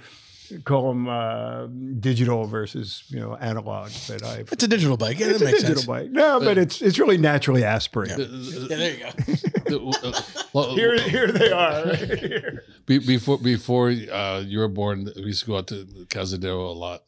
call 0.63 0.89
them 0.89 1.07
uh, 1.07 1.65
digital 1.99 2.45
versus 2.45 3.03
you 3.09 3.19
know 3.19 3.35
analog. 3.37 3.89
But 4.07 4.23
I 4.23 4.43
It's 4.51 4.63
a 4.63 4.67
digital 4.67 4.95
bike. 4.95 5.17
Yeah, 5.19 5.27
it's 5.29 5.39
that 5.39 5.45
a 5.45 5.45
makes 5.45 5.61
digital 5.61 5.77
sense. 5.77 5.87
bike. 5.87 6.11
No, 6.11 6.39
but 6.39 6.59
it's 6.59 6.83
it's 6.83 6.99
really 6.99 7.17
naturally 7.17 7.63
aspirated. 7.63 8.29
Yeah, 8.29 8.77
there 8.77 8.93
you 8.93 9.03
go. 9.69 9.91
Uh, 10.03 10.21
well, 10.53 10.75
Here 10.75 10.99
here 11.01 11.31
they 11.31 11.51
are. 11.51 11.83
Right 11.85 12.19
here. 12.19 12.63
before 12.85 13.39
before 13.39 13.89
uh, 13.89 14.43
you 14.45 14.59
were 14.59 14.67
born, 14.67 15.09
we 15.15 15.23
used 15.33 15.41
to 15.41 15.47
go 15.47 15.57
out 15.57 15.67
to 15.67 15.85
Cazadero 16.09 16.67
a 16.69 16.77
lot, 16.77 17.03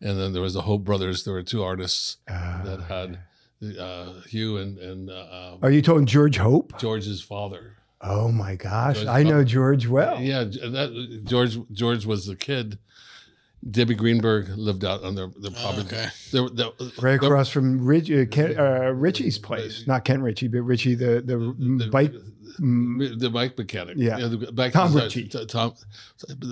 and 0.00 0.18
then 0.18 0.32
there 0.32 0.42
was 0.42 0.54
the 0.54 0.62
Hope 0.62 0.82
brothers. 0.84 1.22
There 1.24 1.34
were 1.34 1.44
two 1.44 1.62
artists 1.62 2.16
that 2.26 2.80
had 2.88 3.18
uh, 3.78 4.12
Hugh 4.28 4.58
and 4.58 4.78
and 4.78 5.10
uh, 5.10 5.56
Are 5.62 5.70
you 5.70 5.82
talking 5.82 6.06
George 6.06 6.36
Hope? 6.38 6.78
George's 6.78 7.22
father. 7.22 7.72
Oh 8.00 8.30
my 8.30 8.56
gosh, 8.56 8.96
George 8.96 9.08
I 9.08 9.22
know 9.22 9.42
George 9.44 9.86
well. 9.86 10.20
Yeah, 10.20 10.44
that 10.44 11.22
George 11.24 11.58
George 11.72 12.04
was 12.06 12.26
the 12.26 12.36
kid. 12.36 12.78
Debbie 13.68 13.94
Greenberg 13.94 14.48
lived 14.50 14.84
out 14.84 15.02
on 15.02 15.14
their 15.16 15.28
their 15.40 15.50
property. 15.50 15.86
okay. 15.86 16.06
There, 16.30 16.48
there, 16.50 16.68
Right 17.00 17.14
across 17.14 17.48
from 17.48 17.84
Rich, 17.84 18.10
uh, 18.10 18.26
Ken, 18.30 18.56
uh, 18.58 18.90
Richie's 18.94 19.38
place, 19.38 19.86
not 19.86 20.04
Ken 20.04 20.22
Ritchie, 20.22 20.48
but 20.48 20.60
Richie, 20.62 20.94
the 20.94 21.20
the, 21.24 21.36
the- 21.84 21.90
bike. 21.90 22.12
the 22.58 23.30
bike 23.32 23.58
mechanic. 23.58 23.96
Yeah. 23.98 24.18
the 24.28 24.52
bike 24.52 24.72
Tom 24.72 24.88
design- 24.88 25.02
Ritchie. 25.04 25.28
t- 25.28 25.46
Tom, 25.46 25.74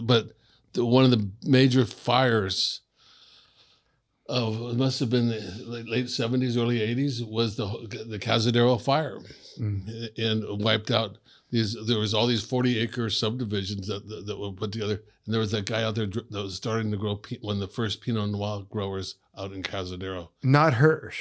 but 0.03 0.31
the, 0.73 0.85
one 0.85 1.05
of 1.05 1.11
the 1.13 1.29
major 1.45 1.85
fires 1.85 2.81
of 4.27 4.55
it 4.73 4.77
must 4.77 5.01
have 5.01 5.11
been 5.11 5.29
the 5.29 5.85
late- 5.87 6.09
seventies, 6.11 6.57
early 6.57 6.81
eighties 6.81 7.23
was 7.23 7.57
the 7.57 7.67
the 8.09 8.19
Cazadero 8.19 8.81
fire, 8.81 9.19
Mm. 9.61 10.09
and 10.19 10.63
wiped 10.65 10.91
out 10.91 11.19
these. 11.51 11.77
There 11.87 11.99
was 11.99 12.15
all 12.15 12.27
these 12.27 12.43
forty 12.45 12.79
acre 12.79 13.11
subdivisions 13.11 13.87
that, 13.89 14.09
that 14.09 14.27
that 14.27 14.39
were 14.39 14.53
put 14.53 14.73
together, 14.73 15.03
and 15.27 15.33
there 15.35 15.41
was 15.41 15.51
that 15.53 15.67
guy 15.67 15.83
out 15.83 15.95
there 15.95 16.07
that 16.07 16.25
was 16.43 16.55
starting 16.55 16.91
to 16.91 16.97
grow 16.97 17.21
one 17.43 17.57
of 17.57 17.61
the 17.61 17.69
first 17.69 18.01
Pinot 18.01 18.31
Noir 18.31 18.67
growers 18.71 19.17
out 19.37 19.53
in 19.53 19.63
Cazadero. 19.63 20.29
Not 20.43 20.75
Hirsch. 20.75 21.21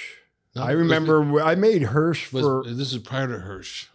No, 0.55 0.61
I 0.63 0.71
it 0.71 0.75
was- 0.75 0.83
remember 0.83 1.41
I 1.41 1.55
made 1.55 1.81
Hirsch 1.83 2.31
was- 2.31 2.43
for. 2.45 2.63
this 2.65 2.93
is 2.93 2.99
prior 2.99 3.27
to 3.27 3.39
Hirsch 3.39 3.87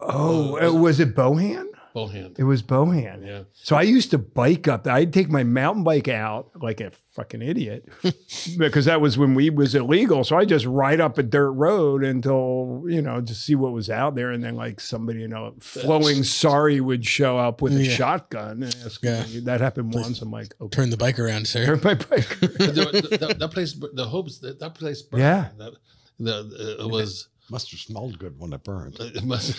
Oh, 0.00 0.58
uh, 0.60 0.72
was 0.72 0.98
it 0.98 1.14
Bohan? 1.14 1.66
Bohan. 1.94 2.38
It 2.38 2.44
was 2.44 2.62
Bohan. 2.62 3.26
Yeah. 3.26 3.42
So 3.52 3.76
I 3.76 3.82
used 3.82 4.10
to 4.12 4.18
bike 4.18 4.66
up. 4.68 4.86
I'd 4.86 5.12
take 5.12 5.28
my 5.30 5.42
mountain 5.44 5.84
bike 5.84 6.08
out 6.08 6.50
like 6.62 6.80
a 6.80 6.90
fucking 7.12 7.42
idiot 7.42 7.86
because 8.58 8.86
that 8.86 9.00
was 9.00 9.18
when 9.18 9.34
weed 9.34 9.56
was 9.56 9.74
illegal. 9.74 10.24
So 10.24 10.36
I 10.36 10.44
just 10.46 10.64
ride 10.64 11.00
up 11.00 11.18
a 11.18 11.22
dirt 11.22 11.50
road 11.52 12.02
until 12.02 12.84
you 12.86 13.02
know 13.02 13.20
to 13.20 13.34
see 13.34 13.54
what 13.54 13.72
was 13.72 13.90
out 13.90 14.14
there, 14.14 14.30
and 14.30 14.42
then 14.42 14.54
like 14.56 14.80
somebody 14.80 15.20
you 15.20 15.28
know 15.28 15.54
flowing 15.60 16.22
sorry 16.24 16.80
would 16.80 17.04
show 17.04 17.36
up 17.38 17.60
with 17.60 17.74
a 17.76 17.84
Yeah. 17.84 17.92
shotgun 17.92 18.62
and 18.62 18.76
ask 18.84 19.02
Yeah. 19.02 19.24
me. 19.26 19.40
That 19.40 19.60
happened 19.60 19.92
once. 19.92 20.22
I'm 20.22 20.30
like, 20.30 20.54
okay, 20.60 20.74
Turn 20.76 20.90
the 20.90 20.96
bike 20.96 21.18
around, 21.18 21.46
sir. 21.46 21.66
turn 21.66 21.80
my 21.84 21.94
bike. 21.94 22.28
that, 22.40 23.18
that, 23.20 23.36
that 23.38 23.50
place, 23.50 23.74
the 23.92 24.06
hopes 24.06 24.38
that, 24.38 24.58
that 24.60 24.74
place 24.74 25.02
burned. 25.02 25.22
Yeah. 25.22 25.48
that, 25.58 25.72
that 26.20 26.76
it 26.80 26.88
was 26.90 27.28
Must 27.50 27.70
have 27.70 27.80
smelled 27.80 28.18
good 28.18 28.38
when 28.38 28.52
it 28.54 28.64
burned. 28.64 28.96
it, 29.00 29.22
must, 29.24 29.54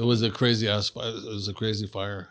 it 0.00 0.04
was 0.06 0.22
a 0.22 0.30
crazy 0.30 0.68
ass 0.68 0.88
fire. 0.88 1.08
It 1.10 1.24
was 1.26 1.48
a 1.48 1.52
crazy 1.54 1.86
fire. 1.86 2.28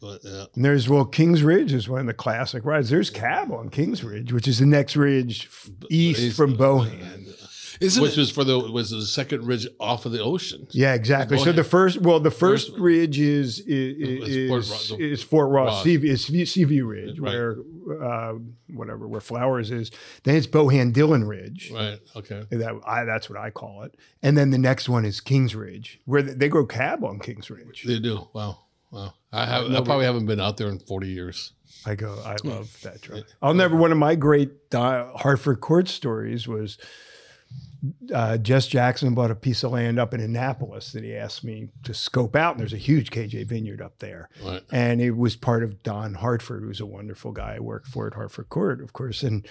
But, 0.00 0.20
yeah. 0.24 0.44
And 0.54 0.64
there's 0.64 0.88
well, 0.88 1.04
Kings 1.04 1.42
Ridge 1.42 1.72
is 1.72 1.88
one 1.88 2.00
of 2.00 2.06
the 2.06 2.12
classic 2.14 2.64
rides. 2.64 2.90
There's 2.90 3.10
Cab 3.10 3.52
on 3.52 3.68
Kings 3.70 4.02
Ridge, 4.02 4.32
which 4.32 4.48
is 4.48 4.58
the 4.58 4.66
next 4.66 4.96
ridge 4.96 5.46
f- 5.46 5.70
east 5.88 6.20
East- 6.20 6.36
from 6.36 6.56
Bohan. 6.56 7.34
Isn't 7.80 8.02
which 8.02 8.14
it? 8.14 8.18
was 8.18 8.30
for 8.32 8.42
the 8.42 8.58
was 8.58 8.90
the 8.90 9.02
second 9.02 9.46
ridge 9.46 9.68
off 9.78 10.04
of 10.04 10.10
the 10.10 10.20
ocean. 10.20 10.66
Yeah, 10.72 10.94
exactly. 10.94 11.38
So 11.38 11.52
the 11.52 11.62
first, 11.62 11.98
well, 12.02 12.18
the 12.18 12.30
first 12.32 12.70
First- 12.70 12.80
ridge 12.80 13.20
is 13.20 13.60
is 13.60 14.26
Is 14.28 14.48
Fort 14.48 14.62
is, 14.64 14.70
Ross- 14.70 14.90
is 14.98 15.22
Fort 15.22 15.50
Ross, 15.50 15.66
Ross. 15.74 15.84
Seaview, 15.84 16.10
is 16.12 16.24
Seaview- 16.26 16.44
Seaview 16.46 16.84
Ridge, 16.86 17.20
Right. 17.20 17.32
where 17.32 17.56
uh, 17.90 18.34
whatever 18.74 19.06
where 19.08 19.20
Flowers 19.20 19.70
is. 19.70 19.90
Then 20.24 20.36
it's 20.36 20.46
Bohan 20.46 20.92
Dillon 20.92 21.24
Ridge. 21.24 21.70
Right. 21.72 21.98
Okay. 22.16 22.44
That 22.50 22.80
I, 22.86 23.04
that's 23.04 23.28
what 23.30 23.38
I 23.38 23.50
call 23.50 23.82
it. 23.82 23.94
And 24.22 24.36
then 24.36 24.50
the 24.50 24.58
next 24.58 24.88
one 24.88 25.04
is 25.04 25.20
Kings 25.20 25.54
Ridge, 25.54 26.00
where 26.04 26.22
they 26.22 26.34
they 26.34 26.48
grow 26.48 26.66
cab 26.66 27.04
on 27.04 27.18
Kings 27.18 27.50
Ridge. 27.50 27.84
They 27.84 27.98
do. 27.98 28.28
Wow. 28.32 28.58
Wow. 28.90 29.14
I 29.32 29.44
have. 29.46 29.70
I 29.70 29.80
probably 29.82 30.06
haven't 30.06 30.26
been 30.26 30.40
out 30.40 30.56
there 30.56 30.68
in 30.68 30.78
forty 30.78 31.08
years. 31.08 31.52
I 31.84 31.94
go, 31.94 32.18
I 32.24 32.36
love 32.44 32.76
that 32.82 33.00
drive. 33.02 33.24
I'll 33.42 33.54
never. 33.54 33.76
One 33.76 33.92
of 33.92 33.98
my 33.98 34.14
great 34.14 34.50
uh, 34.74 35.12
Hartford 35.16 35.60
court 35.60 35.88
stories 35.88 36.48
was 36.48 36.78
uh, 38.12 38.36
Jess 38.38 38.66
Jackson 38.66 39.14
bought 39.14 39.30
a 39.30 39.34
piece 39.36 39.62
of 39.62 39.72
land 39.72 39.98
up 39.98 40.12
in 40.14 40.20
Annapolis 40.20 40.92
that 40.92 41.04
he 41.04 41.14
asked 41.14 41.44
me 41.44 41.68
to 41.84 41.94
scope 41.94 42.34
out, 42.34 42.52
and 42.52 42.60
there's 42.60 42.72
a 42.72 42.76
huge 42.78 43.10
KJ 43.10 43.46
vineyard 43.46 43.80
up 43.80 43.98
there, 44.00 44.28
Right. 44.44 44.62
and 44.72 45.00
it 45.00 45.16
was 45.16 45.36
part 45.36 45.62
of 45.62 45.82
Don 45.82 46.14
Hartford, 46.14 46.62
who's 46.64 46.80
a 46.80 46.86
wonderful 46.86 47.32
guy. 47.32 47.54
I 47.56 47.60
worked 47.60 47.86
for 47.86 48.06
at 48.08 48.14
Hartford 48.14 48.48
Court, 48.48 48.80
of 48.80 48.92
course, 48.92 49.22
and 49.22 49.46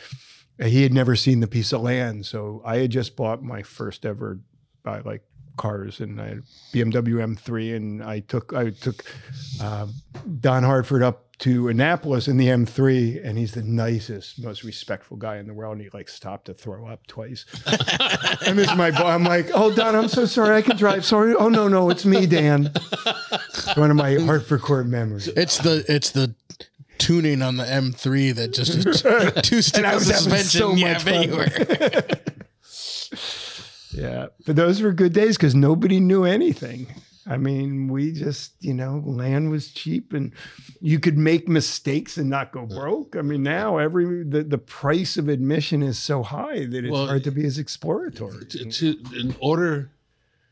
he 0.62 0.84
had 0.84 0.94
never 0.94 1.16
seen 1.16 1.40
the 1.40 1.48
piece 1.48 1.72
of 1.72 1.82
land, 1.82 2.26
so 2.26 2.62
I 2.66 2.78
had 2.78 2.90
just 2.92 3.16
bought 3.16 3.44
my 3.44 3.64
first 3.64 4.06
ever, 4.06 4.40
uh, 4.86 5.02
like 5.06 5.24
cars 5.58 6.02
and 6.02 6.22
I 6.22 6.28
had 6.28 6.44
BMW 6.72 7.16
M3 7.36 7.76
and 7.76 8.04
I 8.04 8.20
took 8.20 8.54
I 8.54 8.70
took 8.70 9.04
uh, 9.60 9.88
Don 10.40 10.62
Hartford 10.62 11.02
up 11.02 11.27
to 11.40 11.68
Annapolis 11.70 12.28
in 12.28 12.38
the 12.38 12.48
M3 12.48 13.24
and 13.24 13.38
he's 13.38 13.54
the 13.54 13.62
nicest 13.62 14.42
most 14.44 14.64
respectful 14.64 15.18
guy 15.18 15.38
in 15.38 15.46
the 15.48 15.54
world 15.54 15.74
and 15.74 15.82
he 15.82 15.90
like 15.94 16.10
stopped 16.10 16.46
to 16.46 16.54
throw 16.54 16.88
up 16.88 17.06
twice 17.08 17.46
and 18.48 18.58
this 18.58 18.70
is 18.70 18.76
my 18.76 18.90
boy 18.92 19.06
I'm 19.06 19.24
like 19.24 19.50
oh 19.54 19.72
Don 19.74 19.96
I'm 19.96 20.08
so 20.08 20.26
sorry 20.26 20.56
I 20.58 20.62
can 20.64 20.78
drive 20.78 21.06
sorry 21.06 21.36
oh 21.36 21.50
no 21.50 21.68
no 21.68 21.90
it's 21.92 22.06
me 22.06 22.26
Dan 22.26 22.72
one 23.76 23.92
of 23.92 23.98
my 23.98 24.16
Hartford 24.16 24.62
Court 24.62 24.88
memories 24.88 25.28
It's 25.28 25.60
the 25.60 25.86
it's 25.88 26.10
the 26.12 26.34
tuning 26.98 27.44
on 27.44 27.58
the 27.58 27.66
M3 27.66 28.34
that 28.36 28.54
just 28.54 28.74
is 28.76 29.02
two 29.48 29.62
stick 29.62 29.86
I 29.86 29.92
of 29.92 30.00
was 30.00 30.10
having 30.10 30.40
suspension. 30.40 30.60
so 30.60 30.74
yeah, 30.74 30.94
much 30.94 31.04
fun. 31.04 31.14
anywhere. 31.14 32.04
Yeah, 33.94 34.28
but 34.46 34.56
those 34.56 34.82
were 34.82 34.92
good 34.92 35.14
days 35.14 35.38
because 35.38 35.56
nobody 35.56 36.00
knew 36.00 36.24
anything. 36.24 36.88
I 37.30 37.38
mean, 37.38 37.90
we 37.90 38.12
just, 38.14 38.54
you 38.62 38.74
know, 38.74 39.04
land 39.06 39.52
was 39.52 39.72
cheap 39.72 40.14
and 40.14 40.32
you 40.80 41.00
could 41.00 41.18
make 41.18 41.48
mistakes 41.48 42.18
and 42.18 42.30
not 42.30 42.52
go 42.52 42.66
broke. 42.66 43.16
I 43.16 43.22
mean, 43.22 43.44
now 43.44 43.78
every 43.78 44.24
the, 44.24 44.44
the 44.44 44.58
price 44.58 45.18
of 45.18 45.28
admission 45.28 45.84
is 45.84 46.00
so 46.00 46.24
high 46.24 46.66
that 46.66 46.86
it's 46.86 46.92
Well, 46.92 47.08
hard 47.08 47.24
to 47.26 47.32
be 47.32 47.46
as 47.46 47.58
exploratory. 47.58 48.46
To, 48.46 48.66
to, 48.66 49.00
in 49.20 49.36
order 49.42 49.92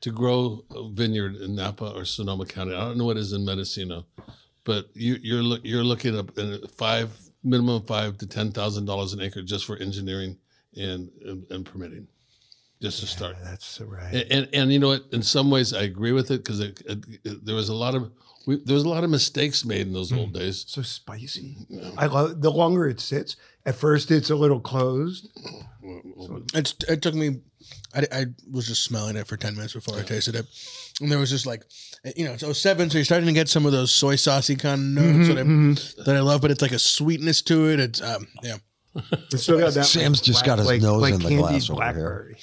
to 0.01 0.11
grow 0.11 0.63
a 0.69 0.89
vineyard 0.89 1.37
in 1.37 1.55
Napa 1.55 1.91
or 1.95 2.05
Sonoma 2.05 2.45
County, 2.45 2.75
I 2.75 2.81
don't 2.81 2.97
know 2.97 3.05
what 3.05 3.17
it 3.17 3.21
is 3.21 3.33
in 3.33 3.45
Mendocino, 3.45 4.05
but 4.65 4.89
you, 4.93 5.17
you're 5.21 5.43
look, 5.43 5.61
you're 5.63 5.83
looking 5.83 6.17
up 6.17 6.37
in 6.37 6.59
five 6.67 7.17
minimum 7.43 7.83
five 7.83 8.17
to 8.17 8.27
ten 8.27 8.51
thousand 8.51 8.85
dollars 8.85 9.13
an 9.13 9.21
acre 9.21 9.41
just 9.41 9.65
for 9.65 9.77
engineering 9.77 10.37
and 10.75 11.09
and, 11.23 11.45
and 11.49 11.65
permitting, 11.65 12.07
just 12.81 12.99
to 12.99 13.07
start. 13.07 13.37
That's 13.43 13.79
right. 13.81 14.13
And, 14.13 14.31
and 14.31 14.49
and 14.53 14.73
you 14.73 14.79
know 14.79 14.89
what? 14.89 15.05
In 15.11 15.23
some 15.23 15.49
ways, 15.49 15.73
I 15.73 15.83
agree 15.83 16.11
with 16.11 16.31
it 16.31 16.43
because 16.43 16.59
it, 16.59 16.81
it, 16.85 17.05
it- 17.23 17.45
there 17.45 17.55
was 17.55 17.69
a 17.69 17.73
lot 17.73 17.95
of 17.95 18.11
we, 18.45 18.57
there 18.57 18.75
was 18.75 18.83
a 18.83 18.89
lot 18.89 19.03
of 19.03 19.09
mistakes 19.09 19.65
made 19.65 19.87
in 19.87 19.93
those 19.93 20.11
old 20.11 20.29
hmm. 20.29 20.37
days. 20.37 20.65
so 20.67 20.81
spicy. 20.81 21.57
I 21.97 22.05
love 22.05 22.41
the 22.41 22.51
longer 22.51 22.87
it 22.87 22.99
sits. 22.99 23.37
At 23.65 23.75
first, 23.75 24.11
it's 24.11 24.29
a 24.29 24.35
little 24.35 24.59
closed. 24.59 25.27
It's, 26.53 26.75
it 26.87 27.01
took 27.01 27.15
me. 27.15 27.41
I, 27.95 28.05
I 28.11 28.25
was 28.51 28.67
just 28.67 28.83
smelling 28.83 29.15
it 29.15 29.25
for 29.25 29.37
ten 29.37 29.55
minutes 29.55 29.73
before 29.73 29.97
I 29.97 30.03
tasted 30.03 30.35
it, 30.35 30.45
and 31.01 31.11
there 31.11 31.17
was 31.17 31.31
just 31.31 31.47
like, 31.47 31.63
eh, 32.03 32.11
you 32.15 32.25
know, 32.25 32.33
it's 32.33 32.59
07, 32.59 32.91
so 32.91 32.97
you're 32.99 33.05
starting 33.05 33.25
to 33.25 33.33
get 33.33 33.49
some 33.49 33.65
of 33.65 33.71
those 33.71 33.91
soy 33.91 34.15
saucy 34.15 34.55
kind 34.55 34.97
of 34.97 35.03
mm-hmm, 35.03 35.17
notes 35.17 35.27
that, 35.29 35.37
I, 35.37 35.41
mm-hmm. 35.41 36.03
that 36.03 36.15
I 36.15 36.19
love, 36.19 36.41
but 36.41 36.51
it's 36.51 36.61
like 36.61 36.73
a 36.73 36.79
sweetness 36.79 37.41
to 37.43 37.71
it. 37.71 37.79
It's 37.79 38.01
um, 38.01 38.27
yeah, 38.43 38.57
It's 39.31 39.43
still 39.43 39.59
got 39.59 39.73
that 39.73 39.85
Sam's 39.85 40.21
just 40.21 40.45
got 40.45 40.59
his 40.59 40.81
nose 40.81 41.09
in 41.11 41.19
the 41.19 41.37
glass 41.37 41.69
over 41.69 41.93
here. 41.93 42.37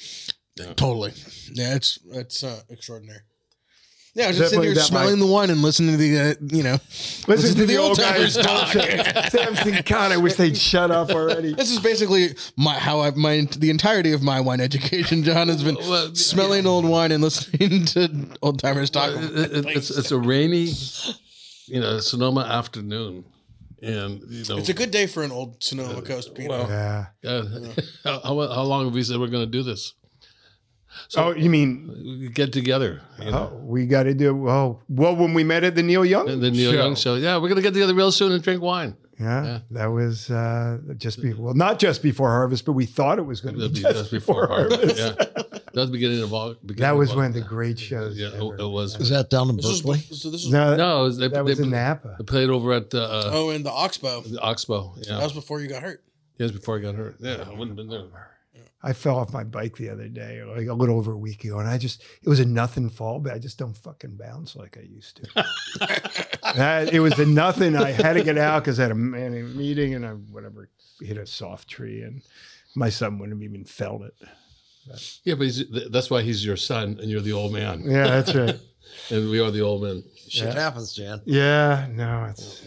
Blackberry. 0.57 0.75
totally. 0.77 1.13
Yeah, 1.53 1.75
it's 1.77 1.99
it's 2.13 2.43
uh, 2.45 2.61
extraordinary. 2.71 3.21
Yeah, 4.15 4.25
I 4.25 4.29
was 4.29 4.37
just 4.37 4.51
that 4.51 4.57
sitting 4.57 4.63
here 4.65 4.71
like 4.75 4.77
that, 4.83 4.89
smelling 4.89 5.19
the 5.21 5.27
wine 5.27 5.49
and 5.49 5.63
listening 5.63 5.93
to 5.93 5.97
the, 5.97 6.19
uh, 6.21 6.35
you 6.55 6.63
know, 6.63 6.77
Listen, 7.27 7.57
to 7.57 7.65
the 7.65 7.79
old 7.79 7.99
old-timers 7.99 8.37
talk. 8.37 8.71
talk. 8.71 8.83
Sam's 9.31 9.81
God, 9.87 10.13
I 10.13 10.19
wish 10.19 10.35
they'd 10.35 10.55
shut 10.55 10.91
up 10.91 11.09
already. 11.13 11.55
This 11.55 11.71
is 11.71 11.81
basically 11.81 12.35
my 12.59 12.75
how 12.75 13.01
I've 13.01 13.17
my 13.17 13.49
the 13.57 13.71
entirety 13.71 14.13
of 14.13 14.23
my 14.23 14.39
wine 14.39 14.61
education. 14.61 15.23
John 15.25 15.49
has 15.49 15.65
been 15.65 15.77
Well, 15.77 16.15
smelling 16.15 16.67
old 16.67 16.85
wine 16.85 17.11
and 17.11 17.23
listening 17.25 17.87
to 17.87 18.27
old 18.43 18.59
timers 18.59 18.91
talk. 18.91 19.13
It- 19.15 19.35
it- 19.57 19.67
it's 19.77 19.89
it's 19.91 20.11
a 20.11 20.19
rainy, 20.19 20.71
you 21.69 21.81
know, 21.81 21.99
Sonoma 21.99 22.43
afternoon, 22.43 23.25
and 23.81 24.21
you 24.29 24.45
know, 24.47 24.59
It's 24.59 24.69
a 24.69 24.75
good 24.75 24.91
day 24.91 25.07
for 25.07 25.23
an 25.23 25.33
old 25.33 25.65
Sonoma 25.65 26.03
Coast 26.03 26.35
Pinot. 26.35 26.51
well, 26.51 27.07
Yeah. 27.23 27.31
uh, 27.31 27.45
how, 28.05 28.21
how 28.21 28.55
how 28.57 28.63
long 28.65 28.85
have 28.85 28.93
we 28.95 29.03
said 29.05 29.19
we're 29.19 29.29
going 29.29 29.47
to 29.47 29.51
do 29.51 29.63
this? 29.63 29.95
Oh, 31.17 31.33
you 31.35 31.51
mean 31.51 32.31
get 32.35 32.53
together, 32.53 33.01
you 33.19 33.31
know. 33.31 33.51
Oh, 33.53 33.57
we 33.65 33.87
got 33.87 34.05
to 34.05 34.15
do 34.15 34.35
well. 34.35 34.83
Well, 34.89 35.17
when 35.17 35.35
we 35.35 35.45
met 35.45 35.65
at 35.65 35.75
the 35.75 35.83
Neil 35.83 36.05
Young, 36.05 36.29
And 36.29 36.43
the 36.43 36.51
Neil 36.51 36.73
show. 36.73 36.77
Young 36.79 36.95
show. 36.97 37.15
Yeah, 37.17 37.39
we're 37.39 37.49
gonna 37.49 37.63
get 37.63 37.75
together 37.75 37.95
real 37.95 38.13
soon 38.13 38.33
and 38.33 38.43
drink 38.43 38.63
wine. 38.63 38.97
Yeah, 39.21 39.45
Yeah. 39.45 39.59
that 39.73 39.87
was 39.87 40.31
uh, 40.31 40.79
just 40.97 41.23
be 41.23 41.33
well, 41.35 41.55
not 41.55 41.79
just 41.79 42.03
before 42.03 42.29
harvest, 42.31 42.65
but 42.65 42.73
we 42.73 42.87
thought 42.87 43.19
it 43.19 43.23
was 43.27 43.41
going 43.41 43.55
to 43.57 43.69
be 43.69 43.75
be, 43.75 43.81
just, 43.83 43.95
that's 43.95 44.09
before, 44.09 44.49
harvest. 44.49 44.97
Yeah, 44.99 45.11
that 45.13 45.73
was 45.75 45.87
the 45.91 45.93
beginning 45.93 46.23
of 46.23 46.33
all. 46.35 46.55
beginning 46.67 46.81
That 46.91 46.97
was 46.97 47.11
of 47.11 47.17
one 47.19 47.27
of 47.27 47.35
the 47.35 47.41
great 47.43 47.79
shows. 47.79 48.19
Yeah, 48.19 48.29
ever. 48.35 48.57
it, 48.57 48.61
it 48.63 48.67
was. 48.69 48.97
That 49.11 49.31
down 49.31 49.49
in 49.51 49.57
This 49.59 49.81
Berkeley? 49.81 49.99
so 50.01 50.29
this 50.31 50.45
is 50.45 50.51
No, 50.51 50.75
No, 50.77 51.03
it 51.03 51.05
was, 51.05 51.19
they, 51.19 51.29
that 51.29 51.35
they, 51.35 51.43
was 51.43 51.61
in 51.61 51.71
Napa. 51.71 52.17
they 52.19 52.25
played 52.25 52.49
over 52.51 52.73
at 52.73 52.91
the, 52.91 53.03
uh, 53.05 53.31
oh, 53.33 53.51
and 53.51 53.65
the 53.65 53.71
Oxbow. 53.71 54.23
the 54.23 54.41
Oxbow. 54.41 54.95
Yeah, 55.03 55.19
That 55.19 55.25
was 55.25 55.35
before 55.35 55.61
you 55.61 55.69
got 55.69 55.83
hurt. 55.83 56.03
yes, 56.39 56.51
before 56.51 56.79
I 56.79 56.81
got 56.81 56.97
hurt. 56.97 57.17
Yeah, 57.21 57.45
I 57.47 57.51
wouldn't 57.51 57.69
have 57.69 57.77
been 57.77 57.89
there. 57.91 58.07
I 58.83 58.93
fell 58.93 59.17
off 59.17 59.33
my 59.33 59.45
bike 59.45 59.77
the 59.77 59.89
other 59.91 60.09
day, 60.09 60.43
like 60.43 60.67
a 60.67 60.75
little 60.75 60.97
over 60.97 61.13
a 61.13 61.17
week 61.17 61.45
ago, 61.45 61.59
and 61.61 61.69
I 61.69 61.79
just 61.79 62.03
it 62.23 62.29
was 62.29 62.41
a 62.41 62.45
nothing 62.45 62.91
fall, 62.91 63.21
but 63.21 63.33
I 63.33 63.39
just 63.39 63.57
don't 63.59 63.77
fucking 63.77 64.17
bounce 64.17 64.57
like 64.57 64.77
I 64.77 64.83
used 64.83 65.17
to. 65.23 65.45
That- 66.57 66.93
it 66.93 67.01
was 67.01 67.19
a 67.19 67.25
nothing. 67.25 67.77
I 67.77 67.93
had 67.93 68.15
to 68.15 68.25
get 68.25 68.37
out 68.37 68.63
because 68.65 68.79
I 68.79 68.83
had 68.83 68.91
a, 68.93 68.97
man- 68.97 69.35
a 69.35 69.43
meeting 69.43 69.95
and 69.95 70.05
I 70.05 70.11
whatever 70.11 70.69
hit 71.01 71.17
a 71.17 71.27
soft 71.27 71.69
tree, 71.69 72.03
and 72.03 72.23
my 72.75 72.91
son 72.91 73.19
wouldn't 73.19 73.41
have 73.41 73.49
even 73.49 73.65
felt 73.65 74.03
it. 74.03 74.15
Yeah, 75.25 75.35
but 75.37 75.45
he's, 75.45 75.65
that's 75.91 76.11
why 76.11 76.23
he's 76.23 76.45
your 76.45 76.57
son 76.57 76.99
and 77.01 77.09
you're 77.09 77.21
the 77.21 77.33
old 77.33 77.53
man, 77.53 77.83
Yeah, 77.85 78.03
that's 78.09 78.35
right. 78.35 78.59
and 79.11 79.31
we 79.31 79.39
are 79.39 79.53
the 79.53 79.61
old 79.61 79.85
men. 79.85 80.03
Shit 80.29 80.55
happens, 80.55 80.93
Jan. 80.93 81.23
Yeah, 81.25 81.87
no, 81.93 82.25
it's 82.31 82.67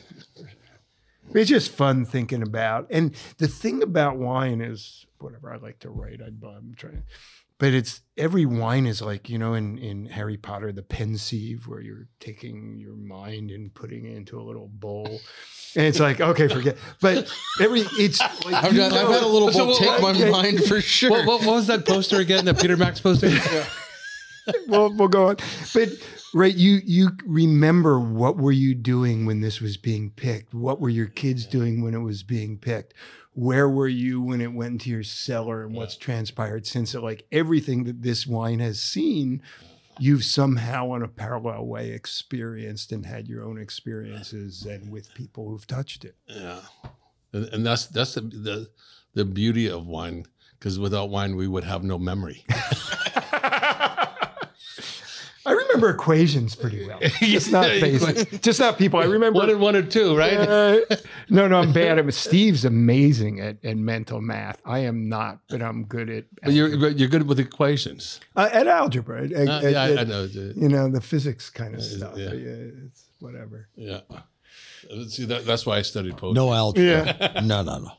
it's 1.33 1.49
just 1.49 1.71
fun 1.71 2.05
thinking 2.05 2.41
about. 2.41 2.87
And 2.89 3.13
the 3.37 3.47
thing 3.49 3.83
about 3.83 4.17
wine 4.17 4.61
is 4.61 5.05
whatever 5.19 5.53
I 5.53 5.57
like 5.57 5.79
to 5.79 5.89
write. 5.89 6.21
I, 6.21 6.27
I'm 6.27 6.73
trying, 6.75 7.03
but 7.57 7.73
it's 7.73 8.01
every 8.17 8.45
wine 8.45 8.85
is 8.85 9.01
like 9.01 9.29
you 9.29 9.37
know 9.37 9.53
in 9.53 9.77
in 9.77 10.05
Harry 10.07 10.37
Potter 10.37 10.71
the 10.71 10.83
pensieve 10.83 11.67
where 11.67 11.81
you're 11.81 12.07
taking 12.19 12.77
your 12.79 12.95
mind 12.95 13.51
and 13.51 13.73
putting 13.73 14.05
it 14.05 14.15
into 14.15 14.39
a 14.39 14.43
little 14.43 14.67
bowl. 14.67 15.19
And 15.75 15.85
it's 15.85 15.99
like 15.99 16.21
okay, 16.21 16.47
forget. 16.47 16.77
But 17.01 17.29
every 17.59 17.81
it's 17.99 18.19
like 18.19 18.45
I've, 18.53 18.65
I've 18.65 18.73
had 18.73 19.23
a 19.23 19.25
it. 19.25 19.27
little 19.27 19.51
So 19.51 19.59
bowl 19.65 19.67
what- 19.69 19.79
take 19.79 20.01
my 20.01 20.11
okay. 20.11 20.29
mind 20.31 20.63
for 20.63 20.81
sure. 20.81 21.09
What, 21.11 21.25
what, 21.25 21.39
what 21.45 21.55
was 21.55 21.67
that 21.67 21.85
poster 21.85 22.17
again? 22.19 22.45
That 22.45 22.59
Peter 22.59 22.77
Max 22.77 22.99
poster? 22.99 23.29
we'll, 24.67 24.93
we'll 24.93 25.07
go 25.07 25.29
on. 25.29 25.37
But 25.73 25.89
right, 26.33 26.55
you 26.55 26.79
you 26.83 27.09
remember 27.25 27.99
what 27.99 28.37
were 28.37 28.51
you 28.51 28.75
doing 28.75 29.25
when 29.25 29.41
this 29.41 29.61
was 29.61 29.77
being 29.77 30.11
picked? 30.11 30.53
What 30.53 30.79
were 30.79 30.89
your 30.89 31.07
kids 31.07 31.45
doing 31.45 31.83
when 31.83 31.93
it 31.93 31.99
was 31.99 32.23
being 32.23 32.57
picked? 32.57 32.93
Where 33.33 33.69
were 33.69 33.87
you 33.87 34.21
when 34.21 34.39
it 34.39 34.53
went 34.53 34.73
into 34.73 34.89
your 34.89 35.03
cellar 35.03 35.63
and 35.63 35.75
what's 35.75 35.97
transpired 35.97 36.65
since 36.65 36.95
it? 36.95 37.01
Like 37.01 37.25
everything 37.31 37.83
that 37.83 38.01
this 38.01 38.25
wine 38.25 38.59
has 38.59 38.79
seen, 38.79 39.41
you've 39.99 40.23
somehow 40.23 40.93
in 40.93 41.01
a 41.01 41.07
parallel 41.09 41.65
way 41.65 41.91
experienced 41.91 42.93
and 42.93 43.05
had 43.05 43.27
your 43.27 43.43
own 43.43 43.59
experiences 43.59 44.65
and 44.65 44.89
with 44.89 45.13
people 45.15 45.49
who've 45.49 45.67
touched 45.67 46.05
it. 46.05 46.15
Yeah, 46.27 46.61
and, 47.33 47.45
and 47.49 47.65
that's 47.65 47.87
that's 47.87 48.15
the 48.15 48.21
the, 48.21 48.69
the 49.13 49.25
beauty 49.25 49.69
of 49.69 49.85
wine. 49.85 50.25
Because 50.57 50.79
without 50.79 51.09
wine, 51.09 51.35
we 51.35 51.47
would 51.47 51.65
have 51.65 51.83
no 51.83 51.99
memory. 51.99 52.45
I 55.75 55.77
remember 55.77 55.89
equations 55.95 56.55
pretty 56.55 56.87
well. 56.87 56.99
Just 57.19 57.51
not 57.51 57.65
faces. 57.65 58.25
Just 58.39 58.59
not 58.61 58.77
people. 58.77 58.99
I 59.01 59.05
remember 59.05 59.39
one 59.39 59.49
and 59.49 59.59
one 59.59 59.75
or 59.75 59.81
two, 59.81 60.15
right? 60.17 60.37
Uh, 60.37 60.79
no, 61.29 61.47
no, 61.47 61.59
I'm 61.59 61.73
bad 61.73 61.99
at 61.99 62.07
it. 62.07 62.11
Steve's 62.13 62.63
amazing 62.63 63.41
at, 63.41 63.57
at 63.65 63.75
mental 63.75 64.21
math. 64.21 64.61
I 64.65 64.79
am 64.79 65.09
not, 65.09 65.39
but 65.49 65.61
I'm 65.61 65.83
good 65.83 66.09
at 66.09 66.25
But 66.43 66.53
you're 66.53 66.77
but 66.77 66.97
you're 66.97 67.09
good 67.09 67.27
with 67.27 67.39
equations. 67.39 68.21
uh, 68.37 68.49
at 68.53 68.67
algebra. 68.67 69.25
At, 69.25 69.33
Uh, 69.33 69.51
at- 69.51 69.71
yeah, 69.71 69.81
I, 69.83 69.91
at, 69.91 69.97
I 69.99 70.03
know. 70.03 70.23
You 70.33 70.69
know 70.69 70.89
the 70.89 71.01
physics 71.01 71.49
kind 71.49 71.75
of 71.75 71.83
stuff. 71.83 72.13
yeah. 72.15 72.31
Yeah. 72.33 72.85
it's 72.85 73.03
whatever. 73.19 73.67
Yeah, 73.75 73.99
See, 75.09 75.25
that, 75.25 75.45
that's 75.45 75.65
why 75.65 75.77
I 75.77 75.81
studied 75.81 76.15
poetry. 76.15 76.35
No 76.35 76.53
algebra. 76.53 77.17
Yeah. 77.19 77.41
No, 77.43 77.63
no, 77.63 77.79
no. 77.79 77.91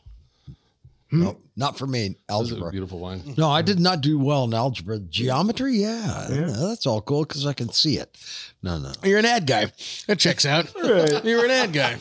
Hmm? 1.10 1.22
No, 1.22 1.38
not 1.56 1.78
for 1.78 1.86
me. 1.86 2.08
This 2.08 2.16
is 2.16 2.18
a 2.18 2.32
Algebra. 2.54 2.70
beautiful 2.72 2.98
wine. 2.98 3.22
No, 3.36 3.48
I 3.48 3.62
did 3.62 3.78
not 3.78 4.00
do 4.00 4.18
well 4.18 4.44
in 4.44 4.54
algebra. 4.54 4.98
Geometry, 4.98 5.76
yeah, 5.76 6.28
Yeah. 6.30 6.46
that's 6.58 6.84
all 6.86 7.00
cool 7.00 7.24
because 7.24 7.46
I 7.46 7.52
can 7.52 7.70
see 7.70 7.96
it. 7.98 8.16
No, 8.62 8.78
no. 8.78 8.92
You're 9.04 9.20
an 9.20 9.24
ad 9.24 9.46
guy. 9.46 9.70
That 10.08 10.18
checks 10.18 10.44
out. 10.44 10.72
Right. 10.74 11.24
You're 11.24 11.44
an 11.44 11.50
ad 11.52 11.72
guy. 11.72 11.96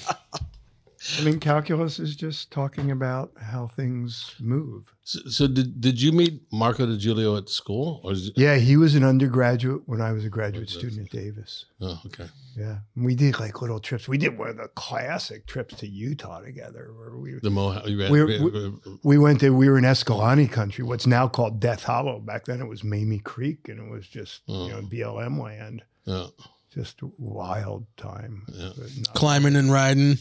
I 1.20 1.24
mean, 1.24 1.40
calculus 1.40 2.00
is 2.00 2.16
just 2.16 2.52
talking 2.52 2.92
about 2.92 3.32
how 3.40 3.68
things 3.68 4.34
move. 4.40 4.92
So, 5.04 5.20
so 5.30 5.48
did 5.48 5.80
did 5.80 6.02
you 6.02 6.12
meet 6.12 6.42
Marco 6.52 6.86
DiGiulio 6.88 7.38
at 7.38 7.48
school, 7.48 8.02
or 8.04 8.14
it, 8.14 8.32
Yeah, 8.36 8.56
he 8.56 8.76
was 8.76 8.96
an 8.96 9.04
undergraduate 9.04 9.84
when 9.86 10.02
I 10.02 10.12
was 10.12 10.26
a 10.26 10.30
graduate 10.30 10.70
student 10.70 11.08
at 11.08 11.12
Davis. 11.12 11.66
oh, 11.80 12.02
okay? 12.08 12.28
Yeah, 12.58 12.78
and 12.96 13.06
we 13.06 13.14
did 13.14 13.40
like 13.40 13.62
little 13.62 13.80
trips. 13.80 14.08
We 14.08 14.18
did 14.18 14.38
one 14.38 14.50
of 14.50 14.58
the 14.58 14.68
classic 14.70 15.46
trips 15.46 15.76
to 15.76 15.88
Utah 15.88 16.40
together, 16.42 16.92
where 16.98 17.18
we 17.18 17.40
The 17.42 17.52
Mohawk. 17.52 17.88
You 17.88 18.00
read, 18.00 18.12
We're- 18.12 18.74
we 19.04 19.18
went 19.20 19.42
to 19.42 19.52
we 19.52 19.70
were 19.70 19.78
in 19.78 19.86
Escalante 19.86 20.48
country, 20.48 20.84
what's 20.84 21.06
now 21.06 21.28
called 21.28 21.60
Death 21.60 21.84
Hollow. 21.84 22.20
Back 22.20 22.46
then 22.46 22.62
it 22.62 22.68
was 22.68 22.84
Mamie 22.84 23.20
Creek, 23.20 23.70
and 23.70 23.80
it 23.80 23.92
was 23.92 24.08
just 24.08 24.42
you 24.48 24.70
know 24.70 24.82
oh. 24.84 24.90
BLM 24.90 25.40
land. 25.40 25.84
yeah, 26.06 26.28
Just 26.74 27.02
wild 27.20 27.86
time. 27.96 28.44
Yeah. 28.52 28.72
Climbing 29.14 29.56
and 29.56 29.72
riding. 29.72 30.18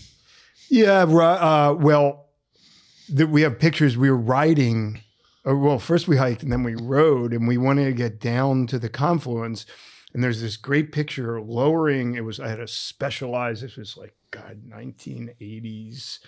Yeah, 0.69 1.03
uh, 1.03 1.75
well, 1.79 2.27
the, 3.09 3.27
we 3.27 3.43
have 3.43 3.59
pictures. 3.59 3.97
We 3.97 4.11
were 4.11 4.17
riding. 4.17 5.01
Uh, 5.47 5.57
well, 5.57 5.79
first 5.79 6.09
we 6.09 6.17
hiked 6.17 6.43
and 6.43 6.51
then 6.51 6.63
we 6.63 6.75
rode, 6.75 7.33
and 7.33 7.47
we 7.47 7.59
wanted 7.59 7.85
to 7.85 7.93
get 7.93 8.21
down 8.21 8.67
to 8.69 8.79
the 8.79 8.89
confluence. 8.89 9.67
And 10.13 10.23
there's 10.23 10.41
this 10.41 10.57
great 10.57 10.93
picture 10.93 11.41
lowering. 11.41 12.15
It 12.15 12.25
was 12.25 12.41
I 12.41 12.49
had 12.49 12.61
a 12.61 12.69
specialized. 12.69 13.63
This 13.63 13.77
was 13.77 13.97
like 13.97 14.15
God, 14.31 14.63
1980s. 14.69 16.21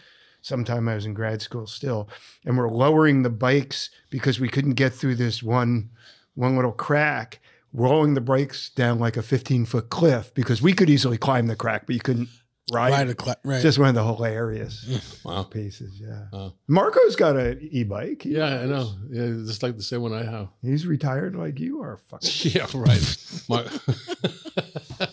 Sometime 0.42 0.88
I 0.88 0.94
was 0.94 1.06
in 1.06 1.14
grad 1.14 1.42
school 1.42 1.66
still, 1.66 2.08
and 2.44 2.56
we're 2.56 2.70
lowering 2.70 3.22
the 3.22 3.30
bikes 3.30 3.90
because 4.10 4.38
we 4.38 4.48
couldn't 4.48 4.74
get 4.74 4.92
through 4.92 5.16
this 5.16 5.42
one 5.42 5.90
one 6.34 6.56
little 6.56 6.72
crack. 6.72 7.40
Rolling 7.72 8.14
the 8.14 8.20
brakes 8.22 8.70
down 8.70 8.98
like 8.98 9.16
a 9.18 9.22
15 9.22 9.66
foot 9.66 9.90
cliff 9.90 10.32
because 10.32 10.62
we 10.62 10.72
could 10.72 10.88
easily 10.88 11.18
climb 11.18 11.46
the 11.46 11.56
crack, 11.56 11.84
but 11.84 11.94
you 11.94 12.00
couldn't 12.00 12.28
ride. 12.72 12.92
Ride 12.92 13.08
a 13.10 13.36
right. 13.44 13.62
Just 13.62 13.78
one 13.78 13.88
of 13.90 13.94
the 13.94 14.04
hilarious 14.04 14.84
mm, 14.88 15.24
wow. 15.24 15.42
pieces. 15.44 16.00
Yeah. 16.00 16.24
Wow. 16.32 16.54
Marco's 16.68 17.16
got 17.16 17.36
an 17.36 17.58
e-bike. 17.60 18.22
He- 18.22 18.36
Yeah, 18.36 18.60
I 18.60 18.64
know. 18.66 18.92
Yeah, 19.10 19.26
just 19.46 19.62
like 19.62 19.76
the 19.76 19.82
same 19.82 20.02
one 20.02 20.12
I 20.12 20.24
have. 20.24 20.48
He's 20.62 20.86
retired 20.86 21.36
like 21.36 21.58
you 21.60 21.80
are. 21.82 21.96
Fucking. 21.96 22.30
Yeah, 22.54 22.66
right. 22.74 23.16
Mar- 23.48 23.64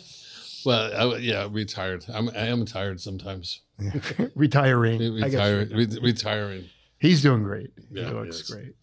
well, 0.65 1.13
I, 1.13 1.17
yeah, 1.17 1.47
retired. 1.51 2.05
I'm 2.13 2.29
I 2.29 2.47
am 2.47 2.65
tired 2.65 3.01
sometimes. 3.01 3.61
Retiring. 4.35 4.99
Retiring. 5.13 5.69
Re- 5.69 5.99
retiring. 6.01 6.65
He's 6.99 7.21
doing 7.21 7.43
great. 7.43 7.71
He 7.91 7.99
Yeah, 8.01 8.11
looks 8.11 8.39
yes. 8.39 8.49
great. 8.49 8.75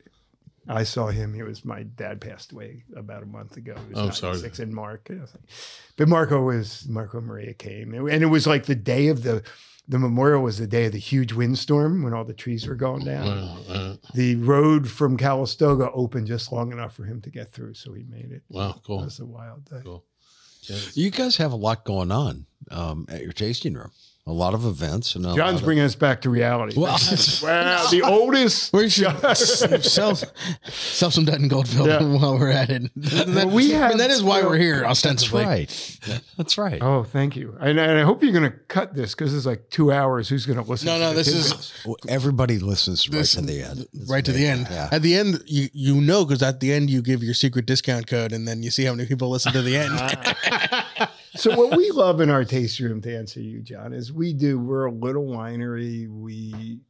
I 0.68 0.84
saw 0.84 1.08
him. 1.08 1.32
He 1.34 1.42
was 1.42 1.64
my 1.64 1.82
dad 1.84 2.20
passed 2.20 2.52
away 2.52 2.84
about 2.94 3.22
a 3.22 3.26
month 3.26 3.56
ago. 3.56 3.74
He 3.88 3.94
was 3.94 3.98
Oh, 4.08 4.10
sorry. 4.10 4.38
Six 4.38 4.58
and 4.58 4.72
Mark. 4.74 5.08
I 5.10 5.16
But 5.96 6.08
Marco 6.08 6.42
was 6.42 6.86
Marco 6.88 7.20
Maria 7.20 7.54
came, 7.54 7.94
and 7.94 8.22
it 8.22 8.26
was 8.26 8.46
like 8.46 8.66
the 8.66 8.74
day 8.74 9.08
of 9.08 9.22
the 9.22 9.42
the 9.88 9.98
memorial 9.98 10.42
was 10.42 10.58
the 10.58 10.68
day 10.68 10.84
of 10.84 10.92
the 10.92 10.98
huge 10.98 11.32
windstorm 11.32 12.04
when 12.04 12.12
all 12.14 12.24
the 12.24 12.34
trees 12.34 12.66
were 12.68 12.76
going 12.76 13.04
down. 13.04 13.26
Uh, 13.26 13.58
uh, 13.68 13.96
The 14.14 14.36
road 14.36 14.88
from 14.88 15.16
Calistoga 15.16 15.90
opened 15.92 16.28
just 16.28 16.52
long 16.52 16.70
enough 16.70 16.94
for 16.94 17.04
him 17.04 17.20
to 17.22 17.30
get 17.30 17.52
through, 17.52 17.74
so 17.74 17.92
he 17.94 18.04
made 18.04 18.30
it. 18.30 18.42
wow, 18.50 18.70
It 18.70 18.82
cool. 18.84 18.98
was 19.02 19.18
a 19.18 19.26
wild 19.26 19.64
day. 19.64 19.80
Cool. 19.82 20.04
Yes. 20.62 20.96
You 20.96 21.10
guys 21.10 21.38
have 21.38 21.50
a 21.52 21.56
lot 21.56 21.84
going 21.84 22.12
on 22.12 22.46
um, 22.70 23.06
at 23.08 23.22
your 23.22 23.32
tasting 23.32 23.74
room. 23.74 23.90
A 24.30 24.32
lot 24.32 24.54
of 24.54 24.64
events 24.64 25.16
and 25.16 25.24
John's 25.24 25.38
lot 25.38 25.54
of- 25.54 25.64
bringing 25.64 25.82
us 25.82 25.96
back 25.96 26.20
to 26.20 26.30
reality. 26.30 26.78
Well, 26.78 26.92
wow, 27.42 27.88
the 27.90 28.02
oldest. 28.04 28.72
we 28.72 28.88
should 28.88 29.10
sell, 29.84 30.14
sell 30.14 31.10
some 31.10 31.24
Dutton 31.24 31.48
Goldfield 31.48 31.88
Yeah. 31.88 32.00
while 32.20 32.38
we're 32.38 32.50
at 32.52 32.70
it. 32.70 32.90
That, 32.94 33.48
we 33.48 33.74
I 33.74 33.88
mean, 33.88 33.98
that 33.98 34.10
have- 34.10 34.10
is 34.12 34.22
why 34.22 34.42
we're 34.42 34.56
here, 34.56 34.80
That's 34.82 34.90
ostensibly. 35.04 35.44
right. 35.44 35.98
That's 36.36 36.56
right. 36.56 36.80
Oh, 36.80 37.02
thank 37.02 37.34
you. 37.34 37.56
And, 37.60 37.78
and 37.80 37.98
I 37.98 38.02
hope 38.02 38.22
you're 38.22 38.30
going 38.32 38.50
to 38.50 38.56
cut 38.68 38.94
this 38.94 39.14
because 39.16 39.34
it's 39.34 39.46
like 39.46 39.68
two 39.70 39.90
hours. 39.90 40.28
Who's 40.28 40.46
going 40.46 40.62
to 40.62 40.70
listen? 40.70 40.86
No, 40.86 40.98
no, 40.98 41.08
the 41.10 41.16
this 41.16 41.28
is- 41.28 41.72
Well, 41.84 41.96
everybody 42.08 42.58
listens 42.60 43.08
right 43.08 43.18
This- 43.18 43.32
to 43.32 43.40
the 43.42 43.62
end. 43.62 43.86
It's 43.92 44.08
right 44.08 44.24
to 44.24 44.30
the 44.32 44.46
end. 44.46 44.68
Yeah. 44.70 44.88
At 44.92 45.02
the 45.02 45.14
end, 45.16 45.42
you 45.46 45.68
you 45.72 46.00
know 46.00 46.24
because 46.24 46.42
at 46.42 46.60
the 46.60 46.72
end 46.72 46.88
you 46.88 47.02
give 47.02 47.22
your 47.22 47.34
secret 47.34 47.66
discount 47.66 48.06
code, 48.06 48.32
and 48.32 48.46
then 48.46 48.62
you 48.62 48.70
see 48.70 48.84
how 48.84 48.92
many 48.94 49.08
people 49.08 49.28
listen 49.28 49.52
to 49.52 49.62
the 49.62 49.76
end. 49.76 49.90
So 51.36 51.56
what 51.56 51.76
we 51.76 51.90
love 51.90 52.20
in 52.20 52.30
our 52.30 52.44
tasting 52.44 52.86
room, 52.86 53.00
to 53.02 53.16
answer 53.16 53.40
you, 53.40 53.60
John, 53.62 53.92
is 53.92 54.12
we 54.12 54.32
do. 54.32 54.58
We're 54.58 54.86
a 54.86 54.92
little 54.92 55.26
winery. 55.26 56.08
We 56.08 56.80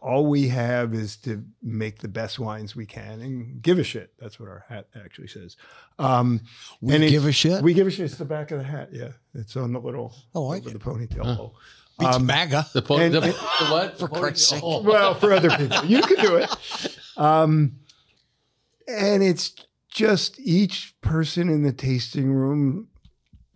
all 0.00 0.26
we 0.26 0.48
have 0.48 0.94
is 0.94 1.16
to 1.18 1.44
make 1.62 1.98
the 2.00 2.08
best 2.08 2.38
wines 2.38 2.74
we 2.76 2.86
can 2.86 3.20
and 3.22 3.62
give 3.62 3.78
a 3.78 3.84
shit. 3.84 4.12
That's 4.18 4.38
what 4.40 4.48
our 4.48 4.64
hat 4.68 4.86
actually 5.02 5.28
says. 5.28 5.56
Um, 5.98 6.40
We 6.80 6.94
and 6.94 7.04
it- 7.04 7.10
give 7.10 7.26
a 7.26 7.32
shit. 7.32 7.62
we 7.62 7.74
give 7.74 7.86
a 7.86 7.90
shit. 7.90 8.06
It's 8.06 8.16
the 8.18 8.24
back 8.24 8.50
of 8.50 8.58
the 8.58 8.64
hat. 8.64 8.90
Yeah, 8.92 9.12
it's 9.34 9.56
on 9.56 9.72
the 9.72 9.80
little. 9.80 10.14
Oh, 10.34 10.50
I 10.50 10.56
over 10.58 10.70
like 10.70 10.72
the 10.72 10.84
ponytail. 10.84 11.24
Huh. 11.24 11.34
hole. 11.34 11.56
Beats 11.98 12.16
um, 12.16 12.26
MAGA. 12.26 12.66
The, 12.72 12.82
po- 12.82 12.98
And- 12.98 13.14
the, 13.14 13.20
the 13.20 13.32
what? 13.70 13.98
For 13.98 14.08
Christ's 14.08 14.48
sake. 14.48 14.62
Oh. 14.64 14.82
well, 14.82 15.14
for 15.14 15.32
other 15.32 15.50
people, 15.50 15.84
you 15.84 16.02
can 16.02 16.16
do 16.24 16.36
it. 16.36 16.50
Um, 17.16 17.76
and 18.88 19.22
it's 19.22 19.54
just 19.88 20.38
each 20.40 20.94
person 21.00 21.48
in 21.48 21.62
the 21.62 21.72
tasting 21.72 22.32
room 22.32 22.88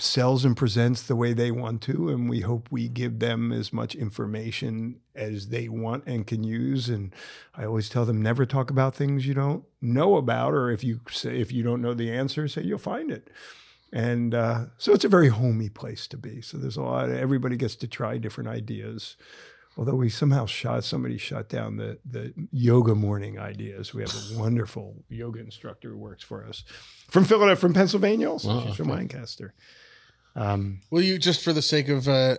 sells 0.01 0.44
and 0.44 0.57
presents 0.57 1.03
the 1.03 1.16
way 1.16 1.32
they 1.32 1.51
want 1.51 1.82
to, 1.82 2.09
and 2.09 2.30
we 2.30 2.40
hope 2.40 2.68
we 2.70 2.88
give 2.88 3.18
them 3.18 3.53
as 3.53 3.72
much 3.72 3.94
information 3.94 5.01
as 5.14 5.49
they 5.49 5.68
want 5.68 6.05
and 6.07 6.26
can 6.26 6.44
use. 6.44 6.88
And 6.88 7.12
I 7.55 7.64
always 7.64 7.88
tell 7.88 8.05
them 8.05 8.22
never 8.22 8.46
talk 8.46 8.70
about 8.70 8.94
things 8.94 9.26
you 9.26 9.34
don't 9.34 9.64
know 9.80 10.16
about, 10.16 10.55
or 10.55 10.70
if 10.70 10.84
you 10.84 11.01
say 11.11 11.40
if 11.40 11.53
you 11.53 11.62
don't 11.62 11.82
know 11.82 11.94
the 11.94 12.12
answer, 12.12 12.46
say 12.46 12.62
you'll 12.62 12.78
find 12.78 13.11
it. 13.11 13.28
And 13.92 14.34
uh, 14.34 14.66
so 14.76 14.92
it's 14.92 15.05
a 15.05 15.09
very 15.09 15.28
homey 15.28 15.68
place 15.68 16.07
to 16.09 16.16
be. 16.16 16.42
So 16.42 16.59
there's 16.59 16.76
a 16.76 16.82
lot. 16.82 17.09
Of, 17.09 17.16
everybody 17.16 17.57
gets 17.57 17.74
to 17.76 17.88
try 17.88 18.18
different 18.18 18.51
ideas. 18.51 19.16
Although 19.78 19.94
we 19.94 20.11
somehow 20.11 20.44
shot 20.46 20.84
somebody 20.84 21.18
shut 21.18 21.49
down 21.49 21.76
the 21.76 21.99
the 22.05 22.34
yoga 22.53 22.94
morning 22.94 23.38
ideas. 23.38 23.94
We 23.94 24.03
have 24.03 24.14
a 24.14 24.38
wonderful 24.38 25.05
yoga 25.09 25.40
instructor 25.40 25.90
who 25.90 25.96
works 25.96 26.22
for 26.22 26.44
us 26.44 26.64
from 27.09 27.24
Philadelphia, 27.24 27.61
from 27.61 27.74
Pennsylvania. 27.74 28.30
Also, 28.30 28.49
Wow, 28.49 28.66
she's 28.66 28.76
from 28.76 28.90
okay. 28.90 28.99
Lancaster. 28.99 29.55
Um, 30.39 30.80
Will 30.91 31.03
you 31.03 31.18
just 31.18 31.43
for 31.43 31.53
the 31.53 31.62
sake 31.62 31.89
of 31.89 32.09
uh, 32.09 32.36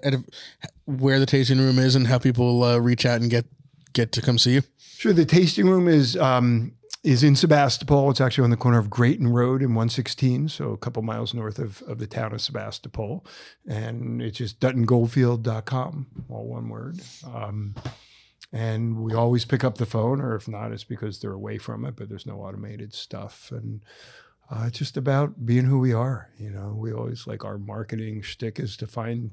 where 0.86 1.20
the 1.20 1.26
tasting 1.26 1.60
room 1.60 1.78
is 1.78 1.96
and 1.96 2.08
how 2.08 2.18
people 2.18 2.64
uh, 2.64 2.78
reach 2.78 3.06
out 3.06 3.22
and 3.22 3.30
get 3.30 3.46
get 3.94 4.12
to 4.14 4.22
come 4.22 4.38
see 4.38 4.54
you? 4.54 4.62
Sure. 4.80 5.14
The 5.14 5.26
tasting 5.26 5.68
room 5.68 5.88
is 5.88 6.16
um, 6.16 6.74
is 7.04 7.24
in 7.24 7.36
Sebastopol. 7.36 8.10
It's 8.10 8.22
actually 8.22 8.46
on 8.46 8.50
the 8.50 8.58
corner 8.58 8.80
of 8.80 8.90
Graton 8.90 9.32
Road 9.32 9.62
and 9.62 9.76
116, 9.76 10.50
so 10.50 10.72
a 10.72 10.78
couple 10.78 11.02
miles 11.02 11.34
north 11.34 11.60
of, 11.60 11.82
of 11.84 12.00
the 12.00 12.08
town 12.08 12.34
of 12.34 12.42
Sebastopol. 12.42 13.26
And 13.68 14.22
it's 14.22 14.38
just 14.38 14.60
DuttonGoldfield.com, 14.60 16.08
all 16.30 16.48
one 16.48 16.70
word. 16.70 17.02
Um, 17.34 17.76
and 18.52 18.98
we 18.98 19.14
always 19.14 19.46
pick 19.46 19.64
up 19.64 19.78
the 19.78 19.86
phone, 19.86 20.22
or 20.22 20.36
if 20.36 20.48
not, 20.48 20.72
it's 20.72 20.84
because 20.84 21.20
they're 21.20 21.32
away 21.32 21.58
from 21.58 21.86
it, 21.86 21.96
but 21.96 22.10
there's 22.10 22.26
no 22.26 22.42
automated 22.42 22.94
stuff. 22.94 23.52
And 23.52 23.82
uh, 24.52 24.66
it's 24.68 24.80
just 24.80 24.98
about 24.98 25.46
being 25.46 25.66
who 25.66 25.80
we 25.80 25.94
are. 25.94 26.30
You 26.38 26.50
know, 26.50 26.76
we 26.76 26.92
always 26.92 27.28
like 27.28 27.46
our 27.46 27.58
marketing 27.58 28.22
shtick 28.22 28.60
is 28.60 28.76
to 28.78 28.88
find 28.88 29.32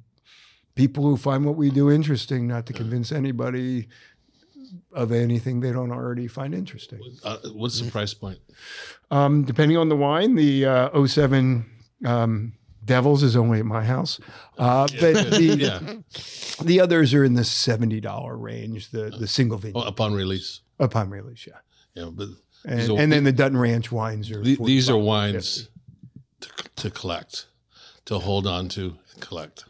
people 0.74 1.04
who 1.04 1.16
find 1.16 1.44
what 1.44 1.56
we 1.56 1.70
do 1.70 1.90
interesting, 1.90 2.46
not 2.46 2.66
to 2.66 2.72
convince 2.72 3.12
anybody 3.12 3.88
of 4.92 5.12
anything 5.12 5.60
they 5.60 5.72
don't 5.72 5.92
already 5.92 6.26
find 6.26 6.54
interesting. 6.54 7.00
Uh, 7.24 7.38
what's 7.54 7.80
the 7.80 7.90
price 7.90 8.14
point? 8.14 8.38
Um, 9.10 9.44
depending 9.44 9.76
on 9.76 9.88
the 9.88 9.96
wine, 9.96 10.34
the 10.34 10.66
uh, 10.66 11.06
07 11.06 11.64
um, 12.04 12.52
Devils 12.84 13.22
is 13.22 13.36
only 13.36 13.58
at 13.58 13.66
my 13.66 13.84
house, 13.84 14.20
uh, 14.58 14.86
but 15.00 15.14
the 15.30 15.56
Yeah, 15.58 16.62
the 16.62 16.80
others 16.80 17.12
are 17.14 17.24
in 17.24 17.34
the 17.34 17.42
seventy 17.42 18.00
dollar 18.00 18.36
range. 18.36 18.92
The 18.92 19.10
the 19.10 19.26
single 19.26 19.58
vineyard 19.58 19.82
oh, 19.84 19.88
upon 19.88 20.14
release. 20.14 20.60
upon 20.78 21.10
release, 21.10 21.48
yeah, 21.48 21.58
Yeah, 21.94 22.10
but 22.12 22.28
and, 22.64 22.90
are- 22.90 22.98
and 23.00 23.12
then 23.12 23.24
the 23.24 23.32
Dutton 23.32 23.56
Ranch 23.58 23.90
wines 23.92 24.30
are. 24.30 24.42
the- 24.42 24.56
these 24.64 24.88
are 24.90 24.96
wines 24.98 25.68
to, 26.40 26.48
to 26.76 26.90
collect, 26.90 27.46
to 28.06 28.18
hold 28.18 28.46
on 28.46 28.68
to, 28.70 28.96
and 29.12 29.20
collect, 29.22 29.64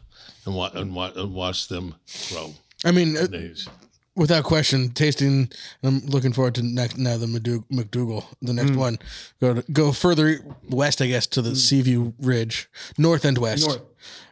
and, 0.45 0.55
wa- 0.55 0.71
and, 0.73 0.93
wa- 0.95 1.11
and 1.15 1.33
watch 1.33 1.67
them 1.67 1.95
grow. 2.29 2.53
I 2.85 2.91
mean, 2.91 3.17
uh, 3.17 3.21
in 3.21 3.35
age. 3.35 3.67
Without 4.17 4.43
question, 4.43 4.89
tasting. 4.91 5.49
I'm 5.83 5.99
looking 6.07 6.33
forward 6.33 6.55
to 6.55 6.63
next 6.63 6.97
now 6.97 7.17
the 7.17 7.27
Madu- 7.27 7.63
McDougal, 7.71 8.25
the 8.41 8.53
next 8.53 8.71
Mm. 8.71 8.75
one. 8.77 8.99
Go 9.39 9.53
to, 9.53 9.71
go 9.71 9.91
further 9.93 10.39
west, 10.69 11.01
I 11.01 11.07
guess, 11.07 11.25
to 11.27 11.41
the 11.41 11.55
Seaview 11.55 12.13
Ridge, 12.19 12.69
north 12.97 13.23
and 13.23 13.37
west. 13.37 13.65
North. 13.67 13.81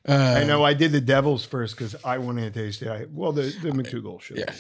Uh, 0.07 0.35
I 0.37 0.43
know 0.43 0.63
I 0.63 0.75
did 0.75 0.91
the 0.91 1.01
Devils 1.01 1.43
first 1.45 1.75
because 1.75 1.95
I 2.05 2.19
wanted 2.19 2.53
to 2.53 2.59
taste 2.63 2.83
it. 2.83 2.87
I, 2.89 3.07
well, 3.11 3.31
the, 3.31 3.41
the 3.63 3.71
McDougal 3.71 4.21
should. 4.21 4.37
Yeah. 4.37 4.53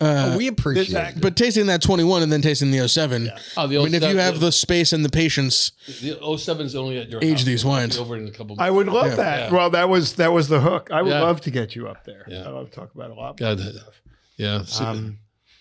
Uh, 0.00 0.36
we 0.38 0.46
appreciate 0.46 0.92
this 0.92 1.16
it. 1.16 1.20
but 1.20 1.34
tasting 1.34 1.66
that 1.66 1.82
21 1.82 2.22
and 2.22 2.30
then 2.30 2.40
tasting 2.40 2.70
the 2.70 2.86
07. 2.88 3.28
Oh, 3.56 3.66
the 3.66 3.74
07 3.74 3.80
I 3.80 3.84
mean, 3.84 3.94
if 3.94 4.02
you 4.08 4.18
have 4.18 4.38
the 4.38 4.52
space 4.52 4.92
and 4.92 5.04
the 5.04 5.08
patience, 5.10 5.72
the 6.00 6.16
07 6.38 6.66
is 6.66 6.76
only 6.76 6.98
at 6.98 7.10
your 7.10 7.20
Age 7.22 7.38
house. 7.38 7.44
these 7.44 7.64
We'll 7.64 7.74
wines. 7.74 7.98
Over 7.98 8.16
in 8.16 8.28
a 8.28 8.30
couple. 8.30 8.54
I 8.60 8.70
would 8.70 8.86
love 8.86 9.08
Yeah. 9.08 9.14
that. 9.16 9.38
Yeah. 9.50 9.56
Well, 9.56 9.70
that 9.70 9.88
was 9.88 10.12
that 10.14 10.32
was 10.32 10.46
the 10.48 10.60
hook. 10.60 10.88
I 10.92 11.02
would 11.02 11.10
Yeah. 11.10 11.22
love 11.22 11.40
to 11.42 11.50
get 11.50 11.74
you 11.74 11.88
up 11.88 12.04
there. 12.04 12.24
Yeah. 12.28 12.44
I 12.44 12.50
love 12.50 12.70
to 12.70 12.74
talk 12.76 12.94
about 12.94 13.10
a 13.10 13.14
lot. 13.14 13.36
God, 13.36 13.58
stuff. 13.58 14.00
Yeah. 14.36 14.62
see- 14.64 14.84
Um, 14.84 15.18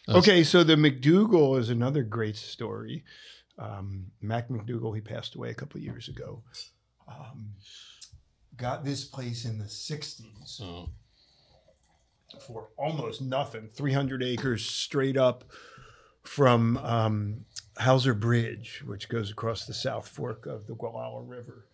okay, 0.09 0.43
so 0.43 0.63
the 0.63 0.75
McDougal 0.75 1.57
is 1.59 1.69
another 1.69 2.03
great 2.03 2.35
story. 2.37 3.03
Um, 3.59 4.07
Mac 4.21 4.49
McDougal, 4.49 4.95
he 4.95 5.01
passed 5.01 5.35
away 5.35 5.49
a 5.49 5.53
couple 5.53 5.77
of 5.77 5.83
years 5.83 6.07
ago. 6.07 6.41
Um, 7.07 7.53
got 8.57 8.83
this 8.85 9.03
place 9.05 9.45
in 9.45 9.57
the 9.59 9.65
'60s 9.65 10.61
oh, 10.61 10.89
for 12.39 12.69
almost 12.77 13.21
nothing 13.21 13.69
300 13.73 14.23
acres 14.23 14.65
straight 14.65 15.17
up 15.17 15.43
from 16.23 16.77
um, 16.77 17.45
Hauser 17.77 18.13
Bridge, 18.13 18.83
which 18.85 19.09
goes 19.09 19.31
across 19.31 19.65
the 19.65 19.73
South 19.73 20.07
Fork 20.07 20.45
of 20.45 20.67
the 20.67 20.73
Gualala 20.73 21.27
River, 21.27 21.65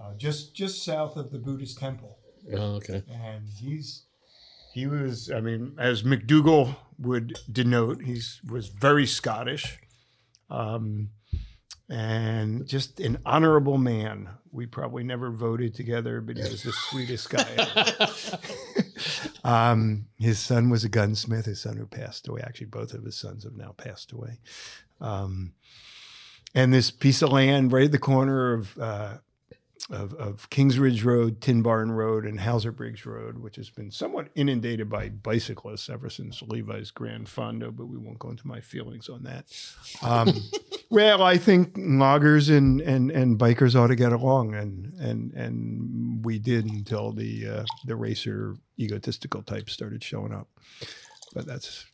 uh, 0.00 0.14
just 0.16 0.54
just 0.54 0.84
south 0.84 1.16
of 1.16 1.30
the 1.30 1.38
Buddhist 1.38 1.78
temple. 1.78 2.18
oh, 2.52 2.76
okay. 2.76 3.02
And 3.10 3.48
he's 3.58 4.02
he 4.74 4.86
was, 4.86 5.30
I 5.30 5.40
mean, 5.40 5.76
as 5.78 6.02
McDougal 6.02 6.76
would 6.98 7.38
denote, 7.50 8.02
he 8.02 8.20
was 8.50 8.68
very 8.68 9.06
Scottish, 9.06 9.78
um, 10.50 11.10
and 11.88 12.66
just 12.66 12.98
an 13.00 13.18
honorable 13.24 13.78
man. 13.78 14.28
We 14.50 14.66
probably 14.66 15.04
never 15.04 15.30
voted 15.30 15.74
together, 15.74 16.20
but 16.20 16.36
he 16.36 16.42
was 16.42 16.62
the 16.62 16.72
sweetest 16.72 17.30
guy. 17.30 18.36
Um, 19.44 20.06
his 20.18 20.38
son 20.38 20.70
was 20.70 20.84
a 20.84 20.88
gunsmith. 20.88 21.44
His 21.44 21.60
son 21.60 21.76
who 21.76 21.86
passed 21.86 22.26
away. 22.26 22.40
Actually, 22.42 22.68
both 22.68 22.94
of 22.94 23.04
his 23.04 23.16
sons 23.16 23.44
have 23.44 23.56
now 23.56 23.74
passed 23.76 24.12
away. 24.12 24.38
Um, 25.00 25.52
and 26.54 26.72
this 26.72 26.90
piece 26.90 27.20
of 27.20 27.30
land 27.30 27.70
right 27.70 27.84
at 27.84 27.92
the 27.92 27.98
corner 27.98 28.54
of, 28.54 28.78
uh, 28.78 29.18
of 29.90 30.14
of 30.14 30.48
Kingsridge 30.50 31.04
Road, 31.04 31.40
Tin 31.40 31.62
Barn 31.62 31.92
Road, 31.92 32.24
and 32.24 32.40
Hauser 32.40 32.72
Bridge 32.72 33.04
Road, 33.04 33.38
which 33.38 33.56
has 33.56 33.70
been 33.70 33.90
somewhat 33.90 34.28
inundated 34.34 34.88
by 34.88 35.10
bicyclists 35.10 35.90
ever 35.90 36.08
since 36.08 36.42
Levi's 36.42 36.90
GranFondo. 36.90 37.74
But 37.74 37.86
we 37.86 37.98
won't 37.98 38.18
go 38.18 38.30
into 38.30 38.46
my 38.46 38.60
feelings 38.60 39.08
on 39.08 39.24
that. 39.24 39.46
Um, 40.02 40.32
well, 40.90 41.22
I 41.22 41.36
think 41.36 41.74
loggers 41.76 42.48
and, 42.48 42.80
and, 42.80 43.10
and 43.10 43.38
bikers 43.38 43.74
ought 43.74 43.88
to 43.88 43.96
get 43.96 44.12
along, 44.12 44.54
and 44.54 44.94
and 44.98 45.32
and 45.34 46.24
we 46.24 46.38
did 46.38 46.64
until 46.66 47.12
the 47.12 47.46
uh, 47.46 47.64
the 47.84 47.96
racer 47.96 48.56
egotistical 48.78 49.42
types 49.42 49.72
started 49.72 50.02
showing 50.02 50.32
up. 50.32 50.48
But 51.34 51.46
that's 51.46 51.84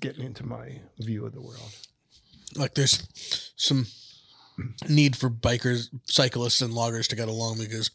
getting 0.00 0.24
into 0.24 0.46
my 0.46 0.80
view 0.98 1.26
of 1.26 1.32
the 1.32 1.40
world. 1.40 1.76
like 2.56 2.74
there's 2.74 3.52
some 3.56 3.86
need 4.88 5.16
for 5.16 5.30
bikers, 5.30 5.88
cyclists, 6.06 6.60
and 6.60 6.72
loggers 6.72 7.08
to 7.08 7.16
get 7.16 7.28
along 7.28 7.58
because 7.58 7.90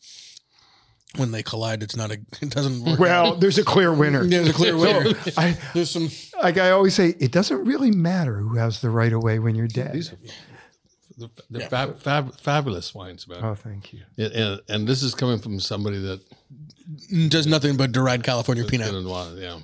when 1.18 1.32
they 1.32 1.44
collide, 1.44 1.84
it's 1.84 1.96
not 1.96 2.12
a, 2.12 2.14
it 2.42 2.50
doesn't 2.50 2.84
work. 2.84 3.00
Well, 3.00 3.34
out. 3.34 3.40
there's 3.40 3.58
a 3.58 3.64
clear 3.64 3.94
winner. 3.94 4.24
there's 4.26 4.50
a 4.50 4.54
clear 4.54 4.78
winner. 4.78 5.16
I, 5.38 5.58
There's 5.74 5.92
some. 5.92 6.10
like 6.42 6.58
I 6.58 6.72
always 6.72 6.94
say, 6.94 7.16
it 7.20 7.32
doesn't 7.32 7.66
really 7.66 7.92
matter 7.92 8.38
who 8.38 8.56
has 8.58 8.82
the 8.82 8.90
right 8.90 9.14
of 9.14 9.24
way 9.24 9.40
when 9.40 9.56
you're 9.56 9.68
dead. 9.68 9.94
These 9.94 10.14
are 10.14 10.18
they're, 11.18 11.30
they're 11.50 11.70
fab, 11.70 12.00
fab, 12.00 12.40
fabulous 12.40 12.96
wines, 12.96 13.28
man. 13.28 13.44
Oh, 13.44 13.54
thank 13.54 13.94
you. 13.94 14.02
And, 14.18 14.34
and, 14.34 14.62
and 14.68 14.88
this 14.88 15.04
is 15.04 15.14
coming 15.14 15.38
from 15.38 15.60
somebody 15.60 16.00
that 16.00 16.22
mm, 17.12 17.30
does 17.30 17.46
nothing 17.46 17.78
but 17.78 17.92
deride 17.92 18.24
California 18.24 18.66
Pinot. 18.66 18.88
didn't 18.92 19.38
yeah. 19.38 19.60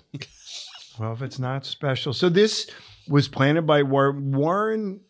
Well, 0.99 1.13
if 1.13 1.21
it's 1.21 1.39
not 1.39 1.65
special, 1.65 2.13
so 2.13 2.29
this 2.29 2.69
was 3.07 3.27
planted 3.27 3.63
by 3.63 3.83
War- 3.83 4.11
Warren. 4.11 5.01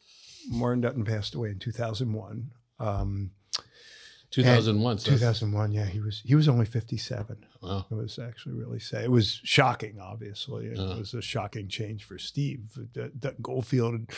Warren 0.51 0.81
Dutton 0.81 1.05
passed 1.05 1.35
away 1.35 1.49
in 1.49 1.59
2001. 1.59 2.51
Um, 2.79 3.31
2001. 4.31 4.99
So 4.99 5.11
2001. 5.11 5.71
yeah, 5.71 5.85
he 5.85 5.99
was 5.99 6.21
he 6.23 6.35
was 6.35 6.47
only 6.47 6.65
57. 6.65 7.45
wow. 7.61 7.85
It 7.89 7.93
was 7.95 8.19
actually 8.19 8.55
really 8.55 8.79
sad. 8.79 9.03
It 9.05 9.11
was 9.11 9.41
shocking, 9.43 9.99
obviously. 9.99 10.67
It 10.67 10.77
Yeah. 10.77 10.97
was 10.97 11.13
a 11.13 11.21
shocking 11.21 11.67
change 11.67 12.03
for 12.03 12.17
Steve. 12.19 12.77
Dutton 12.93 13.35
Goldfield 13.41 14.11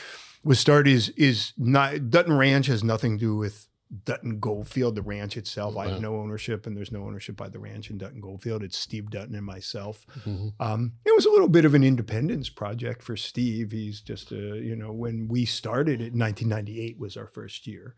was 0.44 0.60
started 0.60 0.92
is 0.92 1.10
is 1.10 1.54
not 1.58 2.10
Dutton 2.10 2.34
Ranch 2.34 2.68
has 2.68 2.84
nothing 2.84 3.18
to 3.18 3.26
do 3.26 3.36
with 3.38 3.68
Dutton 4.06 4.40
Goldfield, 4.40 4.96
the 4.96 5.02
ranch 5.02 5.36
itself. 5.36 5.76
I 5.76 5.90
have 5.90 6.02
no 6.02 6.16
ownership, 6.16 6.66
and 6.66 6.78
there's 6.78 6.94
no 6.94 7.04
ownership 7.04 7.36
by 7.36 7.50
the 7.50 7.60
ranch 7.60 7.90
in 7.90 7.98
Dutton 7.98 8.22
Goldfield. 8.22 8.64
It's 8.64 8.78
Steve 8.78 9.10
Dutton 9.10 9.36
and 9.36 9.46
myself. 9.46 10.06
Mhm. 10.26 10.54
Um, 10.62 10.94
it 11.06 11.14
was 11.14 11.26
a 11.26 11.30
little 11.30 11.50
bit 11.50 11.66
of 11.66 11.74
an 11.74 11.84
independence 11.84 12.50
project 12.50 13.04
for 13.04 13.18
Steve. 13.18 13.72
He's 13.74 14.00
just 14.00 14.32
a, 14.32 14.36
you 14.60 14.78
know, 14.78 14.94
when 14.94 15.28
we 15.28 15.44
started 15.46 16.00
it, 16.02 16.14
1998 16.14 16.98
was 17.00 17.18
our 17.18 17.28
first 17.28 17.68
year. 17.68 17.96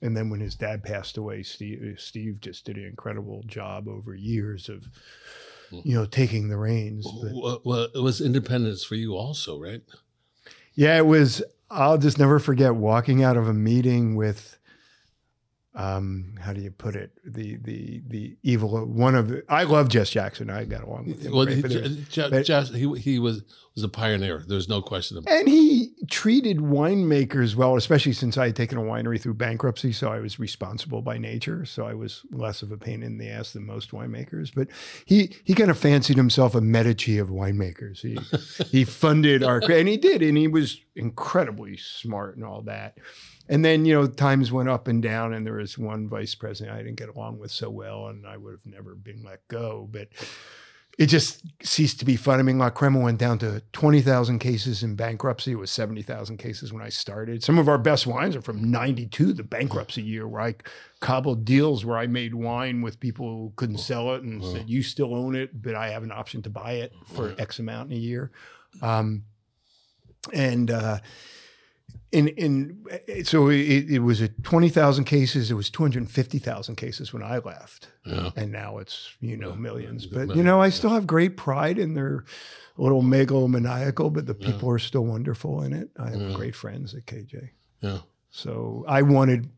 And 0.00 0.16
then 0.16 0.30
when 0.30 0.40
his 0.40 0.54
dad 0.54 0.82
passed 0.82 1.16
away, 1.16 1.42
Steve, 1.42 1.96
Steve 1.98 2.40
just 2.40 2.64
did 2.64 2.76
an 2.76 2.84
incredible 2.84 3.42
job 3.46 3.88
over 3.88 4.14
years 4.14 4.68
of, 4.70 4.88
you 5.70 5.94
know, 5.94 6.06
taking 6.06 6.48
the 6.48 6.56
reins. 6.56 7.06
Well, 7.06 7.60
well, 7.64 7.88
it 7.94 8.00
was 8.02 8.20
independence 8.22 8.84
for 8.84 8.94
you 8.94 9.14
also, 9.16 9.58
right? 9.60 9.82
yeah, 10.74 10.96
it 10.98 11.06
was, 11.06 11.42
I'll 11.70 11.96
just 11.98 12.18
never 12.18 12.38
forget 12.38 12.74
walking 12.74 13.22
out 13.24 13.36
of 13.38 13.48
a 13.48 13.54
meeting 13.54 14.14
with, 14.16 14.58
um, 15.76 16.34
how 16.40 16.54
do 16.54 16.60
you 16.62 16.70
put 16.70 16.96
it? 16.96 17.10
The, 17.24 17.56
the, 17.56 18.02
the 18.08 18.36
evil, 18.42 18.86
one 18.86 19.14
of 19.14 19.28
the, 19.28 19.44
I 19.48 19.64
love 19.64 19.88
Jess 19.90 20.08
Jackson. 20.08 20.48
I 20.48 20.64
got 20.64 20.82
along 20.82 21.08
with 21.08 21.22
him. 21.22 21.32
Well, 21.32 21.44
great, 21.44 21.64
he, 21.66 22.04
J- 22.10 22.30
but- 22.30 22.46
Jas- 22.46 22.70
he, 22.70 22.92
he 22.98 23.18
was 23.18 23.42
was 23.74 23.84
a 23.84 23.88
pioneer. 23.90 24.42
There's 24.48 24.70
no 24.70 24.80
question 24.80 25.18
about 25.18 25.30
it. 25.30 25.40
And 25.40 25.48
he 25.48 25.92
treated 26.10 26.60
winemakers 26.60 27.56
well, 27.56 27.76
especially 27.76 28.14
since 28.14 28.38
I 28.38 28.46
had 28.46 28.56
taken 28.56 28.78
a 28.78 28.80
winery 28.80 29.20
through 29.20 29.34
bankruptcy. 29.34 29.92
So 29.92 30.10
I 30.10 30.18
was 30.18 30.38
responsible 30.38 31.02
by 31.02 31.18
nature. 31.18 31.66
So 31.66 31.86
I 31.86 31.92
was 31.92 32.22
less 32.32 32.62
of 32.62 32.72
a 32.72 32.78
pain 32.78 33.02
in 33.02 33.18
the 33.18 33.28
ass 33.28 33.52
than 33.52 33.66
most 33.66 33.90
winemakers. 33.90 34.50
But 34.54 34.68
he 35.04 35.36
he 35.44 35.52
kind 35.52 35.70
of 35.70 35.78
fancied 35.78 36.16
himself 36.16 36.54
a 36.54 36.62
Medici 36.62 37.18
of 37.18 37.28
winemakers. 37.28 37.98
He 37.98 38.16
he 38.70 38.84
funded 38.84 39.42
our 39.42 39.60
and 39.70 39.88
he 39.88 39.98
did, 39.98 40.22
and 40.22 40.38
he 40.38 40.48
was 40.48 40.80
incredibly 40.94 41.76
smart 41.76 42.36
and 42.36 42.46
all 42.46 42.62
that. 42.62 42.96
And 43.48 43.64
then 43.64 43.84
you 43.84 43.94
know 43.94 44.06
times 44.06 44.50
went 44.50 44.68
up 44.68 44.88
and 44.88 45.02
down, 45.02 45.32
and 45.32 45.46
there 45.46 45.54
was 45.54 45.78
one 45.78 46.08
vice 46.08 46.34
president 46.34 46.76
I 46.76 46.82
didn't 46.82 46.96
get 46.96 47.08
along 47.08 47.38
with 47.38 47.50
so 47.50 47.70
well, 47.70 48.08
and 48.08 48.26
I 48.26 48.36
would 48.36 48.52
have 48.52 48.66
never 48.66 48.94
been 48.94 49.22
let 49.24 49.46
go. 49.48 49.88
But 49.90 50.08
it 50.98 51.06
just 51.06 51.42
ceased 51.62 51.98
to 51.98 52.06
be 52.06 52.16
fun. 52.16 52.40
I 52.40 52.42
mean, 52.42 52.58
La 52.58 52.70
Crema 52.70 52.98
went 52.98 53.18
down 53.18 53.38
to 53.40 53.62
20,000 53.72 54.38
cases 54.38 54.82
in 54.82 54.94
bankruptcy. 54.94 55.52
It 55.52 55.56
was 55.56 55.70
70,000 55.70 56.38
cases 56.38 56.72
when 56.72 56.82
I 56.82 56.88
started. 56.88 57.44
Some 57.44 57.58
of 57.58 57.68
our 57.68 57.76
best 57.76 58.06
wines 58.06 58.34
are 58.34 58.40
from 58.40 58.70
92, 58.70 59.34
the 59.34 59.42
bankruptcy 59.42 60.02
year, 60.02 60.26
where 60.26 60.40
I 60.40 60.54
cobbled 61.00 61.44
deals 61.44 61.84
where 61.84 61.98
I 61.98 62.06
made 62.06 62.34
wine 62.34 62.80
with 62.80 62.98
people 62.98 63.28
who 63.28 63.52
couldn't 63.56 63.78
sell 63.78 64.14
it 64.14 64.22
and 64.22 64.42
said, 64.42 64.70
You 64.70 64.82
still 64.82 65.14
own 65.14 65.34
it, 65.34 65.60
but 65.60 65.74
I 65.74 65.90
have 65.90 66.02
an 66.02 66.12
option 66.12 66.40
to 66.42 66.50
buy 66.50 66.72
it 66.72 66.92
for 67.14 67.34
X 67.38 67.58
amount 67.58 67.90
in 67.90 67.98
a 67.98 68.00
year. 68.00 68.30
Um, 68.80 69.24
and, 70.32 70.70
uh, 70.70 70.98
in 72.12 72.28
in 72.28 72.84
eh, 73.08 73.22
so 73.24 73.48
it, 73.48 73.90
it 73.90 73.98
was 74.00 74.20
a 74.20 74.28
twenty 74.28 74.68
thousand 74.68 75.04
cases. 75.04 75.50
It 75.50 75.54
was 75.54 75.70
two 75.70 75.82
hundred 75.82 76.08
fifty 76.10 76.38
thousand 76.38 76.76
cases 76.76 77.12
when 77.12 77.22
I 77.22 77.38
left 77.38 77.88
Yeah. 78.04 78.30
and 78.36 78.52
now 78.52 78.78
it's 78.78 79.10
you 79.20 79.36
know 79.36 79.50
Yeah, 79.50 79.56
millions. 79.56 80.06
But 80.06 80.28
yeah. 80.28 80.34
you 80.34 80.42
know, 80.42 80.60
I 80.60 80.70
still 80.70 80.90
have 80.90 81.06
great 81.06 81.36
pride 81.36 81.78
in 81.78 81.94
their 81.94 82.24
little 82.76 83.02
megalomaniacal, 83.02 84.12
but 84.12 84.26
the 84.26 84.34
people 84.34 84.70
are 84.70 84.78
still 84.78 85.04
wonderful 85.04 85.62
in 85.62 85.72
it. 85.72 85.90
I 85.98 86.10
have 86.10 86.20
Yeah. 86.20 86.34
great 86.36 86.54
friends 86.54 86.94
at 86.94 87.06
KJ. 87.06 87.50
Yeah. 87.80 87.98
So 88.30 88.84
I 88.86 89.02
wanted, 89.02 89.48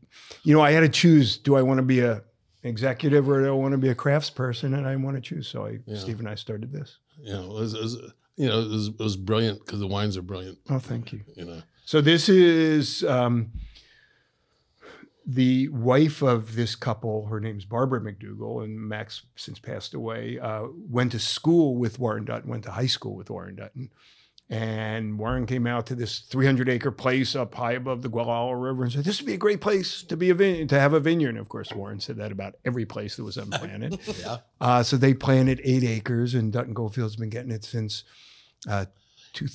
you 0.45 0.55
know, 0.55 0.61
I 0.63 0.71
had 0.73 0.81
to 0.81 0.89
choose: 0.89 1.37
do 1.39 1.55
I 1.57 1.63
want 1.63 1.79
to 1.79 1.83
be 1.85 2.01
a 2.01 2.23
executive 2.65 3.29
or 3.29 3.41
do 3.43 3.49
I 3.49 3.51
want 3.53 3.73
to 3.73 3.79
be 3.79 3.89
a 3.89 3.95
craftsperson? 3.95 4.77
And 4.77 4.87
I 4.87 4.97
want 4.97 5.17
to 5.17 5.21
choose. 5.21 5.49
So 5.49 5.67
I, 5.67 5.79
Yeah. 5.87 5.99
Steve 5.99 6.19
and 6.19 6.29
I 6.29 6.35
started 6.35 6.73
this. 6.73 6.99
Yeah. 7.21 7.43
It 7.43 7.49
was, 7.49 7.75
it 7.75 7.81
was 7.83 7.97
you 8.37 8.47
know, 8.47 8.61
it 8.61 8.69
was, 8.69 8.89
it 8.89 8.99
was 8.99 9.17
brilliant 9.17 9.59
because 9.65 9.81
the 9.81 9.87
wines 9.87 10.17
are 10.17 10.23
brilliant. 10.23 10.59
Oh, 10.71 10.79
thank 10.79 11.13
you. 11.13 11.21
You 11.37 11.45
know. 11.45 11.63
So 11.89 12.03
this 12.03 12.29
is 12.29 13.03
um, 13.05 13.51
the 15.25 15.71
wife 15.71 16.21
of 16.21 16.55
this 16.55 16.77
couple. 16.77 17.25
Her 17.29 17.41
name's 17.41 17.65
Barbara 17.65 17.99
McDougal, 17.99 18.63
and 18.63 18.79
Max 18.79 19.23
since 19.37 19.59
passed 19.59 19.95
away. 19.95 20.39
Uh, 20.39 20.65
went 20.77 21.13
to 21.13 21.19
school 21.19 21.77
with 21.79 21.99
Warren 21.99 22.27
Dutton. 22.27 22.51
Went 22.51 22.65
to 22.65 22.73
high 22.73 22.89
school 22.89 23.17
with 23.17 23.31
Warren 23.31 23.57
Dutton. 23.57 23.89
And 24.51 25.19
Warren 25.19 25.47
came 25.47 25.67
out 25.67 25.87
to 25.87 25.95
this 25.95 26.19
300 26.19 26.69
acre 26.69 26.91
place 26.91 27.35
up 27.35 27.55
high 27.55 27.73
above 27.73 28.03
the 28.03 28.11
Gualala 28.11 28.63
River 28.63 28.83
and 28.83 28.93
said, 28.93 29.05
"This 29.05 29.23
would 29.23 29.27
be 29.27 29.33
a 29.33 29.39
great 29.39 29.63
place 29.63 30.03
to 30.03 30.17
be 30.19 30.29
a 30.29 30.35
vine- 30.35 30.69
to 30.69 30.79
have 30.79 30.93
a 30.93 31.01
vineyard." 31.01 31.31
And 31.31 31.39
of 31.39 31.49
course, 31.49 31.73
Warren 31.73 32.01
said 32.01 32.17
that 32.19 32.33
about 32.33 32.57
every 32.67 32.85
place 32.85 33.17
that 33.17 33.25
was 33.25 33.39
unplanted. 33.39 33.99
Yeah. 34.21 34.37
uh, 34.61 34.83
so 34.83 34.99
they 34.99 35.15
planted 35.15 35.63
eight 35.65 35.85
acres, 35.85 36.35
and 36.35 36.53
Dutton 36.53 36.75
Goldfield's 36.75 37.17
been 37.17 37.31
getting 37.31 37.51
it 37.51 37.65
since 37.65 38.05
uh, 38.69 38.85
two, 39.33 39.47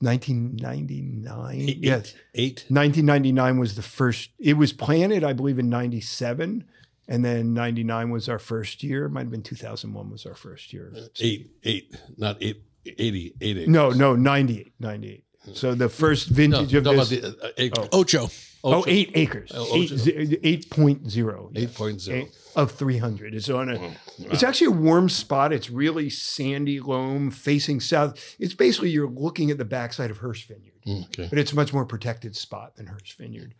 1999. 0.00 1.60
Eight, 1.60 1.78
yes. 1.78 2.14
eight. 2.34 2.64
1999 2.68 3.58
was 3.58 3.74
the 3.76 3.82
first. 3.82 4.30
It 4.38 4.56
was 4.56 4.72
planted, 4.72 5.24
I 5.24 5.32
believe, 5.32 5.58
in 5.58 5.68
97. 5.68 6.64
And 7.08 7.24
then 7.24 7.52
99 7.52 8.10
was 8.10 8.28
our 8.28 8.38
first 8.38 8.82
year. 8.82 9.06
It 9.06 9.10
might 9.10 9.22
have 9.22 9.30
been 9.30 9.42
2001 9.42 10.10
was 10.10 10.24
our 10.24 10.34
first 10.34 10.72
year. 10.72 10.92
Eight, 11.20 11.50
eight, 11.64 11.96
not 12.16 12.38
eight, 12.40 12.62
80, 12.86 13.34
eight 13.40 13.56
acres. 13.56 13.68
No, 13.68 13.90
no, 13.90 14.14
98, 14.14 14.72
98. 14.78 15.24
So 15.54 15.74
the 15.74 15.88
first 15.88 16.30
no, 16.30 16.36
vintage 16.36 16.74
of 16.74 16.84
no, 16.84 16.92
about 16.94 17.08
this. 17.08 17.20
the 17.20 17.44
uh, 17.46 17.50
acre. 17.56 17.88
Ocho. 17.92 18.28
oh, 18.64 18.84
eight 18.86 19.10
acres. 19.14 19.50
Oh, 19.54 19.66
eight, 19.76 19.90
Ocho. 19.92 19.96
z- 19.96 20.12
8.0. 20.12 21.50
yeah. 21.52 21.66
8.0. 21.66 22.08
Eight 22.12 22.38
of 22.54 22.70
300. 22.72 23.34
It's 23.34 23.48
on 23.50 23.70
a. 23.70 23.90
It's 24.18 24.42
actually 24.42 24.68
a 24.68 24.70
warm 24.78 25.08
spot. 25.08 25.52
It's 25.52 25.68
really 25.70 26.10
sandy 26.10 26.78
loam 26.80 27.30
facing 27.30 27.80
south. 27.80 28.36
It's 28.38 28.54
basically 28.54 28.90
you're 28.90 29.08
looking 29.08 29.50
at 29.50 29.58
the 29.58 29.64
backside 29.64 30.10
of 30.10 30.18
Hearst 30.18 30.46
Vineyard, 30.48 30.68
Mm, 30.86 31.04
Okay. 31.06 31.26
but 31.28 31.38
it's 31.38 31.52
a 31.52 31.56
much 31.56 31.72
more 31.72 31.84
protected 31.86 32.36
spot 32.36 32.76
than 32.76 32.86
Hearst 32.86 33.16
Vineyard. 33.18 33.54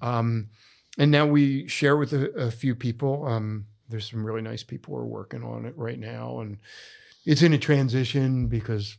Um, 0.00 0.48
and 0.98 1.10
now 1.10 1.26
we 1.26 1.66
share 1.68 1.96
with 1.96 2.12
a, 2.12 2.30
a 2.34 2.50
few 2.50 2.74
people. 2.74 3.26
Um, 3.26 3.66
there's 3.88 4.10
some 4.10 4.24
really 4.24 4.42
nice 4.42 4.62
people 4.62 4.94
who 4.94 5.00
are 5.00 5.06
working 5.06 5.42
on 5.42 5.66
it 5.66 5.76
right 5.76 5.98
now, 5.98 6.40
and 6.40 6.58
it's 7.24 7.42
in 7.42 7.52
a 7.52 7.58
transition 7.58 8.46
because 8.46 8.96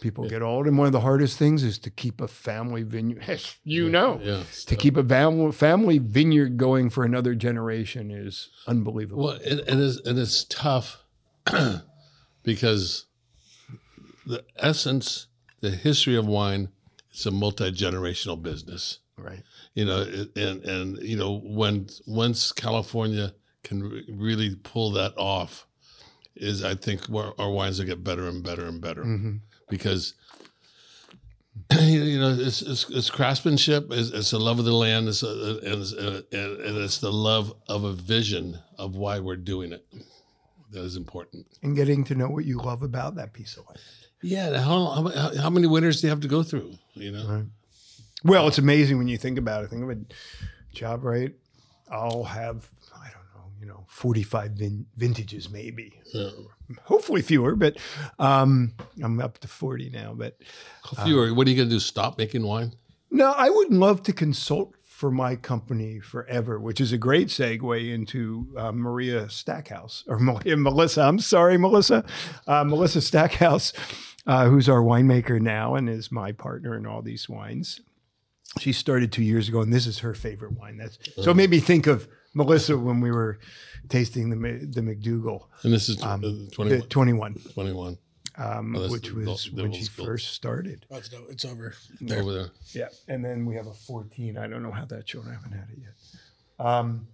people 0.00 0.28
get 0.28 0.42
old. 0.42 0.66
And 0.66 0.76
one 0.78 0.86
of 0.86 0.92
the 0.92 1.00
hardest 1.00 1.38
things 1.38 1.62
is 1.62 1.78
to 1.80 1.90
keep 1.90 2.20
a 2.20 2.28
family 2.28 2.82
vineyard. 2.82 3.40
You 3.64 3.88
know, 3.88 4.20
Yeah. 4.22 4.42
to 4.66 4.76
keep 4.76 4.96
a 4.96 5.04
fam- 5.04 5.52
family 5.52 5.98
vineyard 5.98 6.56
going 6.56 6.90
for 6.90 7.04
another 7.04 7.34
generation 7.34 8.10
is 8.10 8.48
unbelievable. 8.66 9.24
Well, 9.24 9.38
it, 9.44 9.60
it 9.60 9.78
is, 9.78 9.98
and 10.00 10.18
it's 10.18 10.44
tough 10.44 11.04
because 12.42 13.06
the 14.26 14.44
essence, 14.56 15.26
the 15.60 15.70
history 15.70 16.16
of 16.16 16.26
wine, 16.26 16.68
it's 17.10 17.26
a 17.26 17.30
multi 17.30 17.70
generational 17.72 18.40
business. 18.40 18.98
Right. 19.16 19.42
You 19.74 19.84
know, 19.84 20.02
and 20.36 20.64
and 20.64 20.98
you 21.02 21.16
know 21.16 21.40
when 21.44 21.88
once 22.06 22.52
California 22.52 23.34
can 23.62 23.82
re- 23.82 24.08
really 24.10 24.54
pull 24.56 24.92
that 24.92 25.12
off, 25.18 25.66
is 26.36 26.64
I 26.64 26.74
think 26.74 27.04
where 27.06 27.38
our 27.38 27.50
wines 27.50 27.78
will 27.78 27.86
get 27.86 28.02
better 28.02 28.26
and 28.28 28.42
better 28.42 28.64
and 28.66 28.80
better 28.80 29.02
hmm 29.02 29.36
because 29.70 30.14
you 31.80 32.18
know 32.20 32.36
it's 32.38 32.62
it's, 32.62 32.88
it's 32.90 33.08
craftsmanship 33.10 33.86
it's, 33.90 34.10
it's 34.10 34.30
the 34.32 34.38
love 34.38 34.58
of 34.58 34.64
the 34.64 34.72
land 34.74 35.08
it's 35.08 35.22
a, 35.22 35.60
and, 35.64 35.82
it's, 35.82 35.92
and, 35.92 36.24
and 36.32 36.76
it's 36.78 36.98
the 36.98 37.12
love 37.12 37.54
of 37.68 37.84
a 37.84 37.92
vision 37.92 38.58
of 38.78 38.96
why 38.96 39.18
we're 39.20 39.36
doing 39.36 39.72
it 39.72 39.84
that 40.72 40.82
is 40.82 40.96
important 40.96 41.46
And 41.62 41.74
getting 41.74 42.04
to 42.04 42.14
know 42.14 42.28
what 42.28 42.44
you 42.44 42.58
love 42.58 42.82
about 42.82 43.14
that 43.16 43.32
piece 43.32 43.56
of 43.56 43.66
land. 43.66 43.78
yeah 44.22 44.58
how, 44.60 45.08
how, 45.08 45.36
how 45.36 45.50
many 45.50 45.66
winters 45.66 46.00
do 46.00 46.06
you 46.06 46.10
have 46.10 46.20
to 46.20 46.28
go 46.28 46.42
through 46.42 46.74
you 46.94 47.12
know 47.12 47.26
Right. 47.26 47.46
Well, 48.22 48.48
it's 48.48 48.58
amazing 48.58 48.98
when 48.98 49.08
you 49.08 49.16
think 49.16 49.38
about 49.38 49.64
it. 49.64 49.70
Think 49.70 49.82
of 49.82 49.88
a 49.88 49.96
job, 50.74 51.04
right? 51.04 51.32
I'll 51.90 52.24
have, 52.24 52.68
I 52.94 53.06
don't 53.08 53.24
know, 53.34 53.50
you 53.58 53.64
know, 53.66 53.86
45 53.88 54.50
vin- 54.50 54.84
vintages 54.94 55.48
maybe. 55.48 55.98
Yeah. 56.12 56.28
Hopefully 56.84 57.22
fewer, 57.22 57.56
but 57.56 57.76
um, 58.18 58.74
I'm 59.02 59.20
up 59.20 59.38
to 59.38 59.48
40 59.48 59.90
now. 59.90 60.14
But 60.14 60.36
How 60.82 61.04
few 61.04 61.34
what 61.34 61.46
are 61.46 61.50
you 61.50 61.56
going 61.56 61.68
to 61.68 61.74
do 61.74 61.80
stop 61.80 62.18
making 62.18 62.42
wine 62.42 62.74
no, 63.10 63.32
I 63.32 63.50
would 63.50 63.72
love 63.72 64.02
to 64.04 64.12
consult 64.12 64.74
for 64.82 65.10
my 65.10 65.34
company 65.34 65.98
forever, 65.98 66.60
which 66.60 66.80
is 66.80 66.92
a 66.92 66.98
great 66.98 67.28
segue 67.28 67.92
into 67.92 68.46
uh, 68.56 68.70
Maria 68.70 69.28
Stackhouse 69.28 70.04
or 70.06 70.18
Melissa. 70.44 71.02
I'm 71.02 71.18
sorry, 71.18 71.58
Melissa. 71.58 72.04
Uh, 72.46 72.64
Melissa 72.64 73.00
Stackhouse, 73.00 73.72
uh, 74.26 74.48
who's 74.48 74.68
our 74.68 74.82
winemaker 74.82 75.40
now 75.40 75.74
and 75.74 75.88
is 75.88 76.12
my 76.12 76.32
partner 76.32 76.76
in 76.76 76.86
all 76.86 77.02
these 77.02 77.28
wines. 77.28 77.80
She 78.58 78.72
started 78.72 79.12
two 79.12 79.22
years 79.22 79.48
ago, 79.48 79.60
and 79.60 79.72
this 79.72 79.86
is 79.86 80.00
her 80.00 80.12
favorite 80.12 80.58
wine. 80.58 80.76
That's 80.76 80.98
so 81.22 81.30
it 81.30 81.36
made 81.36 81.50
me 81.50 81.60
think 81.60 81.86
of 81.86 82.08
Melissa 82.34 82.76
when 82.78 83.00
we 83.00 83.10
were 83.10 83.38
tasting 83.88 84.30
the 84.30 84.36
Ma- 84.36 84.48
the 84.60 84.80
McDougal 84.80 85.46
and 85.62 85.72
this 85.72 85.88
is 85.88 86.02
um, 86.02 86.24
uh, 86.24 86.28
the 86.28 86.48
21, 86.52 86.88
21, 86.88 87.34
21 87.54 87.98
um, 88.38 88.76
Oh, 88.76 88.88
which 88.90 89.08
the- 89.08 89.14
was 89.24 89.50
the 89.52 89.62
when 89.62 89.72
she 89.72 89.82
school. 89.84 90.06
first 90.06 90.32
started. 90.32 90.86
Oh, 90.90 90.96
it's, 90.98 91.12
no, 91.12 91.24
it's 91.28 91.44
over. 91.44 91.74
over 92.12 92.32
there 92.32 92.50
Yeah, 92.72 92.88
and 93.08 93.24
then 93.24 93.44
we 93.44 93.54
have 93.56 93.66
a 93.66 93.74
14. 93.74 94.38
I 94.38 94.46
don't 94.46 94.62
know 94.62 94.70
how 94.70 94.84
that's 94.84 95.10
shown. 95.10 95.26
I 95.28 95.32
haven't 95.34 95.52
had 95.52 95.68
it 95.70 95.78
yet. 95.82 96.64
Um, 96.66 97.08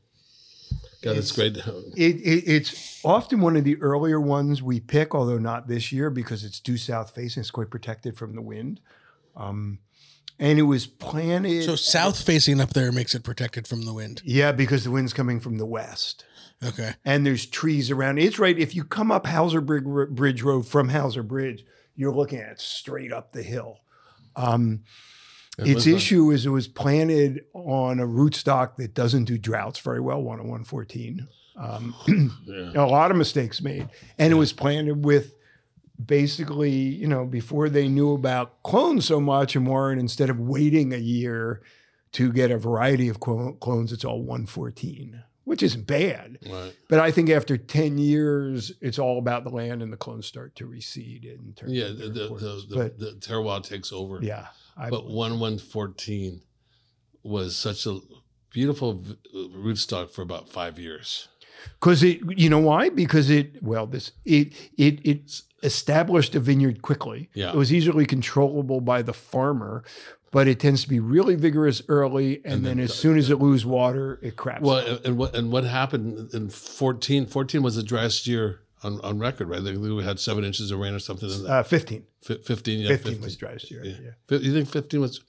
God, 1.02 1.16
it's 1.16 1.30
great 1.32 1.56
it, 1.56 1.62
it, 1.96 2.44
it's 2.46 3.00
often 3.04 3.40
one 3.40 3.56
of 3.56 3.64
the 3.64 3.76
earlier 3.80 4.20
ones 4.20 4.62
we 4.62 4.80
pick, 4.80 5.14
although 5.14 5.38
not 5.38 5.68
this 5.68 5.92
year 5.92 6.10
because 6.10 6.42
it's 6.44 6.58
due 6.60 6.76
south 6.76 7.14
facing. 7.14 7.40
It's 7.42 7.50
quite 7.50 7.70
protected 7.70 8.16
from 8.16 8.34
the 8.34 8.42
wind. 8.42 8.80
Um, 9.36 9.78
and 10.38 10.58
it 10.58 10.62
was 10.62 10.86
planted. 10.86 11.64
So 11.64 11.76
south 11.76 12.22
facing 12.22 12.60
up 12.60 12.70
there 12.70 12.92
makes 12.92 13.14
it 13.14 13.22
protected 13.22 13.66
from 13.66 13.82
the 13.82 13.92
wind. 13.94 14.22
yeah, 14.24 14.52
because 14.52 14.84
the 14.84 14.90
wind's 14.90 15.12
coming 15.12 15.40
from 15.40 15.58
the 15.58 15.66
west. 15.66 16.24
Okay. 16.64 16.94
and 17.04 17.26
there's 17.26 17.44
trees 17.44 17.90
around. 17.90 18.18
It's 18.18 18.38
right. 18.38 18.58
If 18.58 18.74
you 18.74 18.82
come 18.84 19.10
up 19.12 19.26
Hauser 19.26 19.60
Bridge 19.60 20.42
Road 20.42 20.66
from 20.66 20.88
Hauser 20.88 21.22
Bridge, 21.22 21.64
you're 21.94 22.14
looking 22.14 22.38
at 22.38 22.52
it 22.52 22.60
straight 22.60 23.12
up 23.12 23.32
the 23.32 23.42
hill. 23.42 23.80
Um, 24.36 24.82
It 25.58 25.66
its 25.68 25.74
was 25.74 25.86
like- 25.86 25.96
issue 25.96 26.30
is 26.30 26.46
it 26.46 26.50
was 26.50 26.66
planted 26.68 27.44
on 27.52 28.00
a 28.00 28.06
rootstock 28.06 28.76
that 28.76 28.94
doesn't 28.94 29.24
do 29.24 29.36
droughts 29.38 29.78
very 29.80 30.00
well, 30.00 30.22
10114. 30.22 31.28
Um, 31.58 31.94
yeah. 32.46 32.72
a 32.74 32.86
lot 32.86 33.10
of 33.10 33.16
mistakes 33.18 33.60
made. 33.62 33.88
And 34.18 34.32
it 34.32 34.36
was 34.36 34.52
planted 34.54 35.04
with 35.04 35.34
basically, 36.04 36.70
you 36.70 37.06
know, 37.06 37.24
before 37.24 37.68
they 37.68 37.88
knew 37.88 38.12
about 38.12 38.62
clones 38.62 39.06
so 39.06 39.20
much 39.20 39.56
and 39.56 39.66
Warren, 39.66 39.98
instead 39.98 40.30
of 40.30 40.38
waiting 40.38 40.92
a 40.92 40.98
year 40.98 41.62
to 42.12 42.32
get 42.32 42.50
a 42.50 42.58
variety 42.58 43.08
of 43.08 43.20
clones, 43.20 43.92
it's 43.92 44.04
all 44.04 44.20
114, 44.20 45.22
which 45.44 45.62
isn't 45.62 45.86
bad. 45.86 46.38
right 46.50 46.74
But 46.88 47.00
I 47.00 47.10
think 47.10 47.30
after 47.30 47.56
10 47.56 47.98
years, 47.98 48.72
it's 48.80 48.98
all 48.98 49.18
about 49.18 49.44
the 49.44 49.50
land 49.50 49.82
and 49.82 49.92
the 49.92 49.96
clones 49.96 50.26
start 50.26 50.54
to 50.56 50.66
recede 50.66 51.24
in 51.24 51.52
terms 51.54 51.72
yeah 51.72 51.88
the, 51.88 52.08
the, 52.08 52.28
the, 52.28 52.74
but 52.74 52.98
the, 52.98 53.12
terroir 53.20 53.62
takes 53.62 53.92
over 53.92 54.20
yeah, 54.22 54.46
I, 54.76 54.90
but 54.90 55.06
one 55.06 55.38
one 55.40 55.58
fourteen 55.58 56.42
was 57.22 57.56
such 57.56 57.86
a 57.86 57.98
beautiful 58.50 59.04
rootstock 59.34 60.10
for 60.10 60.22
about 60.22 60.48
five 60.48 60.78
years. 60.78 61.28
Because 61.80 62.02
it, 62.02 62.20
you 62.38 62.48
know 62.48 62.58
why? 62.58 62.88
Because 62.88 63.30
it, 63.30 63.62
well, 63.62 63.86
this, 63.86 64.12
it, 64.24 64.52
it, 64.76 65.00
it 65.06 65.40
established 65.62 66.34
a 66.34 66.40
vineyard 66.40 66.82
quickly. 66.82 67.28
Yeah. 67.34 67.50
It 67.50 67.56
was 67.56 67.72
easily 67.72 68.06
controllable 68.06 68.80
by 68.80 69.02
the 69.02 69.12
farmer, 69.12 69.84
but 70.30 70.48
it 70.48 70.60
tends 70.60 70.82
to 70.82 70.88
be 70.88 71.00
really 71.00 71.34
vigorous 71.34 71.82
early. 71.88 72.36
And, 72.44 72.54
And 72.54 72.64
then, 72.66 72.76
then 72.76 72.84
as 72.84 72.94
soon 72.94 73.16
as 73.18 73.30
it 73.30 73.36
loses 73.36 73.64
water, 73.66 74.18
it 74.22 74.36
craps. 74.36 74.62
Well, 74.62 74.98
and- 75.04 75.16
what 75.16 75.34
and 75.34 75.50
what 75.50 75.64
happened 75.64 76.32
in 76.34 76.50
14? 76.50 77.26
14 77.26 77.62
was 77.62 77.76
the 77.76 77.82
driest 77.82 78.26
year 78.26 78.60
on, 78.82 79.00
on 79.00 79.18
record, 79.18 79.48
right? 79.48 79.62
We 79.62 80.04
had 80.04 80.20
seven 80.20 80.44
inches 80.44 80.70
of 80.70 80.78
rain 80.78 80.94
or 80.94 80.98
something. 80.98 81.30
Uh, 81.46 81.62
15. 81.62 82.04
Fi- 82.22 82.38
Fifteen, 82.38 82.80
yeah, 82.80 82.88
15 82.88 83.12
15 83.12 83.24
was 83.24 83.36
driest 83.36 83.70
year. 83.70 83.84
Yeah. 83.84 83.94
Yeah. 84.30 84.38
You 84.38 84.52
think 84.52 84.68
fifteen 84.68 85.00
was? 85.00 85.20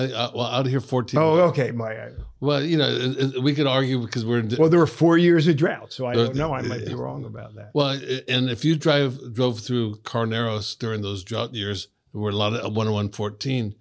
I, 0.00 0.04
uh, 0.12 0.30
well, 0.34 0.46
out 0.46 0.66
here 0.66 0.80
fourteen. 0.80 1.20
Oh, 1.20 1.40
okay. 1.50 1.70
My, 1.72 1.90
I- 1.92 2.12
Well, 2.40 2.62
you 2.62 2.76
know, 2.76 3.32
we 3.42 3.54
could 3.54 3.66
argue 3.66 3.98
because 4.04 4.24
we're 4.24 4.40
in. 4.40 4.54
well, 4.58 4.68
there 4.68 4.78
were 4.78 4.86
four 4.86 5.18
years 5.18 5.48
of 5.48 5.56
drought. 5.56 5.92
So 5.92 6.06
I 6.06 6.14
don't 6.14 6.34
know. 6.36 6.52
I 6.54 6.62
might 6.62 6.86
be 6.86 6.94
wrong 6.94 7.24
about 7.24 7.54
that. 7.56 7.70
well, 7.74 7.98
and 8.28 8.48
if 8.50 8.64
you 8.64 8.76
drive 8.76 9.34
drove 9.34 9.60
through 9.60 9.96
Carneros 10.02 10.78
during 10.78 11.02
those 11.02 11.24
drought 11.24 11.52
years, 11.54 11.88
there 12.12 12.20
were 12.22 12.30
a 12.30 12.36
lot 12.36 12.52
of 12.54 12.76
one 12.76 12.90
one 12.92 13.10
fourteen. 13.10 13.74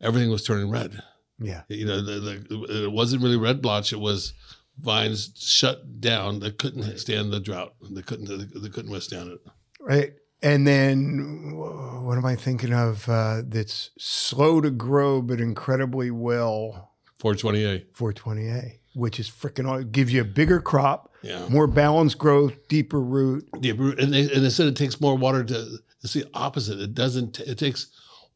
Everything 0.00 0.30
was 0.30 0.44
turning 0.44 0.70
red. 0.70 1.02
Yeah. 1.38 1.62
You 1.68 1.86
know, 1.86 2.00
the, 2.02 2.20
the, 2.20 2.84
it 2.84 2.92
wasn't 2.92 3.22
really 3.22 3.36
red 3.38 3.60
blotch. 3.62 3.92
It 3.92 4.00
was 4.00 4.34
vines 4.78 5.32
shut 5.36 6.00
down. 6.00 6.40
They 6.40 6.50
couldn't 6.50 6.98
stand 6.98 7.32
the 7.32 7.40
drought. 7.40 7.74
They 7.90 8.02
couldn't. 8.02 8.28
They 8.62 8.68
couldn't 8.68 8.90
withstand 8.90 9.30
it. 9.30 9.40
Right. 9.80 10.12
And 10.44 10.66
then 10.66 11.52
what 11.56 12.18
am 12.18 12.26
I 12.26 12.36
thinking 12.36 12.74
of 12.74 13.08
uh, 13.08 13.42
that's 13.46 13.90
slow 13.98 14.60
to 14.60 14.70
grow 14.70 15.22
but 15.22 15.40
incredibly 15.40 16.10
well? 16.10 16.90
Four 17.18 17.34
twenty 17.34 17.64
eight. 17.64 17.94
420A, 17.94 18.78
which 18.94 19.18
is 19.18 19.30
freaking 19.30 19.66
all, 19.66 19.82
gives 19.82 20.12
you 20.12 20.20
a 20.20 20.24
bigger 20.24 20.60
crop, 20.60 21.10
Yeah. 21.22 21.48
more 21.48 21.66
balanced 21.66 22.18
growth, 22.18 22.68
deeper 22.68 23.00
root. 23.00 23.48
Yeah, 23.60 23.72
but- 23.72 23.98
and 23.98 24.12
they, 24.12 24.30
and 24.30 24.44
they 24.44 24.50
said 24.50 24.66
it 24.66 24.76
takes 24.76 25.00
more 25.00 25.16
water 25.16 25.42
to. 25.44 25.78
It's 26.02 26.12
the 26.12 26.26
opposite. 26.34 26.78
It 26.78 26.94
doesn't. 26.94 27.40
It 27.40 27.56
takes 27.56 27.86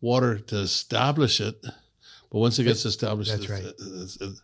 water 0.01 0.39
to 0.39 0.57
establish 0.61 1.39
it, 1.43 1.61
but 1.63 2.39
once 2.39 2.59
it 2.59 2.65
gets 2.65 2.87
established, 2.87 3.31
That's 3.31 3.45
it's- 3.45 3.63
right. 3.63 3.69
it's- 3.75 4.17
it's- 4.17 4.41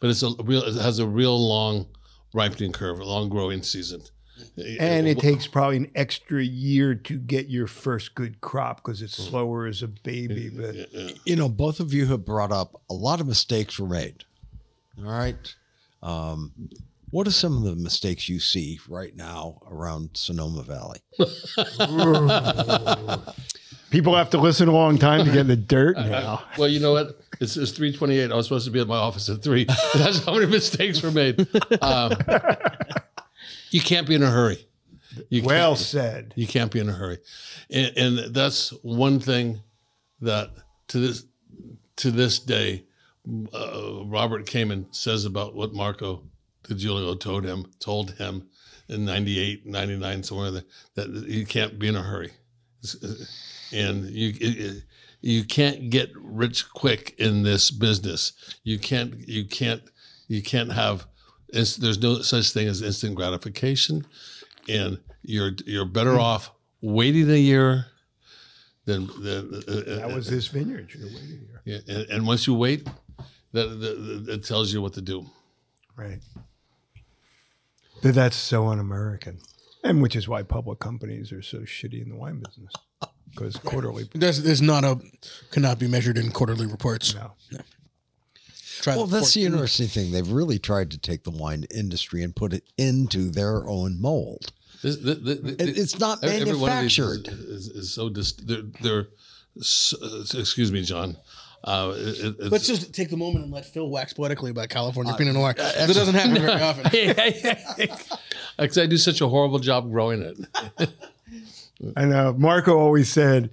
but 0.00 0.10
it's 0.10 0.22
a 0.24 0.30
real. 0.42 0.62
It 0.64 0.74
has 0.82 0.98
a 0.98 1.06
real 1.06 1.38
long 1.38 1.86
ripening 2.34 2.72
curve, 2.72 2.98
a 2.98 3.04
long 3.04 3.28
growing 3.28 3.62
season. 3.62 4.02
And 4.78 5.06
it 5.06 5.18
takes 5.18 5.46
probably 5.46 5.76
an 5.78 5.90
extra 5.94 6.42
year 6.42 6.94
to 6.94 7.16
get 7.16 7.48
your 7.48 7.66
first 7.66 8.14
good 8.14 8.40
crop 8.40 8.82
because 8.84 9.02
it's 9.02 9.16
slower 9.16 9.66
as 9.66 9.82
a 9.82 9.88
baby. 9.88 10.48
But 10.48 10.74
Yeah, 10.74 10.84
yeah. 10.92 11.10
You 11.24 11.36
know, 11.36 11.48
both 11.48 11.80
of 11.80 11.92
you 11.92 12.06
have 12.06 12.24
brought 12.24 12.52
up 12.52 12.80
a 12.90 12.94
lot 12.94 13.20
of 13.20 13.26
mistakes 13.26 13.78
were 13.78 13.88
made. 13.88 14.24
All 14.98 15.10
right. 15.10 15.54
Um, 16.02 16.52
what 17.10 17.26
are 17.26 17.32
some 17.32 17.56
of 17.56 17.64
the 17.64 17.74
mistakes 17.74 18.28
you 18.28 18.38
see 18.38 18.78
right 18.88 19.14
now 19.16 19.60
around 19.68 20.10
Sonoma 20.14 20.62
Valley? 20.62 21.00
People 23.90 24.14
have 24.14 24.30
to 24.30 24.38
listen 24.38 24.68
a 24.68 24.72
long 24.72 24.98
time 24.98 25.26
to 25.26 25.32
get 25.32 25.40
in 25.40 25.46
the 25.48 25.56
dirt 25.56 25.96
now. 25.96 26.44
Well, 26.56 26.68
you 26.68 26.78
know 26.78 26.92
what? 26.92 27.20
It's, 27.40 27.56
it's 27.56 27.72
three 27.72 27.92
twenty 27.92 28.18
eight. 28.20 28.30
I 28.30 28.36
was 28.36 28.46
supposed 28.46 28.66
to 28.66 28.70
be 28.70 28.78
at 28.80 28.86
my 28.86 28.96
office 28.96 29.28
at 29.28 29.42
three. 29.42 29.64
That's 29.94 30.24
how 30.24 30.34
many 30.34 30.46
mistakes 30.46 31.02
were 31.02 31.10
made. 31.10 31.40
Um, 31.82 32.12
you 33.70 33.80
can't 33.80 34.06
be 34.06 34.14
in 34.14 34.22
a 34.22 34.30
hurry. 34.30 34.66
You 35.28 35.42
Well 35.42 35.74
said. 35.76 36.32
you 36.36 36.46
can't 36.46 36.70
be 36.70 36.78
in 36.78 36.88
a 36.88 36.92
hurry, 36.92 37.18
and, 37.68 37.92
and 37.96 38.34
that's 38.34 38.70
one 38.82 39.18
thing 39.18 39.60
that 40.20 40.50
to 40.88 40.98
this 40.98 41.24
to 41.96 42.10
this 42.10 42.38
day, 42.38 42.84
uh, 43.52 44.04
Robert 44.04 44.46
Kamen 44.46 44.94
says 44.94 45.24
about 45.24 45.54
what 45.54 45.74
Marco 45.74 46.22
DiGiulio 46.64 47.18
told 47.18 47.44
him 47.44 47.66
told 47.80 48.12
him 48.12 48.48
in 48.88 49.04
98, 49.04 49.66
99, 49.66 50.22
somewhere 50.22 50.50
there, 50.50 50.62
that 50.94 51.08
you 51.08 51.46
can't 51.46 51.78
be 51.78 51.88
in 51.88 51.96
a 51.96 52.02
hurry, 52.02 52.32
and 53.72 54.08
you. 54.10 54.32
It, 54.40 54.84
you 55.22 55.44
can't 55.44 55.90
get 55.90 56.10
rich 56.16 56.70
quick 56.70 57.14
in 57.18 57.42
this 57.42 57.70
business. 57.70 58.32
You 58.64 58.78
can't. 58.78 59.28
You 59.28 59.44
can't. 59.44 59.82
You 60.28 60.42
can't 60.42 60.72
have. 60.72 61.06
It's, 61.52 61.76
there's 61.76 61.98
no 61.98 62.22
such 62.22 62.52
thing 62.52 62.68
as 62.68 62.82
instant 62.82 63.14
gratification, 63.14 64.06
and 64.68 64.98
you're 65.22 65.52
you're 65.66 65.84
better 65.84 66.14
hmm. 66.14 66.20
off 66.20 66.52
waiting 66.80 67.30
a 67.30 67.34
year 67.36 67.86
than 68.84 69.08
than. 69.22 69.54
Uh, 69.54 69.72
uh, 69.72 69.80
uh 69.80 69.96
That 69.96 70.14
was 70.14 70.28
this 70.28 70.48
vineyard. 70.48 70.90
You're 70.94 71.08
waiting 71.08 71.46
here. 71.46 71.62
yeah, 71.64 71.78
and, 71.88 72.10
and 72.10 72.26
once 72.26 72.46
you 72.46 72.54
wait, 72.54 72.86
that, 73.52 73.66
that, 73.80 74.24
that 74.26 74.44
tells 74.44 74.72
you 74.72 74.80
what 74.80 74.94
to 74.94 75.02
do. 75.02 75.26
Right. 75.96 76.20
But 78.02 78.14
that's 78.14 78.36
so 78.36 78.68
un-American, 78.68 79.40
and 79.84 80.00
which 80.00 80.16
is 80.16 80.26
why 80.26 80.42
public 80.42 80.78
companies 80.78 81.32
are 81.32 81.42
so 81.42 81.58
shitty 81.58 82.00
in 82.02 82.08
the 82.08 82.16
wine 82.16 82.42
business 82.42 82.72
because 83.30 83.56
quarterly. 83.56 84.08
There's, 84.14 84.42
there's 84.42 84.62
not 84.62 84.84
a 84.84 84.98
cannot 85.50 85.78
be 85.78 85.86
measured 85.86 86.18
in 86.18 86.30
quarterly 86.30 86.66
reports. 86.66 87.14
No. 87.14 87.32
Try 88.80 88.96
Well, 88.96 89.06
that's 89.06 89.34
the 89.34 89.42
14 89.42 89.52
interesting 89.52 89.86
thing. 89.88 90.10
They've 90.12 90.28
really 90.30 90.58
tried 90.58 90.90
to 90.92 90.98
take 90.98 91.24
the 91.24 91.30
wine 91.30 91.64
industry 91.74 92.22
and 92.22 92.34
put 92.34 92.52
it 92.52 92.64
into 92.78 93.30
their 93.30 93.66
own 93.68 94.00
mold. 94.00 94.52
This, 94.82 94.96
the, 94.96 95.14
the, 95.14 95.34
the, 95.34 95.56
it's 95.58 95.98
not 95.98 96.24
every- 96.24 96.40
every 96.40 96.56
one 96.56 96.70
of 96.72 96.82
these 96.82 96.98
manufactured. 96.98 97.28
Is, 97.32 97.40
is, 97.48 97.68
is 97.68 97.92
so 97.92 98.08
dis- 98.08 98.32
they're, 98.32 98.62
they're 98.80 99.08
so, 99.60 99.96
uh, 100.02 100.38
excuse 100.38 100.72
me, 100.72 100.82
John. 100.82 101.16
Uh, 101.62 101.92
it, 101.94 102.00
it- 102.24 102.36
it's, 102.38 102.50
Let's 102.50 102.66
just 102.66 102.94
take 102.94 103.10
the 103.10 103.18
moment 103.18 103.44
and 103.44 103.52
let 103.52 103.66
Phil 103.66 103.90
wax 103.90 104.14
poetically 104.14 104.50
about 104.50 104.70
California 104.70 105.12
uh, 105.12 105.16
Pinot 105.16 105.34
Noir. 105.34 105.50
Uh, 105.58 105.86
that 105.86 105.94
doesn't 105.94 106.14
happen 106.14 106.40
very 106.40 106.62
often. 106.62 106.90
because 108.56 108.78
I 108.78 108.86
do 108.86 108.96
such 108.96 109.20
a 109.20 109.28
horrible 109.28 109.58
job 109.58 109.90
growing 109.90 110.22
it. 110.22 110.88
I 111.96 112.04
know. 112.06 112.34
Marco 112.38 112.78
always 112.78 113.10
said 113.12 113.50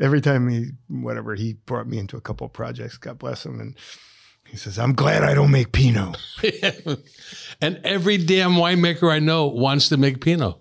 every 0.00 0.20
time 0.20 0.48
he, 0.48 0.66
whatever, 0.88 1.34
he 1.34 1.54
brought 1.64 1.86
me 1.86 1.98
into 1.98 2.16
a 2.16 2.20
couple 2.20 2.46
of 2.46 2.52
projects. 2.52 2.98
God 2.98 3.18
bless 3.18 3.44
him, 3.46 3.60
and 3.60 3.74
he 4.56 4.60
says, 4.60 4.78
"I'm 4.78 4.94
glad 4.94 5.22
I 5.22 5.34
don't 5.34 5.50
make 5.50 5.72
Pinot." 5.72 6.16
and 7.60 7.78
every 7.84 8.16
damn 8.16 8.52
winemaker 8.52 9.12
I 9.12 9.18
know 9.18 9.46
wants 9.48 9.90
to 9.90 9.98
make 9.98 10.22
Pinot. 10.22 10.56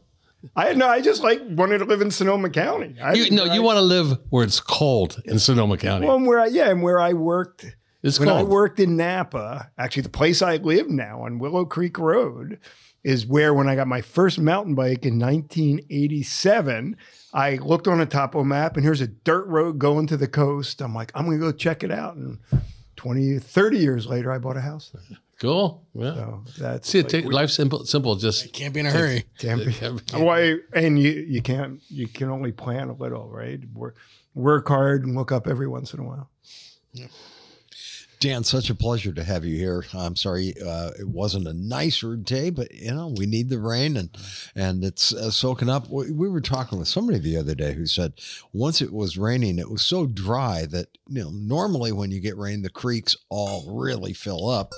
I 0.56 0.74
no, 0.74 0.88
I 0.88 1.00
just 1.02 1.24
like 1.24 1.42
wanted 1.48 1.78
to 1.78 1.86
live 1.86 2.02
in 2.02 2.12
Sonoma 2.12 2.50
County. 2.50 2.96
I, 3.02 3.14
You, 3.14 3.32
no, 3.32 3.46
I- 3.46 3.54
you 3.56 3.62
want 3.64 3.78
to 3.78 3.82
live 3.82 4.18
where 4.30 4.44
it's 4.44 4.60
cold 4.60 5.22
in 5.24 5.40
Sonoma 5.40 5.78
County. 5.78 6.08
Well, 6.08 6.18
and 6.18 6.28
where 6.28 6.42
I 6.42 6.48
yeah, 6.48 6.70
and 6.70 6.84
where 6.84 7.00
I 7.00 7.14
worked 7.14 7.66
it's 8.04 8.20
when 8.20 8.30
I 8.30 8.44
worked 8.44 8.80
in 8.82 8.98
Napa, 8.98 9.72
actually 9.78 10.04
the 10.04 10.10
place 10.10 10.42
I 10.42 10.58
live 10.58 10.90
now 10.90 11.22
on 11.22 11.40
Willow 11.40 11.66
Creek 11.66 11.98
Road 11.98 12.60
is 13.04 13.26
where 13.26 13.54
when 13.54 13.68
I 13.70 13.76
got 13.76 13.88
my 13.88 14.02
first 14.02 14.40
mountain 14.40 14.76
bike 14.76 15.06
in 15.06 15.18
1987, 15.20 16.98
I 17.34 17.56
looked 17.56 17.88
on 17.88 18.02
a 18.02 18.06
topo 18.06 18.44
map 18.44 18.76
and 18.76 18.86
here's 18.86 19.02
a 19.02 19.08
dirt 19.08 19.48
road 19.48 19.80
going 19.80 20.06
to 20.08 20.18
the 20.18 20.28
coast. 20.28 20.82
I'm 20.82 20.94
like, 20.94 21.12
I'm 21.16 21.26
going 21.26 21.40
to 21.40 21.46
go 21.46 21.52
check 21.52 21.84
it 21.84 21.92
out. 21.92 22.16
And 22.16 22.38
20, 23.06 23.38
30 23.38 23.78
years 23.78 24.08
later, 24.08 24.32
I 24.32 24.40
bought 24.40 24.58
a 24.58 24.62
house 24.62 24.90
there. 24.92 25.20
cool. 25.40 25.86
Yeah. 25.94 26.16
So 26.16 26.44
that's 26.58 26.90
See, 26.90 27.00
it 27.00 27.04
like, 27.04 27.12
take, 27.12 27.26
life's 27.26 27.54
simple. 27.54 27.86
Simple. 27.86 28.16
Just 28.16 28.52
Can't 28.52 28.74
be 28.74 28.80
in 28.80 28.88
a 28.88 28.92
hurry. 28.92 29.26
Can't 29.38 29.64
be- 29.64 29.74
Why? 30.18 30.56
And 30.74 30.98
you 30.98 31.12
you 31.12 31.42
can't 31.44 31.80
you 31.88 32.08
can 32.08 32.30
only 32.30 32.52
plan 32.52 32.90
a 32.90 32.94
little, 32.94 33.30
right? 33.30 33.60
Work 33.76 33.96
work 34.34 34.68
hard 34.68 35.06
and 35.06 35.16
look 35.16 35.32
up 35.32 35.48
every 35.48 35.68
once 35.68 35.94
in 35.94 36.00
a 36.00 36.04
while. 36.04 36.30
Dan, 38.20 38.44
such 38.44 38.70
a 38.70 38.76
pleasure 38.76 39.12
to 39.14 39.24
have 39.24 39.46
you 39.46 39.58
here. 39.58 39.86
I'm 39.94 40.16
sorry 40.16 40.54
uh, 40.66 40.92
it 41.00 41.08
wasn't 41.08 41.48
a 41.48 41.54
nicer 41.54 42.16
day, 42.16 42.50
but 42.50 42.74
you 42.74 42.94
know 42.94 43.14
we 43.16 43.26
need 43.26 43.50
the 43.50 43.60
rain 43.60 43.98
and 43.98 44.10
and 44.56 44.84
it's 44.84 45.14
uh, 45.14 45.32
soaking 45.32 45.70
up. 45.70 45.90
We, 45.90 46.12
we 46.12 46.30
were 46.30 46.42
talking 46.42 46.80
with 46.80 46.88
somebody 46.88 47.20
the 47.20 47.38
other 47.38 47.56
day 47.56 47.74
who 47.74 47.86
said 47.86 48.14
once 48.54 48.82
it 48.82 48.94
was 48.94 49.18
raining, 49.18 49.60
it 49.60 49.70
was 49.70 49.82
so 49.82 50.06
dry 50.06 50.66
that 50.68 50.88
you 51.08 51.24
know 51.24 51.30
normally 51.32 51.92
when 51.92 52.12
you 52.12 52.20
get 52.20 52.38
rain, 52.38 52.62
the 52.62 52.70
creeks 52.70 53.16
all 53.30 53.66
really 53.72 54.14
fill 54.14 54.50
up. 54.50 54.74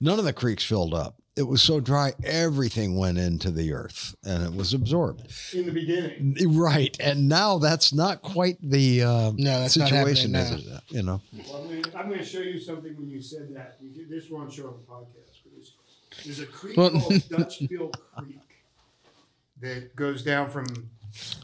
None 0.00 0.18
of 0.18 0.24
the 0.24 0.32
creeks 0.32 0.64
filled 0.64 0.94
up. 0.94 1.16
It 1.36 1.42
was 1.46 1.60
so 1.62 1.80
dry, 1.80 2.14
everything 2.24 2.96
went 2.96 3.18
into 3.18 3.50
the 3.50 3.72
earth 3.74 4.14
and 4.24 4.42
it 4.42 4.54
was 4.54 4.72
absorbed. 4.72 5.30
In 5.52 5.66
the 5.66 5.72
beginning, 5.72 6.34
Right, 6.56 6.96
and 6.98 7.28
now 7.28 7.58
that's 7.58 7.92
not 7.92 8.22
quite 8.22 8.56
the 8.62 9.02
uh, 9.02 9.32
No, 9.36 9.60
that's 9.60 9.74
situation. 9.74 10.32
happening 10.32 10.60
is 10.60 10.66
it? 10.66 10.82
You 10.88 11.02
know. 11.02 11.20
well, 11.50 11.62
I'm, 11.62 11.82
gonna, 11.82 11.98
I'm 11.98 12.06
going 12.08 12.20
to 12.20 12.24
show 12.24 12.38
you 12.40 12.58
something 12.58 12.96
when 12.96 13.10
you 13.10 13.20
said 13.20 13.54
that. 13.54 13.76
You 13.82 13.90
did- 13.90 14.08
This 14.08 14.30
won't 14.30 14.50
show 14.50 14.68
on 14.68 14.74
the 14.78 14.90
podcast, 14.90 15.42
but 15.44 15.52
there's, 15.52 15.72
there's 16.24 16.40
a 16.40 16.46
creek 16.46 16.76
Well- 16.78 16.90
called 16.90 17.28
Dutch 17.28 17.68
Bill 17.68 17.90
Creek 18.16 18.40
that 19.60 19.94
goes 19.94 20.22
down 20.22 20.48
from. 20.50 20.64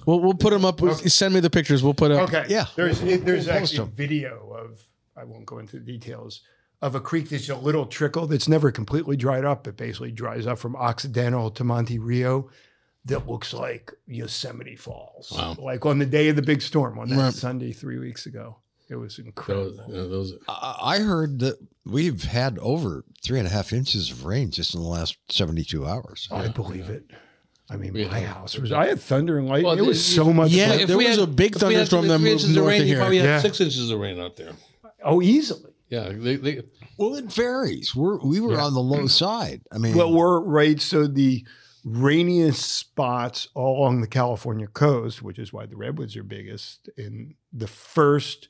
We'll, 0.06 0.20
we'll 0.20 0.34
put 0.34 0.50
them 0.50 0.64
up. 0.64 0.82
Okay. 0.82 1.08
Send 1.08 1.34
me 1.34 1.40
the 1.40 1.50
pictures. 1.50 1.82
We'll 1.82 1.94
put 1.94 2.10
up. 2.10 2.28
Okay, 2.28 2.44
Yeah. 2.48 2.66
There's 2.76 3.02
it, 3.02 3.24
there's 3.24 3.46
We'll 3.46 3.56
actually 3.56 3.78
a 3.78 3.84
video 3.84 4.52
of. 4.58 4.80
I 5.16 5.24
won't 5.24 5.44
go 5.44 5.58
into 5.58 5.78
the 5.78 5.84
details 5.84 6.40
of 6.82 6.94
a 6.94 7.00
creek 7.00 7.28
that's 7.30 7.48
a 7.48 7.56
little 7.56 7.86
trickle 7.86 8.26
that's 8.26 8.48
never 8.48 8.70
completely 8.72 9.16
dried 9.16 9.44
up. 9.44 9.66
It 9.66 9.76
basically 9.76 10.10
dries 10.12 10.46
up 10.46 10.58
from 10.58 10.76
Occidental 10.76 11.50
to 11.52 11.64
Monte 11.64 11.98
Rio. 11.98 12.50
That 13.06 13.26
looks 13.28 13.52
like 13.54 13.92
Yosemite 14.06 14.76
Falls. 14.76 15.32
Wow. 15.34 15.56
Like 15.58 15.86
on 15.86 15.98
the 15.98 16.06
day 16.06 16.28
of 16.28 16.36
the 16.36 16.42
big 16.42 16.60
storm 16.62 16.98
on 16.98 17.08
that 17.08 17.16
Right. 17.16 17.32
Sunday 17.34 17.72
three 17.72 17.98
weeks 17.98 18.26
ago. 18.26 18.58
It 18.88 18.96
was 18.96 19.18
incredible. 19.18 19.70
those, 19.76 19.88
you 19.88 19.94
know, 19.94 20.08
those 20.08 20.34
I 20.48 20.76
I 20.82 20.98
heard 20.98 21.38
that 21.38 21.56
we've 21.86 22.24
had 22.24 22.58
over 22.58 23.04
three 23.24 23.38
and 23.38 23.48
a 23.48 23.50
half 23.50 23.72
inches 23.72 24.10
of 24.10 24.24
rain 24.26 24.50
just 24.50 24.74
in 24.74 24.82
the 24.82 24.86
last 24.86 25.16
72 25.30 25.86
hours. 25.86 26.28
I 26.30 26.48
believe 26.48 26.90
it. 26.90 27.04
I 27.70 27.76
mean, 27.76 27.94
We 27.94 28.04
my 28.04 28.18
have- 28.18 28.36
house 28.36 28.58
was. 28.58 28.70
I 28.70 28.86
had 28.88 29.00
thunder 29.00 29.38
and 29.38 29.48
lightning. 29.48 29.66
Well, 29.66 29.78
it 29.78 29.86
was 29.86 29.96
the- 29.98 30.14
so 30.16 30.32
much. 30.32 30.50
Yeah, 30.50 30.76
fun. 30.76 30.86
there 30.88 30.98
was 30.98 31.16
a 31.18 31.26
big 31.26 31.56
if 31.56 31.62
we 31.62 31.74
had 31.74 31.88
thunderstorm 31.88 32.08
that 32.08 32.18
moved 32.18 32.42
inches 32.42 32.54
north 32.54 32.78
of 32.80 32.84
here. 32.86 32.98
probably 32.98 33.16
had 33.18 33.24
Yeah. 33.24 33.40
six 33.40 33.60
inches 33.60 33.90
of 33.90 33.98
rain 33.98 34.20
out 34.20 34.36
there. 34.36 34.52
Oh, 35.02 35.22
easily. 35.22 35.71
Yeah, 35.92 36.10
they, 36.10 36.36
they, 36.36 36.62
Well, 36.96 37.16
it 37.16 37.26
varies. 37.26 37.94
We're, 37.94 38.16
we 38.16 38.40
were 38.40 38.58
on 38.58 38.72
the 38.72 38.80
low 38.80 39.06
side. 39.08 39.60
I 39.70 39.76
mean, 39.76 39.94
Well, 39.94 40.10
we're 40.10 40.40
right. 40.40 40.80
So 40.80 41.06
the 41.06 41.44
rainiest 41.84 42.62
spots 42.62 43.48
all 43.52 43.80
along 43.80 44.00
the 44.00 44.06
California 44.06 44.68
coast, 44.68 45.20
which 45.20 45.38
is 45.38 45.52
why 45.52 45.66
the 45.66 45.76
redwoods 45.76 46.16
are 46.16 46.22
biggest, 46.22 46.88
in 46.96 47.34
the 47.52 47.66
first 47.66 48.48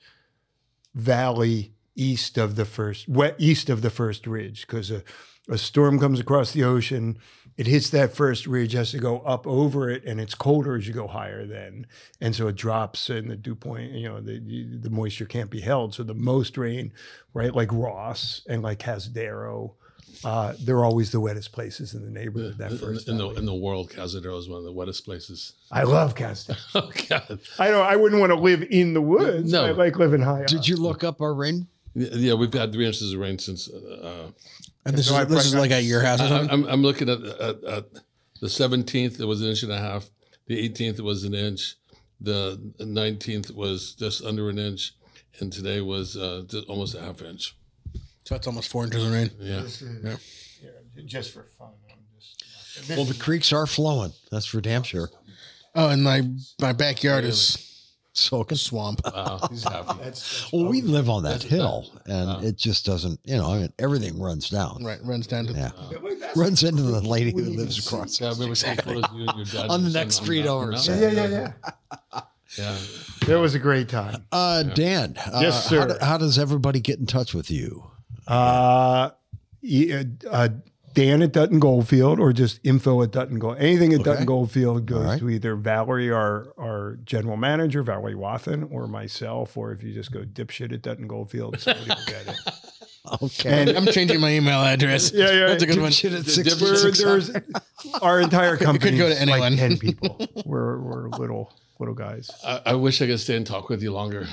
valley 0.95 1.75
east 1.97 2.39
of 2.39 2.55
the 2.55 2.65
first 2.65 3.09
west, 3.09 3.35
east 3.39 3.69
of 3.69 3.83
the 3.83 3.91
first 3.91 4.29
ridge, 4.29 4.65
because 4.65 4.93
a, 4.93 5.03
a 5.49 5.59
storm 5.59 5.99
comes 5.99 6.21
across 6.21 6.53
the 6.53 6.63
ocean. 6.63 7.19
It 7.57 7.67
hits 7.67 7.91
that 7.91 8.15
first 8.15 8.47
ridge, 8.47 8.73
has 8.73 8.93
to 8.93 8.99
go 8.99 9.21
up 9.21 9.47
over 9.47 9.91
it, 9.91 10.05
and 10.05 10.21
it's 10.21 10.35
colder 10.35 10.77
as 10.77 10.87
you 10.89 10.95
go 10.95 11.07
higher. 11.07 11.47
Then, 11.47 11.87
and 12.21 12.35
so 12.35 12.49
it 12.49 12.57
drops, 12.57 13.11
and 13.11 13.31
the 13.31 13.37
dew 13.37 13.55
point, 13.55 13.93
you 13.93 14.09
know, 14.09 14.21
the 14.21 14.39
the 14.81 14.91
moisture 14.91 15.27
can't 15.27 15.51
be 15.51 15.61
held. 15.61 15.95
So 15.95 16.03
the 16.03 16.15
most 16.15 16.57
rain, 16.57 16.93
right, 17.35 17.55
like 17.55 17.71
Ross 17.71 18.43
and 18.49 18.63
like 18.63 18.79
Cazadero, 18.79 19.73
uh, 20.25 20.55
they're 20.61 20.85
always 20.85 21.11
the 21.11 21.21
wettest 21.21 21.53
places 21.53 21.95
in 21.95 22.03
the 22.05 22.11
neighborhood. 22.11 22.57
That 22.59 22.73
in, 22.73 22.79
first, 22.79 23.09
in 23.09 23.19
the 23.19 23.29
in 23.31 23.45
the 23.45 23.55
world, 23.55 23.91
Cazadero 23.91 24.39
is 24.39 24.49
one 24.49 24.59
of 24.59 24.65
the 24.65 24.73
wettest 24.73 25.05
places. 25.05 25.55
I 25.71 25.83
love 25.83 26.15
Cazadero. 26.15 26.57
Oh 26.75 26.91
God! 27.09 27.41
I 27.59 27.69
don't. 27.69 27.85
I 27.85 27.97
wouldn't 27.97 28.21
want 28.21 28.31
to 28.31 28.39
live 28.39 28.63
in 28.71 28.95
the 28.95 29.03
woods. 29.03 29.53
No. 29.53 29.67
I 29.67 29.73
like 29.73 29.99
living 29.99 30.23
high. 30.23 30.45
did 30.47 30.61
up. 30.61 30.69
you 30.69 30.77
look 30.77 31.05
up 31.05 31.21
our 31.21 31.35
rain? 31.35 31.67
Yeah, 31.95 32.35
we've 32.35 32.53
had 32.53 32.73
three 32.73 32.87
inches 32.87 33.13
of 33.13 33.21
rain 33.21 33.39
since. 33.39 33.69
Uh, 33.69 34.31
And 34.85 34.97
this 34.97 35.09
So 35.09 35.17
is 35.19 35.29
this 35.29 35.47
is 35.47 35.55
like 35.55 35.71
at 35.71 35.85
your 35.85 36.01
house 36.01 36.21
or 36.21 36.25
I, 36.25 36.29
something. 36.29 36.51
I'm, 36.51 36.65
I'm 36.65 36.83
looking 36.83 37.09
at, 37.09 37.23
at, 37.23 37.65
at 37.65 37.85
the 38.41 38.49
17th. 38.49 39.21
It 39.21 39.25
was 39.25 39.41
an 39.43 39.49
inch 39.49 39.63
and 39.63 39.73
a 39.73 39.79
half. 39.79 40.11
The 40.47 40.69
18th 40.69 40.99
it 40.99 41.05
was 41.05 41.25
an 41.25 41.35
inch. 41.35 41.77
The 42.21 42.59
19th 42.81 43.53
was 43.55 43.95
just 43.95 44.25
under 44.25 44.49
an 44.49 44.59
inch, 44.59 44.95
and 45.41 45.53
today 45.53 45.81
was 45.81 46.17
uh, 46.17 46.45
almost 46.69 46.95
a 46.95 47.01
half 47.01 47.21
inch. 47.23 47.57
So 48.25 48.37
it's 48.37 48.47
almost 48.47 48.71
four 48.71 48.85
inches 48.85 49.05
of 49.05 49.13
rain. 49.13 49.31
Yeah. 49.41 49.63
Is- 49.63 49.83
yeah, 50.63 50.71
just 51.07 51.33
for 51.33 51.47
fun. 51.59 51.71
I'm 51.91 51.99
just. 52.19 52.89
Well, 52.91 53.05
the 53.05 53.15
creeks 53.15 53.53
are 53.53 53.67
flowing. 53.67 54.13
That's 54.31 54.47
for 54.47 54.61
damn 54.61 54.83
sure. 54.85 55.11
Oh, 55.75 55.89
and 55.89 56.05
my 56.05 56.23
my 56.61 56.73
backyard 56.73 57.25
is 57.25 57.72
Soaking. 58.15 58.59
swamp. 58.59 59.01
Wow, 59.05 59.41
he's 59.51 59.65
happy. 59.65 59.99
That's, 60.03 60.53
Well, 60.53 60.67
we 60.67 60.83
live 60.83 61.09
on 61.09 61.23
that 61.23 61.43
hill, 61.43 61.91
and 62.07 62.45
it 62.45 62.57
just 62.57 62.85
doesn't. 62.85 63.19
You 63.25 63.37
know, 63.39 63.47
I 63.51 63.59
mean, 63.61 63.73
everything 63.79 64.21
runs 64.21 64.51
down. 64.51 64.83
Right, 64.85 64.99
runs 65.03 65.27
down 65.27 65.47
to 65.47 65.53
Yeah, 65.53 65.71
that's, 66.21 66.37
runs 66.37 66.63
into 66.63 66.83
the 66.83 67.01
lady 67.01 67.33
who 67.33 67.43
lives 67.51 67.85
across. 67.87 68.21
Yeah, 68.21 68.29
I 68.29 68.33
remember 68.33 68.55
seeing 68.55 68.77
you 68.87 69.03
and 69.29 69.53
your 69.53 69.63
On 69.71 69.83
the 69.83 69.91
next 69.91 70.17
sitting 70.17 70.25
street 70.27 70.47
over, 70.47 70.73
yeah, 70.73 71.01
yeah, 71.01 71.11
yeah, 71.11 71.53
yeah. 72.13 72.21
Yeah, 72.59 72.77
It 73.29 73.37
was 73.41 73.55
a 73.55 73.59
great 73.59 73.89
time. 73.89 74.27
Uh, 74.31 74.63
Dan, 74.63 75.17
uh, 75.17 75.39
Yes, 75.41 75.65
How, 75.65 75.71
sir. 75.71 75.89
do- 75.99 76.05
how 76.05 76.19
does 76.19 76.39
everybody 76.39 76.81
get 76.81 76.99
in 76.99 77.07
touch 77.07 77.33
with 77.33 77.51
you? 77.51 77.85
Uh, 78.27 79.09
e- 79.63 79.91
uh, 80.31 80.49
Dan 80.95 81.23
at 81.23 81.33
Dutton 81.33 81.59
Goldfield 81.59 82.21
or 82.21 82.33
just 82.33 82.61
info 82.65 83.03
at 83.03 83.11
Dutton 83.11 83.39
Gold. 83.39 83.57
Anything 83.59 83.93
at 83.93 84.01
Okay. 84.01 84.11
Dutton 84.11 84.27
Goldfield 84.27 84.87
goes 84.87 84.99
All 84.99 85.05
right. 85.13 85.19
to 85.19 85.31
either 85.31 85.57
Valerie, 85.57 86.11
our 86.11 86.53
our 86.59 86.99
general 87.05 87.37
manager, 87.37 87.83
Valerie 87.83 88.15
Wathen, 88.15 88.65
or 88.71 88.87
myself. 88.87 89.57
Or 89.57 89.73
if 89.73 89.83
you 89.83 89.93
just 89.93 90.13
go 90.13 90.21
dipshit 90.25 90.73
at 90.73 90.83
Dutton 90.83 91.07
Goldfield, 91.07 91.59
somebody 91.61 91.89
will 91.89 91.97
get 92.07 92.27
it. 92.29 92.37
Okay. 93.21 93.51
And 93.69 93.71
I'm 93.77 93.85
changing 93.87 94.21
my 94.21 94.31
email 94.31 94.61
address. 94.63 95.13
Yeah, 95.13 95.33
yeah. 95.33 95.47
That's 95.49 95.65
a 95.65 95.67
good 95.67 95.81
one. 95.81 95.91
Shit 95.91 96.13
at 96.13 96.25
The- 96.25 96.43
the- 96.45 96.59
we're, 96.65 96.77
66. 96.77 96.99
there's 97.33 98.01
our 98.01 98.21
entire 98.21 98.57
company 98.67 98.93
could 98.93 98.97
go 98.99 99.09
to 99.09 99.13
is 99.15 99.21
anyone. 99.21 99.41
like 99.41 99.59
ten 99.59 99.77
people. 99.77 100.17
We're 100.47 100.79
we're 100.79 101.09
little 101.09 101.53
little 101.81 101.97
guys. 101.97 102.31
I, 102.47 102.61
I 102.67 102.75
wish 102.75 103.03
I 103.03 103.07
could 103.09 103.19
stay 103.19 103.37
and 103.37 103.45
talk 103.45 103.69
with 103.69 103.83
you 103.83 103.93
longer, 103.93 104.29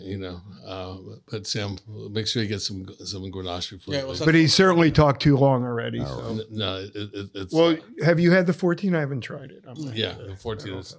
you 0.00 0.18
know. 0.18 0.40
Uh, 0.66 0.96
but 1.30 1.46
Sam, 1.46 1.76
make 2.10 2.26
sure 2.26 2.42
you 2.42 2.48
get 2.48 2.60
some 2.62 2.84
some 3.04 3.22
Grenache 3.30 3.70
before. 3.70 3.94
Yeah, 3.94 4.04
well, 4.04 4.16
But 4.24 4.34
he 4.34 4.46
certainly 4.46 4.90
talked 4.90 5.22
too 5.22 5.36
long 5.36 5.64
already. 5.64 6.00
So. 6.04 6.26
N- 6.30 6.40
no, 6.50 6.76
it, 6.78 6.90
it, 6.94 7.30
it's 7.34 7.54
Well, 7.54 7.76
have 8.04 8.18
you 8.20 8.30
had 8.30 8.46
the 8.46 8.52
14? 8.52 8.94
I 8.94 9.00
haven't 9.00 9.20
tried 9.22 9.50
it. 9.50 9.64
I'm 9.66 9.76
yeah, 9.94 10.14
the 10.14 10.36
fourteen 10.36 10.74
I 10.74 10.78
is. 10.78 10.96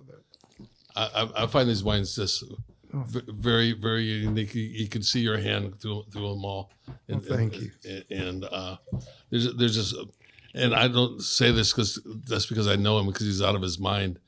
I, 0.95 1.03
I- 1.15 1.43
I 1.43 1.47
find 1.47 1.69
these 1.69 1.83
wines 1.83 2.15
just 2.15 2.43
v- 2.93 3.21
very, 3.27 3.73
very 3.73 4.03
unique. 4.03 4.55
You, 4.55 4.63
you 4.63 4.87
can 4.87 5.01
see 5.03 5.19
your 5.19 5.37
hand 5.37 5.79
through 5.81 6.03
through 6.11 6.29
them 6.29 6.45
all. 6.45 6.71
And, 7.07 7.21
Well, 7.21 7.37
thank 7.37 7.53
and, 7.55 7.71
you. 7.83 8.01
And 8.11 8.45
uh, 8.45 8.77
there's 9.29 9.53
there's 9.55 9.75
just, 9.75 9.95
and 10.53 10.73
I 10.73 10.87
don't 10.87 11.21
say 11.21 11.51
this 11.51 11.71
because 11.73 11.99
that's 12.27 12.45
because 12.45 12.67
I 12.67 12.75
know 12.75 12.97
him 12.99 13.07
because 13.07 13.25
he's 13.27 13.41
out 13.41 13.55
of 13.55 13.61
his 13.61 13.79
mind. 13.79 14.19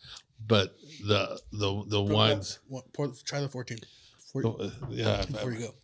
But 0.46 0.76
the 1.06 1.40
the 1.52 1.84
the 1.88 2.02
wines, 2.02 2.60
What, 2.68 2.92
pour, 2.94 3.12
try 3.26 3.42
the 3.42 3.50
14. 4.44 4.72
Four, 4.72 4.88
uh, 4.88 4.92
yeah, 4.92 5.26
before 5.26 5.52
you 5.52 5.60
go. 5.60 5.76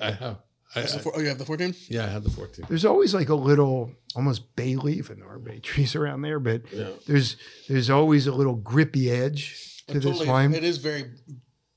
I, 0.00 0.08
I 0.08 0.10
have. 0.12 0.36
I, 0.76 0.80
the 0.82 0.94
I- 0.94 0.98
four- 0.98 1.12
oh, 1.16 1.20
you 1.20 1.28
have 1.28 1.38
the 1.38 1.44
14? 1.44 1.74
yeah, 1.88 2.04
I 2.04 2.08
had 2.08 2.24
the 2.24 2.30
fourteen. 2.30 2.64
There's 2.68 2.84
always 2.84 3.14
like 3.14 3.28
a 3.28 3.34
little, 3.34 3.92
almost 4.16 4.56
bay 4.56 4.74
leaf 4.76 5.10
in 5.10 5.22
our 5.22 5.38
bay 5.38 5.58
trees 5.62 5.94
around 5.94 6.22
there, 6.22 6.40
but 6.40 6.62
Yeah. 6.72 6.88
there's 7.06 7.36
there's 7.68 7.90
always 7.90 8.26
a 8.26 8.32
little 8.32 8.56
grippy 8.56 9.10
edge 9.10 9.82
to 9.88 9.94
this 9.94 10.04
Totally. 10.04 10.28
wine. 10.28 10.54
It 10.54 10.64
is 10.64 10.78
very 10.78 11.04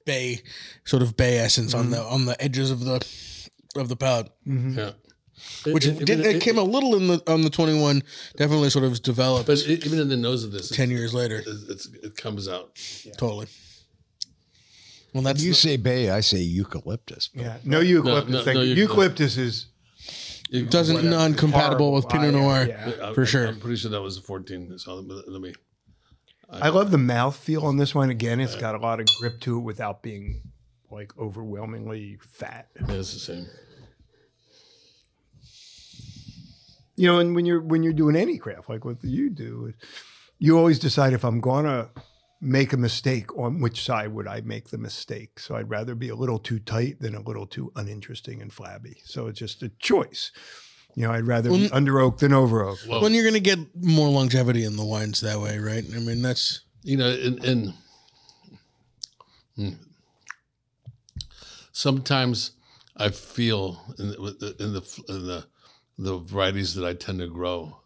bay, 0.06 0.42
sort 0.86 1.04
of 1.04 1.16
bay 1.18 1.38
essence 1.38 1.74
on 1.74 1.90
the 1.92 2.02
on 2.02 2.26
the 2.26 2.42
edges 2.42 2.72
of 2.72 2.80
the 2.80 3.06
of 3.76 3.90
the 3.90 3.96
palate, 3.96 4.32
Yeah. 4.46 4.92
which 5.66 5.86
It- 5.86 6.00
did, 6.06 6.20
even- 6.22 6.36
it 6.36 6.42
came 6.42 6.58
a 6.58 6.64
little 6.64 6.96
in 6.96 7.08
the 7.08 7.22
on 7.32 7.42
the 7.42 7.50
21. 7.52 8.02
Definitely 8.38 8.72
sort 8.72 8.86
of 8.86 9.00
developed 9.04 9.46
but 9.46 9.60
it, 9.60 9.86
even 9.86 10.00
in 10.00 10.08
the 10.10 10.18
nose 10.18 10.44
of 10.44 10.52
this, 10.52 10.70
10 10.70 10.90
years 10.90 11.14
later. 11.14 11.44
it's, 11.46 11.64
it's, 11.70 11.86
it 12.02 12.16
comes 12.18 12.48
out. 12.48 12.80
Totally. 13.18 13.46
Well, 15.14 15.24
that's 15.24 15.42
you 15.44 15.52
the- 15.52 15.56
say 15.56 15.78
bay, 15.78 16.10
I 16.10 16.20
say 16.22 16.40
eucalyptus. 16.40 17.30
Yeah, 17.34 17.58
no 17.64 17.80
eucalyptus. 17.80 18.32
no, 18.34 18.44
Thank 18.44 18.56
no 18.58 18.62
you. 18.62 18.74
eucalyptus. 18.76 19.36
eucalyptus 19.36 19.38
is 19.38 19.68
It 20.52 20.70
doesn't 20.72 20.96
whatever. 20.96 21.16
non-compatible 21.16 21.92
with 21.94 22.08
Pinot. 22.10 22.34
Noir. 22.34 22.66
Yeah. 22.68 22.92
I- 23.10 23.14
for 23.14 23.24
I- 23.24 23.26
sure. 23.26 23.48
I'm 23.48 23.60
pretty 23.60 23.78
sure 23.78 23.92
that 23.92 24.02
was 24.02 24.18
a 24.18 24.22
14. 24.22 24.78
So 24.78 24.96
let 24.96 25.28
let 25.28 25.42
me. 25.42 25.54
I 26.50 26.70
love 26.70 26.92
the 26.92 26.98
mouth 26.98 27.36
feel 27.36 27.66
on 27.66 27.76
this 27.78 27.94
one. 27.94 28.10
Again, 28.10 28.40
it's 28.40 28.56
got 28.56 28.74
a 28.76 28.78
lot 28.78 29.00
of 29.02 29.08
grip 29.20 29.42
to 29.42 29.58
it 29.58 29.62
without 29.62 30.02
being 30.02 30.42
like 30.90 31.12
overwhelmingly 31.18 32.18
fat. 32.22 32.70
Yeah, 32.88 32.96
it's 32.96 33.14
the 33.14 33.20
same. 33.20 33.48
You 36.96 37.08
know, 37.08 37.20
and 37.20 37.36
when 37.36 37.46
you're 37.46 37.62
when 37.62 37.84
you're 37.84 37.94
doing 37.94 38.16
any 38.16 38.38
craft 38.38 38.70
like 38.70 38.84
what 38.86 39.04
you 39.04 39.30
do, 39.30 39.74
you 40.40 40.58
always 40.58 40.80
decide 40.80 41.14
if 41.14 41.24
I'm 41.24 41.40
gonna 41.42 41.90
make 42.40 42.72
a 42.74 42.78
mistake 42.78 43.36
on 43.38 43.62
which 43.62 43.84
side 43.84 44.14
would 44.14 44.28
I 44.28 44.42
make 44.42 44.70
the 44.70 44.78
mistake. 44.78 45.40
So 45.40 45.56
I'd 45.56 45.70
rather 45.70 45.96
be 45.96 46.10
a 46.10 46.16
little 46.16 46.38
too 46.40 46.60
tight 46.60 47.00
than 47.00 47.16
a 47.16 47.22
little 47.22 47.48
too 47.48 47.72
uninteresting 47.76 48.42
and 48.42 48.54
flabby. 48.54 48.98
So 49.06 49.28
it's 49.28 49.40
just 49.40 49.64
a 49.64 49.70
choice. 49.80 50.32
You 50.96 51.08
know, 51.08 51.14
I'd 51.14 51.28
rather 51.28 51.50
be 51.50 51.62
Well, 51.64 51.70
under 51.74 52.00
oak 52.00 52.20
than 52.20 52.34
over 52.34 52.64
oak. 52.64 52.80
Well, 52.88 53.02
when 53.02 53.14
you're 53.14 53.24
going 53.24 53.34
to 53.34 53.40
get 53.40 53.60
more 53.76 54.10
longevity 54.10 54.64
in 54.64 54.76
the 54.78 54.86
wines 54.86 55.22
that 55.22 55.40
way, 55.40 55.58
right? 55.60 55.84
I 55.96 56.00
mean, 56.00 56.22
that's 56.22 56.62
you 56.84 56.98
know, 56.98 57.10
in, 57.10 57.44
in 57.44 57.74
Hmm. 59.56 59.70
sometimes 61.72 62.52
I 62.96 63.10
feel 63.10 63.82
in 64.00 64.10
the- 64.10 64.56
in 64.60 64.74
the 64.74 65.04
in 65.10 65.28
the 65.28 65.46
the 66.00 66.18
varieties 66.20 66.76
that 66.76 66.86
I 66.86 66.94
tend 66.94 67.20
to 67.20 67.28
grow 67.28 67.82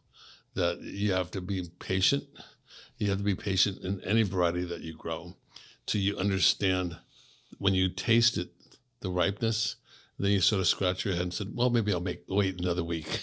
that 0.53 0.81
you 0.81 1.13
have 1.13 1.31
to 1.31 1.39
be 1.41 1.69
patient. 1.79 2.25
You 3.01 3.09
have 3.09 3.17
to 3.17 3.23
be 3.23 3.33
patient 3.33 3.83
in 3.83 3.99
any 4.01 4.21
variety 4.21 4.63
that 4.65 4.81
you 4.81 4.95
grow 4.95 5.33
till 5.87 6.01
you 6.01 6.15
understand 6.17 6.97
when 7.57 7.73
you 7.73 7.89
taste 7.89 8.37
it 8.37 8.51
the 8.99 9.09
ripeness. 9.09 9.77
Then 10.19 10.29
you 10.29 10.39
sort 10.39 10.59
of 10.59 10.67
scratch 10.67 11.03
your 11.03 11.15
head 11.15 11.23
and 11.23 11.33
said, 11.33 11.47
"Well, 11.55 11.71
maybe 11.71 11.91
I'll 11.91 11.99
make 11.99 12.23
wait 12.27 12.61
another 12.61 12.83
week, 12.83 13.21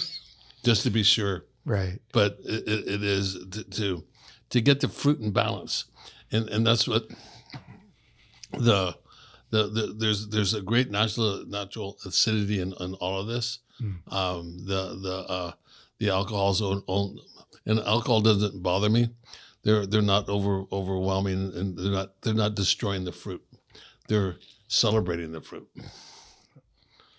just 0.64 0.82
to 0.82 0.90
be 0.90 1.04
sure." 1.04 1.44
Right. 1.64 2.00
but 2.12 2.38
it, 2.44 2.66
it 2.66 3.04
is 3.04 3.38
to, 3.52 3.62
to 3.62 4.04
to 4.50 4.60
get 4.60 4.80
the 4.80 4.88
fruit 4.88 5.20
and 5.20 5.32
balance, 5.32 5.84
and 6.32 6.48
and 6.48 6.66
that's 6.66 6.88
what 6.88 7.08
the 8.50 8.96
the, 9.50 9.68
the 9.68 9.94
there's 9.96 10.28
there's 10.30 10.54
a 10.54 10.62
great 10.62 10.90
natural 10.90 11.44
natural 11.46 11.96
acidity 12.04 12.60
in, 12.60 12.74
in 12.80 12.94
all 12.94 13.20
of 13.20 13.28
this. 13.28 13.60
Um, 14.10 14.58
the 14.66 14.98
the 15.00 15.24
uh, 15.28 15.52
the 16.00 16.10
alcohol's 16.10 16.60
own, 16.60 16.82
own 16.88 17.20
and 17.66 17.78
alcohol 17.80 18.20
doesn't 18.20 18.62
bother 18.62 18.88
me. 18.90 19.08
They're 19.64 19.86
they're 19.86 20.02
not 20.02 20.28
over 20.28 20.64
overwhelming 20.72 21.52
and 21.54 21.78
they're 21.78 21.92
not 21.92 22.20
they're 22.22 22.34
not 22.34 22.54
destroying 22.54 23.04
the 23.04 23.12
fruit. 23.12 23.42
They're 24.08 24.36
celebrating 24.68 25.32
the 25.32 25.40
fruit. 25.40 25.68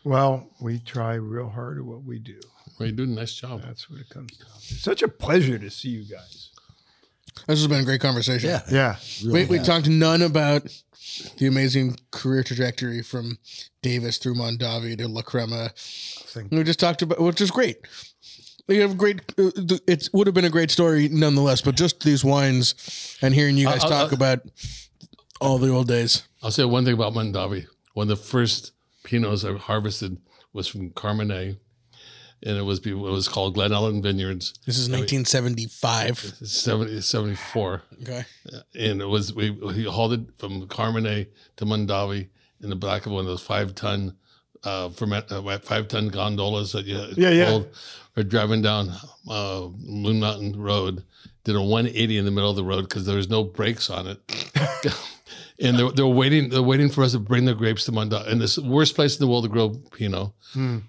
Well, 0.04 0.50
we 0.60 0.80
try 0.80 1.14
real 1.14 1.50
hard 1.50 1.78
at 1.78 1.86
what 1.86 2.04
we 2.04 2.20
do. 2.20 2.40
Well, 2.78 2.88
you're 2.90 2.96
doing 2.96 3.14
a 3.14 3.16
nice 3.16 3.34
job. 3.34 3.62
That's 3.62 3.90
what 3.90 4.02
it 4.02 4.10
comes 4.10 4.36
down 4.38 4.50
to. 4.50 4.56
It's 4.58 4.82
such 4.82 5.02
a 5.02 5.08
pleasure 5.08 5.58
to 5.58 5.70
see 5.70 5.90
you 5.90 6.04
guys. 6.04 6.50
this 7.48 7.60
has 7.60 7.68
been 7.68 7.82
a 7.82 7.86
great 7.86 8.02
conversation. 8.02 8.50
Yeah. 8.50 8.62
Yeah. 8.70 8.96
really 9.24 9.46
we, 9.46 9.60
we 9.60 9.64
talked 9.64 9.88
none 9.88 10.22
about 10.22 10.64
the 11.38 11.48
amazing 11.48 11.98
career 12.12 12.44
trajectory 12.44 13.02
from 13.02 13.38
Davis 13.82 14.18
through 14.18 14.36
Mondavi 14.36 14.98
to 14.98 15.08
La 15.08 15.22
Crema. 15.22 15.72
We 16.52 16.64
just 16.64 16.80
talked 16.80 17.02
about, 17.02 17.20
which 17.20 17.40
is 17.40 17.52
great. 17.52 17.78
We 18.68 18.78
have 18.78 18.98
great. 18.98 19.20
Uh, 19.38 19.52
it 19.88 20.10
would 20.14 20.28
have 20.28 20.34
been 20.34 20.46
a 20.46 20.50
great 20.50 20.72
story 20.72 21.10
nonetheless, 21.10 21.62
but 21.62 21.76
just 21.76 22.02
these 22.04 22.24
wines 22.24 23.18
and 23.22 23.34
hearing 23.34 23.58
you 23.58 23.66
guys 23.66 23.84
I'll- 23.84 23.90
talk 23.90 24.08
I'll- 24.10 24.14
about 24.14 24.40
all 25.42 25.58
the 25.58 25.70
old 25.70 25.88
days. 25.88 26.24
I'll 26.42 26.52
say 26.52 26.64
one 26.64 26.86
thing 26.86 26.94
about 26.94 27.14
Mondavi. 27.14 27.66
One 27.94 28.10
of 28.10 28.18
the 28.18 28.24
first 28.24 28.72
Pinots 29.04 29.44
I 29.48 29.58
harvested 29.58 30.18
was 30.54 30.68
from 30.68 30.92
Carmenet, 30.92 31.58
and 32.42 32.58
it 32.58 32.62
was 32.62 32.80
it 32.86 32.94
was 32.94 33.28
called 33.28 33.54
Glen 33.56 33.74
Ellen 33.74 34.02
Vineyards, 34.02 34.54
This 34.66 34.78
is 34.78 34.88
1975. 34.90 36.20
70, 36.48 37.02
74. 37.02 37.84
Okay. 38.02 38.26
and 38.76 39.02
it 39.02 39.06
was 39.08 39.34
we 39.34 39.52
he 39.74 39.84
hauled 39.84 40.14
it 40.14 40.22
from 40.38 40.68
Carmenet 40.70 41.28
to 41.58 41.66
Mondavi 41.66 42.30
in 42.62 42.70
the 42.70 42.76
back 42.78 43.06
of 43.06 43.12
one 43.12 43.22
of 43.22 43.26
those 43.28 43.42
five 43.42 43.76
ton 43.76 44.16
uh, 44.64 44.90
ferment 44.90 45.32
uh, 45.32 45.60
five 45.60 45.88
ton 45.88 46.10
gondolas 46.10 46.72
that 46.72 46.86
you 46.86 46.98
Yeah, 47.18 47.30
yeah. 47.30 47.60
We're 48.16 48.24
driving 48.24 48.62
down 48.62 48.92
uh, 49.28 49.68
Moon 49.80 50.20
Mountain 50.20 50.62
Road, 50.62 51.04
did 51.44 51.56
a 51.56 51.62
180 51.62 52.18
in 52.18 52.26
the 52.26 52.32
middle 52.32 52.50
of 52.50 52.56
the 52.56 52.64
road 52.64 52.84
because 52.84 53.06
there 53.06 53.16
was 53.16 53.30
no 53.30 53.44
brakes 53.44 53.90
on 53.90 54.08
it. 54.08 54.20
And 55.60 55.78
they're, 55.78 55.92
they're 55.92 56.08
waiting. 56.08 56.50
They're 56.50 56.64
waiting 56.64 56.90
for 56.90 57.04
us 57.04 57.12
to 57.12 57.20
bring 57.20 57.46
the 57.46 57.54
grapes 57.54 57.86
to 57.86 57.92
Mondavi, 57.92 58.28
and 58.28 58.42
this 58.42 58.58
worst 58.58 58.96
place 58.96 59.16
in 59.16 59.20
the 59.24 59.28
world 59.32 59.44
to 59.46 59.50
grow 59.50 59.70
Pinot. 59.92 60.32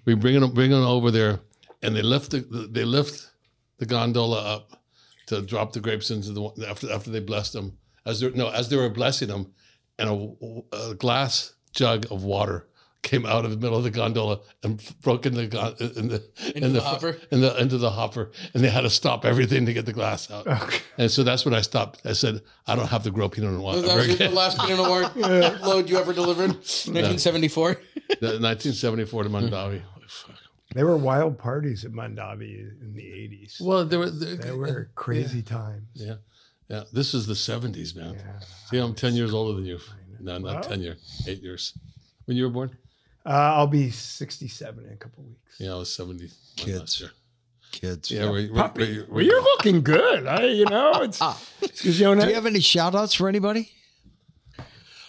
We 0.05 0.15
bring 0.15 0.39
them, 0.39 0.51
bring 0.53 0.71
them 0.71 0.83
over 0.83 1.11
there, 1.11 1.39
and 1.83 1.95
they 1.95 2.01
lift 2.01 2.31
the, 2.31 2.39
they 2.71 2.83
lift 2.83 3.29
the 3.77 3.85
gondola 3.85 4.41
up 4.55 4.81
to 5.27 5.41
drop 5.43 5.71
the 5.73 5.79
grapes 5.79 6.09
into 6.09 6.31
the 6.31 6.67
after 6.67 6.91
after 6.91 7.11
they 7.11 7.19
blessed 7.19 7.53
them. 7.53 7.77
As 8.07 8.19
they 8.19 8.31
no, 8.31 8.49
as 8.49 8.67
they 8.69 8.75
were 8.75 8.89
blessing 8.89 9.27
them, 9.27 9.53
and 9.99 10.09
a, 10.09 10.75
a 10.89 10.95
glass 10.95 11.53
jug 11.71 12.07
of 12.11 12.23
water 12.23 12.67
came 13.05 13.25
out 13.25 13.45
of 13.45 13.51
the 13.51 13.57
middle 13.57 13.77
of 13.77 13.83
the 13.83 13.91
gondola 13.91 14.39
and 14.63 14.81
broke 15.01 15.25
in 15.25 15.33
the 15.35 15.45
gon- 15.47 15.75
in 15.79 16.07
the 16.09 16.23
in 16.55 16.73
the 16.73 16.81
hopper? 16.81 17.17
in 17.31 17.39
the 17.39 17.55
into 17.61 17.77
the 17.77 17.91
hopper, 17.91 18.31
and 18.53 18.63
they 18.63 18.69
had 18.69 18.81
to 18.81 18.89
stop 18.89 19.23
everything 19.23 19.65
to 19.67 19.73
get 19.73 19.85
the 19.85 19.93
glass 19.93 20.29
out. 20.31 20.45
Okay. 20.47 20.79
And 20.97 21.09
so 21.11 21.23
that's 21.23 21.45
when 21.45 21.53
I 21.53 21.61
stopped. 21.61 22.01
I 22.03 22.13
said, 22.13 22.41
I 22.67 22.75
don't 22.75 22.87
have 22.87 23.03
to 23.03 23.11
grow 23.11 23.29
Pinot 23.29 23.53
Noir 23.53 23.75
That 23.77 23.85
ever 23.89 23.97
was 23.97 24.07
the 24.07 24.13
again. 24.15 24.33
last 24.35 24.57
Pinot 24.59 24.77
Noir 24.77 25.59
load 25.63 25.89
you 25.89 25.97
ever 25.97 26.11
delivered. 26.13 26.49
1974. 26.49 27.77
The 28.07 28.37
1974 28.37 29.23
to 29.23 29.29
Mondavi. 29.29 29.81
Hmm. 29.81 29.87
Fuck. 30.07 30.35
There 30.75 30.85
were 30.85 30.97
wild 30.97 31.39
parties 31.39 31.83
at 31.85 31.91
Mondavi 31.91 32.59
in 32.81 32.93
the 32.93 33.01
80s. 33.01 33.59
Well, 33.61 33.83
there 33.85 33.97
were 33.99 34.09
there, 34.11 34.35
They 34.35 34.51
were 34.51 34.91
crazy 34.93 35.41
times. 35.41 35.87
Yeah. 35.93 36.15
Yeah. 36.69 36.83
This 36.93 37.13
is 37.15 37.25
the 37.25 37.33
70s, 37.33 37.95
man. 37.95 38.13
Yeah, 38.13 38.39
See, 38.69 38.77
I'm 38.77 38.93
10 38.93 39.13
years 39.15 39.33
older 39.33 39.53
than 39.53 39.65
you. 39.65 39.79
No, 40.19 40.37
not 40.37 40.63
10 40.63 40.81
years, 40.81 41.23
eight 41.27 41.41
years. 41.41 41.73
When 42.25 42.37
you 42.37 42.43
were 42.43 42.49
born? 42.51 42.77
Uh, 43.25 43.29
I'll 43.29 43.67
be 43.67 43.89
67 43.89 44.85
in 44.85 44.93
a 44.93 44.95
couple 44.97 45.23
weeks. 45.23 45.55
Yeah, 45.59 45.73
I 45.73 45.75
was 45.77 45.93
70. 45.95 46.29
Kids. 46.57 46.95
Sure. 46.97 47.09
Kids. 47.71 48.11
Yeah, 48.11 48.29
we're, 48.29 48.49
we're, 48.51 48.55
Puppy. 48.55 48.99
we're, 48.99 49.05
Well, 49.15 49.23
you're 49.25 49.41
looking 49.41 49.81
good. 49.81 50.27
I, 50.27 50.43
you 50.45 50.65
know, 50.65 50.91
it's 51.01 51.17
because 51.59 51.99
you 51.99 52.13
know. 52.13 52.21
Do 52.21 52.27
you 52.29 52.35
have 52.35 52.45
any 52.45 52.59
shout 52.59 52.93
outs 52.95 53.13
for 53.15 53.27
anybody? 53.27 53.71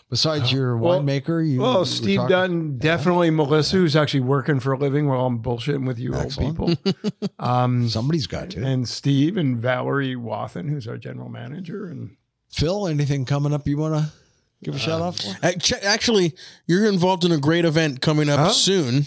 Besides 0.09 0.53
your 0.53 0.77
Well- 0.77 1.01
winemaker, 1.03 1.47
you 1.49 1.61
Well, 1.61 1.81
were 1.81 1.85
Steve 1.85 2.17
talking- 2.19 2.31
Dutton, 2.31 2.79
definitely 2.79 3.31
Melissa, 3.31 3.77
who's 3.77 3.97
actually 3.97 4.21
working 4.21 4.61
for 4.61 4.73
a 4.73 4.79
living 4.79 5.09
while 5.09 5.27
I'm 5.27 5.43
bullshitting 5.43 5.85
with 5.87 5.99
you 5.99 6.15
Excellent. 6.15 6.61
old 6.61 6.83
people. 6.85 7.11
Um, 7.41 7.89
Somebody's 7.89 8.27
got 8.29 8.51
to. 8.51 8.65
and 8.65 8.89
Steve 8.89 9.37
and 9.37 9.59
Valerie 9.59 10.15
Wathen, 10.17 10.69
who's 10.69 10.87
our 10.89 10.97
general 10.97 11.29
manager, 11.29 11.87
and 11.89 12.17
Phil, 12.51 12.87
anything 12.87 13.25
coming 13.25 13.53
up 13.53 13.67
you 13.67 13.77
want 13.77 13.95
to 13.95 14.13
give 14.63 14.75
a 14.75 14.79
shout 14.79 15.01
out 15.03 15.17
for? 15.19 15.37
Ac- 15.47 15.75
Actually, 15.83 16.35
you're 16.67 16.87
involved 16.87 17.25
in 17.25 17.33
a 17.33 17.39
great 17.39 17.65
event 17.65 18.01
coming 18.01 18.29
up 18.29 18.39
Huh? 18.39 18.53
soon. 18.53 19.07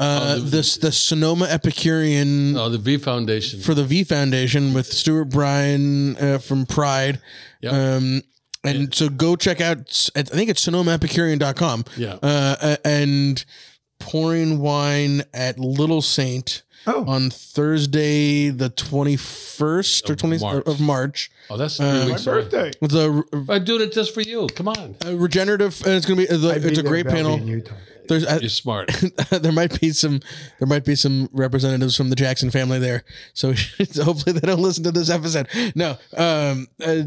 Uh, 0.00 0.36
Oh, 0.36 0.40
the- 0.40 0.50
this 0.50 0.76
the 0.76 0.92
Sonoma 0.92 1.46
Epicurean 1.46 2.56
Oh, 2.56 2.68
the 2.68 2.78
V 2.78 2.98
Foundation. 2.98 3.60
for 3.60 3.74
the 3.74 3.84
V 3.84 4.04
Foundation 4.04 4.72
with 4.72 4.86
Stuart 4.92 5.26
Bryan 5.26 6.16
uh, 6.16 6.38
from 6.38 6.66
Pride. 6.66 7.20
Yep. 7.62 7.72
Um, 7.72 8.22
and 8.64 8.94
so 8.94 9.08
go 9.08 9.34
check 9.36 9.60
out, 9.60 10.08
I 10.14 10.22
think 10.22 10.50
it's 10.50 10.64
sonomaepicurean.com. 10.66 11.84
yeah. 11.96 12.14
Uh, 12.22 12.56
uh, 12.60 12.76
and 12.84 13.44
pouring 13.98 14.58
wine 14.60 15.22
at 15.34 15.58
Little 15.58 16.02
Saint 16.02 16.62
oh, 16.86 17.04
on 17.06 17.30
Thursday, 17.30 18.50
the 18.50 18.70
21st 18.70 20.10
or 20.10 20.14
20th 20.16 20.40
March. 20.40 20.66
of 20.66 20.80
March. 20.80 21.30
Oh, 21.50 21.56
that's 21.56 21.78
uh, 21.80 21.90
three 21.90 22.00
my 22.00 22.06
weeks 22.06 22.26
away. 22.26 22.42
birthday. 22.42 22.70
With 22.80 22.90
the 22.92 23.44
I'm 23.52 23.64
doing 23.64 23.82
it 23.82 23.92
just 23.92 24.14
for 24.14 24.20
you. 24.20 24.46
Come 24.54 24.68
on. 24.68 24.96
uh, 25.04 25.16
regenerative, 25.16 25.80
and 25.84 25.94
it's 25.94 26.06
going 26.06 26.20
to 26.20 26.26
be, 26.28 26.36
the, 26.36 26.52
I'd 26.54 26.62
be 26.62 26.68
it's 26.68 26.78
a 26.78 26.82
great 26.82 27.06
if 27.06 27.12
I'll 27.14 27.38
be 27.38 27.40
panel. 27.52 27.62
There's, 28.08 28.24
uh, 28.24 28.38
You're 28.40 28.48
smart. 28.48 28.88
there 29.30 29.52
might 29.52 29.78
be 29.80 29.90
some 29.90 30.20
there 30.58 30.66
might 30.66 30.84
be 30.86 30.94
some 30.94 31.28
representatives 31.32 31.94
from 31.94 32.08
the 32.08 32.16
Jackson 32.16 32.50
family 32.50 32.78
there. 32.78 33.04
So 33.34 33.52
hopefully 34.02 34.32
they 34.38 34.46
don't 34.46 34.60
listen 34.62 34.82
to 34.84 34.90
this 34.92 35.10
episode. 35.10 35.46
No, 35.74 35.98
um, 36.16 36.68
uh, 36.82 37.02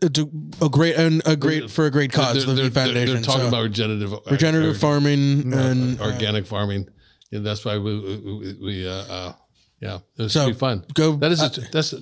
it's 0.00 0.18
a, 0.20 0.28
a 0.64 0.68
great 0.68 0.94
and 0.96 1.22
a 1.26 1.34
great 1.34 1.70
for 1.70 1.86
a 1.86 1.90
great 1.90 2.12
cause. 2.12 2.44
They're, 2.46 2.54
the 2.54 2.62
they're- 2.62 2.70
V 2.70 2.74
Foundation. 2.74 3.14
they're 3.14 3.22
talking 3.24 3.40
So, 3.42 3.48
about 3.48 3.62
regenerative 3.64 4.12
regenerative 4.30 4.76
or- 4.76 4.78
farming 4.78 5.52
and 5.52 6.00
uh, 6.00 6.04
organic 6.04 6.46
farming. 6.46 6.88
And 7.32 7.44
that's 7.46 7.64
why 7.64 7.78
we 7.78 7.98
we, 7.98 8.56
we 8.62 8.88
uh, 8.88 8.92
uh 8.92 9.32
yeah, 9.80 9.98
it 10.16 10.22
was 10.22 10.32
So, 10.32 10.46
be 10.46 10.52
fun. 10.52 10.84
go- 10.94 11.16
That 11.16 11.32
is 11.32 11.40
a, 11.42 11.46
uh, 11.46 11.64
that's 11.72 11.92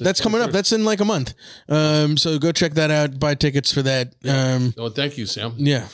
that's 0.00 0.20
coming 0.20 0.40
up. 0.42 0.50
That's 0.50 0.72
in 0.72 0.84
like 0.84 1.00
a 1.00 1.04
month. 1.04 1.34
Um, 1.68 2.16
so 2.16 2.36
go 2.38 2.50
check 2.50 2.74
that 2.74 2.90
out. 2.90 3.20
Buy 3.20 3.34
tickets 3.36 3.72
for 3.72 3.82
that. 3.82 4.14
Um, 4.28 4.74
Oh, 4.76 4.88
thank 4.88 5.16
you, 5.16 5.26
Sam. 5.26 5.54
yeah. 5.56 5.86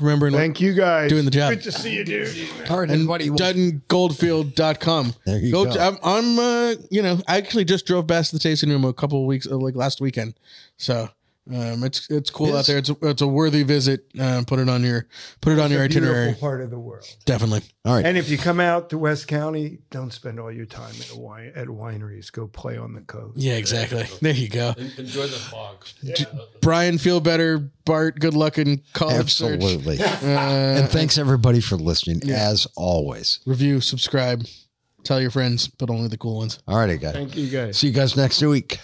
Remembering 0.00 0.32
Thank 0.34 0.60
you 0.60 0.72
guys. 0.72 1.10
Doing 1.10 1.26
the 1.26 1.30
job. 1.30 1.50
Good 1.50 1.64
to 1.64 1.72
see 1.72 1.94
you, 1.94 2.04
dude. 2.04 2.28
All 2.70 2.80
right, 2.80 2.90
everybody. 2.90 3.28
well, 3.28 3.38
DuttonGoldfield.com. 3.38 5.14
There 5.26 5.38
you 5.38 5.52
go. 5.52 5.64
go. 5.66 5.72
t- 5.74 5.78
I'm, 5.78 5.98
I'm 6.02 6.38
uh, 6.38 6.74
you 6.90 7.02
know, 7.02 7.18
I 7.28 7.36
actually 7.36 7.64
just 7.66 7.84
drove 7.86 8.06
past 8.06 8.32
the 8.32 8.38
tasting 8.38 8.70
room 8.70 8.84
a 8.86 8.92
couple 8.94 9.20
of 9.20 9.26
weeks, 9.26 9.46
uh, 9.46 9.56
like 9.58 9.74
last 9.76 10.00
weekend. 10.00 10.34
So 10.78 11.08
um, 11.52 11.84
it's 11.84 12.08
it's 12.10 12.30
cool 12.30 12.48
Yes. 12.48 12.56
out 12.56 12.66
there. 12.66 12.78
It's 12.78 12.88
a, 12.90 12.96
it's 13.02 13.22
a 13.22 13.26
worthy 13.26 13.62
visit. 13.64 14.06
Uh, 14.18 14.42
put 14.46 14.58
it 14.58 14.68
on 14.68 14.82
your 14.82 15.06
put 15.42 15.52
it 15.52 15.58
on 15.58 15.70
your 15.70 15.84
It's 15.84 15.94
a 15.94 15.98
beautiful 16.00 16.14
itinerary. 16.16 16.40
part 16.40 16.60
of 16.62 16.70
the 16.70 16.78
world. 16.78 17.04
Definitely. 17.26 17.62
All 17.84 17.94
right. 17.94 18.06
And 18.06 18.16
if 18.16 18.30
you 18.30 18.38
come 18.38 18.60
out 18.60 18.88
to 18.90 18.98
West 18.98 19.28
County, 19.28 19.80
don't 19.90 20.10
spend 20.12 20.40
all 20.40 20.50
your 20.50 20.64
time 20.64 20.94
at 21.00 21.16
wine 21.16 21.52
at 21.54 21.66
wineries. 21.68 22.32
Go 22.32 22.46
play 22.46 22.78
on 22.78 22.94
the 22.94 23.02
coast. 23.02 23.36
Yeah, 23.36 23.54
exactly. 23.54 24.04
There 24.22 24.32
you 24.32 24.48
go. 24.48 24.74
En- 24.78 24.90
Enjoy 24.96 25.26
the 25.26 25.36
fog. 25.36 25.84
Brian, 26.62 26.96
feel 26.98 27.20
better. 27.20 27.58
Bart, 27.84 28.18
good 28.20 28.34
luck 28.34 28.56
in 28.56 28.80
college. 28.94 29.16
Absolutely. 29.16 30.00
Uh, 30.00 30.06
and 30.26 30.88
thanks 30.88 31.18
everybody 31.18 31.60
for 31.60 31.76
listening, 31.76 32.22
as 32.30 32.66
always. 32.76 33.40
review, 33.44 33.82
subscribe, 33.82 34.46
tell 35.02 35.20
your 35.20 35.30
friends, 35.30 35.68
but 35.68 35.90
only 35.90 36.08
the 36.08 36.16
cool 36.16 36.38
ones. 36.38 36.58
All 36.66 36.78
righty, 36.78 36.96
guys. 36.96 37.12
Thank 37.12 37.36
you 37.36 37.48
guys. 37.48 37.76
See 37.76 37.88
you 37.88 37.92
guys 37.92 38.16
next 38.16 38.40
week. 38.42 38.78